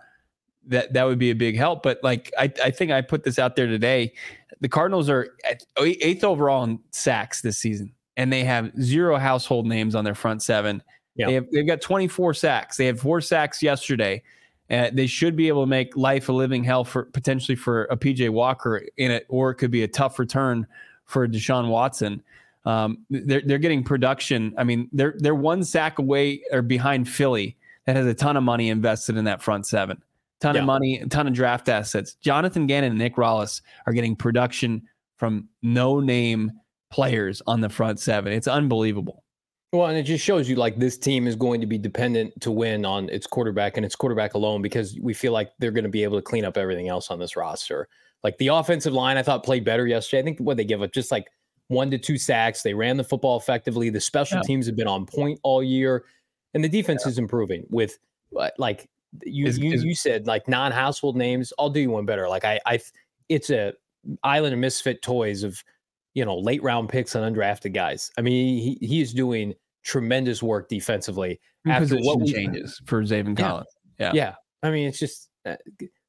that 0.67 0.93
that 0.95 1.05
would 1.05 1.19
be 1.19 1.31
a 1.31 1.35
big 1.35 1.57
help. 1.57 1.83
But 1.83 2.01
like 2.03 2.33
I 2.37 2.53
I 2.63 2.71
think 2.71 2.91
I 2.91 3.03
put 3.03 3.23
this 3.23 3.39
out 3.39 3.55
there 3.55 3.69
today, 3.69 4.13
the 4.61 4.69
Cardinals 4.69 5.09
are 5.09 5.37
eighth 5.79 6.25
overall 6.25 6.65
in 6.65 6.81
sacks 6.91 7.41
this 7.41 7.59
season, 7.59 7.93
and 8.17 8.33
they 8.33 8.43
have 8.43 8.73
zero 8.81 9.17
household 9.17 9.67
names 9.67 9.95
on 9.95 10.05
their 10.05 10.17
front 10.17 10.43
seven. 10.43 10.83
Yeah. 11.15 11.27
They 11.27 11.35
have, 11.35 11.47
they've 11.53 11.67
got 11.67 11.83
24 11.83 12.33
sacks. 12.33 12.79
They 12.79 12.87
had 12.87 12.99
four 12.99 13.21
sacks 13.21 13.63
yesterday. 13.63 14.23
Uh, 14.73 14.91
they 14.93 15.07
should 15.07 15.37
be 15.37 15.49
able 15.49 15.63
to 15.63 15.69
make 15.69 15.95
life 15.97 16.31
a 16.31 16.33
living 16.33 16.65
hell 16.65 16.83
for 16.83 17.05
potentially 17.05 17.55
for 17.55 17.85
a 17.85 17.97
PJ 17.97 18.31
Walker 18.31 18.83
in 18.97 19.11
it, 19.11 19.27
or 19.29 19.51
it 19.51 19.57
could 19.57 19.71
be 19.71 19.83
a 19.83 19.89
tough 19.89 20.19
return 20.19 20.67
for 21.05 21.29
Deshaun 21.29 21.69
Watson. 21.69 22.23
Um, 22.65 23.05
they're 23.11 23.43
they're 23.45 23.59
getting 23.59 23.85
production. 23.85 24.55
I 24.57 24.65
mean, 24.65 24.89
they're 24.93 25.15
they're 25.19 25.35
one 25.35 25.63
sack 25.63 25.99
away 25.99 26.43
or 26.53 26.63
behind 26.63 27.09
Philly 27.09 27.57
that 27.87 27.97
has 27.97 28.07
a 28.07 28.15
ton 28.15 28.37
of 28.37 28.45
money 28.45 28.71
invested 28.71 29.17
in 29.17 29.25
that 29.25 29.43
front 29.43 29.67
seven, 29.67 30.03
ton 30.41 30.55
yeah. 30.55 30.63
of 30.63 30.67
money, 30.67 31.01
a 31.01 31.07
ton 31.07 31.27
of 31.27 31.35
draft 31.35 31.69
assets. 31.69 32.15
Jonathan 32.15 32.67
Gannon 32.67 32.93
and 32.93 32.99
Nick 32.99 33.17
Rallis 33.17 33.61
are 33.87 33.93
getting 33.93 34.17
production 34.17 34.83
from 35.17 35.49
no 35.63 36.01
name 36.01 36.53
players 36.91 37.43
on 37.47 37.61
the 37.61 37.69
front 37.69 38.01
seven. 38.01 38.33
It's 38.33 38.49
unbelievable. 38.49 39.22
Well, 39.73 39.87
and 39.87 39.97
it 39.97 40.03
just 40.03 40.23
shows 40.23 40.51
you 40.51 40.57
like 40.57 40.77
this 40.77 40.99
team 40.99 41.27
is 41.27 41.35
going 41.35 41.63
to 41.63 41.67
be 41.67 41.79
dependent 41.79 42.39
to 42.43 42.51
win 42.51 42.85
on 42.85 43.09
its 43.09 43.27
quarterback 43.27 43.79
and 43.79 43.87
its 43.87 43.97
quarterback 43.97 44.35
alone 44.35 44.61
because 44.61 44.99
we 45.01 45.15
feel 45.15 45.33
like 45.33 45.51
they're 45.59 45.71
going 45.71 45.85
to 45.85 45.91
be 45.91 46.05
able 46.05 46.19
to 46.19 46.23
clean 46.23 46.45
up 46.45 46.59
everything 46.59 46.89
else 46.89 47.11
on 47.11 47.19
this 47.19 47.37
roster. 47.37 47.89
Like 48.23 48.37
the 48.37 48.49
offensive 48.49 48.93
line, 48.93 49.17
I 49.17 49.23
thought 49.23 49.45
played 49.45 49.65
better 49.65 49.87
yesterday. 49.87 50.21
I 50.21 50.25
think 50.25 50.41
what 50.41 50.59
they 50.59 50.65
give 50.65 50.83
up 50.83 50.93
just 50.93 51.11
like 51.11 51.27
one 51.69 51.91
to 51.91 51.99
two 51.99 52.19
sacks. 52.19 52.63
They 52.63 52.75
ran 52.75 52.99
the 52.99 53.05
football 53.05 53.39
effectively. 53.39 53.89
The 53.89 54.01
special 54.01 54.39
yeah. 54.39 54.43
teams 54.43 54.67
have 54.67 54.77
been 54.77 54.87
on 54.87 55.07
point 55.07 55.41
all 55.43 55.63
year, 55.63 56.05
and 56.53 56.63
the 56.63 56.69
defense 56.69 57.03
yeah. 57.05 57.11
is 57.11 57.19
improving 57.19 57.65
with 57.71 57.99
uh, 58.39 58.51
like 58.59 58.91
you 59.23 59.47
is, 59.47 59.59
you, 59.59 59.73
is, 59.73 59.85
you 59.85 59.95
said 59.95 60.27
like 60.27 60.47
non-household 60.49 61.17
names. 61.17 61.53
I'll 61.59 61.71
do 61.71 61.81
you 61.81 61.91
one 61.91 62.05
better. 62.05 62.29
Like 62.29 62.45
I 62.45 62.61
I 62.67 62.79
it's 63.31 63.49
a 63.49 63.73
island 64.23 64.53
of 64.53 64.61
misfit 64.61 65.01
toys 65.03 65.43
of 65.43 65.65
you 66.15 66.25
know 66.25 66.39
late 66.39 66.63
round 66.63 66.91
picks 66.91 67.15
and 67.15 67.35
undrafted 67.35 67.73
guys. 67.73 68.11
I 68.19 68.21
mean 68.21 68.59
he 68.59 68.87
he 68.87 69.01
is 69.01 69.15
doing 69.15 69.55
tremendous 69.83 70.43
work 70.43 70.69
defensively 70.69 71.41
after 71.67 71.97
what 71.99 72.21
we, 72.21 72.33
changes 72.33 72.81
for 72.87 73.03
Zaven 73.03 73.39
yeah, 73.39 73.49
Collins. 73.49 73.77
Yeah. 73.99 74.13
Yeah. 74.15 74.35
I 74.63 74.71
mean, 74.71 74.89
it's 74.89 74.99
just 74.99 75.29
uh, 75.45 75.57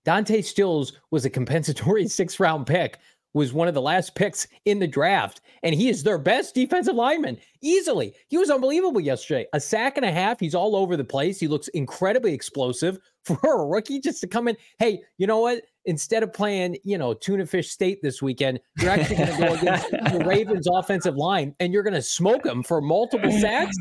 Dante 0.05 0.41
Stills 0.41 0.93
was 1.11 1.25
a 1.25 1.29
compensatory 1.29 2.07
six 2.07 2.39
round 2.39 2.67
pick, 2.67 2.99
was 3.33 3.53
one 3.53 3.67
of 3.67 3.73
the 3.73 3.81
last 3.81 4.15
picks 4.15 4.47
in 4.65 4.79
the 4.79 4.87
draft, 4.87 5.41
and 5.63 5.73
he 5.73 5.89
is 5.89 6.03
their 6.03 6.19
best 6.19 6.53
defensive 6.53 6.95
lineman 6.95 7.37
easily. 7.61 8.13
He 8.27 8.37
was 8.37 8.49
unbelievable 8.49 9.01
yesterday. 9.01 9.47
A 9.53 9.59
sack 9.59 9.97
and 9.97 10.05
a 10.05 10.11
half. 10.11 10.39
He's 10.39 10.55
all 10.55 10.75
over 10.75 10.95
the 10.95 11.03
place. 11.03 11.39
He 11.39 11.47
looks 11.47 11.67
incredibly 11.69 12.33
explosive 12.33 12.99
for 13.23 13.39
a 13.43 13.65
rookie 13.65 13.99
just 13.99 14.21
to 14.21 14.27
come 14.27 14.47
in. 14.47 14.57
Hey, 14.77 15.01
you 15.17 15.27
know 15.27 15.39
what? 15.39 15.63
Instead 15.85 16.23
of 16.23 16.31
playing, 16.31 16.77
you 16.83 16.97
know, 16.97 17.13
tuna 17.13 17.45
fish 17.45 17.69
state 17.69 18.01
this 18.01 18.21
weekend, 18.21 18.59
you're 18.79 18.91
actually 18.91 19.17
going 19.17 19.31
to 19.31 19.37
go 19.37 19.53
against 19.53 19.91
the 19.91 20.23
Ravens 20.25 20.67
offensive 20.71 21.15
line 21.15 21.55
and 21.59 21.73
you're 21.73 21.83
going 21.83 21.93
to 21.93 22.01
smoke 22.01 22.43
them 22.43 22.63
for 22.63 22.81
multiple 22.81 23.31
sacks. 23.31 23.75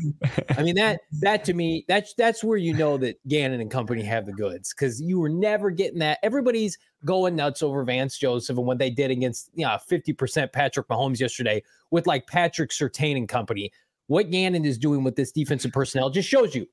I 0.57 0.63
mean, 0.63 0.75
that, 0.75 1.01
that 1.21 1.43
to 1.45 1.53
me, 1.53 1.85
that's, 1.87 2.13
that's 2.15 2.43
where 2.43 2.57
you 2.57 2.73
know 2.73 2.97
that 2.97 3.25
Gannon 3.27 3.61
and 3.61 3.71
company 3.71 4.03
have 4.03 4.25
the 4.25 4.33
goods 4.33 4.73
because 4.73 5.01
you 5.01 5.19
were 5.19 5.29
never 5.29 5.69
getting 5.69 5.99
that. 5.99 6.19
Everybody's 6.23 6.77
going 7.05 7.35
nuts 7.35 7.63
over 7.63 7.83
Vance 7.83 8.17
Joseph 8.17 8.57
and 8.57 8.65
what 8.65 8.77
they 8.77 8.89
did 8.89 9.11
against, 9.11 9.49
you 9.53 9.65
know, 9.65 9.77
50% 9.89 10.51
Patrick 10.51 10.87
Mahomes 10.87 11.19
yesterday 11.19 11.63
with 11.91 12.07
like 12.07 12.27
Patrick 12.27 12.71
Surtain 12.71 13.17
and 13.17 13.29
company. 13.29 13.71
What 14.07 14.31
Gannon 14.31 14.65
is 14.65 14.77
doing 14.77 15.03
with 15.03 15.15
this 15.15 15.31
defensive 15.31 15.71
personnel 15.71 16.09
just 16.09 16.27
shows 16.27 16.53
you 16.53 16.67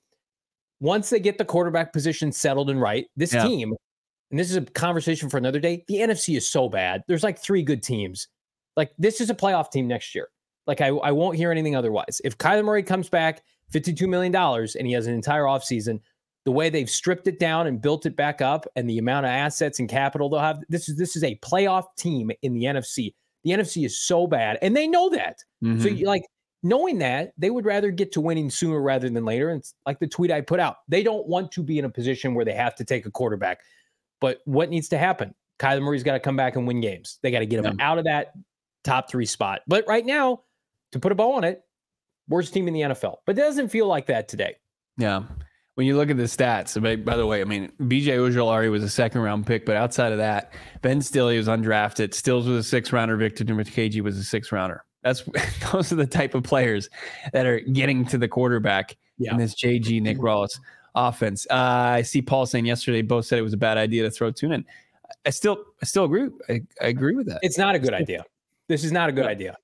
once 0.81 1.11
they 1.11 1.21
get 1.21 1.39
the 1.39 1.45
quarterback 1.45 1.93
position 1.93 2.33
settled 2.33 2.71
and 2.71 2.81
right, 2.81 3.07
this 3.17 3.33
yeah. 3.33 3.45
team 3.45 3.75
and 4.31 4.39
this 4.39 4.51
is 4.51 4.57
a 4.57 4.63
conversation 4.63 5.29
for 5.29 5.39
another 5.39 5.61
day. 5.61 5.85
The 5.89 5.97
NFC 5.97 6.37
is 6.37 6.49
so 6.49 6.69
bad. 6.69 7.03
There's 7.09 7.23
like 7.23 7.39
three 7.39 7.63
good 7.63 7.83
teams. 7.83 8.29
Like 8.77 8.93
this 8.99 9.21
is 9.21 9.31
a 9.31 9.35
playoff 9.35 9.71
team 9.71 9.89
next 9.89 10.15
year. 10.15 10.29
Like 10.67 10.81
I, 10.81 10.89
I 10.89 11.11
won't 11.11 11.37
hear 11.37 11.51
anything 11.51 11.75
otherwise. 11.75 12.21
If 12.25 12.39
Kyler 12.39 12.65
Murray 12.65 12.83
comes 12.83 13.09
back, 13.09 13.43
$52 13.73 14.09
million, 14.09 14.35
and 14.35 14.87
he 14.87 14.93
has 14.93 15.07
an 15.07 15.15
entire 15.15 15.45
offseason, 15.45 16.01
the 16.45 16.53
way 16.53 16.71
they've 16.71 16.89
stripped 16.89 17.27
it 17.27 17.39
down 17.39 17.67
and 17.67 17.83
built 17.83 18.07
it 18.07 18.17
back 18.17 18.41
up 18.41 18.67
and 18.77 18.89
the 18.89 18.99
amount 18.99 19.27
of 19.27 19.31
assets 19.31 19.79
and 19.79 19.89
capital 19.89 20.29
they'll 20.29 20.41
have, 20.41 20.61
this 20.69 20.89
is 20.89 20.97
this 20.97 21.17
is 21.17 21.23
a 21.23 21.37
playoff 21.37 21.85
team 21.99 22.31
in 22.43 22.55
the 22.55 22.65
NFC. 22.65 23.15
The 23.45 23.51
NFC 23.51 23.85
is 23.85 24.01
so 24.01 24.27
bad, 24.27 24.59
and 24.63 24.77
they 24.77 24.87
know 24.87 25.11
that. 25.11 25.39
Mm-hmm. 25.63 25.81
So 25.81 26.07
like 26.07 26.25
knowing 26.63 26.99
that, 26.99 27.33
they 27.39 27.51
would 27.51 27.65
rather 27.65 27.91
get 27.91 28.13
to 28.13 28.21
winning 28.21 28.51
sooner 28.51 28.81
rather 28.81 29.09
than 29.09 29.25
later. 29.25 29.51
And 29.51 29.61
it's 29.61 29.75
like 29.87 29.99
the 29.99 30.07
tweet 30.07 30.31
I 30.31 30.41
put 30.41 30.61
out. 30.61 30.77
They 30.89 31.03
don't 31.03 31.27
want 31.27 31.53
to 31.53 31.63
be 31.63 31.79
in 31.79 31.85
a 31.85 31.91
position 31.91 32.35
where 32.35 32.45
they 32.45 32.55
have 32.55 32.75
to 32.77 32.85
take 32.85 33.07
a 33.07 33.11
quarterback. 33.11 33.61
But 34.21 34.41
what 34.45 34.71
needs 34.71 34.89
to 34.89 34.99
happen? 34.99 35.35
Kyler 35.59 35.83
Murray's 35.83 36.03
got 36.03 36.15
to 36.15 36.21
come 36.21 36.37
back 36.37 36.57
and 36.57 36.67
win 36.67 36.81
games. 36.81 37.19
They 37.23 37.31
got 37.31 37.41
to 37.41 37.47
get 37.47 37.65
him 37.65 37.77
yeah. 37.79 37.87
out 37.87 37.99
of 37.99 38.05
that 38.05 38.33
top 38.85 39.11
three 39.11 39.27
spot. 39.27 39.61
But 39.67 39.85
right 39.87 40.05
now, 40.05 40.43
to 40.93 40.99
put 40.99 41.13
a 41.13 41.15
bow 41.15 41.35
on 41.35 41.45
it, 41.45 41.63
worst 42.29 42.55
team 42.55 42.67
in 42.69 42.75
the 42.75 42.81
NFL. 42.81 43.17
But 43.27 43.37
it 43.37 43.41
doesn't 43.41 43.69
feel 43.69 43.87
like 43.87 44.07
that 44.07 44.29
today. 44.29 44.57
Yeah. 44.97 45.25
when 45.75 45.87
you 45.87 45.97
look 45.97 46.11
at 46.11 46.17
the 46.17 46.25
stats, 46.25 47.05
by, 47.05 47.17
the 47.17 47.27
way, 47.27 47.41
I 47.41 47.45
mean, 47.45 47.73
BJ 47.81 48.17
Ojulari 48.19 48.71
was 48.71 48.83
a 48.83 48.89
second 48.89 49.21
round 49.21 49.47
pick, 49.47 49.65
but 49.67 49.77
outside 49.77 50.13
of 50.13 50.19
that, 50.19 50.53
Ben 50.83 51.01
Stille 51.01 51.37
was 51.37 51.49
undrafted. 51.49 52.15
Stills 52.15 52.47
was 52.47 52.67
a 52.67 52.69
six 52.69 52.93
rounder. 52.93 53.17
Victor 53.17 53.45
Dimukeje 53.45 54.01
was 54.03 54.19
a 54.19 54.25
six 54.25 54.53
rounder. 54.53 54.85
That's 55.03 55.25
those 55.73 55.93
are 55.93 55.97
the 55.97 56.07
type 56.07 56.35
of 56.35 56.43
players 56.43 56.89
that 57.33 57.47
are 57.47 57.61
getting 57.61 58.05
to 58.07 58.19
the 58.19 58.29
quarterback 58.29 58.97
yeah. 59.19 59.33
in 59.33 59.39
this 59.39 59.55
JG 59.55 60.01
Nick 60.03 60.19
mm-hmm. 60.19 60.27
Rallis 60.27 60.59
offense. 60.95 61.47
Uh, 61.51 61.55
I 61.55 62.03
see 62.03 62.23
Paul 62.23 62.47
saying 62.47 62.67
yesterday 62.67 63.03
both 63.03 63.27
said 63.27 63.39
it 63.39 63.43
was 63.43 63.53
a 63.53 63.59
bad 63.59 63.79
idea 63.79 64.03
to 64.03 64.11
throw 64.11 64.31
Tune 64.31 64.53
in. 64.53 64.65
I 65.27 65.31
still 65.31 65.65
I 65.83 65.87
still 65.87 66.05
agree. 66.05 66.29
I, 66.49 66.63
I 66.81 66.87
agree 66.87 67.15
with 67.17 67.27
that. 67.27 67.41
It's 67.43 67.59
not 67.59 67.75
a 67.75 67.79
good 67.79 67.95
idea. 67.95 68.25
This 68.69 68.85
is 68.85 68.93
not 68.93 69.09
a 69.09 69.13
good 69.13 69.25
yeah. 69.25 69.31
idea. 69.31 69.57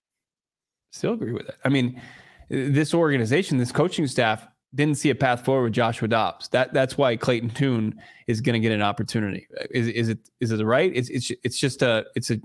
Still 0.91 1.13
agree 1.13 1.33
with 1.33 1.49
it. 1.49 1.57
I 1.65 1.69
mean, 1.69 2.01
this 2.49 2.95
organization, 2.95 3.59
this 3.59 3.73
coaching 3.73 4.07
staff 4.07 4.47
didn't 4.75 4.97
see 4.97 5.11
a 5.11 5.15
path 5.15 5.45
forward 5.45 5.65
with 5.65 5.73
Joshua 5.73 6.09
Dobbs. 6.09 6.49
That 6.49 6.73
that's 6.73 6.99
why 6.99 7.17
Clayton 7.17 7.51
Tune 7.51 8.01
is 8.27 8.41
going 8.41 8.55
to 8.55 8.61
get 8.61 8.73
an 8.73 8.83
opportunity. 8.83 9.47
Is 9.71 9.89
is 9.89 10.09
it 10.09 10.19
is 10.41 10.53
it 10.53 10.65
right? 10.65 10.93
It's 10.95 11.09
it's 11.11 11.31
it's 11.43 11.59
just 11.59 11.83
a 11.83 12.05
it's 12.15 12.31
a 12.31 12.41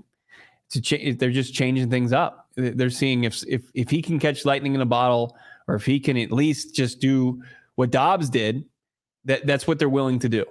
to 0.70 0.80
change. 0.80 1.18
They're 1.18 1.30
just 1.30 1.54
changing 1.54 1.90
things 1.90 2.12
up. 2.12 2.48
They're 2.56 2.90
seeing 2.90 3.24
if 3.24 3.42
if 3.46 3.62
if 3.74 3.90
he 3.90 4.02
can 4.02 4.18
catch 4.18 4.44
lightning 4.44 4.74
in 4.74 4.80
a 4.80 4.86
bottle, 4.86 5.36
or 5.68 5.74
if 5.74 5.84
he 5.84 6.00
can 6.00 6.16
at 6.16 6.32
least 6.32 6.74
just 6.74 7.00
do 7.00 7.42
what 7.74 7.90
Dobbs 7.90 8.30
did. 8.30 8.64
That 9.24 9.46
that's 9.46 9.66
what 9.66 9.78
they're 9.78 9.88
willing 9.88 10.18
to 10.20 10.28
do. 10.28 10.44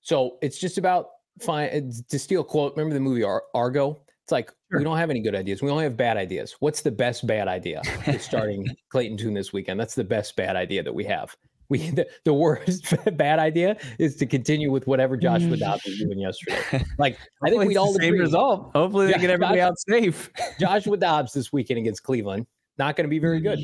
So 0.00 0.38
it's 0.42 0.58
just 0.58 0.78
about 0.78 1.10
fine. 1.40 1.68
Uh, 1.68 2.02
to 2.08 2.18
steal 2.18 2.42
a 2.42 2.44
quote, 2.44 2.76
remember 2.76 2.94
the 2.94 3.00
movie 3.00 3.22
Ar- 3.22 3.44
Argo? 3.54 4.00
It's 4.22 4.32
like 4.32 4.50
sure. 4.70 4.78
we 4.78 4.84
don't 4.84 4.96
have 4.96 5.10
any 5.10 5.20
good 5.20 5.34
ideas. 5.34 5.62
We 5.62 5.70
only 5.70 5.84
have 5.84 5.96
bad 5.96 6.16
ideas. 6.16 6.56
What's 6.60 6.80
the 6.80 6.90
best 6.90 7.26
bad 7.26 7.46
idea? 7.46 7.82
starting 8.18 8.66
Clayton 8.88 9.18
Tune 9.18 9.34
this 9.34 9.52
weekend. 9.52 9.78
That's 9.78 9.94
the 9.94 10.04
best 10.04 10.34
bad 10.36 10.56
idea 10.56 10.82
that 10.82 10.94
we 10.94 11.04
have. 11.04 11.36
We 11.68 11.90
the, 11.90 12.06
the 12.24 12.34
worst 12.34 12.94
bad 13.16 13.38
idea 13.38 13.76
is 13.98 14.16
to 14.16 14.26
continue 14.26 14.70
with 14.70 14.86
whatever 14.86 15.16
Joshua 15.16 15.56
mm. 15.56 15.60
Dobbs 15.60 15.84
was 15.84 15.98
doing 15.98 16.18
yesterday. 16.18 16.84
Like 16.98 17.18
I 17.42 17.50
think 17.50 17.64
we 17.64 17.76
all 17.76 17.92
the 17.92 18.00
same 18.00 18.14
agree. 18.14 18.20
result. 18.20 18.70
Hopefully 18.74 19.06
they 19.06 19.12
get 19.14 19.30
everybody 19.30 19.58
Josh, 19.58 19.68
out 19.68 19.78
safe. 19.78 20.30
Joshua 20.58 20.96
Dobbs 20.96 21.32
this 21.32 21.52
weekend 21.52 21.78
against 21.78 22.02
Cleveland 22.02 22.46
not 22.78 22.96
going 22.96 23.04
to 23.04 23.10
be 23.10 23.18
very 23.18 23.40
good. 23.40 23.60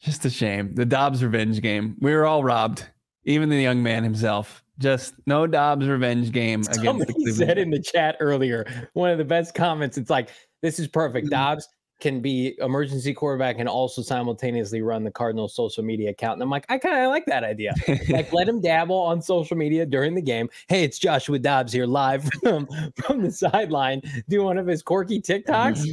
Just 0.00 0.24
a 0.24 0.30
shame. 0.30 0.74
The 0.74 0.84
Dobbs 0.84 1.22
revenge 1.22 1.60
game. 1.60 1.96
We 2.00 2.14
were 2.14 2.26
all 2.26 2.44
robbed, 2.44 2.86
even 3.24 3.48
the 3.48 3.60
young 3.60 3.82
man 3.82 4.04
himself. 4.04 4.62
Just 4.78 5.14
no 5.26 5.46
Dobbs 5.46 5.86
revenge 5.88 6.32
game 6.32 6.62
Somebody 6.62 6.88
against 6.88 7.06
the 7.06 7.12
Cleveland. 7.14 7.36
said 7.36 7.58
in 7.58 7.70
the 7.70 7.80
chat 7.80 8.16
earlier, 8.20 8.66
one 8.92 9.10
of 9.10 9.16
the 9.18 9.24
best 9.24 9.54
comments. 9.54 9.96
It's 9.96 10.10
like 10.10 10.30
this 10.62 10.78
is 10.78 10.86
perfect. 10.86 11.26
Mm-hmm. 11.26 11.34
Dobbs 11.34 11.68
can 11.98 12.20
be 12.20 12.56
emergency 12.60 13.14
quarterback 13.14 13.56
and 13.58 13.68
also 13.68 14.02
simultaneously 14.02 14.82
run 14.82 15.02
the 15.02 15.10
Cardinals 15.10 15.54
social 15.54 15.82
media 15.82 16.10
account. 16.10 16.34
And 16.34 16.42
I'm 16.42 16.50
like, 16.50 16.66
I 16.68 16.76
kind 16.76 16.96
of 16.98 17.08
like 17.08 17.24
that 17.26 17.42
idea. 17.42 17.74
like, 18.10 18.32
let 18.34 18.46
him 18.46 18.60
dabble 18.60 18.96
on 18.96 19.22
social 19.22 19.56
media 19.56 19.86
during 19.86 20.14
the 20.14 20.20
game. 20.20 20.50
Hey, 20.68 20.84
it's 20.84 20.98
Joshua 20.98 21.38
Dobbs 21.38 21.72
here 21.72 21.86
live 21.86 22.28
from, 22.42 22.68
from 22.96 23.22
the 23.22 23.32
sideline 23.32 24.02
Do 24.28 24.42
one 24.42 24.58
of 24.58 24.66
his 24.66 24.82
quirky 24.82 25.20
TikToks. 25.22 25.86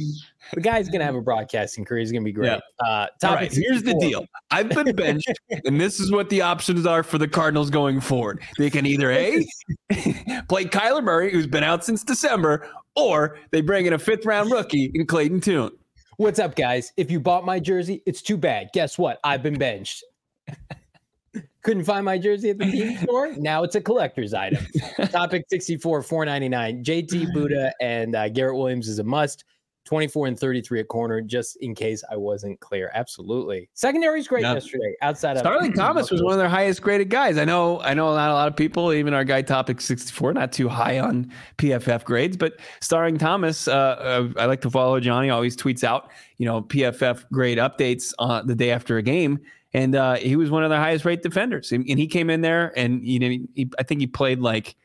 the 0.52 0.60
guy's 0.60 0.90
gonna 0.90 1.04
have 1.04 1.14
a 1.14 1.22
broadcasting 1.22 1.86
career. 1.86 2.00
He's 2.00 2.12
gonna 2.12 2.24
be 2.24 2.32
great. 2.32 2.48
Yeah. 2.48 2.86
Uh, 2.86 3.06
topic 3.18 3.40
right, 3.40 3.52
here's 3.52 3.82
the 3.82 3.94
deal. 3.94 4.26
I've 4.50 4.68
been 4.68 4.94
benched, 4.94 5.32
and 5.64 5.80
this 5.80 6.00
is 6.00 6.12
what 6.12 6.28
the 6.28 6.42
options 6.42 6.84
are 6.84 7.02
for 7.02 7.16
the 7.16 7.28
Cardinals 7.28 7.70
going 7.70 8.00
forward. 8.00 8.42
They 8.58 8.68
can 8.68 8.84
either 8.84 9.10
a 9.10 9.42
play 10.48 10.66
Kyler 10.66 11.02
Murray, 11.02 11.32
who's 11.32 11.46
been 11.46 11.64
out 11.64 11.82
since 11.82 12.04
December, 12.04 12.68
or 12.94 13.38
they 13.52 13.62
bring 13.62 13.86
in 13.86 13.94
a 13.94 13.98
fifth 13.98 14.26
round 14.26 14.50
rookie 14.50 14.90
in 14.94 15.06
Clayton 15.06 15.40
Tune. 15.40 15.70
What's 16.16 16.38
up, 16.38 16.54
guys? 16.54 16.92
If 16.96 17.10
you 17.10 17.18
bought 17.18 17.44
my 17.44 17.58
jersey, 17.58 18.00
it's 18.06 18.22
too 18.22 18.36
bad. 18.36 18.68
Guess 18.72 18.98
what? 18.98 19.18
I've 19.24 19.42
been 19.42 19.58
benched. 19.58 20.04
Couldn't 21.62 21.84
find 21.84 22.04
my 22.04 22.18
jersey 22.18 22.50
at 22.50 22.58
the 22.58 22.70
team 22.70 22.96
store. 23.02 23.32
Now 23.36 23.64
it's 23.64 23.74
a 23.74 23.80
collector's 23.80 24.32
item. 24.32 24.64
Topic 25.10 25.44
64, 25.48 26.02
499. 26.02 26.84
JT 26.84 27.32
Budda 27.34 27.72
and 27.80 28.14
uh, 28.14 28.28
Garrett 28.28 28.56
Williams 28.56 28.86
is 28.86 29.00
a 29.00 29.04
must. 29.04 29.44
24 29.84 30.28
and 30.28 30.38
33 30.38 30.80
at 30.80 30.88
corner, 30.88 31.20
just 31.20 31.56
in 31.56 31.74
case 31.74 32.02
I 32.10 32.16
wasn't 32.16 32.58
clear. 32.60 32.90
Absolutely. 32.94 33.68
Secondary's 33.74 34.26
great 34.26 34.42
yep. 34.42 34.54
yesterday. 34.54 34.94
Outside 35.02 35.32
of 35.32 35.40
Starling 35.40 35.72
Thomas 35.74 36.10
was 36.10 36.22
one 36.22 36.32
of 36.32 36.38
their 36.38 36.48
highest 36.48 36.80
graded 36.80 37.10
guys. 37.10 37.36
I 37.36 37.44
know, 37.44 37.80
I 37.80 37.92
know 37.92 38.14
not 38.14 38.30
a 38.30 38.34
lot 38.34 38.48
of 38.48 38.56
people, 38.56 38.92
even 38.92 39.12
our 39.12 39.24
guy 39.24 39.42
topic 39.42 39.80
64, 39.80 40.32
not 40.32 40.52
too 40.52 40.68
high 40.68 40.98
on 40.98 41.30
PFF 41.58 42.04
grades, 42.04 42.36
but 42.36 42.58
Starling 42.80 43.18
Thomas, 43.18 43.68
uh, 43.68 43.72
uh, 43.72 44.28
I 44.38 44.46
like 44.46 44.62
to 44.62 44.70
follow 44.70 44.98
Johnny, 45.00 45.28
always 45.28 45.56
tweets 45.56 45.84
out, 45.84 46.10
you 46.38 46.46
know, 46.46 46.62
PFF 46.62 47.24
grade 47.30 47.58
updates 47.58 48.14
uh, 48.18 48.42
the 48.42 48.54
day 48.54 48.70
after 48.70 48.96
a 48.96 49.02
game. 49.02 49.38
And 49.74 49.96
uh, 49.96 50.14
he 50.14 50.36
was 50.36 50.50
one 50.50 50.62
of 50.64 50.70
their 50.70 50.78
highest 50.78 51.04
rate 51.04 51.22
defenders. 51.22 51.72
And, 51.72 51.84
and 51.88 51.98
he 51.98 52.06
came 52.06 52.30
in 52.30 52.40
there 52.40 52.72
and 52.78 53.06
you 53.06 53.18
know, 53.18 53.28
he, 53.28 53.70
I 53.78 53.82
think 53.82 54.00
he 54.00 54.06
played 54.06 54.38
like, 54.38 54.76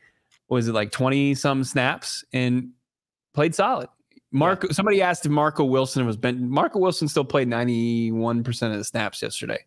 was 0.48 0.66
it 0.68 0.72
like 0.72 0.90
20 0.90 1.36
some 1.36 1.62
snaps 1.62 2.24
and 2.32 2.70
played 3.32 3.54
solid. 3.54 3.88
Marco, 4.32 4.68
yeah. 4.68 4.72
somebody 4.72 5.02
asked 5.02 5.26
if 5.26 5.32
Marco 5.32 5.64
Wilson 5.64 6.06
was 6.06 6.16
been. 6.16 6.48
Marco 6.48 6.78
Wilson 6.78 7.08
still 7.08 7.24
played 7.24 7.48
91% 7.48 8.72
of 8.72 8.78
the 8.78 8.84
snaps 8.84 9.22
yesterday. 9.22 9.64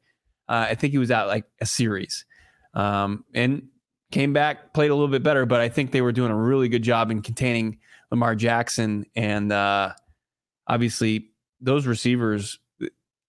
Uh, 0.47 0.67
I 0.69 0.75
think 0.75 0.91
he 0.91 0.97
was 0.97 1.11
out 1.11 1.27
like 1.27 1.45
a 1.61 1.65
series 1.65 2.25
um, 2.73 3.25
and 3.33 3.67
came 4.11 4.33
back, 4.33 4.73
played 4.73 4.91
a 4.91 4.95
little 4.95 5.09
bit 5.09 5.23
better, 5.23 5.45
but 5.45 5.61
I 5.61 5.69
think 5.69 5.91
they 5.91 6.01
were 6.01 6.11
doing 6.11 6.31
a 6.31 6.35
really 6.35 6.69
good 6.69 6.83
job 6.83 7.11
in 7.11 7.21
containing 7.21 7.79
Lamar 8.11 8.35
Jackson. 8.35 9.05
And 9.15 9.51
uh, 9.51 9.93
obviously, 10.67 11.31
those 11.59 11.87
receivers, 11.87 12.59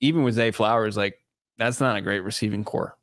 even 0.01 0.23
with 0.23 0.35
Zay 0.35 0.51
Flowers, 0.51 0.97
like 0.97 1.17
that's 1.59 1.81
not 1.81 1.97
a 1.97 2.01
great 2.01 2.21
receiving 2.21 2.65
core. 2.65 2.97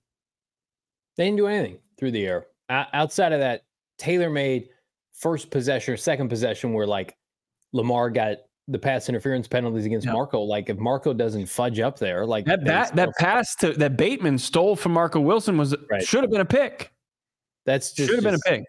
They 1.18 1.26
didn't 1.26 1.38
do 1.38 1.48
anything 1.48 1.80
through 1.98 2.12
the 2.12 2.26
air. 2.26 2.46
outside 2.70 3.34
of 3.34 3.40
that 3.40 3.64
tailor 3.98 4.30
made 4.30 4.70
first 5.14 5.52
possession 5.52 5.94
or 5.94 5.98
second 5.98 6.30
possession 6.30 6.74
where 6.74 6.88
like 6.88 7.16
Lamar 7.74 8.10
got 8.10 8.38
the 8.68 8.80
pass 8.80 9.10
interference 9.10 9.48
penalties 9.48 9.86
against. 9.86 10.08
Marco. 10.08 10.42
Like 10.42 10.70
if 10.70 10.78
Marco 10.78 11.14
doesn't 11.14 11.48
fudge 11.48 11.80
up 11.80 12.00
there, 12.00 12.26
like 12.26 12.46
that 12.46 12.64
that, 12.66 12.96
that 12.96 13.10
pass 13.20 13.56
to 13.56 13.74
that 13.74 13.98
Bateman 13.98 14.38
stole 14.38 14.76
from 14.76 14.94
Marco 14.94 15.20
Wilson 15.20 15.58
was 15.58 15.76
right. 15.90 16.04
should 16.04 16.24
have 16.24 16.32
been 16.32 16.42
a 16.42 16.46
pick. 16.46 16.92
That's 17.66 17.94
just 17.94 18.10
should 18.10 18.18
have 18.18 18.24
been 18.24 18.36
a 18.36 18.50
pick. 18.50 18.64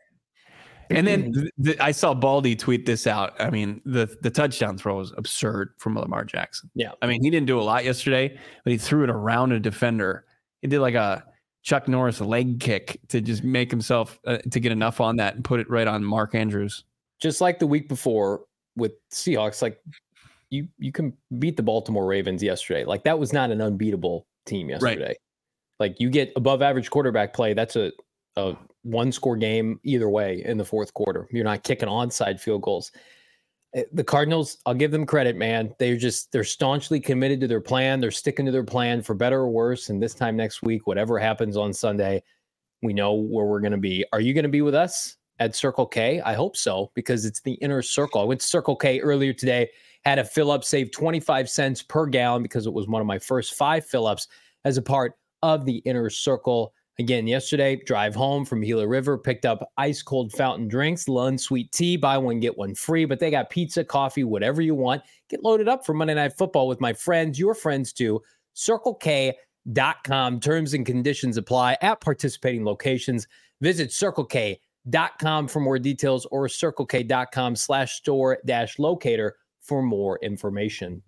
And 0.91 1.07
then 1.07 1.33
the, 1.33 1.51
the, 1.59 1.83
I 1.83 1.93
saw 1.93 2.13
Baldy 2.13 2.55
tweet 2.55 2.85
this 2.85 3.07
out. 3.07 3.35
I 3.41 3.51
mean, 3.51 3.81
the 3.85 4.15
the 4.21 4.31
touchdown 4.31 4.77
throw 4.77 4.97
was 4.97 5.13
absurd 5.17 5.75
from 5.79 5.97
Lamar 5.97 6.25
Jackson. 6.25 6.71
Yeah. 6.75 6.93
I 7.01 7.07
mean, 7.07 7.23
he 7.23 7.31
didn't 7.31 7.47
do 7.47 7.59
a 7.59 7.63
lot 7.63 7.85
yesterday, 7.85 8.39
but 8.65 8.71
he 8.73 8.79
threw 8.79 9.05
it 9.05 9.11
around 9.11 9.53
a 9.53 9.61
defender. 9.61 10.27
He 10.61 10.69
did 10.69 10.81
like 10.81 10.95
a 10.95 11.25
Chuck 11.63 11.89
Norris 11.89 12.21
leg 12.21 12.61
kick 12.61 13.01
to 13.09 13.21
just 13.21 13.45
make 13.45 13.71
himself 13.71 14.19
uh, 14.27 14.39
to 14.51 14.61
get 14.61 14.73
enough 14.73 15.01
on 15.01 15.17
that 15.17 15.35
and 15.35 15.45
put 15.45 15.61
it 15.61 15.71
right 15.71 15.87
on 15.87 16.05
Mark 16.05 16.35
Andrews. 16.35 16.85
Just 17.21 17.41
like 17.41 17.59
the 17.59 17.67
week 17.67 17.89
before, 17.89 18.43
with 18.77 18.93
Seahawks, 19.11 19.63
like 19.63 19.81
you 20.51 20.69
you 20.79 20.93
can 20.93 21.13
beat 21.39 21.57
the 21.57 21.63
Baltimore 21.63 22.07
Ravens 22.07 22.43
yesterday. 22.43 22.85
Like 22.85 23.05
that 23.05 23.19
was 23.19 23.33
not 23.33 23.51
an 23.51 23.61
unbeatable 23.61 24.27
team 24.47 24.69
yesterday. 24.69 25.07
Right. 25.09 25.17
Like 25.81 26.01
you 26.01 26.11
get 26.11 26.33
above 26.37 26.63
average 26.63 26.91
quarterback 26.91 27.33
play, 27.35 27.55
that's 27.55 27.77
a 27.77 27.93
a 28.37 28.55
one 28.83 29.13
score 29.13 29.37
game 29.37 29.81
either 29.85 30.09
way 30.09 30.43
in 30.45 30.59
the 30.59 30.65
fourth 30.65 30.93
quarter. 30.95 31.29
You're 31.31 31.45
not 31.45 31.63
kicking 31.63 31.89
onside 31.89 32.41
field 32.41 32.63
goals. 32.63 32.93
Eh, 33.75 33.85
the 33.93 34.05
Cardinals, 34.05 34.59
I'll 34.67 34.75
give 34.75 34.91
them 34.91 35.07
credit, 35.07 35.37
man. 35.37 35.75
They're 35.79 35.97
just 35.97 36.33
they're 36.33 36.45
staunchly 36.45 37.01
committed 37.01 37.41
to 37.41 37.49
their 37.49 37.61
plan. 37.61 38.01
They're 38.01 38.11
sticking 38.11 38.47
to 38.47 38.53
their 38.53 38.65
plan 38.65 39.03
for 39.03 39.15
better 39.15 39.41
or 39.41 39.51
worse. 39.51 39.89
And 39.89 40.03
this 40.03 40.15
time 40.15 40.37
next 40.37 40.63
week, 40.63 40.87
whatever 40.87 41.19
happens 41.19 41.57
on 41.57 41.73
Sunday, 41.73 42.23
we 42.83 42.93
know 42.93 43.15
where 43.15 43.47
we're 43.47 43.61
going 43.61 43.73
to 43.73 43.79
be. 43.79 44.05
Are 44.13 44.21
you 44.21 44.35
going 44.35 44.45
to 44.45 44.49
be 44.49 44.63
with 44.63 44.75
us? 44.75 45.17
At 45.43 45.57
Circle 45.57 45.87
K? 45.87 46.21
I 46.21 46.35
hope 46.35 46.57
so 46.57 46.91
because 46.95 47.25
it's 47.25 47.41
the 47.41 47.55
inner 47.55 47.83
circle. 47.83 48.21
I 48.21 48.25
went 48.25 48.41
to 48.41 48.47
Circle 48.47 48.77
K 48.77 49.01
earlier 49.01 49.33
today, 49.33 49.69
had 50.05 50.19
a 50.19 50.25
fill 50.25 50.51
up, 50.51 50.65
saved 50.65 50.93
25 50.93 51.49
cents 51.49 51.83
per 51.83 52.07
gallon 52.07 52.43
because 52.43 52.67
it 52.67 52.73
was 52.73 52.87
one 52.87 53.01
of 53.01 53.07
my 53.07 53.19
first 53.19 53.55
five 53.55 53.85
fill 53.85 54.07
ups 54.07 54.29
as 54.65 54.77
a 54.77 54.83
part 54.83 55.15
of 55.43 55.65
the 55.65 55.79
inner 55.79 56.09
circle. 56.11 56.73
Again, 56.99 57.27
yesterday, 57.27 57.77
drive 57.87 58.15
home 58.15 58.45
from 58.45 58.61
Gila 58.61 58.87
River, 58.87 59.19
picked 59.19 59.47
up 59.47 59.67
ice 59.77 60.03
cold 60.03 60.31
fountain 60.33 60.69
drinks, 60.69 61.09
Lund 61.09 61.41
sweet 61.41 61.73
tea, 61.73 61.97
buy 61.97 62.19
one, 62.19 62.39
get 62.39 62.57
one 62.57 62.75
free. 62.75 63.05
But 63.05 63.19
they 63.19 63.31
got 63.31 63.51
pizza, 63.51 63.83
coffee, 63.83 64.25
whatever 64.25 64.63
you 64.63 64.75
want. 64.75 65.03
Get 65.29 65.43
loaded 65.43 65.69
up 65.69 65.85
for 65.85 65.95
Monday 65.95 66.15
Night 66.15 66.37
Football 66.37 66.69
with 66.69 66.81
my 66.81 66.93
friends, 66.93 67.39
your 67.39 67.55
friends 67.55 67.93
too. 67.93 68.21
circle 68.53 68.99
CircleK.com. 69.01 70.41
Terms 70.41 70.75
and 70.75 70.85
conditions 70.85 71.37
apply 71.37 71.79
at 71.81 72.01
participating 72.01 72.65
locations. 72.65 73.27
Visit 73.61 73.93
Circle 73.93 74.27
K 74.27 74.61
dot 74.91 75.19
com 75.19 75.49
for 75.49 75.61
more 75.61 75.79
details 75.79 76.27
or 76.31 76.49
circlek.com 76.49 77.57
slash 77.57 77.95
store 77.95 78.39
dash 78.47 78.79
locator 78.79 79.37
for 79.61 79.83
more 79.83 80.19
information. 80.23 81.03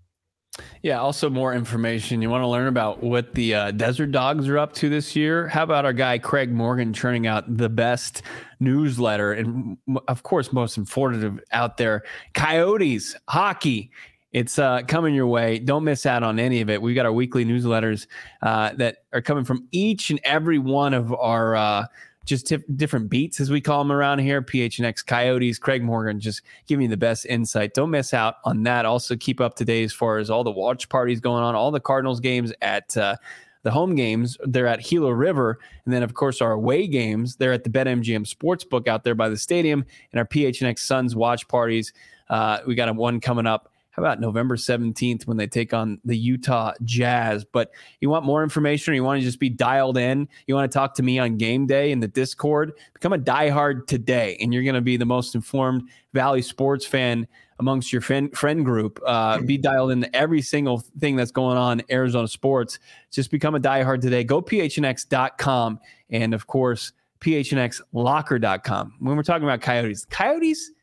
Yeah, 0.84 1.00
also 1.00 1.28
more 1.28 1.52
information. 1.52 2.22
You 2.22 2.30
want 2.30 2.42
to 2.42 2.46
learn 2.46 2.68
about 2.68 3.02
what 3.02 3.34
the 3.34 3.52
uh, 3.56 3.70
Desert 3.72 4.12
Dogs 4.12 4.48
are 4.48 4.56
up 4.56 4.72
to 4.74 4.88
this 4.88 5.16
year? 5.16 5.48
How 5.48 5.64
about 5.64 5.84
our 5.84 5.92
guy 5.92 6.16
Craig 6.18 6.52
Morgan 6.52 6.92
churning 6.92 7.26
out 7.26 7.56
the 7.56 7.68
best 7.68 8.22
newsletter 8.60 9.32
and, 9.32 9.76
of 10.06 10.22
course, 10.22 10.52
most 10.52 10.78
informative 10.78 11.40
out 11.50 11.76
there? 11.76 12.04
Coyotes 12.34 13.16
hockey 13.26 13.90
It's 14.34 14.58
uh, 14.58 14.82
coming 14.88 15.14
your 15.14 15.28
way. 15.28 15.60
Don't 15.60 15.84
miss 15.84 16.04
out 16.06 16.24
on 16.24 16.40
any 16.40 16.60
of 16.60 16.68
it. 16.68 16.82
We've 16.82 16.96
got 16.96 17.06
our 17.06 17.12
weekly 17.12 17.44
newsletters 17.44 18.08
uh, 18.42 18.72
that 18.74 19.04
are 19.12 19.22
coming 19.22 19.44
from 19.44 19.68
each 19.70 20.10
and 20.10 20.18
every 20.24 20.58
one 20.58 20.92
of 20.92 21.14
our 21.14 21.54
uh, 21.54 21.86
just 22.24 22.52
different 22.76 23.10
beats, 23.10 23.40
as 23.40 23.50
we 23.50 23.60
call 23.60 23.78
them 23.78 23.92
around 23.92 24.20
here. 24.20 24.40
PHNX 24.42 25.04
Coyotes, 25.04 25.58
Craig 25.58 25.82
Morgan, 25.82 26.20
just 26.20 26.42
giving 26.66 26.84
you 26.84 26.88
the 26.88 26.96
best 26.96 27.26
insight. 27.26 27.74
Don't 27.74 27.90
miss 27.90 28.14
out 28.14 28.36
on 28.44 28.62
that. 28.62 28.86
Also, 28.86 29.16
keep 29.16 29.40
up 29.40 29.54
to 29.56 29.64
date 29.64 29.84
as 29.84 29.92
far 29.92 30.18
as 30.18 30.30
all 30.30 30.44
the 30.44 30.50
watch 30.50 30.88
parties 30.88 31.20
going 31.20 31.42
on, 31.42 31.54
all 31.54 31.70
the 31.70 31.80
Cardinals 31.80 32.20
games 32.20 32.52
at. 32.62 32.96
Uh, 32.96 33.16
the 33.64 33.70
home 33.70 33.94
games, 33.94 34.36
they're 34.44 34.66
at 34.66 34.84
Gila 34.84 35.14
River. 35.14 35.58
And 35.86 35.94
then, 35.94 36.02
of 36.02 36.12
course, 36.12 36.42
our 36.42 36.52
away 36.52 36.86
games, 36.86 37.36
they're 37.36 37.54
at 37.54 37.64
the 37.64 37.70
BetMGM 37.70 38.30
Sportsbook 38.30 38.86
out 38.86 39.04
there 39.04 39.14
by 39.14 39.30
the 39.30 39.38
stadium. 39.38 39.86
And 40.12 40.18
our 40.18 40.26
PHNX 40.26 40.80
Suns 40.80 41.16
watch 41.16 41.48
parties, 41.48 41.94
uh, 42.28 42.58
we 42.66 42.74
got 42.74 42.90
a 42.90 42.92
one 42.92 43.20
coming 43.20 43.46
up 43.46 43.72
how 43.94 44.02
about 44.02 44.20
November 44.20 44.56
17th 44.56 45.24
when 45.28 45.36
they 45.36 45.46
take 45.46 45.72
on 45.72 46.00
the 46.04 46.16
Utah 46.16 46.72
Jazz? 46.82 47.44
But 47.44 47.70
you 48.00 48.10
want 48.10 48.24
more 48.24 48.42
information 48.42 48.92
or 48.92 48.96
you 48.96 49.04
want 49.04 49.20
to 49.20 49.24
just 49.24 49.38
be 49.38 49.48
dialed 49.48 49.96
in? 49.96 50.28
You 50.48 50.56
want 50.56 50.70
to 50.70 50.76
talk 50.76 50.94
to 50.96 51.04
me 51.04 51.20
on 51.20 51.36
game 51.36 51.68
day 51.68 51.92
in 51.92 52.00
the 52.00 52.08
Discord? 52.08 52.72
Become 52.92 53.12
a 53.12 53.18
diehard 53.18 53.86
today, 53.86 54.36
and 54.40 54.52
you're 54.52 54.64
going 54.64 54.74
to 54.74 54.80
be 54.80 54.96
the 54.96 55.06
most 55.06 55.36
informed 55.36 55.88
Valley 56.12 56.42
sports 56.42 56.84
fan 56.84 57.28
amongst 57.60 57.92
your 57.92 58.02
friend, 58.02 58.36
friend 58.36 58.64
group. 58.64 59.00
Uh, 59.06 59.40
be 59.40 59.56
dialed 59.56 59.92
in 59.92 60.12
every 60.12 60.42
single 60.42 60.80
thing 60.98 61.14
that's 61.14 61.30
going 61.30 61.56
on 61.56 61.80
Arizona 61.88 62.26
sports. 62.26 62.80
Just 63.12 63.30
become 63.30 63.54
a 63.54 63.60
diehard 63.60 64.00
today. 64.00 64.24
Go 64.24 64.42
phnx.com 64.42 65.78
and, 66.10 66.34
of 66.34 66.48
course, 66.48 66.90
phnxlocker.com. 67.20 68.94
When 68.98 69.16
we're 69.16 69.22
talking 69.22 69.44
about 69.44 69.60
coyotes, 69.60 70.04
coyotes– 70.04 70.72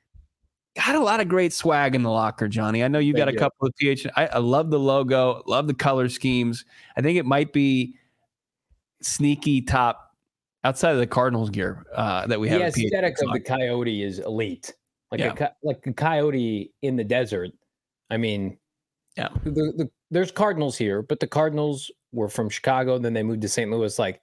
got 0.76 0.96
a 0.96 1.00
lot 1.00 1.20
of 1.20 1.28
great 1.28 1.54
swag 1.54 1.96
in 1.96 2.04
the 2.04 2.10
locker, 2.10 2.48
Johnny. 2.48 2.84
I 2.84 2.88
know 2.88 3.00
you 3.00 3.14
got 3.14 3.28
a 3.28 3.36
couple 3.36 3.68
of 3.68 3.76
PH. 3.78 4.08
I, 4.16 4.28
I 4.28 4.38
love 4.38 4.70
the 4.70 4.80
logo, 4.80 5.44
love 5.46 5.68
the 5.68 5.74
color 5.74 6.10
schemes. 6.10 6.66
I 6.96 7.02
think 7.02 7.18
it 7.18 7.26
might 7.26 7.54
be 7.54 7.96
sneaky 9.02 9.62
top 9.62 10.16
outside 10.64 10.92
of 10.92 11.00
the 11.00 11.08
Cardinals 11.08 11.50
gear 11.50 11.86
uh, 11.94 12.28
that 12.28 12.40
we 12.40 12.50
have. 12.50 12.74
The 12.74 12.86
aesthetic 12.86 13.16
of 13.22 13.34
the 13.34 13.40
coyote 13.40 14.04
is 14.04 14.20
elite. 14.20 14.74
Like 15.12 15.20
yeah. 15.20 15.34
a 15.40 15.52
like 15.62 15.86
a 15.86 15.94
coyote 15.94 16.72
in 16.82 16.96
the 16.96 17.04
desert. 17.04 17.52
I 18.10 18.18
mean, 18.18 18.58
yeah. 19.18 19.30
The, 19.44 19.52
the, 19.52 19.90
there's 20.10 20.32
Cardinals 20.32 20.78
here, 20.78 21.02
but 21.02 21.20
the 21.20 21.28
Cardinals 21.28 21.92
were 22.14 22.30
from 22.30 22.50
Chicago. 22.50 22.98
Then 22.98 23.14
they 23.14 23.24
moved 23.24 23.42
to 23.42 23.50
St. 23.50 23.70
Louis. 23.70 24.00
Like 24.00 24.22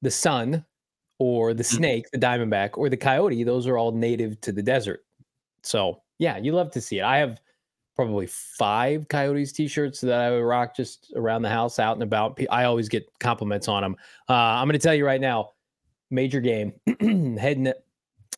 the 0.00 0.12
sun, 0.12 0.64
or 1.18 1.54
the 1.54 1.64
mm. 1.64 1.76
snake, 1.76 2.10
the 2.12 2.18
diamondback, 2.18 2.78
or 2.78 2.88
the 2.88 2.96
coyote. 2.96 3.42
Those 3.42 3.66
are 3.66 3.76
all 3.76 3.90
native 3.90 4.40
to 4.42 4.52
the 4.52 4.62
desert. 4.62 5.04
So 5.68 6.02
yeah, 6.18 6.38
you 6.38 6.52
love 6.52 6.70
to 6.72 6.80
see 6.80 6.98
it. 6.98 7.04
I 7.04 7.18
have 7.18 7.40
probably 7.94 8.26
five 8.26 9.08
Coyotes 9.08 9.52
t-shirts 9.52 10.00
that 10.00 10.20
I 10.20 10.30
would 10.30 10.42
rock 10.42 10.74
just 10.74 11.12
around 11.16 11.42
the 11.42 11.48
house, 11.48 11.78
out 11.78 11.94
and 11.94 12.02
about. 12.02 12.38
I 12.50 12.64
always 12.64 12.88
get 12.88 13.08
compliments 13.18 13.68
on 13.68 13.82
them. 13.82 13.96
Uh, 14.28 14.34
I'm 14.34 14.68
going 14.68 14.78
to 14.78 14.82
tell 14.82 14.94
you 14.94 15.04
right 15.04 15.20
now, 15.20 15.50
major 16.10 16.40
game 16.40 16.72
heading 17.38 17.72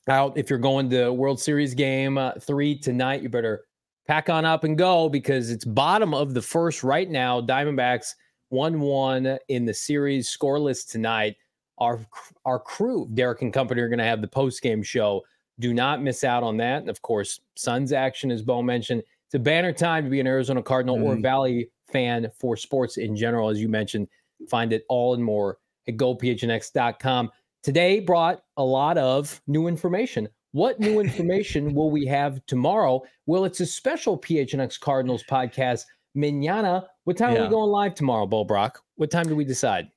out. 0.09 0.37
If 0.37 0.51
you're 0.51 0.59
going 0.59 0.91
to 0.91 1.13
World 1.13 1.41
Series 1.41 1.75
game 1.75 2.19
uh, 2.19 2.33
three 2.41 2.77
tonight, 2.77 3.23
you 3.23 3.29
better 3.29 3.65
pack 4.07 4.29
on 4.29 4.45
up 4.45 4.65
and 4.65 4.77
go 4.77 5.09
because 5.09 5.51
it's 5.51 5.65
bottom 5.65 6.15
of 6.15 6.35
the 6.35 6.43
first 6.43 6.83
right 6.83 7.09
now. 7.09 7.41
Diamondbacks 7.41 8.15
one 8.49 8.81
one 8.81 9.39
in 9.49 9.67
the 9.67 9.75
series, 9.75 10.35
scoreless 10.35 10.91
tonight. 10.91 11.37
Our 11.79 12.01
our 12.45 12.59
crew, 12.59 13.09
Derek 13.15 13.43
and 13.43 13.53
company, 13.53 13.81
are 13.83 13.89
going 13.89 13.99
to 13.99 14.05
have 14.05 14.21
the 14.21 14.29
post 14.29 14.63
game 14.63 14.83
show 14.83 15.23
do 15.61 15.73
not 15.73 16.03
miss 16.03 16.25
out 16.25 16.43
on 16.43 16.57
that. 16.57 16.81
And 16.81 16.91
of 16.91 17.03
course, 17.03 17.41
Suns 17.55 17.93
action, 17.93 18.31
as 18.31 18.43
Bo 18.43 18.63
mentioned. 18.63 19.03
It's 19.27 19.35
a 19.35 19.39
banner 19.39 19.73
time 19.73 20.05
to 20.05 20.11
be 20.11 20.19
an 20.19 20.27
Arizona 20.27 20.63
Cardinal 20.63 20.97
mm. 20.97 21.05
or 21.05 21.21
Valley 21.21 21.71
fan 21.93 22.29
for 22.39 22.57
sports 22.57 22.97
in 22.97 23.15
general, 23.15 23.49
as 23.49 23.61
you 23.61 23.69
mentioned. 23.69 24.09
Find 24.49 24.73
it 24.73 24.85
all 24.89 25.15
and 25.15 25.23
more 25.23 25.59
at 25.87 25.97
gophnx.com. 25.97 27.31
Today 27.63 28.01
brought 28.01 28.43
a 28.57 28.65
lot 28.65 28.99
of 28.99 29.41
new 29.47 29.69
information. 29.69 30.29
What 30.53 30.81
new 30.81 30.99
information 31.05 31.75
will 31.75 31.91
we 31.91 32.07
have 32.07 32.45
tomorrow? 32.47 33.03
Well, 33.27 33.45
it's 33.45 33.61
a 33.61 33.67
special 33.67 34.19
PHNX 34.19 34.81
Cardinals 34.81 35.23
podcast. 35.31 35.85
Manana, 36.15 36.89
what 37.05 37.17
time 37.17 37.35
yeah. 37.35 37.41
are 37.41 37.45
we 37.45 37.51
going 37.51 37.71
live 37.71 37.95
tomorrow, 37.95 38.27
Bo 38.27 38.45
Brack? 38.45 38.79
What 38.97 39.11
time 39.11 39.29
do 39.29 39.37
we 39.37 39.45
decide? 39.45 39.91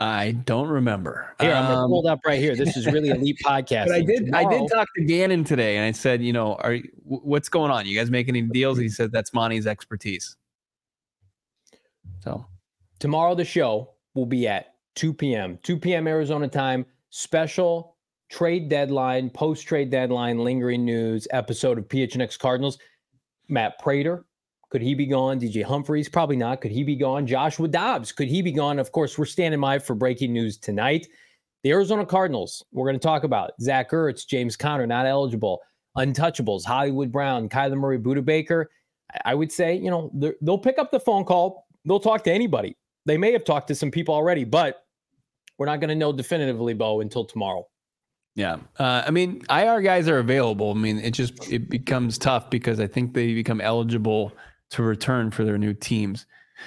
I 0.00 0.32
don't 0.32 0.68
remember. 0.68 1.34
Here, 1.40 1.52
I'm 1.52 1.72
gonna 1.72 1.86
pull 1.86 2.00
um, 2.00 2.06
it 2.06 2.10
up 2.10 2.20
right 2.26 2.38
here. 2.40 2.56
This 2.56 2.76
is 2.76 2.86
really 2.86 3.08
elite 3.10 3.38
podcast. 3.44 3.90
I 3.90 4.00
did. 4.02 4.26
Tomorrow, 4.26 4.46
I 4.46 4.58
did 4.58 4.68
talk 4.68 4.88
to 4.96 5.04
Gannon 5.04 5.44
today, 5.44 5.76
and 5.76 5.86
I 5.86 5.92
said, 5.92 6.20
you 6.20 6.32
know, 6.32 6.54
are 6.56 6.78
what's 7.04 7.48
going 7.48 7.70
on? 7.70 7.86
You 7.86 7.96
guys 7.96 8.10
making 8.10 8.36
any 8.36 8.48
deals? 8.48 8.76
He 8.78 8.88
said 8.88 9.12
that's 9.12 9.30
Monti's 9.30 9.66
expertise. 9.66 10.36
So, 12.24 12.44
tomorrow 12.98 13.34
the 13.34 13.44
show 13.44 13.90
will 14.14 14.26
be 14.26 14.48
at 14.48 14.74
2 14.96 15.14
p.m. 15.14 15.58
2 15.62 15.78
p.m. 15.78 16.08
Arizona 16.08 16.48
time. 16.48 16.86
Special 17.10 17.96
trade 18.30 18.68
deadline, 18.68 19.30
post 19.30 19.66
trade 19.66 19.90
deadline, 19.90 20.38
lingering 20.38 20.84
news 20.84 21.28
episode 21.30 21.78
of 21.78 21.86
PHNX 21.86 22.36
Cardinals. 22.36 22.78
Matt 23.48 23.78
Prater, 23.78 24.24
could 24.74 24.82
he 24.82 24.94
be 24.94 25.06
gone? 25.06 25.38
DJ 25.38 25.62
Humphries? 25.62 26.08
Probably 26.08 26.34
not. 26.34 26.60
Could 26.60 26.72
he 26.72 26.82
be 26.82 26.96
gone? 26.96 27.28
Joshua 27.28 27.68
Dobbs? 27.68 28.10
Could 28.10 28.26
he 28.26 28.42
be 28.42 28.50
gone? 28.50 28.80
Of 28.80 28.90
course, 28.90 29.16
we're 29.16 29.24
standing 29.24 29.60
by 29.60 29.78
for 29.78 29.94
breaking 29.94 30.32
news 30.32 30.58
tonight. 30.58 31.06
The 31.62 31.70
Arizona 31.70 32.04
Cardinals, 32.04 32.64
we're 32.72 32.88
going 32.88 32.98
to 32.98 33.06
talk 33.06 33.22
about 33.22 33.52
Zach 33.60 33.92
Ertz, 33.92 34.26
James 34.26 34.56
Conner, 34.56 34.84
not 34.84 35.06
eligible, 35.06 35.60
untouchables, 35.96 36.64
Hollywood 36.64 37.12
Brown, 37.12 37.48
Kyler 37.48 37.76
Murray, 37.76 38.00
Budda 38.00 38.24
Baker. 38.24 38.68
I 39.24 39.36
would 39.36 39.52
say, 39.52 39.76
you 39.76 39.92
know, 39.92 40.10
they'll 40.42 40.58
pick 40.58 40.80
up 40.80 40.90
the 40.90 40.98
phone 40.98 41.24
call. 41.24 41.68
They'll 41.84 42.00
talk 42.00 42.24
to 42.24 42.32
anybody. 42.32 42.76
They 43.06 43.16
may 43.16 43.30
have 43.30 43.44
talked 43.44 43.68
to 43.68 43.76
some 43.76 43.92
people 43.92 44.12
already, 44.12 44.42
but 44.42 44.84
we're 45.56 45.66
not 45.66 45.78
going 45.78 45.90
to 45.90 45.94
know 45.94 46.12
definitively, 46.12 46.74
Bo, 46.74 47.00
until 47.00 47.24
tomorrow. 47.24 47.64
Yeah. 48.34 48.56
Uh, 48.80 49.04
I 49.06 49.12
mean, 49.12 49.42
IR 49.48 49.82
guys 49.82 50.08
are 50.08 50.18
available. 50.18 50.72
I 50.72 50.74
mean, 50.74 50.98
it 50.98 51.12
just 51.12 51.34
it 51.48 51.70
becomes 51.70 52.18
tough 52.18 52.50
because 52.50 52.80
I 52.80 52.88
think 52.88 53.14
they 53.14 53.34
become 53.34 53.60
eligible 53.60 54.32
to 54.74 54.82
return 54.82 55.30
for 55.30 55.44
their 55.44 55.56
new 55.56 55.72
teams. 55.72 56.26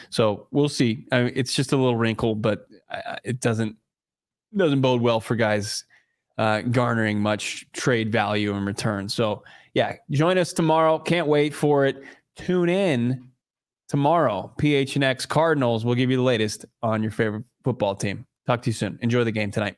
So 0.09 0.47
we'll 0.51 0.69
see. 0.69 1.05
I 1.11 1.23
mean, 1.23 1.33
it's 1.35 1.53
just 1.53 1.73
a 1.73 1.77
little 1.77 1.97
wrinkle, 1.97 2.35
but 2.35 2.67
uh, 2.89 3.17
it 3.23 3.41
doesn't 3.41 3.75
doesn't 4.55 4.79
bode 4.79 5.01
well 5.01 5.19
for 5.19 5.35
guys 5.35 5.83
uh, 6.37 6.61
garnering 6.61 7.19
much 7.19 7.67
trade 7.73 8.11
value 8.11 8.53
in 8.53 8.65
return. 8.65 9.09
So 9.09 9.43
yeah, 9.73 9.95
join 10.09 10.37
us 10.37 10.53
tomorrow. 10.53 10.99
Can't 10.99 11.27
wait 11.27 11.53
for 11.53 11.85
it. 11.85 12.01
Tune 12.37 12.69
in 12.69 13.27
tomorrow. 13.89 14.53
PHNX 14.57 15.27
Cardinals 15.27 15.83
will 15.83 15.95
give 15.95 16.09
you 16.09 16.17
the 16.17 16.23
latest 16.23 16.65
on 16.81 17.03
your 17.03 17.11
favorite 17.11 17.43
football 17.63 17.95
team. 17.95 18.25
Talk 18.45 18.61
to 18.61 18.69
you 18.69 18.73
soon. 18.73 18.97
Enjoy 19.01 19.25
the 19.25 19.31
game 19.31 19.51
tonight. 19.51 19.75